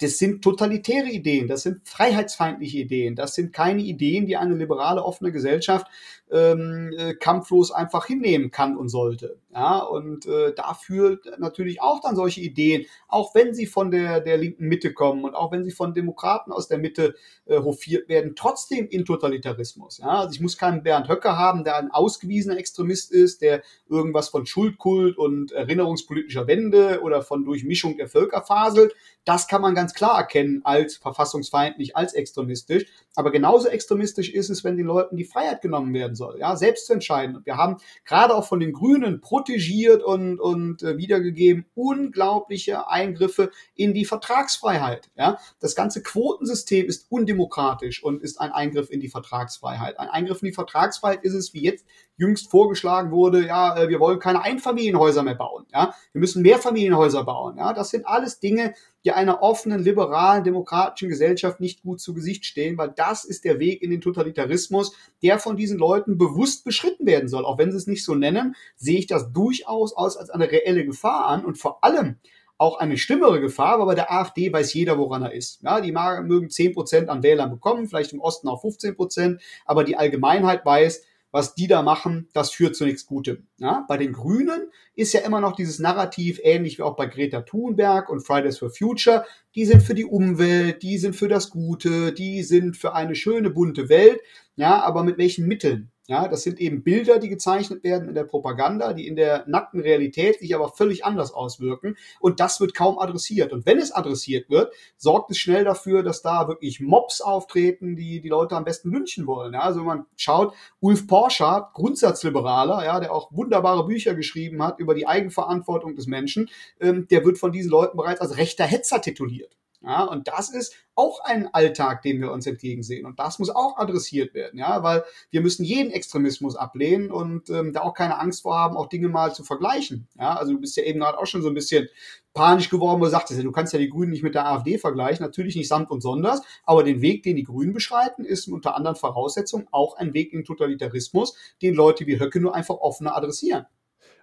das 0.00 0.18
sind 0.18 0.42
totalitäre 0.42 1.08
Ideen, 1.08 1.46
das 1.46 1.62
sind 1.62 1.86
freiheitsfeindliche 1.86 2.78
Ideen, 2.78 3.16
das 3.16 3.34
sind 3.34 3.52
keine 3.52 3.82
Ideen, 3.82 4.26
die 4.26 4.36
eine 4.36 4.54
liberale, 4.54 5.04
offene 5.04 5.30
Gesellschaft 5.30 5.86
ähm, 6.32 6.92
äh, 6.96 7.14
kampflos 7.14 7.72
einfach 7.72 8.06
hinnehmen 8.06 8.50
kann 8.50 8.76
und 8.76 8.88
sollte. 8.88 9.38
Ja, 9.52 9.78
und 9.78 10.26
äh, 10.26 10.54
dafür 10.54 11.18
natürlich 11.38 11.82
auch 11.82 12.00
dann 12.00 12.14
solche 12.14 12.40
Ideen, 12.40 12.86
auch 13.08 13.34
wenn 13.34 13.52
sie 13.52 13.66
von 13.66 13.90
der, 13.90 14.20
der 14.20 14.38
linken 14.38 14.68
Mitte 14.68 14.92
kommen 14.92 15.24
und 15.24 15.34
auch 15.34 15.50
wenn 15.50 15.64
sie 15.64 15.72
von 15.72 15.92
Demokraten 15.92 16.52
aus 16.52 16.68
der 16.68 16.78
Mitte 16.78 17.16
äh, 17.46 17.58
hofiert 17.58 18.08
werden, 18.08 18.34
trotzdem 18.36 18.86
in 18.88 19.04
Totalitarismus. 19.04 19.98
Ja, 19.98 20.20
also 20.20 20.32
ich 20.32 20.40
muss 20.40 20.56
keinen 20.56 20.84
Bernd 20.84 21.08
Höcker 21.08 21.36
haben, 21.36 21.64
der 21.64 21.76
ein 21.76 21.90
ausgewiesener 21.90 22.58
Extremist 22.58 23.10
ist, 23.10 23.42
der 23.42 23.62
irgendwas 23.88 24.28
von 24.28 24.46
Schuldkult 24.46 25.18
und 25.18 25.50
erinnerungspolitischer 25.50 26.46
Wende 26.46 27.00
oder 27.02 27.22
von 27.22 27.44
Durchmischung 27.44 27.96
der 27.96 28.08
Völker 28.08 28.42
faselt. 28.42 28.94
Das 29.24 29.48
kann 29.48 29.62
man 29.62 29.74
ganz 29.74 29.89
klar 29.94 30.18
erkennen 30.18 30.60
als 30.64 30.96
verfassungsfeindlich, 30.96 31.96
als 31.96 32.14
extremistisch. 32.14 32.86
Aber 33.16 33.32
genauso 33.32 33.68
extremistisch 33.68 34.30
ist 34.30 34.50
es, 34.50 34.62
wenn 34.62 34.76
den 34.76 34.86
Leuten 34.86 35.16
die 35.16 35.24
Freiheit 35.24 35.62
genommen 35.62 35.92
werden 35.92 36.14
soll, 36.14 36.38
ja, 36.38 36.54
selbst 36.56 36.86
zu 36.86 36.92
entscheiden. 36.92 37.36
Und 37.36 37.46
wir 37.46 37.56
haben 37.56 37.78
gerade 38.04 38.34
auch 38.34 38.46
von 38.46 38.60
den 38.60 38.72
Grünen 38.72 39.20
protegiert 39.20 40.02
und, 40.02 40.38
und 40.38 40.82
äh, 40.82 40.96
wiedergegeben 40.96 41.66
unglaubliche 41.74 42.88
Eingriffe 42.88 43.50
in 43.74 43.94
die 43.94 44.04
Vertragsfreiheit. 44.04 45.10
Ja. 45.16 45.38
Das 45.58 45.74
ganze 45.74 46.02
Quotensystem 46.02 46.86
ist 46.86 47.06
undemokratisch 47.10 48.02
und 48.02 48.22
ist 48.22 48.40
ein 48.40 48.52
Eingriff 48.52 48.90
in 48.90 49.00
die 49.00 49.08
Vertragsfreiheit. 49.08 49.98
Ein 49.98 50.08
Eingriff 50.08 50.42
in 50.42 50.46
die 50.46 50.54
Vertragsfreiheit 50.54 51.24
ist 51.24 51.34
es, 51.34 51.52
wie 51.52 51.62
jetzt 51.62 51.84
jüngst 52.20 52.50
vorgeschlagen 52.50 53.10
wurde, 53.10 53.46
ja, 53.46 53.76
äh, 53.76 53.88
wir 53.88 53.98
wollen 53.98 54.18
keine 54.18 54.42
Einfamilienhäuser 54.42 55.22
mehr 55.22 55.34
bauen, 55.34 55.64
ja, 55.72 55.94
wir 56.12 56.20
müssen 56.20 56.42
Mehrfamilienhäuser 56.42 57.24
bauen, 57.24 57.56
ja, 57.56 57.72
das 57.72 57.90
sind 57.90 58.06
alles 58.06 58.40
Dinge, 58.40 58.74
die 59.04 59.12
einer 59.12 59.42
offenen, 59.42 59.82
liberalen, 59.82 60.44
demokratischen 60.44 61.08
Gesellschaft 61.08 61.60
nicht 61.60 61.82
gut 61.82 62.00
zu 62.00 62.12
Gesicht 62.12 62.44
stehen, 62.44 62.76
weil 62.76 62.92
das 62.94 63.24
ist 63.24 63.46
der 63.46 63.58
Weg 63.58 63.80
in 63.82 63.90
den 63.90 64.02
Totalitarismus, 64.02 64.94
der 65.22 65.38
von 65.38 65.56
diesen 65.56 65.78
Leuten 65.78 66.18
bewusst 66.18 66.64
beschritten 66.64 67.06
werden 67.06 67.28
soll. 67.30 67.46
Auch 67.46 67.56
wenn 67.56 67.70
sie 67.70 67.78
es 67.78 67.86
nicht 67.86 68.04
so 68.04 68.14
nennen, 68.14 68.54
sehe 68.76 68.98
ich 68.98 69.06
das 69.06 69.32
durchaus 69.32 69.94
aus 69.94 70.18
als 70.18 70.28
eine 70.28 70.50
reelle 70.50 70.84
Gefahr 70.84 71.26
an 71.26 71.46
und 71.46 71.56
vor 71.56 71.82
allem 71.82 72.16
auch 72.58 72.78
eine 72.78 72.98
schlimmere 72.98 73.40
Gefahr, 73.40 73.72
aber 73.72 73.86
bei 73.86 73.94
der 73.94 74.12
AfD 74.12 74.52
weiß 74.52 74.74
jeder, 74.74 74.98
woran 74.98 75.22
er 75.22 75.32
ist. 75.32 75.62
Ja, 75.62 75.80
die 75.80 75.92
mögen 75.92 76.48
10% 76.48 77.06
an 77.06 77.22
Wählern 77.22 77.50
bekommen, 77.50 77.88
vielleicht 77.88 78.12
im 78.12 78.20
Osten 78.20 78.48
auch 78.48 78.62
15%, 78.62 79.40
aber 79.64 79.82
die 79.82 79.96
Allgemeinheit 79.96 80.66
weiß, 80.66 81.02
was 81.32 81.54
die 81.54 81.66
da 81.66 81.82
machen, 81.82 82.28
das 82.32 82.50
führt 82.50 82.76
zu 82.76 82.84
nichts 82.84 83.06
Gutem. 83.06 83.46
Ja, 83.58 83.84
bei 83.88 83.96
den 83.96 84.12
Grünen 84.12 84.70
ist 84.94 85.12
ja 85.12 85.20
immer 85.20 85.40
noch 85.40 85.54
dieses 85.54 85.78
Narrativ 85.78 86.40
ähnlich 86.42 86.78
wie 86.78 86.82
auch 86.82 86.96
bei 86.96 87.06
Greta 87.06 87.42
Thunberg 87.42 88.08
und 88.08 88.26
Fridays 88.26 88.58
for 88.58 88.70
Future. 88.70 89.24
Die 89.54 89.64
sind 89.64 89.82
für 89.82 89.94
die 89.94 90.04
Umwelt, 90.04 90.82
die 90.82 90.98
sind 90.98 91.14
für 91.14 91.28
das 91.28 91.50
Gute, 91.50 92.12
die 92.12 92.42
sind 92.42 92.76
für 92.76 92.94
eine 92.94 93.14
schöne 93.14 93.50
bunte 93.50 93.88
Welt. 93.88 94.20
Ja, 94.56 94.82
aber 94.82 95.04
mit 95.04 95.18
welchen 95.18 95.46
Mitteln? 95.46 95.90
Ja, 96.10 96.26
das 96.26 96.42
sind 96.42 96.58
eben 96.58 96.82
Bilder, 96.82 97.20
die 97.20 97.28
gezeichnet 97.28 97.84
werden 97.84 98.08
in 98.08 98.16
der 98.16 98.24
Propaganda, 98.24 98.94
die 98.94 99.06
in 99.06 99.14
der 99.14 99.44
nackten 99.46 99.78
Realität 99.78 100.40
sich 100.40 100.56
aber 100.56 100.68
völlig 100.68 101.04
anders 101.04 101.32
auswirken. 101.32 101.96
Und 102.18 102.40
das 102.40 102.60
wird 102.60 102.74
kaum 102.74 102.98
adressiert. 102.98 103.52
Und 103.52 103.64
wenn 103.64 103.78
es 103.78 103.92
adressiert 103.92 104.50
wird, 104.50 104.72
sorgt 104.96 105.30
es 105.30 105.38
schnell 105.38 105.62
dafür, 105.62 106.02
dass 106.02 106.20
da 106.20 106.48
wirklich 106.48 106.80
Mobs 106.80 107.20
auftreten, 107.20 107.94
die 107.94 108.20
die 108.20 108.28
Leute 108.28 108.56
am 108.56 108.64
besten 108.64 108.90
lynchen 108.90 109.28
wollen. 109.28 109.54
Ja, 109.54 109.60
also 109.60 109.78
wenn 109.78 109.86
man 109.86 110.06
schaut, 110.16 110.52
Ulf 110.80 111.06
Porschardt, 111.06 111.74
Grundsatzliberaler, 111.74 112.84
ja, 112.84 112.98
der 112.98 113.14
auch 113.14 113.30
wunderbare 113.30 113.86
Bücher 113.86 114.16
geschrieben 114.16 114.64
hat 114.64 114.80
über 114.80 114.96
die 114.96 115.06
Eigenverantwortung 115.06 115.94
des 115.94 116.08
Menschen, 116.08 116.50
ähm, 116.80 117.06
der 117.06 117.24
wird 117.24 117.38
von 117.38 117.52
diesen 117.52 117.70
Leuten 117.70 117.96
bereits 117.96 118.20
als 118.20 118.36
rechter 118.36 118.64
Hetzer 118.64 119.00
tituliert. 119.00 119.59
Ja, 119.82 120.04
und 120.04 120.28
das 120.28 120.50
ist 120.50 120.74
auch 120.94 121.20
ein 121.24 121.52
Alltag, 121.54 122.02
den 122.02 122.20
wir 122.20 122.32
uns 122.32 122.46
entgegensehen. 122.46 123.06
Und 123.06 123.18
das 123.18 123.38
muss 123.38 123.48
auch 123.48 123.78
adressiert 123.78 124.34
werden, 124.34 124.58
ja, 124.58 124.82
weil 124.82 125.04
wir 125.30 125.40
müssen 125.40 125.64
jeden 125.64 125.90
Extremismus 125.90 126.54
ablehnen 126.54 127.10
und 127.10 127.48
ähm, 127.48 127.72
da 127.72 127.80
auch 127.80 127.94
keine 127.94 128.18
Angst 128.18 128.42
vor 128.42 128.58
haben, 128.58 128.76
auch 128.76 128.88
Dinge 128.88 129.08
mal 129.08 129.34
zu 129.34 129.42
vergleichen. 129.42 130.06
Ja, 130.18 130.36
also 130.36 130.52
du 130.52 130.60
bist 130.60 130.76
ja 130.76 130.82
eben 130.82 131.00
gerade 131.00 131.18
auch 131.18 131.26
schon 131.26 131.40
so 131.40 131.48
ein 131.48 131.54
bisschen 131.54 131.88
panisch 132.34 132.68
geworden, 132.68 133.00
wo 133.00 133.04
du 133.06 133.10
sagtest, 133.10 133.42
du 133.42 133.52
kannst 133.52 133.72
ja 133.72 133.78
die 133.78 133.88
Grünen 133.88 134.10
nicht 134.10 134.22
mit 134.22 134.34
der 134.34 134.46
AfD 134.46 134.76
vergleichen, 134.76 135.24
natürlich 135.24 135.56
nicht 135.56 135.68
samt 135.68 135.90
und 135.90 136.02
sonders, 136.02 136.42
aber 136.64 136.84
den 136.84 137.00
Weg, 137.00 137.22
den 137.22 137.36
die 137.36 137.44
Grünen 137.44 137.72
beschreiten, 137.72 138.24
ist 138.24 138.48
unter 138.48 138.76
anderen 138.76 138.96
Voraussetzungen 138.96 139.66
auch 139.70 139.96
ein 139.96 140.12
Weg 140.12 140.34
in 140.34 140.44
Totalitarismus, 140.44 141.36
den 141.62 141.74
Leute 141.74 142.06
wie 142.06 142.20
Höcke 142.20 142.40
nur 142.40 142.54
einfach 142.54 142.76
offener 142.76 143.16
adressieren. 143.16 143.66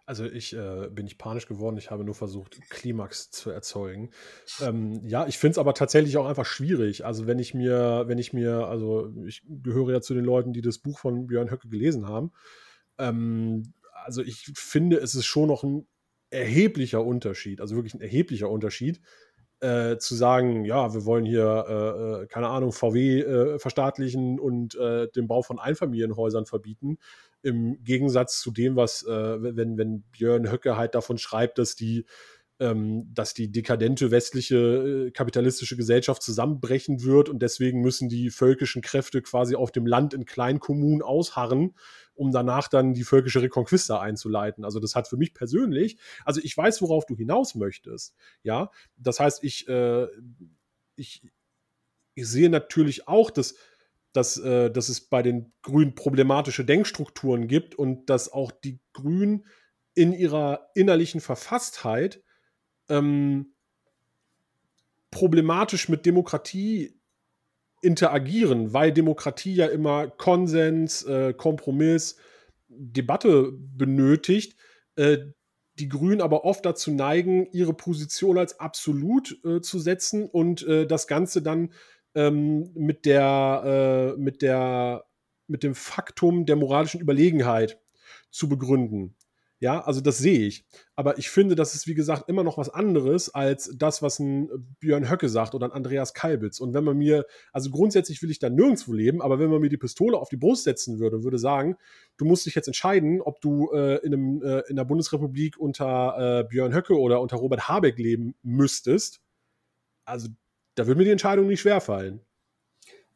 Also 0.07 0.23
ich 0.23 0.55
äh, 0.55 0.87
bin 0.89 1.03
nicht 1.03 1.17
panisch 1.17 1.47
geworden, 1.47 1.75
ich 1.75 1.91
habe 1.91 2.05
nur 2.05 2.15
versucht, 2.15 2.61
Klimax 2.69 3.29
zu 3.29 3.49
erzeugen. 3.49 4.11
Ähm, 4.61 5.01
ja, 5.05 5.27
ich 5.27 5.37
finde 5.37 5.51
es 5.51 5.57
aber 5.57 5.73
tatsächlich 5.73 6.15
auch 6.15 6.25
einfach 6.25 6.45
schwierig. 6.45 7.05
Also 7.05 7.27
wenn 7.27 7.39
ich 7.39 7.53
mir, 7.53 8.05
wenn 8.07 8.17
ich 8.17 8.31
mir, 8.31 8.67
also 8.67 9.13
ich 9.25 9.43
gehöre 9.45 9.91
ja 9.91 10.01
zu 10.01 10.13
den 10.13 10.23
Leuten, 10.23 10.53
die 10.53 10.61
das 10.61 10.77
Buch 10.77 10.97
von 10.97 11.27
Björn 11.27 11.51
Höcke 11.51 11.67
gelesen 11.67 12.07
haben. 12.07 12.31
Ähm, 12.97 13.73
also 14.05 14.21
ich 14.21 14.49
finde, 14.55 14.95
es 14.95 15.13
ist 15.13 15.25
schon 15.25 15.49
noch 15.49 15.63
ein 15.63 15.85
erheblicher 16.29 17.03
Unterschied, 17.03 17.59
also 17.59 17.75
wirklich 17.75 17.93
ein 17.93 18.01
erheblicher 18.01 18.49
Unterschied, 18.49 19.01
äh, 19.59 19.97
zu 19.97 20.15
sagen, 20.15 20.63
ja, 20.63 20.93
wir 20.93 21.03
wollen 21.03 21.25
hier, 21.25 21.65
äh, 21.67 22.23
äh 22.23 22.27
keine 22.27 22.47
Ahnung, 22.47 22.71
VW 22.71 23.21
äh, 23.21 23.59
verstaatlichen 23.59 24.39
und 24.39 24.75
äh, 24.75 25.09
den 25.09 25.27
Bau 25.27 25.41
von 25.41 25.59
Einfamilienhäusern 25.59 26.45
verbieten, 26.45 26.97
im 27.41 27.83
Gegensatz 27.83 28.39
zu 28.39 28.51
dem, 28.51 28.75
was, 28.75 29.03
äh, 29.03 29.55
wenn, 29.55 29.77
wenn 29.77 30.03
Björn 30.11 30.51
Höcke 30.51 30.77
halt 30.77 30.95
davon 30.95 31.17
schreibt, 31.17 31.57
dass 31.59 31.75
die, 31.75 32.05
ähm, 32.59 33.13
dass 33.13 33.33
die 33.33 33.51
dekadente 33.51 34.09
westliche 34.09 34.57
äh, 35.07 35.11
kapitalistische 35.11 35.77
Gesellschaft 35.77 36.23
zusammenbrechen 36.23 37.03
wird 37.03 37.29
und 37.29 37.41
deswegen 37.41 37.81
müssen 37.81 38.09
die 38.09 38.31
völkischen 38.31 38.81
Kräfte 38.81 39.21
quasi 39.21 39.55
auf 39.55 39.71
dem 39.71 39.85
Land 39.85 40.13
in 40.13 40.25
Kleinkommunen 40.25 41.03
ausharren, 41.03 41.75
um 42.15 42.31
danach 42.31 42.67
dann 42.67 42.93
die 42.93 43.03
völkische 43.03 43.43
Reconquista 43.43 43.99
einzuleiten. 43.99 44.65
Also 44.65 44.79
das 44.79 44.95
hat 44.95 45.07
für 45.07 45.17
mich 45.17 45.35
persönlich, 45.35 45.97
also 46.25 46.41
ich 46.43 46.57
weiß, 46.57 46.81
worauf 46.81 47.05
du 47.05 47.15
hinaus 47.15 47.53
möchtest, 47.53 48.15
ja. 48.41 48.71
Das 48.97 49.19
heißt, 49.19 49.43
ich, 49.43 49.67
äh, 49.67 50.07
ich, 50.95 51.21
ich 52.15 52.27
sehe 52.27 52.49
natürlich 52.49 53.07
auch, 53.07 53.29
dass 53.29 53.53
dass, 54.17 54.37
äh, 54.39 54.71
dass 54.71 54.89
es 54.89 55.01
bei 55.01 55.21
den 55.21 55.53
Grünen 55.61 55.93
problematische 55.93 56.65
Denkstrukturen 56.65 57.47
gibt 57.47 57.75
und 57.75 58.09
dass 58.09 58.33
auch 58.33 58.51
die 58.51 58.79
Grünen 58.93 59.45
in 59.93 60.11
ihrer 60.11 60.71
innerlichen 60.73 61.21
Verfasstheit 61.21 62.23
ähm, 62.89 63.53
problematisch 65.11 65.87
mit 65.87 66.07
Demokratie 66.07 66.99
interagieren, 67.81 68.73
weil 68.73 68.91
Demokratie 68.91 69.53
ja 69.53 69.67
immer 69.67 70.07
Konsens, 70.07 71.03
äh, 71.03 71.33
Kompromiss, 71.33 72.17
Debatte 72.69 73.51
benötigt, 73.53 74.57
äh, 74.95 75.19
die 75.77 75.89
Grünen 75.89 76.21
aber 76.21 76.43
oft 76.43 76.65
dazu 76.65 76.89
neigen, 76.89 77.45
ihre 77.51 77.75
Position 77.75 78.39
als 78.39 78.59
absolut 78.59 79.39
äh, 79.45 79.61
zu 79.61 79.77
setzen 79.77 80.27
und 80.27 80.65
äh, 80.65 80.87
das 80.87 81.05
Ganze 81.05 81.43
dann 81.43 81.71
ähm, 82.17 82.71
mit 82.73 83.05
der, 83.05 84.15
äh, 84.17 84.19
mit 84.19 84.41
der, 84.41 85.05
mit 85.45 85.61
dem 85.61 85.75
Faktum 85.75 86.47
der 86.47 86.55
moralischen 86.55 86.99
Überlegenheit 86.99 87.79
zu 88.31 88.49
begründen. 88.49 89.15
Ja, 89.59 89.81
also 89.81 90.01
das 90.01 90.19
sehe 90.19 90.45
ich. 90.47 90.65
Aber 90.95 91.17
ich 91.17 91.29
finde, 91.29 91.55
das 91.55 91.73
ist, 91.73 91.87
wie 91.87 91.95
gesagt, 91.95 92.29
immer 92.29 92.43
noch 92.43 92.59
was 92.59 92.69
anderes 92.69 93.33
als 93.33 93.71
das, 93.75 94.03
was 94.03 94.19
ein 94.19 94.49
Björn 94.79 95.09
Höcke 95.09 95.29
sagt 95.29 95.55
oder 95.55 95.67
ein 95.67 95.71
Andreas 95.71 96.13
Kalbitz. 96.13 96.59
Und 96.59 96.75
wenn 96.75 96.83
man 96.83 96.97
mir, 96.97 97.25
also 97.51 97.71
grundsätzlich 97.71 98.21
will 98.21 98.29
ich 98.29 98.37
da 98.37 98.49
nirgendwo 98.49 98.93
leben, 98.93 99.21
aber 99.21 99.39
wenn 99.39 99.49
man 99.49 99.61
mir 99.61 99.69
die 99.69 99.77
Pistole 99.77 100.17
auf 100.17 100.29
die 100.29 100.37
Brust 100.37 100.63
setzen 100.63 100.99
würde 100.99 101.17
und 101.17 101.23
würde 101.23 101.39
sagen, 101.39 101.75
du 102.17 102.25
musst 102.25 102.45
dich 102.45 102.53
jetzt 102.53 102.67
entscheiden, 102.67 103.19
ob 103.21 103.41
du 103.41 103.71
äh, 103.71 103.95
in, 104.05 104.13
einem, 104.13 104.43
äh, 104.43 104.61
in 104.69 104.75
der 104.75 104.85
Bundesrepublik 104.85 105.57
unter 105.57 106.41
äh, 106.41 106.43
Björn 106.47 106.73
Höcke 106.75 106.99
oder 106.99 107.19
unter 107.21 107.37
Robert 107.37 107.67
Habeck 107.67 107.97
leben 107.97 108.35
müsstest, 108.43 109.21
also 110.05 110.29
da 110.77 110.85
würde 110.85 110.99
mir 110.99 111.05
die 111.05 111.11
Entscheidung 111.11 111.47
nicht 111.47 111.59
schwerfallen. 111.59 112.21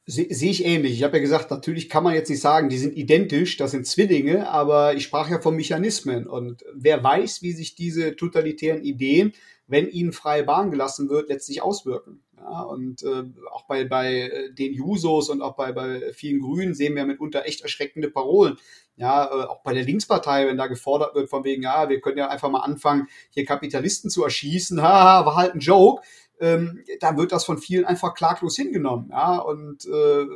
Sehe 0.07 0.25
ich 0.25 0.65
ähnlich. 0.65 0.93
Ich 0.93 1.03
habe 1.03 1.17
ja 1.17 1.21
gesagt, 1.21 1.51
natürlich 1.51 1.87
kann 1.87 2.03
man 2.03 2.15
jetzt 2.15 2.29
nicht 2.29 2.41
sagen, 2.41 2.69
die 2.69 2.79
sind 2.79 2.97
identisch, 2.97 3.55
das 3.57 3.69
sind 3.71 3.85
Zwillinge, 3.85 4.49
aber 4.49 4.95
ich 4.95 5.03
sprach 5.03 5.29
ja 5.29 5.39
von 5.39 5.55
Mechanismen. 5.55 6.27
Und 6.27 6.65
wer 6.73 7.03
weiß, 7.03 7.43
wie 7.43 7.51
sich 7.51 7.75
diese 7.75 8.15
totalitären 8.15 8.83
Ideen, 8.83 9.33
wenn 9.67 9.87
ihnen 9.87 10.11
freie 10.11 10.43
Bahn 10.43 10.71
gelassen 10.71 11.07
wird, 11.07 11.29
letztlich 11.29 11.61
auswirken. 11.61 12.23
Ja, 12.35 12.61
und 12.63 13.03
äh, 13.03 13.23
auch 13.51 13.67
bei, 13.67 13.85
bei 13.85 14.21
äh, 14.21 14.51
den 14.51 14.73
Jusos 14.73 15.29
und 15.29 15.43
auch 15.43 15.55
bei, 15.55 15.71
bei 15.71 16.11
vielen 16.13 16.41
Grünen 16.41 16.73
sehen 16.73 16.95
wir 16.95 17.05
mitunter 17.05 17.45
echt 17.45 17.61
erschreckende 17.61 18.09
Parolen. 18.09 18.57
Ja, 18.97 19.25
äh, 19.25 19.45
auch 19.45 19.61
bei 19.61 19.75
der 19.75 19.83
Linkspartei, 19.83 20.47
wenn 20.47 20.57
da 20.57 20.65
gefordert 20.65 21.13
wird 21.13 21.29
von 21.29 21.43
wegen, 21.43 21.61
ja, 21.61 21.87
wir 21.89 22.01
können 22.01 22.17
ja 22.17 22.29
einfach 22.29 22.49
mal 22.49 22.61
anfangen, 22.61 23.07
hier 23.29 23.45
Kapitalisten 23.45 24.09
zu 24.09 24.23
erschießen, 24.23 24.81
haha, 24.81 25.27
war 25.27 25.35
halt 25.35 25.53
ein 25.53 25.59
Joke 25.59 26.01
ähm, 26.41 26.83
da 26.99 27.15
wird 27.17 27.31
das 27.31 27.45
von 27.45 27.59
vielen 27.59 27.85
einfach 27.85 28.15
klaglos 28.15 28.55
hingenommen. 28.55 29.09
Ja? 29.11 29.37
Und 29.37 29.85
äh, 29.85 29.89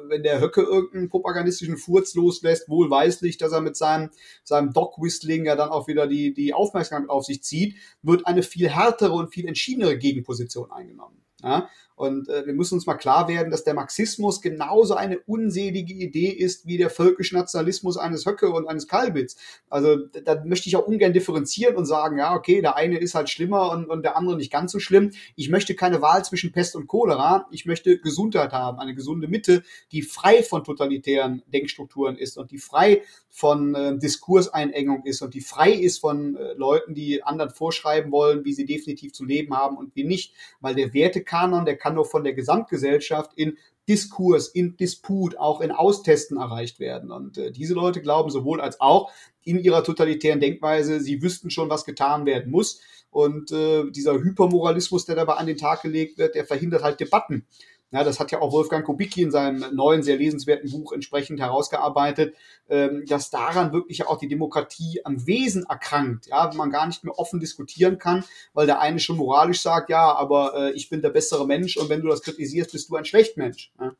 wenn 0.07 0.23
der 0.23 0.39
Höcke 0.39 0.61
irgendeinen 0.61 1.09
propagandistischen 1.09 1.77
Furz 1.77 2.13
loslässt, 2.13 2.69
wohlweislich, 2.69 3.37
dass 3.37 3.51
er 3.51 3.61
mit 3.61 3.75
seinem, 3.75 4.11
seinem 4.43 4.71
Dog-Whistling 4.71 5.45
ja 5.45 5.55
dann 5.55 5.69
auch 5.69 5.87
wieder 5.87 6.07
die, 6.07 6.33
die 6.33 6.53
Aufmerksamkeit 6.53 7.09
auf 7.09 7.25
sich 7.25 7.43
zieht, 7.43 7.75
wird 8.03 8.27
eine 8.27 8.43
viel 8.43 8.69
härtere 8.69 9.13
und 9.13 9.33
viel 9.33 9.47
entschiedenere 9.47 9.97
Gegenposition 9.97 10.71
eingenommen. 10.71 11.17
Ja? 11.41 11.69
Und 11.95 12.27
äh, 12.27 12.45
wir 12.45 12.53
müssen 12.53 12.75
uns 12.75 12.85
mal 12.85 12.95
klar 12.95 13.27
werden, 13.27 13.51
dass 13.51 13.63
der 13.63 13.73
Marxismus 13.73 14.41
genauso 14.41 14.95
eine 14.95 15.19
unselige 15.19 15.93
Idee 15.93 16.29
ist 16.29 16.67
wie 16.67 16.77
der 16.77 16.89
völkische 16.89 17.35
Nationalismus 17.35 17.97
eines 17.97 18.25
Höcke 18.25 18.49
und 18.49 18.67
eines 18.67 18.87
Kalbitz. 18.87 19.37
Also 19.69 19.97
da 19.97 20.43
möchte 20.43 20.67
ich 20.67 20.75
auch 20.75 20.87
ungern 20.87 21.13
differenzieren 21.13 21.75
und 21.75 21.85
sagen, 21.85 22.17
ja, 22.17 22.35
okay, 22.35 22.61
der 22.61 22.75
eine 22.75 22.97
ist 22.97 23.15
halt 23.15 23.29
schlimmer 23.29 23.71
und, 23.71 23.89
und 23.89 24.03
der 24.03 24.17
andere 24.17 24.35
nicht 24.35 24.51
ganz 24.51 24.73
so 24.73 24.79
schlimm. 24.79 25.11
Ich 25.35 25.49
möchte 25.49 25.73
keine 25.73 26.01
Wahl 26.01 26.25
zwischen 26.25 26.51
Pest 26.51 26.75
und 26.75 26.87
Cholera. 26.87 27.47
Ich 27.51 27.65
möchte 27.65 27.97
Gesundheit 27.99 28.51
haben, 28.51 28.79
eine 28.79 28.93
gesunde 28.93 29.27
Mitte, 29.27 29.63
die 29.91 30.01
frei 30.01 30.43
von 30.43 30.63
totalitären 30.63 31.43
Denkstrukturen 31.47 32.17
ist 32.17 32.37
und 32.37 32.51
die 32.51 32.57
frei 32.57 33.03
von 33.35 33.75
äh, 33.75 33.97
Diskurseinengung 33.97 35.03
ist 35.03 35.21
und 35.21 35.33
die 35.33 35.41
frei 35.41 35.73
ist 35.73 35.99
von 35.99 36.37
äh, 36.37 36.53
Leuten, 36.53 36.93
die 36.93 37.21
anderen 37.21 37.51
vorschreiben 37.51 38.09
wollen, 38.13 38.45
wie 38.45 38.53
sie 38.53 38.65
definitiv 38.65 39.11
zu 39.11 39.25
leben 39.25 39.53
haben 39.53 39.75
und 39.75 39.93
wie 39.93 40.05
nicht. 40.05 40.33
Weil 40.61 40.73
der 40.73 40.93
Wertekanon, 40.93 41.65
der 41.65 41.75
kann 41.75 41.95
nur 41.95 42.05
von 42.05 42.23
der 42.23 42.31
Gesamtgesellschaft 42.31 43.33
in 43.35 43.57
Diskurs, 43.89 44.47
in 44.47 44.77
Disput, 44.77 45.37
auch 45.37 45.59
in 45.59 45.71
Austesten 45.71 46.37
erreicht 46.37 46.79
werden. 46.79 47.11
Und 47.11 47.37
äh, 47.37 47.51
diese 47.51 47.73
Leute 47.73 48.01
glauben 48.01 48.29
sowohl 48.29 48.61
als 48.61 48.79
auch 48.79 49.11
in 49.43 49.59
ihrer 49.59 49.83
totalitären 49.83 50.39
Denkweise, 50.39 51.01
sie 51.01 51.21
wüssten 51.21 51.49
schon, 51.49 51.69
was 51.69 51.83
getan 51.83 52.25
werden 52.25 52.49
muss. 52.49 52.79
Und 53.09 53.51
äh, 53.51 53.83
dieser 53.91 54.13
Hypermoralismus, 54.13 55.05
der 55.05 55.17
dabei 55.17 55.33
an 55.33 55.47
den 55.47 55.57
Tag 55.57 55.81
gelegt 55.81 56.17
wird, 56.17 56.35
der 56.35 56.45
verhindert 56.45 56.83
halt 56.83 57.01
Debatten. 57.01 57.45
Ja, 57.91 58.03
das 58.03 58.19
hat 58.19 58.31
ja 58.31 58.41
auch 58.41 58.51
Wolfgang 58.51 58.85
Kubicki 58.85 59.21
in 59.21 59.31
seinem 59.31 59.73
neuen, 59.73 60.03
sehr 60.03 60.17
lesenswerten 60.17 60.69
Buch 60.69 60.91
entsprechend 60.91 61.39
herausgearbeitet, 61.39 62.35
ähm, 62.67 63.05
dass 63.07 63.29
daran 63.29 63.71
wirklich 63.73 64.05
auch 64.05 64.17
die 64.17 64.27
Demokratie 64.27 65.01
am 65.05 65.25
Wesen 65.27 65.65
erkrankt, 65.69 66.27
ja, 66.27 66.51
man 66.55 66.71
gar 66.71 66.87
nicht 66.87 67.03
mehr 67.03 67.17
offen 67.17 67.39
diskutieren 67.39 67.97
kann, 67.97 68.23
weil 68.53 68.65
der 68.65 68.81
eine 68.81 68.99
schon 68.99 69.17
moralisch 69.17 69.61
sagt, 69.61 69.89
ja, 69.89 70.13
aber 70.13 70.53
äh, 70.55 70.71
ich 70.71 70.89
bin 70.89 71.01
der 71.01 71.09
bessere 71.09 71.47
Mensch 71.47 71.77
und 71.77 71.89
wenn 71.89 72.01
du 72.01 72.09
das 72.09 72.21
kritisierst, 72.21 72.71
bist 72.71 72.89
du 72.89 72.95
ein 72.95 73.05
Schlechtmensch. 73.05 73.71
Ja, 73.79 73.95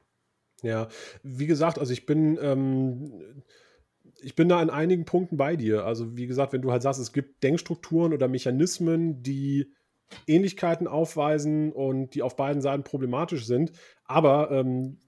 ja. 0.63 0.87
wie 1.23 1.47
gesagt, 1.47 1.79
also 1.79 1.93
ich 1.93 2.05
bin 2.05 2.37
ähm 2.41 3.43
ich 4.21 4.33
bin 4.33 4.49
da 4.49 4.61
in 4.61 4.71
einigen 4.71 5.05
Punkten 5.05 5.37
bei 5.37 5.55
dir. 5.55 5.85
Also, 5.85 6.17
wie 6.17 6.25
gesagt, 6.25 6.51
wenn 6.51 6.61
du 6.61 6.71
halt 6.71 6.81
sagst, 6.81 6.99
es 6.99 7.13
gibt 7.13 7.43
Denkstrukturen 7.43 8.11
oder 8.11 8.27
Mechanismen, 8.27 9.21
die 9.21 9.71
Ähnlichkeiten 10.27 10.87
aufweisen 10.87 11.71
und 11.71 12.15
die 12.15 12.21
auf 12.21 12.35
beiden 12.35 12.61
Seiten 12.61 12.83
problematisch 12.83 13.45
sind. 13.45 13.71
Aber 14.05 14.51
ähm, 14.51 15.01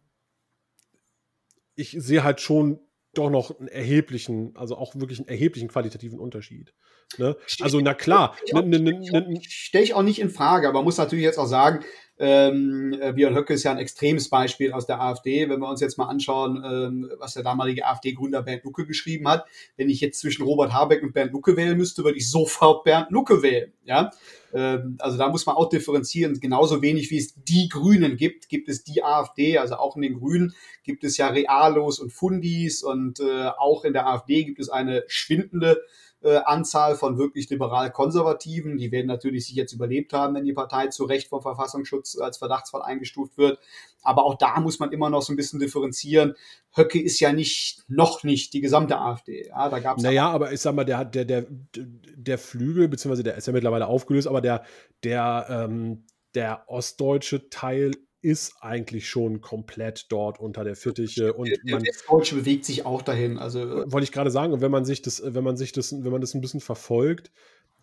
ich 1.76 1.96
sehe 2.00 2.24
halt 2.24 2.42
schon 2.42 2.80
doch 3.14 3.30
noch 3.30 3.60
einen 3.60 3.68
erheblichen, 3.68 4.56
also 4.56 4.78
auch 4.78 4.96
wirklich 4.96 5.20
einen 5.20 5.28
erheblichen 5.28 5.70
qualitativen 5.70 6.20
Unterschied. 6.20 6.74
Ne? 7.18 7.36
Also, 7.62 7.80
na 7.80 7.94
klar. 7.94 8.36
Stelle 8.46 8.68
ne, 8.68 8.80
ne, 8.80 9.00
ne, 9.00 9.40
ich 9.40 9.94
auch 9.94 10.04
nicht 10.04 10.20
in 10.20 10.30
Frage, 10.30 10.68
aber 10.68 10.80
man 10.80 10.86
muss 10.86 10.98
natürlich 10.98 11.24
jetzt 11.24 11.40
auch 11.40 11.48
sagen, 11.48 11.84
ähm, 12.20 12.98
äh, 13.00 13.14
Björn 13.14 13.36
Höcke 13.36 13.54
ist 13.54 13.64
ja 13.64 13.72
ein 13.72 13.78
extremes 13.78 14.30
Beispiel 14.30 14.74
aus 14.74 14.88
der 14.88 15.00
AfD. 15.00 15.50
Wenn 15.50 15.60
wir 15.60 15.70
uns 15.70 15.82
jetzt 15.82 15.98
mal 15.98 16.08
anschauen, 16.08 16.64
ähm, 16.66 17.12
was 17.20 17.36
der 17.36 17.44
damalige 17.44 17.86
AfD-Gründer 17.86 18.42
Bernd 18.42 18.64
Lucke 18.64 18.88
geschrieben 18.88 19.28
hat. 19.28 19.46
Wenn 19.76 19.90
ich 19.90 20.02
jetzt 20.02 20.20
zwischen 20.20 20.44
Robert 20.44 20.74
Habeck 20.74 21.04
und 21.04 21.14
Bernd 21.14 21.32
Lucke 21.32 21.56
wählen 21.56 21.78
müsste, 21.78 22.04
würde 22.04 22.18
ich 22.18 22.30
sofort 22.30 22.84
Bernd 22.84 23.12
Lucke 23.12 23.44
wählen. 23.44 23.72
Ja? 23.84 24.12
Ähm, 24.52 24.98
also 25.00 25.18
da 25.18 25.30
muss 25.30 25.46
man 25.46 25.56
auch 25.56 25.70
differenzieren. 25.70 26.40
Genauso 26.40 26.82
wenig 26.82 27.12
wie 27.12 27.18
es 27.18 27.36
die 27.36 27.70
Grünen 27.70 28.18
gibt, 28.18 28.50
gibt 28.50 28.68
es 28.70 28.84
die 28.84 29.04
AfD. 29.04 29.60
Also 29.60 29.76
auch 29.76 29.96
in 29.96 30.02
den 30.02 30.20
Grünen 30.20 30.56
gibt 30.84 31.04
es 31.04 31.18
ja 31.18 31.28
Realos 31.28 32.00
und 32.00 32.12
Fundis 32.12 32.82
und 32.82 33.20
äh, 33.20 33.50
auch 33.58 33.84
in 33.84 33.94
der 33.94 34.08
AfD 34.08 34.44
gibt 34.44 34.60
es 34.60 34.70
eine 34.70 35.04
schwindende 35.08 35.82
äh, 36.22 36.38
Anzahl 36.46 36.96
von 36.96 37.18
wirklich 37.18 37.50
liberal-konservativen. 37.50 38.78
Die 38.78 38.92
werden 38.92 39.08
natürlich 39.08 39.48
sich 39.48 39.56
jetzt 39.56 39.74
überlebt 39.74 40.14
haben, 40.14 40.36
wenn 40.36 40.46
die 40.46 40.54
Partei 40.54 40.88
zu 40.88 41.06
Recht 41.06 41.30
vom 41.30 41.42
Verfassungsschutz 41.42 42.18
als 42.18 42.38
Verdachtsfall 42.38 42.82
eingestuft 42.82 43.38
wird. 43.38 43.60
Aber 44.02 44.26
auch 44.26 44.36
da 44.36 44.60
muss 44.60 44.80
man 44.80 44.92
immer 44.92 45.10
noch 45.10 45.22
so 45.22 45.34
ein 45.34 45.36
bisschen 45.36 45.60
differenzieren. 45.60 46.36
Höcke 46.76 47.02
ist 47.02 47.20
ja 47.20 47.34
nicht, 47.34 47.84
noch 47.88 48.24
nicht 48.24 48.54
die 48.54 48.62
gesamte 48.62 48.98
AfD. 48.98 49.48
Ja, 49.48 49.70
da 49.70 49.80
gab's 49.80 50.02
naja, 50.02 50.30
aber 50.30 50.52
ich 50.52 50.62
sag 50.62 50.76
mal, 50.76 50.86
der, 50.86 51.06
der, 51.06 51.26
der, 51.26 51.46
der 51.76 52.38
Flügel, 52.38 52.88
beziehungsweise 52.88 53.24
der 53.24 53.36
ist 53.36 53.48
ja 53.48 53.54
mittlerweile 53.54 53.88
aufgelöst, 53.88 54.28
aber 54.28 54.42
der, 54.42 54.64
der, 55.04 55.48
ähm, 55.50 56.06
der 56.36 56.64
ostdeutsche 56.68 57.50
Teil 57.50 57.92
ist 58.28 58.56
eigentlich 58.60 59.08
schon 59.08 59.40
komplett 59.40 60.08
dort 60.10 60.38
unter 60.38 60.66
der 60.66 60.76
Fittiche 60.76 61.32
und 61.32 61.48
der, 61.48 61.58
man, 61.64 61.86
Westdeutsche 61.86 62.36
bewegt 62.36 62.66
sich 62.66 62.86
auch 62.86 63.02
dahin. 63.02 63.38
Also 63.38 63.62
äh, 63.62 63.92
wollte 63.92 64.04
ich 64.04 64.12
gerade 64.12 64.32
sagen, 64.32 64.52
und 64.52 64.60
wenn 64.60 64.70
man 64.70 64.84
sich 64.84 65.02
das, 65.02 65.22
wenn 65.24 65.46
man 65.46 65.56
sich 65.56 65.72
das, 65.72 65.94
wenn 66.04 66.12
man 66.12 66.20
das 66.20 66.34
ein 66.34 66.42
bisschen 66.42 66.60
verfolgt, 66.60 67.32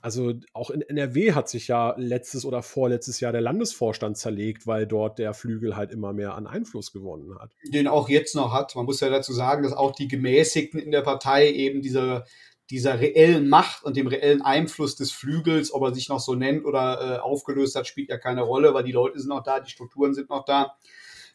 also 0.02 0.34
auch 0.52 0.68
in 0.68 0.82
NRW 0.82 1.32
hat 1.32 1.48
sich 1.48 1.66
ja 1.68 1.94
letztes 1.96 2.44
oder 2.44 2.62
vorletztes 2.62 3.20
Jahr 3.20 3.32
der 3.32 3.40
Landesvorstand 3.40 4.18
zerlegt, 4.18 4.66
weil 4.66 4.86
dort 4.86 5.18
der 5.18 5.32
Flügel 5.32 5.76
halt 5.76 5.92
immer 5.92 6.12
mehr 6.12 6.34
an 6.34 6.46
Einfluss 6.46 6.92
gewonnen 6.92 7.34
hat. 7.40 7.52
Den 7.72 7.88
auch 7.88 8.10
jetzt 8.10 8.34
noch 8.34 8.52
hat. 8.52 8.76
Man 8.76 8.84
muss 8.84 9.00
ja 9.00 9.08
dazu 9.08 9.32
sagen, 9.32 9.62
dass 9.62 9.72
auch 9.72 9.92
die 9.92 10.08
Gemäßigten 10.08 10.78
in 10.78 10.90
der 10.90 11.00
Partei 11.00 11.50
eben 11.50 11.80
diese 11.80 12.24
dieser 12.70 12.98
reellen 13.00 13.48
Macht 13.48 13.84
und 13.84 13.96
dem 13.96 14.06
reellen 14.06 14.42
Einfluss 14.42 14.96
des 14.96 15.12
Flügels, 15.12 15.72
ob 15.72 15.82
er 15.82 15.94
sich 15.94 16.08
noch 16.08 16.20
so 16.20 16.34
nennt 16.34 16.64
oder 16.64 17.16
äh, 17.16 17.18
aufgelöst 17.18 17.76
hat, 17.76 17.86
spielt 17.86 18.08
ja 18.08 18.16
keine 18.16 18.42
Rolle, 18.42 18.72
weil 18.72 18.84
die 18.84 18.92
Leute 18.92 19.18
sind 19.18 19.28
noch 19.28 19.42
da, 19.42 19.60
die 19.60 19.70
Strukturen 19.70 20.14
sind 20.14 20.30
noch 20.30 20.44
da, 20.44 20.76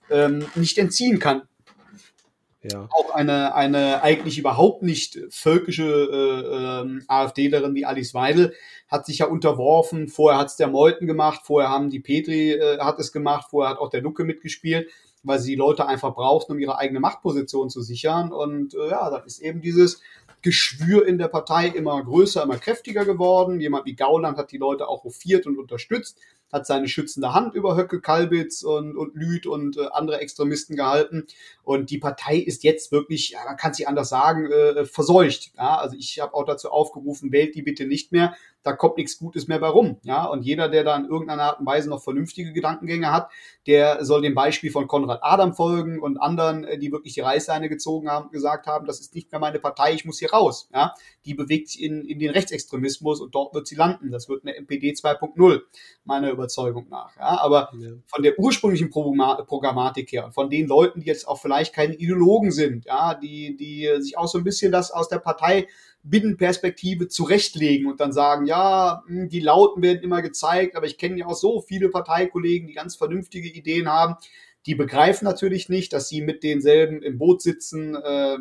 ähm, 0.10 0.45
nicht 0.56 0.77
entziehen 0.77 1.19
kann. 1.19 1.43
Ja. 2.61 2.89
Auch 2.91 3.11
eine, 3.11 3.56
eine 3.56 4.03
eigentlich 4.03 4.38
überhaupt 4.38 4.84
nicht 4.84 5.18
völkische 5.30 5.85
äh, 5.85 6.88
äh, 6.88 7.01
AfDlerin 7.07 7.73
wie 7.73 7.85
Alice 7.85 8.14
Weidel 8.14 8.53
hat 8.89 9.06
sich 9.06 9.19
ja 9.19 9.27
unterworfen. 9.27 10.10
Vorher 10.10 10.39
hat 10.39 10.47
es 10.47 10.57
der 10.57 10.68
Meuthen 10.68 11.07
gemacht, 11.07 11.41
vorher 11.45 11.69
haben 11.69 11.89
die 11.89 12.01
Petri 12.01 12.51
äh, 12.51 12.80
hat 12.80 12.99
es 12.99 13.14
gemacht, 13.14 13.47
vorher 13.49 13.72
hat 13.72 13.80
auch 13.80 13.89
der 13.89 14.01
Lucke 14.01 14.26
mitgespielt, 14.26 14.89
weil 15.23 15.39
sie 15.39 15.51
die 15.51 15.57
Leute 15.57 15.88
einfach 15.88 16.14
brauchten, 16.14 16.53
um 16.53 16.60
ihre 16.60 16.77
eigene 16.77 16.99
Machtposition 16.99 17.69
zu 17.69 17.81
sichern. 17.81 18.34
Und 18.34 18.73
äh, 18.73 18.89
ja, 18.89 19.10
das 19.10 19.26
ist 19.26 19.39
eben 19.39 19.61
dieses, 19.61 20.01
Geschwür 20.41 21.06
in 21.06 21.18
der 21.18 21.28
Partei 21.28 21.68
immer 21.68 22.03
größer, 22.03 22.44
immer 22.44 22.57
kräftiger 22.57 23.06
geworden. 23.06 23.60
Jemand 23.60 23.86
wie 23.86 23.95
Gauland 23.95 24.38
hat 24.38 24.52
die 24.52 24.57
Leute 24.57 24.88
auch 24.88 25.03
hofiert 25.03 25.45
und 25.45 25.57
unterstützt 25.57 26.18
hat 26.52 26.66
seine 26.66 26.88
schützende 26.88 27.34
Hand 27.34 27.53
über 27.53 27.78
Höcke, 27.78 28.02
Kalbitz 28.02 28.64
und, 28.64 28.98
und 28.98 29.16
Lüth 29.16 29.45
und 29.45 29.78
äh, 29.78 29.88
andere 29.91 30.20
Extremisten 30.20 30.76
gehalten. 30.76 31.28
Und 31.64 31.91
die 31.91 31.99
Partei 31.99 32.38
ist 32.38 32.64
jetzt 32.64 32.91
wirklich, 32.91 33.30
ja, 33.32 33.40
man 33.45 33.57
kann 33.57 33.74
sie 33.74 33.88
anders 33.88 34.10
sagen, 34.10 34.52
äh, 34.52 34.86
verseucht. 34.86 35.52
Ja? 35.57 35.78
Also 35.78 35.95
ich 35.98 36.20
habe 36.20 36.34
auch 36.34 36.45
dazu 36.45 36.72
aufgerufen, 36.72 37.32
wählt 37.32 37.56
die 37.56 37.61
bitte 37.61 37.86
nicht 37.86 38.11
mehr. 38.11 38.36
Da 38.64 38.73
kommt 38.73 38.98
nichts 38.98 39.18
Gutes 39.18 39.48
mehr 39.48 39.60
bei 39.60 39.68
rum. 39.68 39.98
Ja? 40.03 40.26
Und 40.26 40.44
jeder, 40.44 40.69
der 40.69 40.84
da 40.84 40.95
in 40.98 41.06
irgendeiner 41.06 41.44
Art 41.44 41.60
und 41.60 41.65
Weise 41.65 41.90
noch 41.90 42.03
vernünftige 42.03 42.52
Gedankengänge 42.52 43.11
hat, 43.11 43.30
der 43.68 44.03
soll 44.03 44.22
dem 44.22 44.36
Beispiel 44.36 44.72
von 44.72 44.88
Konrad 44.88 45.19
Adam 45.22 45.53
folgen 45.53 45.99
und 45.99 46.18
anderen, 46.18 46.64
äh, 46.64 46.77
die 46.77 46.91
wirklich 46.91 47.14
die 47.14 47.22
Reißleine 47.22 47.69
gezogen 47.69 48.10
haben, 48.10 48.31
gesagt 48.31 48.68
haben, 48.68 48.86
das 48.86 48.99
ist 48.99 49.15
nicht 49.15 49.31
mehr 49.31 49.40
meine 49.40 49.60
Partei, 49.60 49.94
ich 49.94 50.06
muss 50.06 50.19
hier 50.19 50.31
raus. 50.31 50.69
Ja? 50.73 50.94
Die 51.26 51.34
bewegt 51.34 51.69
sich 51.69 51.81
in, 51.81 52.06
in 52.06 52.19
den 52.19 52.31
Rechtsextremismus 52.31 53.22
und 53.22 53.34
dort 53.34 53.53
wird 53.53 53.68
sie 53.68 53.76
landen. 53.76 54.11
Das 54.11 54.27
wird 54.27 54.44
eine 54.44 54.56
MPD 54.60 54.91
2.0, 54.91 55.61
meiner 56.03 56.31
Überzeugung 56.31 56.88
nach. 56.90 57.15
Ja, 57.15 57.40
aber 57.40 57.72
ja. 57.80 57.91
von 58.07 58.23
der 58.23 58.38
ursprünglichen 58.40 58.90
Programmatik 58.90 60.11
her, 60.11 60.31
von 60.31 60.49
den 60.49 60.68
Leuten, 60.68 61.02
die 61.02 61.07
jetzt 61.07 61.27
auch 61.27 61.40
vielleicht 61.40 61.73
keine 61.73 61.95
Ideologen 61.95 62.52
sind, 62.52 62.86
ja, 62.86 63.14
die, 63.14 63.56
die 63.56 63.90
sich 63.99 64.18
auch 64.18 64.27
so 64.27 64.38
ein 64.38 64.44
bisschen 64.44 64.72
das 64.72 64.91
aus 64.91 65.10
der 65.10 65.19
Partei 65.19 65.68
Binnenperspektive 66.04 67.08
zurechtlegen 67.08 67.88
und 67.88 68.00
dann 68.00 68.14
sagen, 68.14 68.46
ja, 68.46 69.04
hm, 69.08 69.30
die 69.30 69.40
Lauten 69.40 69.82
werden 69.82 70.02
immer 70.02 70.22
gezeigt, 70.22 70.76
aber 70.76 70.86
ich 70.86 70.98
kenne 70.98 71.18
ja 71.18 71.26
auch 71.26 71.36
so 71.36 71.62
viele 71.62 71.90
Parteikollegen, 71.90 72.68
die 72.68 72.74
ganz 72.74 72.96
vernünftige 72.96 73.50
Ideen 73.50 73.90
haben. 73.90 74.16
Die 74.66 74.76
begreifen 74.76 75.26
natürlich 75.26 75.70
nicht, 75.70 75.94
dass 75.94 76.10
sie 76.10 76.22
mit 76.22 76.44
denselben 76.44 77.02
im 77.02 77.18
Boot 77.18 77.42
sitzen, 77.42 77.96
äh, 77.96 78.38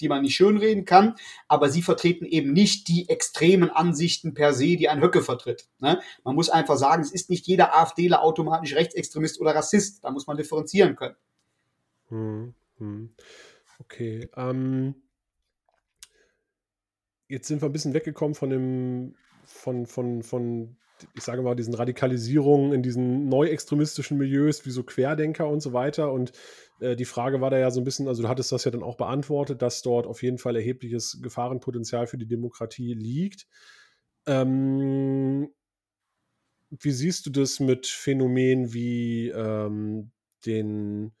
die 0.00 0.08
man 0.08 0.22
nicht 0.22 0.34
schönreden 0.34 0.84
kann, 0.84 1.14
aber 1.48 1.70
sie 1.70 1.82
vertreten 1.82 2.26
eben 2.26 2.52
nicht 2.52 2.88
die 2.88 3.08
extremen 3.08 3.70
Ansichten 3.70 4.34
per 4.34 4.52
se, 4.52 4.76
die 4.76 4.88
ein 4.88 5.00
Höcke 5.00 5.22
vertritt. 5.22 5.68
Ne? 5.78 6.00
Man 6.22 6.34
muss 6.34 6.50
einfach 6.50 6.76
sagen, 6.76 7.02
es 7.02 7.12
ist 7.12 7.30
nicht 7.30 7.46
jeder 7.46 7.76
AfDler 7.76 8.22
automatisch 8.22 8.74
Rechtsextremist 8.74 9.40
oder 9.40 9.54
Rassist. 9.54 10.04
Da 10.04 10.10
muss 10.10 10.26
man 10.26 10.36
differenzieren 10.36 10.96
können. 10.96 11.16
Hm, 12.08 12.54
hm. 12.78 13.10
Okay. 13.80 14.28
Ähm, 14.36 14.94
jetzt 17.28 17.48
sind 17.48 17.62
wir 17.62 17.68
ein 17.68 17.72
bisschen 17.72 17.94
weggekommen 17.94 18.34
von 18.34 18.50
dem, 18.50 19.14
von, 19.44 19.86
von, 19.86 20.22
von 20.22 20.76
ich 21.14 21.22
sage 21.22 21.42
mal, 21.42 21.54
diesen 21.54 21.74
Radikalisierungen 21.74 22.72
in 22.72 22.82
diesen 22.82 23.28
neuextremistischen 23.28 24.16
Milieus, 24.16 24.64
wie 24.64 24.70
so 24.70 24.82
Querdenker 24.82 25.48
und 25.48 25.60
so 25.60 25.72
weiter. 25.72 26.12
Und 26.12 26.32
äh, 26.80 26.96
die 26.96 27.04
Frage 27.04 27.40
war 27.40 27.50
da 27.50 27.58
ja 27.58 27.70
so 27.70 27.80
ein 27.80 27.84
bisschen, 27.84 28.08
also 28.08 28.22
du 28.22 28.28
hattest 28.28 28.52
das 28.52 28.64
ja 28.64 28.70
dann 28.70 28.82
auch 28.82 28.96
beantwortet, 28.96 29.60
dass 29.62 29.82
dort 29.82 30.06
auf 30.06 30.22
jeden 30.22 30.38
Fall 30.38 30.56
erhebliches 30.56 31.20
Gefahrenpotenzial 31.22 32.06
für 32.06 32.18
die 32.18 32.26
Demokratie 32.26 32.94
liegt. 32.94 33.46
Ähm, 34.26 35.50
wie 36.70 36.90
siehst 36.90 37.26
du 37.26 37.30
das 37.30 37.60
mit 37.60 37.86
Phänomenen 37.86 38.72
wie 38.72 39.28
ähm, 39.28 40.10
den 40.44 41.12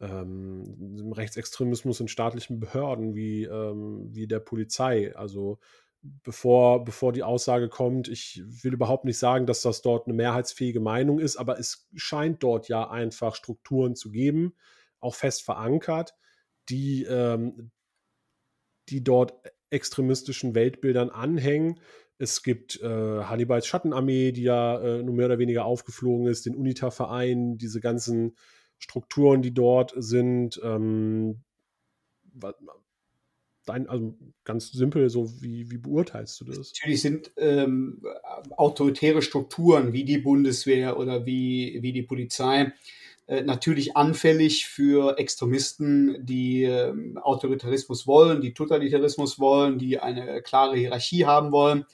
ähm, 0.00 1.12
Rechtsextremismus 1.12 2.00
in 2.00 2.08
staatlichen 2.08 2.60
Behörden, 2.60 3.14
wie, 3.14 3.44
ähm, 3.44 4.08
wie 4.12 4.26
der 4.26 4.40
Polizei? 4.40 5.14
Also 5.16 5.58
bevor, 6.22 6.84
bevor 6.84 7.12
die 7.12 7.22
Aussage 7.22 7.68
kommt, 7.68 8.08
ich 8.08 8.42
will 8.44 8.74
überhaupt 8.74 9.04
nicht 9.04 9.18
sagen, 9.18 9.46
dass 9.46 9.62
das 9.62 9.82
dort 9.82 10.06
eine 10.06 10.14
mehrheitsfähige 10.14 10.80
Meinung 10.80 11.18
ist, 11.18 11.36
aber 11.36 11.58
es 11.58 11.88
scheint 11.94 12.42
dort 12.42 12.68
ja 12.68 12.88
einfach 12.90 13.34
Strukturen 13.34 13.96
zu 13.96 14.10
geben, 14.10 14.54
auch 15.00 15.14
fest 15.14 15.42
verankert, 15.42 16.14
die, 16.68 17.04
ähm, 17.04 17.70
die 18.88 19.02
dort 19.02 19.34
extremistischen 19.70 20.54
Weltbildern 20.54 21.10
anhängen. 21.10 21.80
Es 22.18 22.42
gibt 22.42 22.80
äh, 22.80 22.86
Hannibals 23.24 23.66
Schattenarmee, 23.66 24.32
die 24.32 24.44
ja 24.44 24.80
äh, 24.80 25.02
nur 25.02 25.14
mehr 25.14 25.26
oder 25.26 25.38
weniger 25.38 25.64
aufgeflogen 25.64 26.26
ist, 26.26 26.46
den 26.46 26.56
UNITA-Verein, 26.56 27.58
diese 27.58 27.80
ganzen 27.80 28.36
Strukturen, 28.78 29.42
die 29.42 29.54
dort 29.54 29.92
sind. 29.96 30.60
Ähm, 30.62 31.42
dein, 33.66 33.88
also 33.88 34.16
ganz 34.44 34.70
simpel, 34.72 35.10
so 35.10 35.42
wie, 35.42 35.70
wie 35.70 35.78
beurteilst 35.78 36.40
du 36.40 36.44
das? 36.44 36.72
Natürlich 36.74 37.02
sind 37.02 37.32
ähm, 37.36 38.02
autoritäre 38.56 39.20
Strukturen 39.22 39.92
wie 39.92 40.04
die 40.04 40.18
Bundeswehr 40.18 40.98
oder 40.98 41.26
wie, 41.26 41.78
wie 41.82 41.92
die 41.92 42.02
Polizei 42.02 42.72
äh, 43.26 43.42
natürlich 43.42 43.96
anfällig 43.96 44.66
für 44.66 45.18
Extremisten, 45.18 46.24
die 46.24 46.62
äh, 46.62 46.94
Autoritarismus 47.16 48.06
wollen, 48.06 48.40
die 48.40 48.54
Totalitarismus 48.54 49.38
wollen, 49.38 49.78
die 49.78 49.98
eine 49.98 50.40
klare 50.42 50.76
Hierarchie 50.76 51.26
haben 51.26 51.50
wollen. 51.50 51.84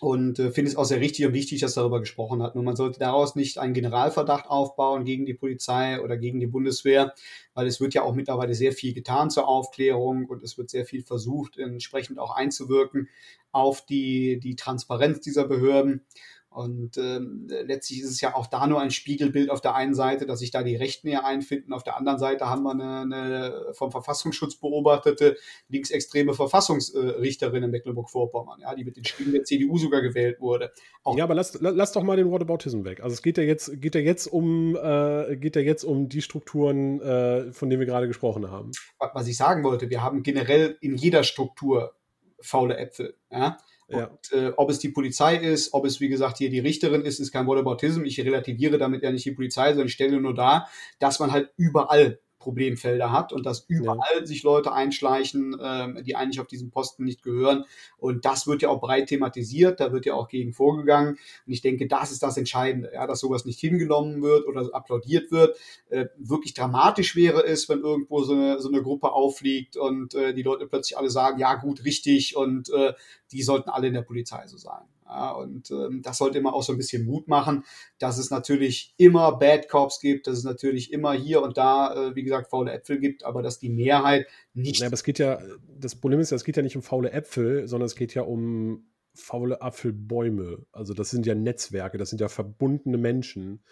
Und 0.00 0.38
äh, 0.38 0.50
finde 0.50 0.70
es 0.70 0.76
auch 0.76 0.84
sehr 0.84 1.00
richtig 1.00 1.26
und 1.26 1.34
wichtig, 1.34 1.60
dass 1.60 1.74
darüber 1.74 2.00
gesprochen 2.00 2.42
hat. 2.42 2.54
Nur 2.54 2.64
man 2.64 2.76
sollte 2.76 2.98
daraus 2.98 3.36
nicht 3.36 3.58
einen 3.58 3.74
Generalverdacht 3.74 4.48
aufbauen 4.48 5.04
gegen 5.04 5.26
die 5.26 5.34
Polizei 5.34 6.00
oder 6.00 6.16
gegen 6.16 6.40
die 6.40 6.46
Bundeswehr, 6.46 7.14
weil 7.54 7.66
es 7.66 7.80
wird 7.80 7.94
ja 7.94 8.02
auch 8.02 8.14
mittlerweile 8.14 8.54
sehr 8.54 8.72
viel 8.72 8.94
getan 8.94 9.30
zur 9.30 9.46
Aufklärung 9.46 10.26
und 10.26 10.42
es 10.42 10.56
wird 10.58 10.70
sehr 10.70 10.86
viel 10.86 11.02
versucht, 11.02 11.58
entsprechend 11.58 12.18
auch 12.18 12.34
einzuwirken 12.34 13.08
auf 13.52 13.84
die, 13.84 14.40
die 14.40 14.56
Transparenz 14.56 15.20
dieser 15.20 15.46
Behörden. 15.46 16.04
Und 16.50 16.98
ähm, 16.98 17.46
letztlich 17.48 18.00
ist 18.00 18.10
es 18.10 18.20
ja 18.20 18.34
auch 18.34 18.48
da 18.48 18.66
nur 18.66 18.80
ein 18.80 18.90
Spiegelbild 18.90 19.50
auf 19.50 19.60
der 19.60 19.76
einen 19.76 19.94
Seite, 19.94 20.26
dass 20.26 20.40
sich 20.40 20.50
da 20.50 20.64
die 20.64 20.74
Rechten 20.74 21.08
hier 21.08 21.24
einfinden. 21.24 21.72
Auf 21.72 21.84
der 21.84 21.96
anderen 21.96 22.18
Seite 22.18 22.46
haben 22.50 22.64
wir 22.64 22.72
eine, 22.72 23.02
eine 23.02 23.72
vom 23.72 23.92
Verfassungsschutz 23.92 24.56
beobachtete 24.56 25.36
linksextreme 25.68 26.34
Verfassungsrichterin 26.34 27.62
in 27.62 27.70
Mecklenburg-Vorpommern, 27.70 28.60
ja, 28.62 28.74
die 28.74 28.84
mit 28.84 28.96
den 28.96 29.04
Stimmen 29.04 29.32
der 29.32 29.44
CDU 29.44 29.78
sogar 29.78 30.02
gewählt 30.02 30.40
wurde. 30.40 30.72
Auch 31.04 31.16
ja, 31.16 31.22
aber 31.22 31.36
lass, 31.36 31.56
lass 31.60 31.92
doch 31.92 32.02
mal 32.02 32.16
den 32.16 32.32
Whataboutism 32.32 32.84
weg. 32.84 33.00
Also 33.00 33.14
es 33.14 33.22
geht 33.22 33.38
ja 33.38 33.44
jetzt, 33.44 33.80
geht 33.80 33.94
ja 33.94 34.00
jetzt 34.00 34.26
um, 34.26 34.74
äh, 34.74 35.36
geht 35.36 35.54
ja 35.54 35.62
jetzt 35.62 35.84
um 35.84 36.08
die 36.08 36.20
Strukturen, 36.20 37.00
äh, 37.00 37.52
von 37.52 37.70
denen 37.70 37.78
wir 37.78 37.86
gerade 37.86 38.08
gesprochen 38.08 38.50
haben. 38.50 38.72
Was 38.98 39.28
ich 39.28 39.36
sagen 39.36 39.62
wollte, 39.62 39.88
wir 39.88 40.02
haben 40.02 40.24
generell 40.24 40.76
in 40.80 40.96
jeder 40.96 41.22
Struktur 41.22 41.94
faule 42.40 42.76
Äpfel. 42.76 43.14
Ja? 43.30 43.58
Ja. 43.90 44.06
Und, 44.06 44.32
äh, 44.32 44.52
ob 44.56 44.70
es 44.70 44.78
die 44.78 44.90
Polizei 44.90 45.36
ist, 45.36 45.74
ob 45.74 45.84
es, 45.84 46.00
wie 46.00 46.08
gesagt, 46.08 46.38
hier 46.38 46.50
die 46.50 46.60
Richterin 46.60 47.02
ist, 47.02 47.18
ist 47.18 47.32
kein 47.32 47.46
Whataboutism. 47.46 48.04
Ich 48.04 48.20
relativiere 48.20 48.78
damit 48.78 49.02
ja 49.02 49.10
nicht 49.10 49.24
die 49.24 49.32
Polizei, 49.32 49.70
sondern 49.70 49.88
stelle 49.88 50.20
nur 50.20 50.34
dar, 50.34 50.68
dass 50.98 51.18
man 51.18 51.32
halt 51.32 51.50
überall 51.56 52.20
Problemfelder 52.40 53.12
hat 53.12 53.32
und 53.32 53.46
dass 53.46 53.66
überall 53.68 54.18
ja. 54.18 54.26
sich 54.26 54.42
Leute 54.42 54.72
einschleichen, 54.72 55.56
ähm, 55.62 56.02
die 56.02 56.16
eigentlich 56.16 56.40
auf 56.40 56.48
diesen 56.48 56.70
Posten 56.70 57.04
nicht 57.04 57.22
gehören. 57.22 57.64
Und 57.98 58.24
das 58.24 58.48
wird 58.48 58.62
ja 58.62 58.70
auch 58.70 58.80
breit 58.80 59.08
thematisiert, 59.08 59.78
da 59.78 59.92
wird 59.92 60.06
ja 60.06 60.14
auch 60.14 60.26
gegen 60.26 60.52
vorgegangen. 60.52 61.18
Und 61.46 61.52
ich 61.52 61.60
denke, 61.60 61.86
das 61.86 62.10
ist 62.10 62.22
das 62.22 62.36
Entscheidende, 62.36 62.90
ja, 62.92 63.06
dass 63.06 63.20
sowas 63.20 63.44
nicht 63.44 63.60
hingenommen 63.60 64.22
wird 64.22 64.46
oder 64.48 64.68
applaudiert 64.74 65.30
wird. 65.30 65.56
Äh, 65.90 66.06
wirklich 66.18 66.54
dramatisch 66.54 67.14
wäre 67.14 67.44
es, 67.46 67.68
wenn 67.68 67.80
irgendwo 67.80 68.22
so 68.22 68.32
eine, 68.32 68.60
so 68.60 68.68
eine 68.68 68.82
Gruppe 68.82 69.12
auffliegt 69.12 69.76
und 69.76 70.14
äh, 70.14 70.34
die 70.34 70.42
Leute 70.42 70.66
plötzlich 70.66 70.98
alle 70.98 71.10
sagen, 71.10 71.38
ja 71.38 71.54
gut, 71.54 71.84
richtig 71.84 72.36
und 72.36 72.70
äh, 72.70 72.94
die 73.30 73.42
sollten 73.42 73.70
alle 73.70 73.88
in 73.88 73.94
der 73.94 74.02
Polizei 74.02 74.46
so 74.46 74.56
sein. 74.56 74.89
Ja, 75.10 75.32
und 75.32 75.72
ähm, 75.72 76.02
das 76.02 76.18
sollte 76.18 76.38
immer 76.38 76.54
auch 76.54 76.62
so 76.62 76.72
ein 76.72 76.78
bisschen 76.78 77.04
Mut 77.04 77.26
machen, 77.26 77.64
dass 77.98 78.16
es 78.16 78.30
natürlich 78.30 78.94
immer 78.96 79.36
Bad 79.38 79.68
Cops 79.68 79.98
gibt, 79.98 80.28
dass 80.28 80.38
es 80.38 80.44
natürlich 80.44 80.92
immer 80.92 81.12
hier 81.14 81.42
und 81.42 81.58
da, 81.58 82.10
äh, 82.10 82.14
wie 82.14 82.22
gesagt, 82.22 82.48
faule 82.48 82.70
Äpfel 82.70 83.00
gibt, 83.00 83.24
aber 83.24 83.42
dass 83.42 83.58
die 83.58 83.70
Mehrheit 83.70 84.28
nicht. 84.54 84.78
Ja, 84.80 84.86
aber 84.86 84.94
es 84.94 85.02
geht 85.02 85.18
ja, 85.18 85.40
das 85.66 85.96
Problem 85.96 86.20
ist 86.20 86.30
ja, 86.30 86.36
es 86.36 86.44
geht 86.44 86.56
ja 86.56 86.62
nicht 86.62 86.76
um 86.76 86.82
faule 86.82 87.10
Äpfel, 87.10 87.66
sondern 87.66 87.86
es 87.86 87.96
geht 87.96 88.14
ja 88.14 88.22
um 88.22 88.86
faule 89.12 89.62
Apfelbäume. 89.62 90.64
Also 90.70 90.94
das 90.94 91.10
sind 91.10 91.26
ja 91.26 91.34
Netzwerke, 91.34 91.98
das 91.98 92.10
sind 92.10 92.20
ja 92.20 92.28
verbundene 92.28 92.96
Menschen. 92.96 93.64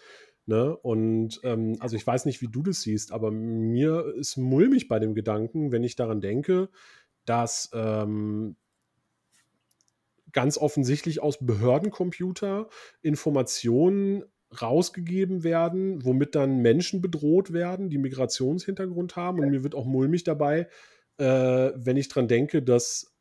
Ne? 0.45 0.75
Und 0.75 1.39
ähm, 1.43 1.77
also 1.79 1.95
ich 1.95 2.05
weiß 2.05 2.25
nicht, 2.25 2.41
wie 2.41 2.49
du 2.49 2.63
das 2.63 2.81
siehst, 2.81 3.13
aber 3.13 3.31
mir 3.31 4.13
ist 4.17 4.35
mulmig 4.35 4.89
bei 4.89 4.99
dem 4.99 5.15
Gedanken, 5.15 5.71
wenn 5.71 5.85
ich 5.85 5.95
daran 5.95 6.19
denke, 6.19 6.69
dass 7.23 7.69
ähm, 7.73 8.57
ganz 10.31 10.57
offensichtlich 10.57 11.21
aus 11.21 11.37
Behördencomputer 11.39 12.69
Informationen 13.01 14.23
rausgegeben 14.61 15.43
werden, 15.43 16.03
womit 16.03 16.35
dann 16.35 16.61
Menschen 16.61 17.01
bedroht 17.01 17.53
werden, 17.53 17.89
die 17.89 17.97
Migrationshintergrund 17.99 19.15
haben. 19.15 19.39
Und 19.39 19.51
mir 19.51 19.63
wird 19.63 19.75
auch 19.75 19.85
mulmig 19.85 20.23
dabei, 20.23 20.67
äh, 21.17 21.25
wenn 21.75 21.97
ich 21.97 22.07
dran 22.07 22.27
denke, 22.27 22.63
dass 22.63 23.15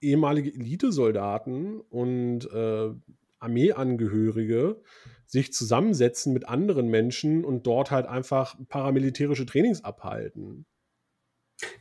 ehemalige 0.00 0.52
Elitesoldaten 0.52 1.80
und 1.80 2.50
äh, 2.52 2.90
Armeeangehörige 3.38 4.80
sich 5.26 5.52
zusammensetzen 5.52 6.32
mit 6.32 6.48
anderen 6.48 6.88
Menschen 6.88 7.44
und 7.44 7.66
dort 7.66 7.90
halt 7.90 8.06
einfach 8.06 8.56
paramilitärische 8.68 9.46
Trainings 9.46 9.82
abhalten. 9.82 10.66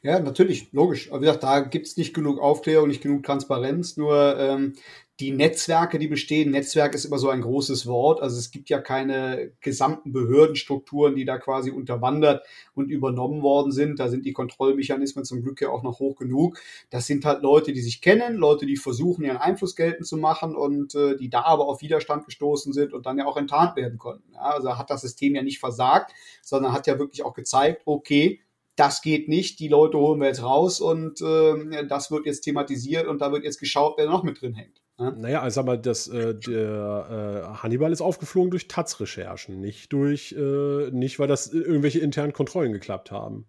Ja, 0.03 0.19
natürlich, 0.19 0.71
logisch. 0.71 1.09
Aber 1.11 1.21
wie 1.21 1.25
gesagt, 1.25 1.43
da 1.43 1.59
gibt 1.59 1.87
es 1.87 1.97
nicht 1.97 2.13
genug 2.13 2.39
Aufklärung, 2.39 2.87
nicht 2.87 3.01
genug 3.03 3.23
Transparenz. 3.23 3.97
Nur 3.97 4.37
ähm, 4.39 4.73
die 5.19 5.31
Netzwerke, 5.31 5.99
die 5.99 6.07
bestehen, 6.07 6.49
Netzwerk 6.49 6.95
ist 6.95 7.05
immer 7.05 7.19
so 7.19 7.29
ein 7.29 7.41
großes 7.41 7.85
Wort. 7.85 8.21
Also 8.21 8.39
es 8.39 8.49
gibt 8.49 8.69
ja 8.71 8.79
keine 8.81 9.51
gesamten 9.61 10.11
Behördenstrukturen, 10.11 11.15
die 11.15 11.25
da 11.25 11.37
quasi 11.37 11.69
unterwandert 11.69 12.43
und 12.73 12.89
übernommen 12.89 13.43
worden 13.43 13.71
sind. 13.71 13.99
Da 13.99 14.09
sind 14.09 14.25
die 14.25 14.33
Kontrollmechanismen 14.33 15.23
zum 15.23 15.43
Glück 15.43 15.61
ja 15.61 15.69
auch 15.69 15.83
noch 15.83 15.99
hoch 15.99 16.15
genug. 16.15 16.57
Das 16.89 17.05
sind 17.05 17.23
halt 17.23 17.43
Leute, 17.43 17.71
die 17.71 17.81
sich 17.81 18.01
kennen, 18.01 18.35
Leute, 18.37 18.65
die 18.65 18.77
versuchen, 18.77 19.23
ihren 19.23 19.37
Einfluss 19.37 19.75
geltend 19.75 20.07
zu 20.07 20.17
machen 20.17 20.55
und 20.55 20.95
äh, 20.95 21.15
die 21.15 21.29
da 21.29 21.43
aber 21.43 21.67
auf 21.67 21.81
Widerstand 21.83 22.25
gestoßen 22.25 22.73
sind 22.73 22.93
und 22.93 23.05
dann 23.05 23.19
ja 23.19 23.25
auch 23.27 23.37
enttarnt 23.37 23.75
werden 23.75 23.99
konnten. 23.99 24.33
Ja, 24.33 24.41
also 24.41 24.77
hat 24.79 24.89
das 24.89 25.01
System 25.01 25.35
ja 25.35 25.43
nicht 25.43 25.59
versagt, 25.59 26.13
sondern 26.41 26.73
hat 26.73 26.87
ja 26.87 26.97
wirklich 26.97 27.23
auch 27.23 27.35
gezeigt, 27.35 27.83
okay, 27.85 28.41
das 28.75 29.01
geht 29.01 29.27
nicht, 29.27 29.59
die 29.59 29.67
Leute 29.67 29.97
holen 29.97 30.19
wir 30.19 30.27
jetzt 30.27 30.43
raus 30.43 30.79
und 30.79 31.21
äh, 31.21 31.85
das 31.87 32.11
wird 32.11 32.25
jetzt 32.25 32.41
thematisiert 32.41 33.07
und 33.07 33.21
da 33.21 33.31
wird 33.31 33.43
jetzt 33.43 33.59
geschaut, 33.59 33.95
wer 33.97 34.07
noch 34.07 34.23
mit 34.23 34.41
drin 34.41 34.53
hängt. 34.53 34.81
Ne? 34.97 35.15
Naja, 35.17 35.41
also 35.41 35.61
aber 35.61 35.77
das, 35.77 36.07
äh, 36.07 36.35
der 36.35 37.53
äh, 37.57 37.57
Hannibal 37.57 37.91
ist 37.91 38.01
aufgeflogen 38.01 38.51
durch 38.51 38.67
Taz-Recherchen, 38.67 39.59
nicht 39.59 39.91
durch, 39.91 40.33
äh, 40.33 40.91
nicht 40.91 41.19
weil 41.19 41.27
das 41.27 41.47
irgendwelche 41.47 41.99
internen 41.99 42.33
Kontrollen 42.33 42.71
geklappt 42.71 43.11
haben. 43.11 43.47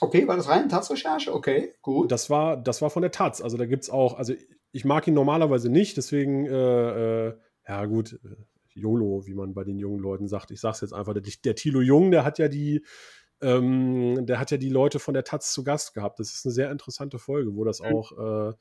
Okay, 0.00 0.26
war 0.26 0.36
das 0.36 0.48
rein 0.48 0.68
Taz-Recherche? 0.68 1.32
Okay, 1.32 1.74
gut. 1.82 2.10
Das 2.10 2.30
war, 2.30 2.56
das 2.56 2.82
war 2.82 2.90
von 2.90 3.02
der 3.02 3.12
Taz. 3.12 3.40
Also 3.40 3.56
da 3.56 3.66
gibt 3.66 3.84
es 3.84 3.90
auch, 3.90 4.18
also 4.18 4.34
ich 4.72 4.84
mag 4.84 5.06
ihn 5.06 5.14
normalerweise 5.14 5.68
nicht, 5.68 5.96
deswegen, 5.96 6.46
äh, 6.46 7.28
äh, 7.28 7.34
ja 7.68 7.84
gut, 7.84 8.18
YOLO, 8.74 9.26
wie 9.26 9.34
man 9.34 9.54
bei 9.54 9.64
den 9.64 9.78
jungen 9.78 10.00
Leuten 10.00 10.26
sagt. 10.26 10.50
Ich 10.50 10.60
sag's 10.60 10.80
jetzt 10.80 10.94
einfach, 10.94 11.12
der, 11.12 11.22
der 11.44 11.54
Thilo 11.54 11.80
Jung, 11.80 12.10
der 12.10 12.24
hat 12.24 12.38
ja 12.38 12.48
die 12.48 12.82
ähm, 13.42 14.24
der 14.26 14.38
hat 14.38 14.50
ja 14.50 14.56
die 14.56 14.68
Leute 14.68 14.98
von 14.98 15.14
der 15.14 15.24
Taz 15.24 15.52
zu 15.52 15.64
Gast 15.64 15.94
gehabt. 15.94 16.18
Das 16.20 16.32
ist 16.32 16.46
eine 16.46 16.52
sehr 16.52 16.70
interessante 16.70 17.18
Folge, 17.18 17.54
wo 17.54 17.64
das 17.64 17.80
mhm. 17.80 17.86
auch, 17.86 18.12
äh, 18.12 18.52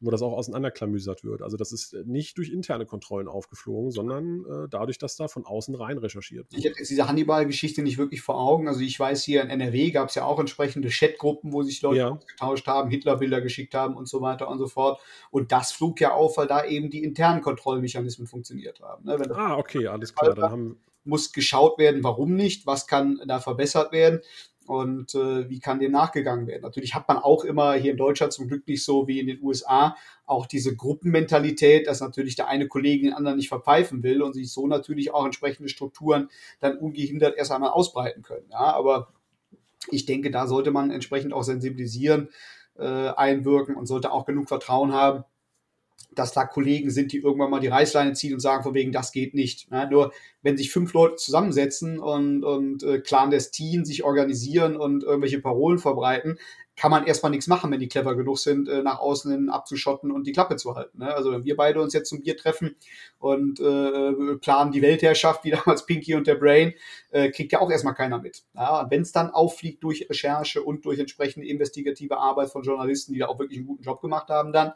wo 0.00 0.10
das 0.10 0.22
auch 0.22 0.32
auseinanderklamüsert 0.32 1.24
wird. 1.24 1.40
Also 1.40 1.56
das 1.56 1.72
ist 1.72 1.94
nicht 2.04 2.36
durch 2.36 2.50
interne 2.50 2.84
Kontrollen 2.84 3.28
aufgeflogen, 3.28 3.90
sondern 3.90 4.44
äh, 4.44 4.68
dadurch, 4.68 4.98
dass 4.98 5.16
da 5.16 5.28
von 5.28 5.46
außen 5.46 5.74
rein 5.76 5.98
recherchiert 5.98 6.50
wird. 6.50 6.58
Ich 6.58 6.68
habe 6.68 6.78
jetzt 6.78 6.90
diese 6.90 7.08
Hannibal-Geschichte 7.08 7.82
nicht 7.82 7.96
wirklich 7.96 8.20
vor 8.20 8.38
Augen. 8.38 8.68
Also 8.68 8.80
ich 8.80 8.98
weiß, 8.98 9.22
hier 9.22 9.42
in 9.42 9.50
NRW 9.50 9.92
gab 9.92 10.08
es 10.08 10.16
ja 10.16 10.24
auch 10.24 10.40
entsprechende 10.40 10.88
Chatgruppen, 10.90 11.52
wo 11.52 11.62
sich 11.62 11.80
Leute 11.80 11.98
ja. 11.98 12.08
ausgetauscht 12.10 12.66
haben, 12.66 12.90
Hitlerbilder 12.90 13.40
geschickt 13.40 13.74
haben 13.74 13.96
und 13.96 14.08
so 14.08 14.20
weiter 14.20 14.48
und 14.48 14.58
so 14.58 14.66
fort. 14.66 15.00
Und 15.30 15.52
das 15.52 15.72
flog 15.72 16.00
ja 16.00 16.12
auf, 16.12 16.36
weil 16.36 16.48
da 16.48 16.64
eben 16.64 16.90
die 16.90 17.02
internen 17.02 17.40
Kontrollmechanismen 17.40 18.26
funktioniert 18.26 18.80
haben. 18.80 19.04
Ne? 19.04 19.16
ah, 19.34 19.56
okay, 19.56 19.86
alles 19.86 20.14
klar. 20.14 20.34
Dann 20.34 20.50
haben, 20.50 20.80
muss 21.04 21.32
geschaut 21.32 21.78
werden, 21.78 22.02
warum 22.04 22.34
nicht, 22.34 22.66
was 22.66 22.86
kann 22.86 23.20
da 23.26 23.40
verbessert 23.40 23.92
werden 23.92 24.20
und 24.66 25.14
äh, 25.14 25.48
wie 25.48 25.60
kann 25.60 25.78
dem 25.78 25.92
nachgegangen 25.92 26.46
werden. 26.46 26.62
Natürlich 26.62 26.94
hat 26.94 27.08
man 27.08 27.18
auch 27.18 27.44
immer 27.44 27.74
hier 27.74 27.92
in 27.92 27.96
Deutschland 27.96 28.32
zum 28.32 28.48
Glück 28.48 28.66
nicht 28.66 28.84
so 28.84 29.06
wie 29.06 29.20
in 29.20 29.26
den 29.26 29.42
USA 29.42 29.96
auch 30.26 30.46
diese 30.46 30.74
Gruppenmentalität, 30.74 31.86
dass 31.86 32.00
natürlich 32.00 32.36
der 32.36 32.48
eine 32.48 32.66
Kollege 32.66 33.06
den 33.06 33.14
anderen 33.14 33.36
nicht 33.36 33.48
verpfeifen 33.48 34.02
will 34.02 34.22
und 34.22 34.32
sich 34.32 34.50
so 34.50 34.66
natürlich 34.66 35.12
auch 35.12 35.24
entsprechende 35.24 35.68
Strukturen 35.68 36.28
dann 36.60 36.78
ungehindert 36.78 37.36
erst 37.36 37.52
einmal 37.52 37.70
ausbreiten 37.70 38.22
können. 38.22 38.46
Ja, 38.50 38.74
aber 38.74 39.12
ich 39.90 40.06
denke, 40.06 40.30
da 40.30 40.46
sollte 40.46 40.70
man 40.70 40.90
entsprechend 40.90 41.34
auch 41.34 41.42
sensibilisieren, 41.42 42.30
äh, 42.78 43.08
einwirken 43.10 43.76
und 43.76 43.86
sollte 43.86 44.12
auch 44.12 44.24
genug 44.24 44.48
Vertrauen 44.48 44.92
haben, 44.92 45.24
dass 46.14 46.32
da 46.32 46.44
Kollegen 46.44 46.90
sind, 46.90 47.12
die 47.12 47.18
irgendwann 47.18 47.50
mal 47.50 47.60
die 47.60 47.68
Reißleine 47.68 48.12
ziehen 48.12 48.34
und 48.34 48.40
sagen, 48.40 48.62
von 48.62 48.74
wegen, 48.74 48.92
das 48.92 49.12
geht 49.12 49.34
nicht. 49.34 49.68
Ja, 49.70 49.88
nur 49.88 50.12
wenn 50.42 50.56
sich 50.56 50.70
fünf 50.70 50.92
Leute 50.92 51.16
zusammensetzen 51.16 51.98
und, 51.98 52.44
und 52.44 52.82
äh, 52.82 53.00
clandestin 53.00 53.84
sich 53.84 54.04
organisieren 54.04 54.76
und 54.76 55.02
irgendwelche 55.02 55.40
Parolen 55.40 55.78
verbreiten, 55.78 56.38
kann 56.76 56.90
man 56.90 57.06
erstmal 57.06 57.30
nichts 57.30 57.46
machen, 57.46 57.70
wenn 57.70 57.78
die 57.78 57.88
clever 57.88 58.16
genug 58.16 58.38
sind, 58.38 58.68
äh, 58.68 58.82
nach 58.82 58.98
außen 58.98 59.30
hin 59.30 59.48
abzuschotten 59.48 60.10
und 60.10 60.26
die 60.26 60.32
Klappe 60.32 60.56
zu 60.56 60.74
halten. 60.74 60.98
Ne? 60.98 61.14
Also 61.14 61.30
wenn 61.32 61.44
wir 61.44 61.56
beide 61.56 61.80
uns 61.80 61.94
jetzt 61.94 62.08
zum 62.08 62.20
Bier 62.20 62.36
treffen 62.36 62.74
und 63.18 63.60
äh, 63.60 64.36
planen 64.36 64.72
die 64.72 64.82
Weltherrschaft, 64.82 65.44
wie 65.44 65.50
damals 65.64 65.86
Pinky 65.86 66.14
und 66.14 66.26
der 66.26 66.34
Brain, 66.34 66.74
äh, 67.10 67.30
kriegt 67.30 67.52
ja 67.52 67.60
auch 67.60 67.70
erstmal 67.70 67.94
keiner 67.94 68.18
mit. 68.18 68.42
Ja? 68.54 68.80
Und 68.80 68.90
wenn 68.90 69.02
es 69.02 69.12
dann 69.12 69.30
auffliegt 69.30 69.84
durch 69.84 70.08
Recherche 70.10 70.62
und 70.62 70.84
durch 70.84 70.98
entsprechende 70.98 71.46
investigative 71.46 72.18
Arbeit 72.18 72.50
von 72.50 72.62
Journalisten, 72.62 73.12
die 73.12 73.20
da 73.20 73.26
auch 73.26 73.38
wirklich 73.38 73.58
einen 73.58 73.68
guten 73.68 73.84
Job 73.84 74.00
gemacht 74.00 74.28
haben, 74.28 74.52
dann 74.52 74.72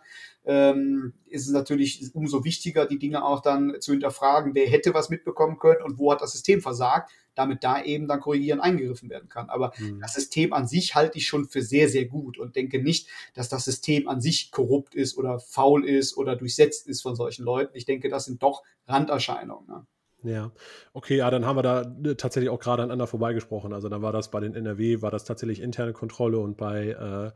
ähm, 0.47 1.15
ist 1.27 1.47
es 1.47 1.53
natürlich 1.53 2.11
umso 2.15 2.45
wichtiger, 2.45 2.87
die 2.87 2.99
Dinge 2.99 3.25
auch 3.25 3.41
dann 3.41 3.81
zu 3.81 3.91
hinterfragen, 3.91 4.55
wer 4.55 4.69
hätte 4.69 4.95
was 4.95 5.11
mitbekommen 5.11 5.59
können 5.59 5.83
und 5.83 5.99
wo 5.99 6.13
hat 6.13 6.23
das 6.23 6.33
System 6.33 6.61
versagt, 6.61 7.11
damit 7.39 7.65
da 7.65 7.83
eben 7.83 8.09
dann 8.09 8.21
korrigieren 8.21 8.61
eingegriffen 8.61 9.11
werden 9.11 9.29
kann. 9.29 9.49
Aber 9.49 9.73
mhm. 9.79 10.01
das 10.01 10.15
System 10.15 10.53
an 10.53 10.67
sich 10.67 10.95
halte 10.95 11.19
ich 11.19 11.27
schon 11.27 11.47
für 11.47 11.63
sehr, 11.63 11.89
sehr 11.89 12.07
gut 12.07 12.39
und 12.39 12.57
denke 12.57 12.83
nicht, 12.83 13.09
dass 13.35 13.49
das 13.49 13.65
System 13.65 14.09
an 14.09 14.21
sich 14.21 14.51
korrupt 14.51 14.95
ist 14.95 15.17
oder 15.17 15.39
faul 15.39 15.85
ist 15.87 16.17
oder 16.17 16.37
durchsetzt 16.37 16.87
ist 16.87 17.03
von 17.03 17.17
solchen 17.17 17.45
Leuten. 17.45 17.77
Ich 17.77 17.85
denke, 17.85 18.09
das 18.09 18.25
sind 18.25 18.43
doch 18.43 18.63
Randerscheinungen. 18.87 19.67
Ne? 19.67 19.87
Ja, 20.25 20.51
okay, 20.93 21.17
ja, 21.17 21.31
dann 21.31 21.47
haben 21.47 21.57
wir 21.57 21.63
da 21.63 21.83
äh, 22.05 22.17
tatsächlich 22.17 22.51
auch 22.51 22.59
gerade 22.59 22.83
aneinander 22.83 23.07
vorbeigesprochen. 23.07 23.73
Also 23.73 23.89
dann 23.89 24.03
war 24.03 24.13
das 24.13 24.31
bei 24.31 24.41
den 24.41 24.55
NRW, 24.55 25.01
war 25.01 25.13
das 25.13 25.25
tatsächlich 25.25 25.61
interne 25.61 25.93
Kontrolle 25.93 26.39
und 26.39 26.57
bei 26.57 27.33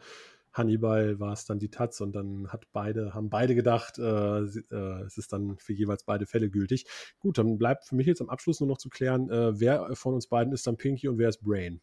Hannibal 0.52 1.18
war 1.18 1.32
es 1.32 1.44
dann 1.44 1.58
die 1.58 1.70
Taz 1.70 2.00
und 2.00 2.12
dann 2.14 2.48
hat 2.48 2.66
beide, 2.72 3.14
haben 3.14 3.30
beide 3.30 3.54
gedacht, 3.54 3.98
äh, 3.98 4.40
äh, 4.40 5.02
es 5.06 5.18
ist 5.18 5.32
dann 5.32 5.56
für 5.58 5.72
jeweils 5.72 6.04
beide 6.04 6.26
Fälle 6.26 6.50
gültig. 6.50 6.86
Gut, 7.20 7.38
dann 7.38 7.58
bleibt 7.58 7.84
für 7.84 7.96
mich 7.96 8.06
jetzt 8.06 8.20
am 8.20 8.28
Abschluss 8.28 8.60
nur 8.60 8.68
noch 8.68 8.78
zu 8.78 8.88
klären, 8.88 9.30
äh, 9.30 9.58
wer 9.58 9.94
von 9.94 10.14
uns 10.14 10.26
beiden 10.26 10.52
ist 10.52 10.66
dann 10.66 10.76
Pinky 10.76 11.08
und 11.08 11.18
wer 11.18 11.28
ist 11.28 11.42
Brain. 11.42 11.80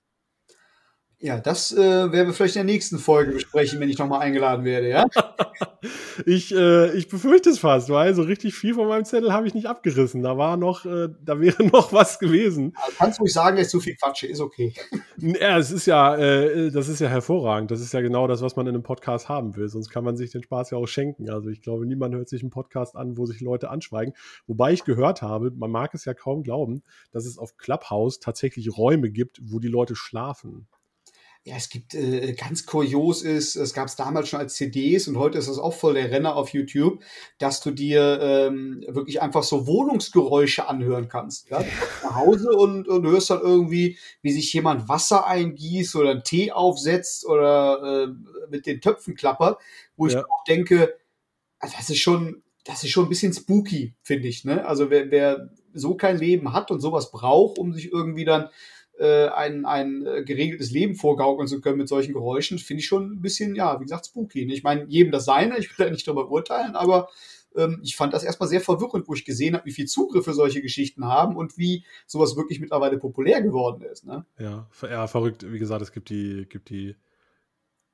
Ja, 1.21 1.37
das 1.37 1.73
äh, 1.73 1.77
werden 1.77 2.27
wir 2.27 2.33
vielleicht 2.33 2.55
in 2.55 2.65
der 2.65 2.73
nächsten 2.73 2.97
Folge 2.97 3.33
besprechen, 3.33 3.81
wenn 3.81 3.89
ich 3.89 3.97
nochmal 3.97 4.21
eingeladen 4.21 4.63
werde, 4.63 4.87
ja? 4.87 5.05
ich, 6.25 6.55
äh, 6.55 6.93
ich 6.93 7.09
befürchte 7.09 7.49
es 7.49 7.59
fast, 7.59 7.89
weil 7.89 8.13
so 8.13 8.21
richtig 8.21 8.55
viel 8.55 8.73
von 8.73 8.87
meinem 8.87 9.03
Zettel 9.03 9.33
habe 9.33 9.45
ich 9.45 9.53
nicht 9.53 9.67
abgerissen. 9.67 10.21
Da 10.21 10.37
war 10.37 10.55
noch, 10.55 10.85
äh, 10.85 11.09
da 11.21 11.41
wäre 11.41 11.61
noch 11.73 11.91
was 11.91 12.19
gewesen. 12.19 12.71
Also 12.75 12.95
kannst 12.97 13.19
du 13.19 13.23
ruhig 13.23 13.33
sagen, 13.33 13.57
dass 13.57 13.67
zu 13.67 13.81
viel 13.81 13.97
Quatsch 13.97 14.23
ist 14.23 14.39
okay. 14.39 14.73
Ja, 15.17 15.57
es 15.57 15.71
ist 15.71 15.87
ja, 15.87 16.15
äh, 16.15 16.71
das 16.71 16.87
ist 16.87 17.01
ja 17.01 17.09
hervorragend. 17.09 17.69
Das 17.69 17.81
ist 17.81 17.93
ja 17.93 17.99
genau 17.99 18.25
das, 18.27 18.41
was 18.41 18.55
man 18.55 18.65
in 18.67 18.75
einem 18.75 18.83
Podcast 18.83 19.27
haben 19.27 19.57
will. 19.57 19.67
Sonst 19.67 19.89
kann 19.89 20.05
man 20.05 20.15
sich 20.15 20.31
den 20.31 20.43
Spaß 20.43 20.69
ja 20.69 20.77
auch 20.77 20.87
schenken. 20.87 21.29
Also 21.29 21.49
ich 21.49 21.61
glaube, 21.61 21.85
niemand 21.85 22.15
hört 22.15 22.29
sich 22.29 22.43
einen 22.43 22.49
Podcast 22.49 22.95
an, 22.95 23.17
wo 23.17 23.25
sich 23.25 23.41
Leute 23.41 23.69
anschweigen. 23.69 24.13
Wobei 24.47 24.71
ich 24.71 24.85
gehört 24.85 25.21
habe, 25.21 25.51
man 25.51 25.69
mag 25.69 25.93
es 25.93 26.05
ja 26.05 26.13
kaum 26.13 26.43
glauben, 26.43 26.81
dass 27.11 27.25
es 27.25 27.37
auf 27.37 27.57
Clubhouse 27.57 28.21
tatsächlich 28.21 28.77
Räume 28.77 29.09
gibt, 29.09 29.41
wo 29.43 29.59
die 29.59 29.67
Leute 29.67 29.97
schlafen 29.97 30.69
ja, 31.45 31.55
es 31.55 31.69
gibt 31.69 31.95
äh, 31.95 32.33
ganz 32.33 32.65
kurios 32.65 33.21
ist, 33.21 33.55
es 33.55 33.73
gab 33.73 33.87
es 33.87 33.95
damals 33.95 34.29
schon 34.29 34.39
als 34.39 34.55
CDs 34.55 35.07
und 35.07 35.17
heute 35.17 35.37
ist 35.37 35.47
es 35.47 35.57
auch 35.57 35.73
voll 35.73 35.93
der 35.93 36.11
Renner 36.11 36.35
auf 36.35 36.49
YouTube, 36.49 37.01
dass 37.37 37.61
du 37.61 37.71
dir 37.71 38.19
ähm, 38.21 38.83
wirklich 38.87 39.21
einfach 39.21 39.43
so 39.43 39.65
Wohnungsgeräusche 39.65 40.67
anhören 40.67 41.07
kannst. 41.07 41.49
Ja? 41.49 41.63
Nach 42.03 42.15
Hause 42.15 42.51
und, 42.51 42.87
und 42.87 43.07
hörst 43.07 43.29
dann 43.29 43.41
irgendwie, 43.41 43.97
wie 44.21 44.31
sich 44.31 44.51
jemand 44.53 44.89
Wasser 44.89 45.25
eingießt 45.27 45.95
oder 45.95 46.11
einen 46.11 46.23
Tee 46.23 46.51
aufsetzt 46.51 47.25
oder 47.25 48.07
äh, 48.07 48.07
mit 48.49 48.65
den 48.65 48.81
Töpfen 48.81 49.15
klappert, 49.15 49.59
wo 49.95 50.07
ich 50.07 50.13
ja. 50.13 50.25
auch 50.25 50.43
denke, 50.43 50.93
also 51.59 51.75
das 51.77 51.89
ist 51.89 51.99
schon, 51.99 52.43
das 52.65 52.83
ist 52.83 52.91
schon 52.91 53.05
ein 53.05 53.09
bisschen 53.09 53.33
spooky, 53.33 53.95
finde 54.01 54.27
ich. 54.27 54.43
Ne? 54.43 54.65
Also 54.65 54.89
wer, 54.89 55.09
wer 55.09 55.49
so 55.73 55.95
kein 55.95 56.17
Leben 56.17 56.51
hat 56.51 56.69
und 56.69 56.81
sowas 56.81 57.11
braucht, 57.11 57.57
um 57.57 57.73
sich 57.73 57.91
irgendwie 57.91 58.25
dann 58.25 58.49
äh, 58.99 59.29
ein, 59.29 59.65
ein 59.65 60.05
äh, 60.05 60.23
geregeltes 60.23 60.71
Leben 60.71 60.95
vorgaukeln 60.95 61.47
zu 61.47 61.61
können 61.61 61.77
mit 61.77 61.87
solchen 61.87 62.13
Geräuschen, 62.13 62.59
finde 62.59 62.81
ich 62.81 62.87
schon 62.87 63.13
ein 63.13 63.21
bisschen, 63.21 63.55
ja, 63.55 63.79
wie 63.79 63.85
gesagt, 63.85 64.07
spooky. 64.07 64.51
Ich 64.51 64.63
meine, 64.63 64.85
jedem 64.87 65.11
das 65.11 65.25
seine, 65.25 65.57
ich 65.57 65.69
will 65.69 65.85
da 65.85 65.91
nicht 65.91 66.07
darüber 66.07 66.29
urteilen, 66.29 66.75
aber 66.75 67.09
ähm, 67.55 67.79
ich 67.81 67.95
fand 67.95 68.13
das 68.13 68.23
erstmal 68.23 68.49
sehr 68.49 68.61
verwirrend, 68.61 69.07
wo 69.07 69.13
ich 69.13 69.25
gesehen 69.25 69.55
habe, 69.55 69.65
wie 69.65 69.71
viel 69.71 69.87
Zugriffe 69.87 70.33
solche 70.33 70.61
Geschichten 70.61 71.05
haben 71.05 71.35
und 71.35 71.57
wie 71.57 71.85
sowas 72.05 72.35
wirklich 72.35 72.59
mittlerweile 72.59 72.97
populär 72.97 73.41
geworden 73.41 73.83
ist. 73.83 74.05
Ne? 74.05 74.25
Ja, 74.37 74.67
ja, 74.83 75.07
verrückt. 75.07 75.45
Wie 75.49 75.59
gesagt, 75.59 75.81
es 75.81 75.91
gibt 75.91 76.09
die, 76.09 76.45
gibt 76.49 76.69
die 76.69 76.95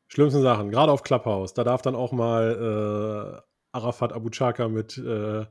schlimmsten 0.07 0.41
Sachen, 0.41 0.72
gerade 0.72 0.91
auf 0.91 1.03
Clubhouse. 1.03 1.53
Da 1.53 1.64
darf 1.64 1.82
dann 1.82 1.95
auch 1.95 2.11
mal 2.11 3.44
äh, 3.44 3.77
Arafat 3.77 4.14
Abu 4.14 4.30
Chaka 4.30 4.69
mit 4.69 4.98
äh, 4.98 5.45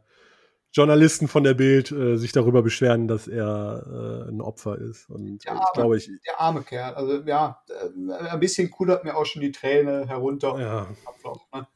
Journalisten 0.74 1.28
von 1.28 1.44
der 1.44 1.54
Bild 1.54 1.92
äh, 1.92 2.16
sich 2.16 2.32
darüber 2.32 2.62
beschweren, 2.62 3.06
dass 3.06 3.28
er 3.28 4.26
äh, 4.26 4.28
ein 4.28 4.40
Opfer 4.40 4.76
ist. 4.76 5.08
Und 5.08 5.44
ja, 5.44 5.64
glaube 5.72 5.96
ich. 5.98 6.10
Der 6.26 6.40
arme 6.40 6.62
Kerl. 6.62 6.94
Also 6.94 7.22
ja, 7.24 7.62
äh, 7.68 8.12
ein 8.28 8.40
bisschen 8.40 8.72
kudert 8.72 9.04
mir 9.04 9.16
auch 9.16 9.24
schon 9.24 9.40
die 9.40 9.52
Träne 9.52 10.08
herunter. 10.08 10.58
Ja. 10.58 10.86
Ne? 11.54 11.68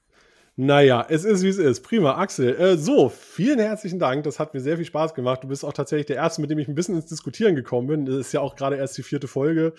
Naja, 0.57 1.07
es 1.09 1.25
ist 1.25 1.45
wie 1.45 1.49
es 1.49 1.59
ist. 1.59 1.83
Prima, 1.83 2.17
Axel. 2.17 2.57
Äh, 2.57 2.77
so, 2.77 3.09
vielen 3.09 3.61
herzlichen 3.61 4.01
Dank. 4.01 4.25
Das 4.25 4.41
hat 4.41 4.53
mir 4.53 4.61
sehr 4.61 4.77
viel 4.77 4.87
Spaß 4.87 5.15
gemacht. 5.15 5.45
Du 5.45 5.49
bist 5.49 5.65
auch 5.65 5.73
tatsächlich 5.73 6.07
der 6.07 6.17
Erste, 6.17 6.41
mit 6.41 6.51
dem 6.51 6.59
ich 6.59 6.67
ein 6.67 6.75
bisschen 6.75 6.97
ins 6.97 7.07
Diskutieren 7.07 7.55
gekommen 7.55 7.87
bin. 7.87 8.05
Das 8.05 8.17
ist 8.17 8.33
ja 8.33 8.41
auch 8.41 8.57
gerade 8.57 8.75
erst 8.75 8.99
die 8.99 9.05
vierte 9.05 9.29
Folge. 9.29 9.75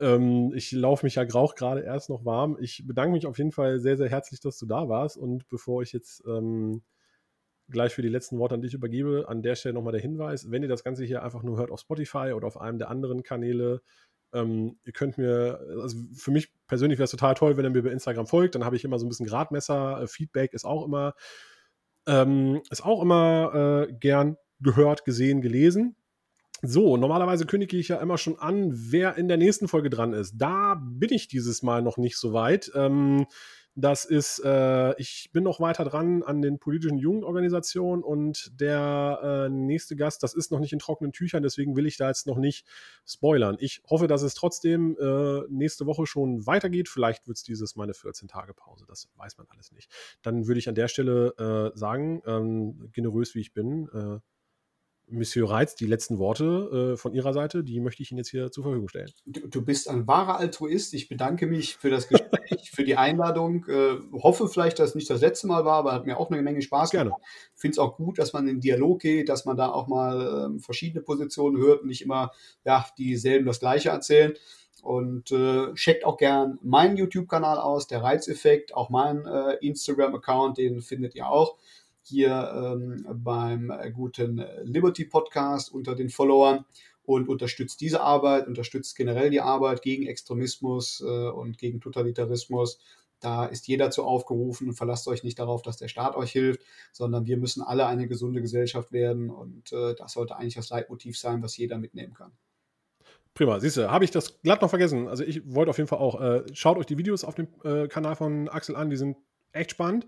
Ähm, 0.00 0.54
ich 0.54 0.72
laufe 0.72 1.04
mich 1.04 1.16
ja 1.16 1.24
grauch 1.24 1.54
gerade 1.54 1.82
erst 1.82 2.08
noch 2.08 2.24
warm. 2.24 2.56
Ich 2.58 2.84
bedanke 2.86 3.12
mich 3.12 3.26
auf 3.26 3.36
jeden 3.36 3.52
Fall 3.52 3.78
sehr, 3.80 3.98
sehr 3.98 4.08
herzlich, 4.08 4.40
dass 4.40 4.56
du 4.56 4.64
da 4.64 4.88
warst. 4.88 5.18
Und 5.18 5.46
bevor 5.50 5.82
ich 5.82 5.92
jetzt 5.92 6.22
ähm, 6.26 6.82
gleich 7.70 7.94
für 7.94 8.02
die 8.02 8.08
letzten 8.08 8.38
Worte 8.38 8.54
an 8.54 8.62
dich 8.62 8.74
übergebe, 8.74 9.26
an 9.28 9.42
der 9.42 9.54
Stelle 9.54 9.74
nochmal 9.74 9.92
der 9.92 10.02
Hinweis, 10.02 10.50
wenn 10.50 10.62
ihr 10.62 10.68
das 10.68 10.84
Ganze 10.84 11.04
hier 11.04 11.22
einfach 11.22 11.42
nur 11.42 11.56
hört 11.58 11.70
auf 11.70 11.80
Spotify 11.80 12.32
oder 12.34 12.46
auf 12.46 12.60
einem 12.60 12.78
der 12.78 12.90
anderen 12.90 13.22
Kanäle, 13.22 13.80
ähm, 14.32 14.78
ihr 14.84 14.92
könnt 14.92 15.16
mir, 15.16 15.60
also 15.80 15.96
für 16.14 16.30
mich 16.30 16.52
persönlich 16.66 16.98
wäre 16.98 17.04
es 17.04 17.10
total 17.10 17.34
toll, 17.34 17.56
wenn 17.56 17.64
ihr 17.64 17.70
mir 17.70 17.82
bei 17.82 17.90
Instagram 17.90 18.26
folgt, 18.26 18.54
dann 18.54 18.64
habe 18.64 18.76
ich 18.76 18.84
immer 18.84 18.98
so 18.98 19.06
ein 19.06 19.08
bisschen 19.08 19.26
Gradmesser, 19.26 20.02
äh, 20.02 20.06
Feedback 20.06 20.52
ist 20.52 20.64
auch 20.64 20.84
immer, 20.84 21.14
ähm, 22.06 22.60
ist 22.70 22.84
auch 22.84 23.00
immer 23.00 23.86
äh, 23.88 23.92
gern 23.92 24.36
gehört, 24.60 25.04
gesehen, 25.04 25.40
gelesen. 25.40 25.96
So, 26.62 26.96
normalerweise 26.96 27.46
kündige 27.46 27.76
ich 27.76 27.88
ja 27.88 27.96
immer 27.96 28.16
schon 28.16 28.38
an, 28.38 28.70
wer 28.72 29.16
in 29.16 29.28
der 29.28 29.36
nächsten 29.36 29.68
Folge 29.68 29.90
dran 29.90 30.12
ist. 30.12 30.34
Da 30.38 30.80
bin 30.82 31.12
ich 31.12 31.28
dieses 31.28 31.62
Mal 31.62 31.82
noch 31.82 31.98
nicht 31.98 32.16
so 32.16 32.32
weit. 32.32 32.70
Ähm, 32.74 33.26
das 33.76 34.04
ist, 34.04 34.38
äh, 34.44 34.94
ich 35.00 35.30
bin 35.32 35.42
noch 35.42 35.58
weiter 35.58 35.84
dran 35.84 36.22
an 36.22 36.42
den 36.42 36.60
politischen 36.60 36.96
Jugendorganisationen 36.96 38.04
und 38.04 38.52
der 38.60 39.18
äh, 39.22 39.48
nächste 39.48 39.96
Gast, 39.96 40.22
das 40.22 40.32
ist 40.32 40.52
noch 40.52 40.60
nicht 40.60 40.72
in 40.72 40.78
trockenen 40.78 41.12
Tüchern, 41.12 41.42
deswegen 41.42 41.74
will 41.74 41.86
ich 41.86 41.96
da 41.96 42.06
jetzt 42.06 42.28
noch 42.28 42.38
nicht 42.38 42.66
spoilern. 43.04 43.56
Ich 43.58 43.82
hoffe, 43.90 44.06
dass 44.06 44.22
es 44.22 44.34
trotzdem 44.34 44.96
äh, 45.00 45.40
nächste 45.48 45.86
Woche 45.86 46.06
schon 46.06 46.46
weitergeht. 46.46 46.88
Vielleicht 46.88 47.26
wird 47.26 47.36
es 47.36 47.42
dieses 47.42 47.74
meine 47.74 47.92
14-Tage-Pause, 47.92 48.84
das 48.86 49.08
weiß 49.16 49.38
man 49.38 49.48
alles 49.50 49.72
nicht. 49.72 49.90
Dann 50.22 50.46
würde 50.46 50.60
ich 50.60 50.68
an 50.68 50.76
der 50.76 50.88
Stelle 50.88 51.72
äh, 51.74 51.76
sagen, 51.76 52.22
ähm, 52.26 52.90
generös 52.92 53.34
wie 53.34 53.40
ich 53.40 53.54
bin, 53.54 53.88
äh, 53.92 54.20
Monsieur 55.06 55.48
Reitz, 55.48 55.74
die 55.74 55.86
letzten 55.86 56.18
Worte 56.18 56.92
äh, 56.94 56.96
von 56.96 57.12
Ihrer 57.12 57.32
Seite, 57.32 57.62
die 57.62 57.80
möchte 57.80 58.02
ich 58.02 58.10
Ihnen 58.10 58.18
jetzt 58.18 58.30
hier 58.30 58.50
zur 58.50 58.64
Verfügung 58.64 58.88
stellen. 58.88 59.10
Du, 59.26 59.46
du 59.48 59.62
bist 59.62 59.88
ein 59.88 60.06
wahrer 60.06 60.38
Altruist. 60.38 60.94
Ich 60.94 61.08
bedanke 61.08 61.46
mich 61.46 61.76
für 61.76 61.90
das 61.90 62.08
Gespräch, 62.08 62.70
für 62.70 62.84
die 62.84 62.96
Einladung. 62.96 63.66
Äh, 63.68 63.98
hoffe 64.12 64.48
vielleicht, 64.48 64.78
dass 64.78 64.90
es 64.90 64.94
nicht 64.94 65.10
das 65.10 65.20
letzte 65.20 65.46
Mal 65.46 65.64
war, 65.64 65.76
aber 65.76 65.92
hat 65.92 66.06
mir 66.06 66.18
auch 66.18 66.30
eine 66.30 66.40
Menge 66.42 66.62
Spaß 66.62 66.90
Gerne. 66.90 67.10
gemacht. 67.10 67.22
Ich 67.54 67.60
finde 67.60 67.72
es 67.72 67.78
auch 67.78 67.96
gut, 67.96 68.18
dass 68.18 68.32
man 68.32 68.48
in 68.48 68.56
den 68.56 68.60
Dialog 68.60 69.00
geht, 69.00 69.28
dass 69.28 69.44
man 69.44 69.56
da 69.56 69.70
auch 69.70 69.88
mal 69.88 70.54
äh, 70.56 70.60
verschiedene 70.60 71.02
Positionen 71.02 71.58
hört 71.58 71.82
und 71.82 71.88
nicht 71.88 72.02
immer 72.02 72.32
ja, 72.64 72.86
dieselben 72.96 73.46
das 73.46 73.60
Gleiche 73.60 73.90
erzählen. 73.90 74.34
Und 74.82 75.32
äh, 75.32 75.72
checkt 75.74 76.04
auch 76.04 76.18
gern 76.18 76.58
meinen 76.62 76.96
YouTube-Kanal 76.96 77.58
aus, 77.58 77.86
der 77.86 78.02
Reizeffekt, 78.02 78.74
auch 78.74 78.90
meinen 78.90 79.26
äh, 79.26 79.54
Instagram-Account, 79.60 80.58
den 80.58 80.82
findet 80.82 81.14
ihr 81.14 81.26
auch 81.26 81.56
hier 82.04 82.52
ähm, 82.54 83.06
beim 83.22 83.72
guten 83.92 84.44
Liberty 84.62 85.04
Podcast 85.04 85.72
unter 85.72 85.94
den 85.94 86.10
Followern 86.10 86.64
und 87.04 87.28
unterstützt 87.28 87.80
diese 87.80 88.00
Arbeit, 88.00 88.46
unterstützt 88.46 88.96
generell 88.96 89.30
die 89.30 89.40
Arbeit 89.40 89.82
gegen 89.82 90.06
Extremismus 90.06 91.02
äh, 91.06 91.28
und 91.28 91.58
gegen 91.58 91.80
Totalitarismus. 91.80 92.78
Da 93.20 93.46
ist 93.46 93.66
jeder 93.68 93.90
zu 93.90 94.04
aufgerufen 94.04 94.68
und 94.68 94.74
verlasst 94.74 95.08
euch 95.08 95.22
nicht 95.22 95.38
darauf, 95.38 95.62
dass 95.62 95.76
der 95.76 95.88
Staat 95.88 96.16
euch 96.16 96.32
hilft, 96.32 96.60
sondern 96.92 97.26
wir 97.26 97.36
müssen 97.36 97.62
alle 97.62 97.86
eine 97.86 98.06
gesunde 98.06 98.42
Gesellschaft 98.42 98.92
werden 98.92 99.30
und 99.30 99.72
äh, 99.72 99.94
das 99.94 100.12
sollte 100.12 100.36
eigentlich 100.36 100.56
das 100.56 100.70
Leitmotiv 100.70 101.18
sein, 101.18 101.42
was 101.42 101.56
jeder 101.56 101.78
mitnehmen 101.78 102.14
kann. 102.14 102.32
Prima, 103.34 103.58
siehst 103.58 103.76
du, 103.76 103.90
habe 103.90 104.04
ich 104.04 104.10
das 104.10 104.40
glatt 104.42 104.62
noch 104.62 104.70
vergessen. 104.70 105.08
Also 105.08 105.24
ich 105.24 105.42
wollte 105.52 105.70
auf 105.70 105.78
jeden 105.78 105.88
Fall 105.88 105.98
auch, 105.98 106.20
äh, 106.20 106.44
schaut 106.52 106.78
euch 106.78 106.86
die 106.86 106.98
Videos 106.98 107.24
auf 107.24 107.34
dem 107.34 107.48
äh, 107.64 107.88
Kanal 107.88 108.14
von 108.14 108.48
Axel 108.48 108.76
an, 108.76 108.90
die 108.90 108.96
sind 108.96 109.16
echt 109.52 109.72
spannend. 109.72 110.06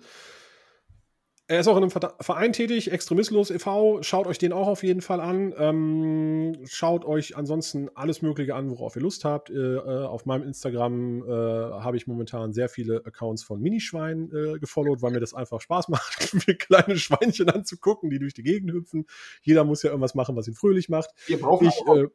Er 1.48 1.60
ist 1.60 1.68
auch 1.68 1.76
in 1.76 1.84
einem 1.84 1.92
Verein 2.18 2.52
tätig, 2.52 2.90
Extremismus 2.90 3.52
e.V. 3.52 4.02
Schaut 4.02 4.26
euch 4.26 4.38
den 4.38 4.52
auch 4.52 4.66
auf 4.66 4.82
jeden 4.82 5.00
Fall 5.00 5.20
an. 5.20 5.54
Ähm, 5.56 6.58
schaut 6.64 7.04
euch 7.04 7.36
ansonsten 7.36 7.88
alles 7.94 8.20
Mögliche 8.20 8.56
an, 8.56 8.68
worauf 8.68 8.96
ihr 8.96 9.02
Lust 9.02 9.24
habt. 9.24 9.50
Äh, 9.50 9.54
äh 9.54 10.06
auf 10.06 10.26
meinem 10.26 10.42
Instagram 10.42 11.22
äh, 11.22 11.30
habe 11.30 11.96
ich 11.96 12.08
momentan 12.08 12.52
sehr 12.52 12.68
viele 12.68 13.02
Accounts 13.04 13.44
von 13.44 13.60
Minischwein 13.60 14.28
äh, 14.32 14.58
gefollowt, 14.58 15.02
weil 15.02 15.12
mir 15.12 15.20
das 15.20 15.34
einfach 15.34 15.60
Spaß 15.60 15.86
macht, 15.88 16.34
mir 16.34 16.56
kleine 16.56 16.96
Schweinchen 16.96 17.48
anzugucken, 17.48 18.10
die 18.10 18.18
durch 18.18 18.34
die 18.34 18.42
Gegend 18.42 18.72
hüpfen. 18.72 19.06
Jeder 19.42 19.62
muss 19.62 19.84
ja 19.84 19.90
irgendwas 19.90 20.16
machen, 20.16 20.34
was 20.34 20.48
ihn 20.48 20.54
fröhlich 20.54 20.88
macht. 20.88 21.10
Wir 21.26 21.38
brauchen 21.38 21.68
ich, 21.68 21.80
äh, 21.86 22.08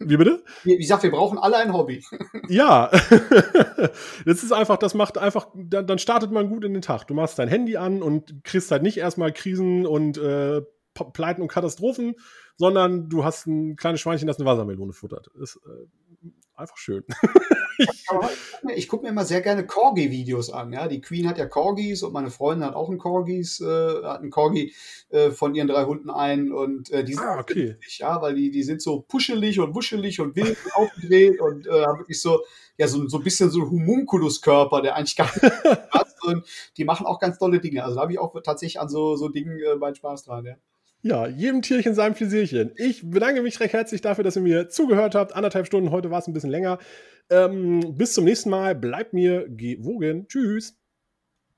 Wie 0.00 0.16
bitte? 0.16 0.42
Ich 0.64 0.88
sag, 0.88 1.02
wir 1.02 1.10
brauchen 1.10 1.36
alle 1.36 1.58
ein 1.58 1.74
Hobby. 1.74 2.02
ja. 2.48 2.90
das 4.24 4.42
ist 4.42 4.52
einfach, 4.52 4.78
das 4.78 4.94
macht 4.94 5.18
einfach, 5.18 5.48
dann, 5.54 5.86
dann 5.86 5.98
startet 5.98 6.30
man 6.30 6.48
gut 6.48 6.64
in 6.64 6.72
den 6.72 6.80
Tag. 6.80 7.06
Du 7.06 7.12
machst 7.12 7.38
dein 7.38 7.48
Handy 7.48 7.76
an 7.76 8.02
und 8.02 8.29
kriegst 8.44 8.70
halt 8.70 8.82
nicht 8.82 8.98
erstmal 8.98 9.32
Krisen 9.32 9.86
und 9.86 10.18
äh, 10.18 10.62
Pleiten 10.94 11.42
und 11.42 11.48
Katastrophen, 11.48 12.14
sondern 12.56 13.08
du 13.08 13.24
hast 13.24 13.46
ein 13.46 13.76
kleines 13.76 14.00
Schweinchen, 14.00 14.26
das 14.26 14.38
eine 14.38 14.46
Wassermelone 14.46 14.92
futtert. 14.92 15.28
Ist 15.40 15.58
äh, 15.66 16.28
einfach 16.54 16.76
schön. 16.76 17.04
ich 18.74 18.88
gucke 18.88 19.04
mir 19.04 19.10
immer 19.10 19.24
sehr 19.24 19.40
gerne 19.40 19.66
Corgi-Videos 19.66 20.50
an. 20.50 20.72
Ja? 20.72 20.88
Die 20.88 21.00
Queen 21.00 21.28
hat 21.28 21.38
ja 21.38 21.46
Corgis 21.46 22.02
und 22.02 22.12
meine 22.12 22.30
Freundin 22.30 22.66
hat 22.66 22.74
auch 22.74 22.88
einen 22.88 22.98
Corgis, 22.98 23.60
äh, 23.60 24.02
hat 24.02 24.20
einen 24.20 24.30
Corgi 24.30 24.74
äh, 25.08 25.30
von 25.30 25.54
ihren 25.54 25.68
drei 25.68 25.84
Hunden 25.84 26.10
ein 26.10 26.52
und 26.52 26.90
äh, 26.90 27.04
die 27.04 27.14
sind 27.14 27.24
ah, 27.24 27.40
okay. 27.40 27.76
witzig, 27.78 27.98
ja, 28.00 28.20
weil 28.20 28.34
die, 28.34 28.50
die 28.50 28.62
sind 28.62 28.82
so 28.82 29.00
puschelig 29.00 29.60
und 29.60 29.74
wuschelig 29.74 30.20
und 30.20 30.36
wild 30.36 30.58
und 30.64 30.74
aufgedreht 30.74 31.40
und 31.40 31.66
äh, 31.66 31.70
wirklich 31.70 32.20
so, 32.20 32.40
ja, 32.80 32.88
so, 32.88 33.06
so 33.08 33.18
ein 33.18 33.24
bisschen 33.24 33.50
so 33.50 33.60
ein 33.60 33.70
Homunculus-Körper, 33.70 34.80
der 34.80 34.96
eigentlich 34.96 35.14
gar 35.14 35.26
nicht 35.26 35.40
passt. 35.90 36.24
Und 36.24 36.46
die 36.78 36.84
machen 36.84 37.04
auch 37.04 37.20
ganz 37.20 37.38
tolle 37.38 37.60
Dinge. 37.60 37.84
Also 37.84 37.96
da 37.96 38.02
habe 38.02 38.12
ich 38.12 38.18
auch 38.18 38.34
tatsächlich 38.42 38.80
an 38.80 38.88
so, 38.88 39.16
so 39.16 39.28
Dingen 39.28 39.60
äh, 39.60 39.76
meinen 39.76 39.94
Spaß 39.94 40.24
dran, 40.24 40.46
ja. 40.46 40.54
Ja, 41.02 41.26
jedem 41.26 41.60
Tierchen 41.60 41.94
sein 41.94 42.14
Flisierchen. 42.14 42.72
Ich 42.76 43.08
bedanke 43.08 43.42
mich 43.42 43.60
recht 43.60 43.74
herzlich 43.74 44.00
dafür, 44.00 44.24
dass 44.24 44.36
ihr 44.36 44.42
mir 44.42 44.70
zugehört 44.70 45.14
habt. 45.14 45.34
Anderthalb 45.34 45.66
Stunden, 45.66 45.90
heute 45.90 46.10
war 46.10 46.20
es 46.20 46.26
ein 46.26 46.32
bisschen 46.32 46.50
länger. 46.50 46.78
Ähm, 47.28 47.96
bis 47.98 48.14
zum 48.14 48.24
nächsten 48.24 48.48
Mal. 48.48 48.74
Bleibt 48.74 49.12
mir 49.12 49.46
gewogen. 49.48 50.26
Tschüss. 50.26 50.79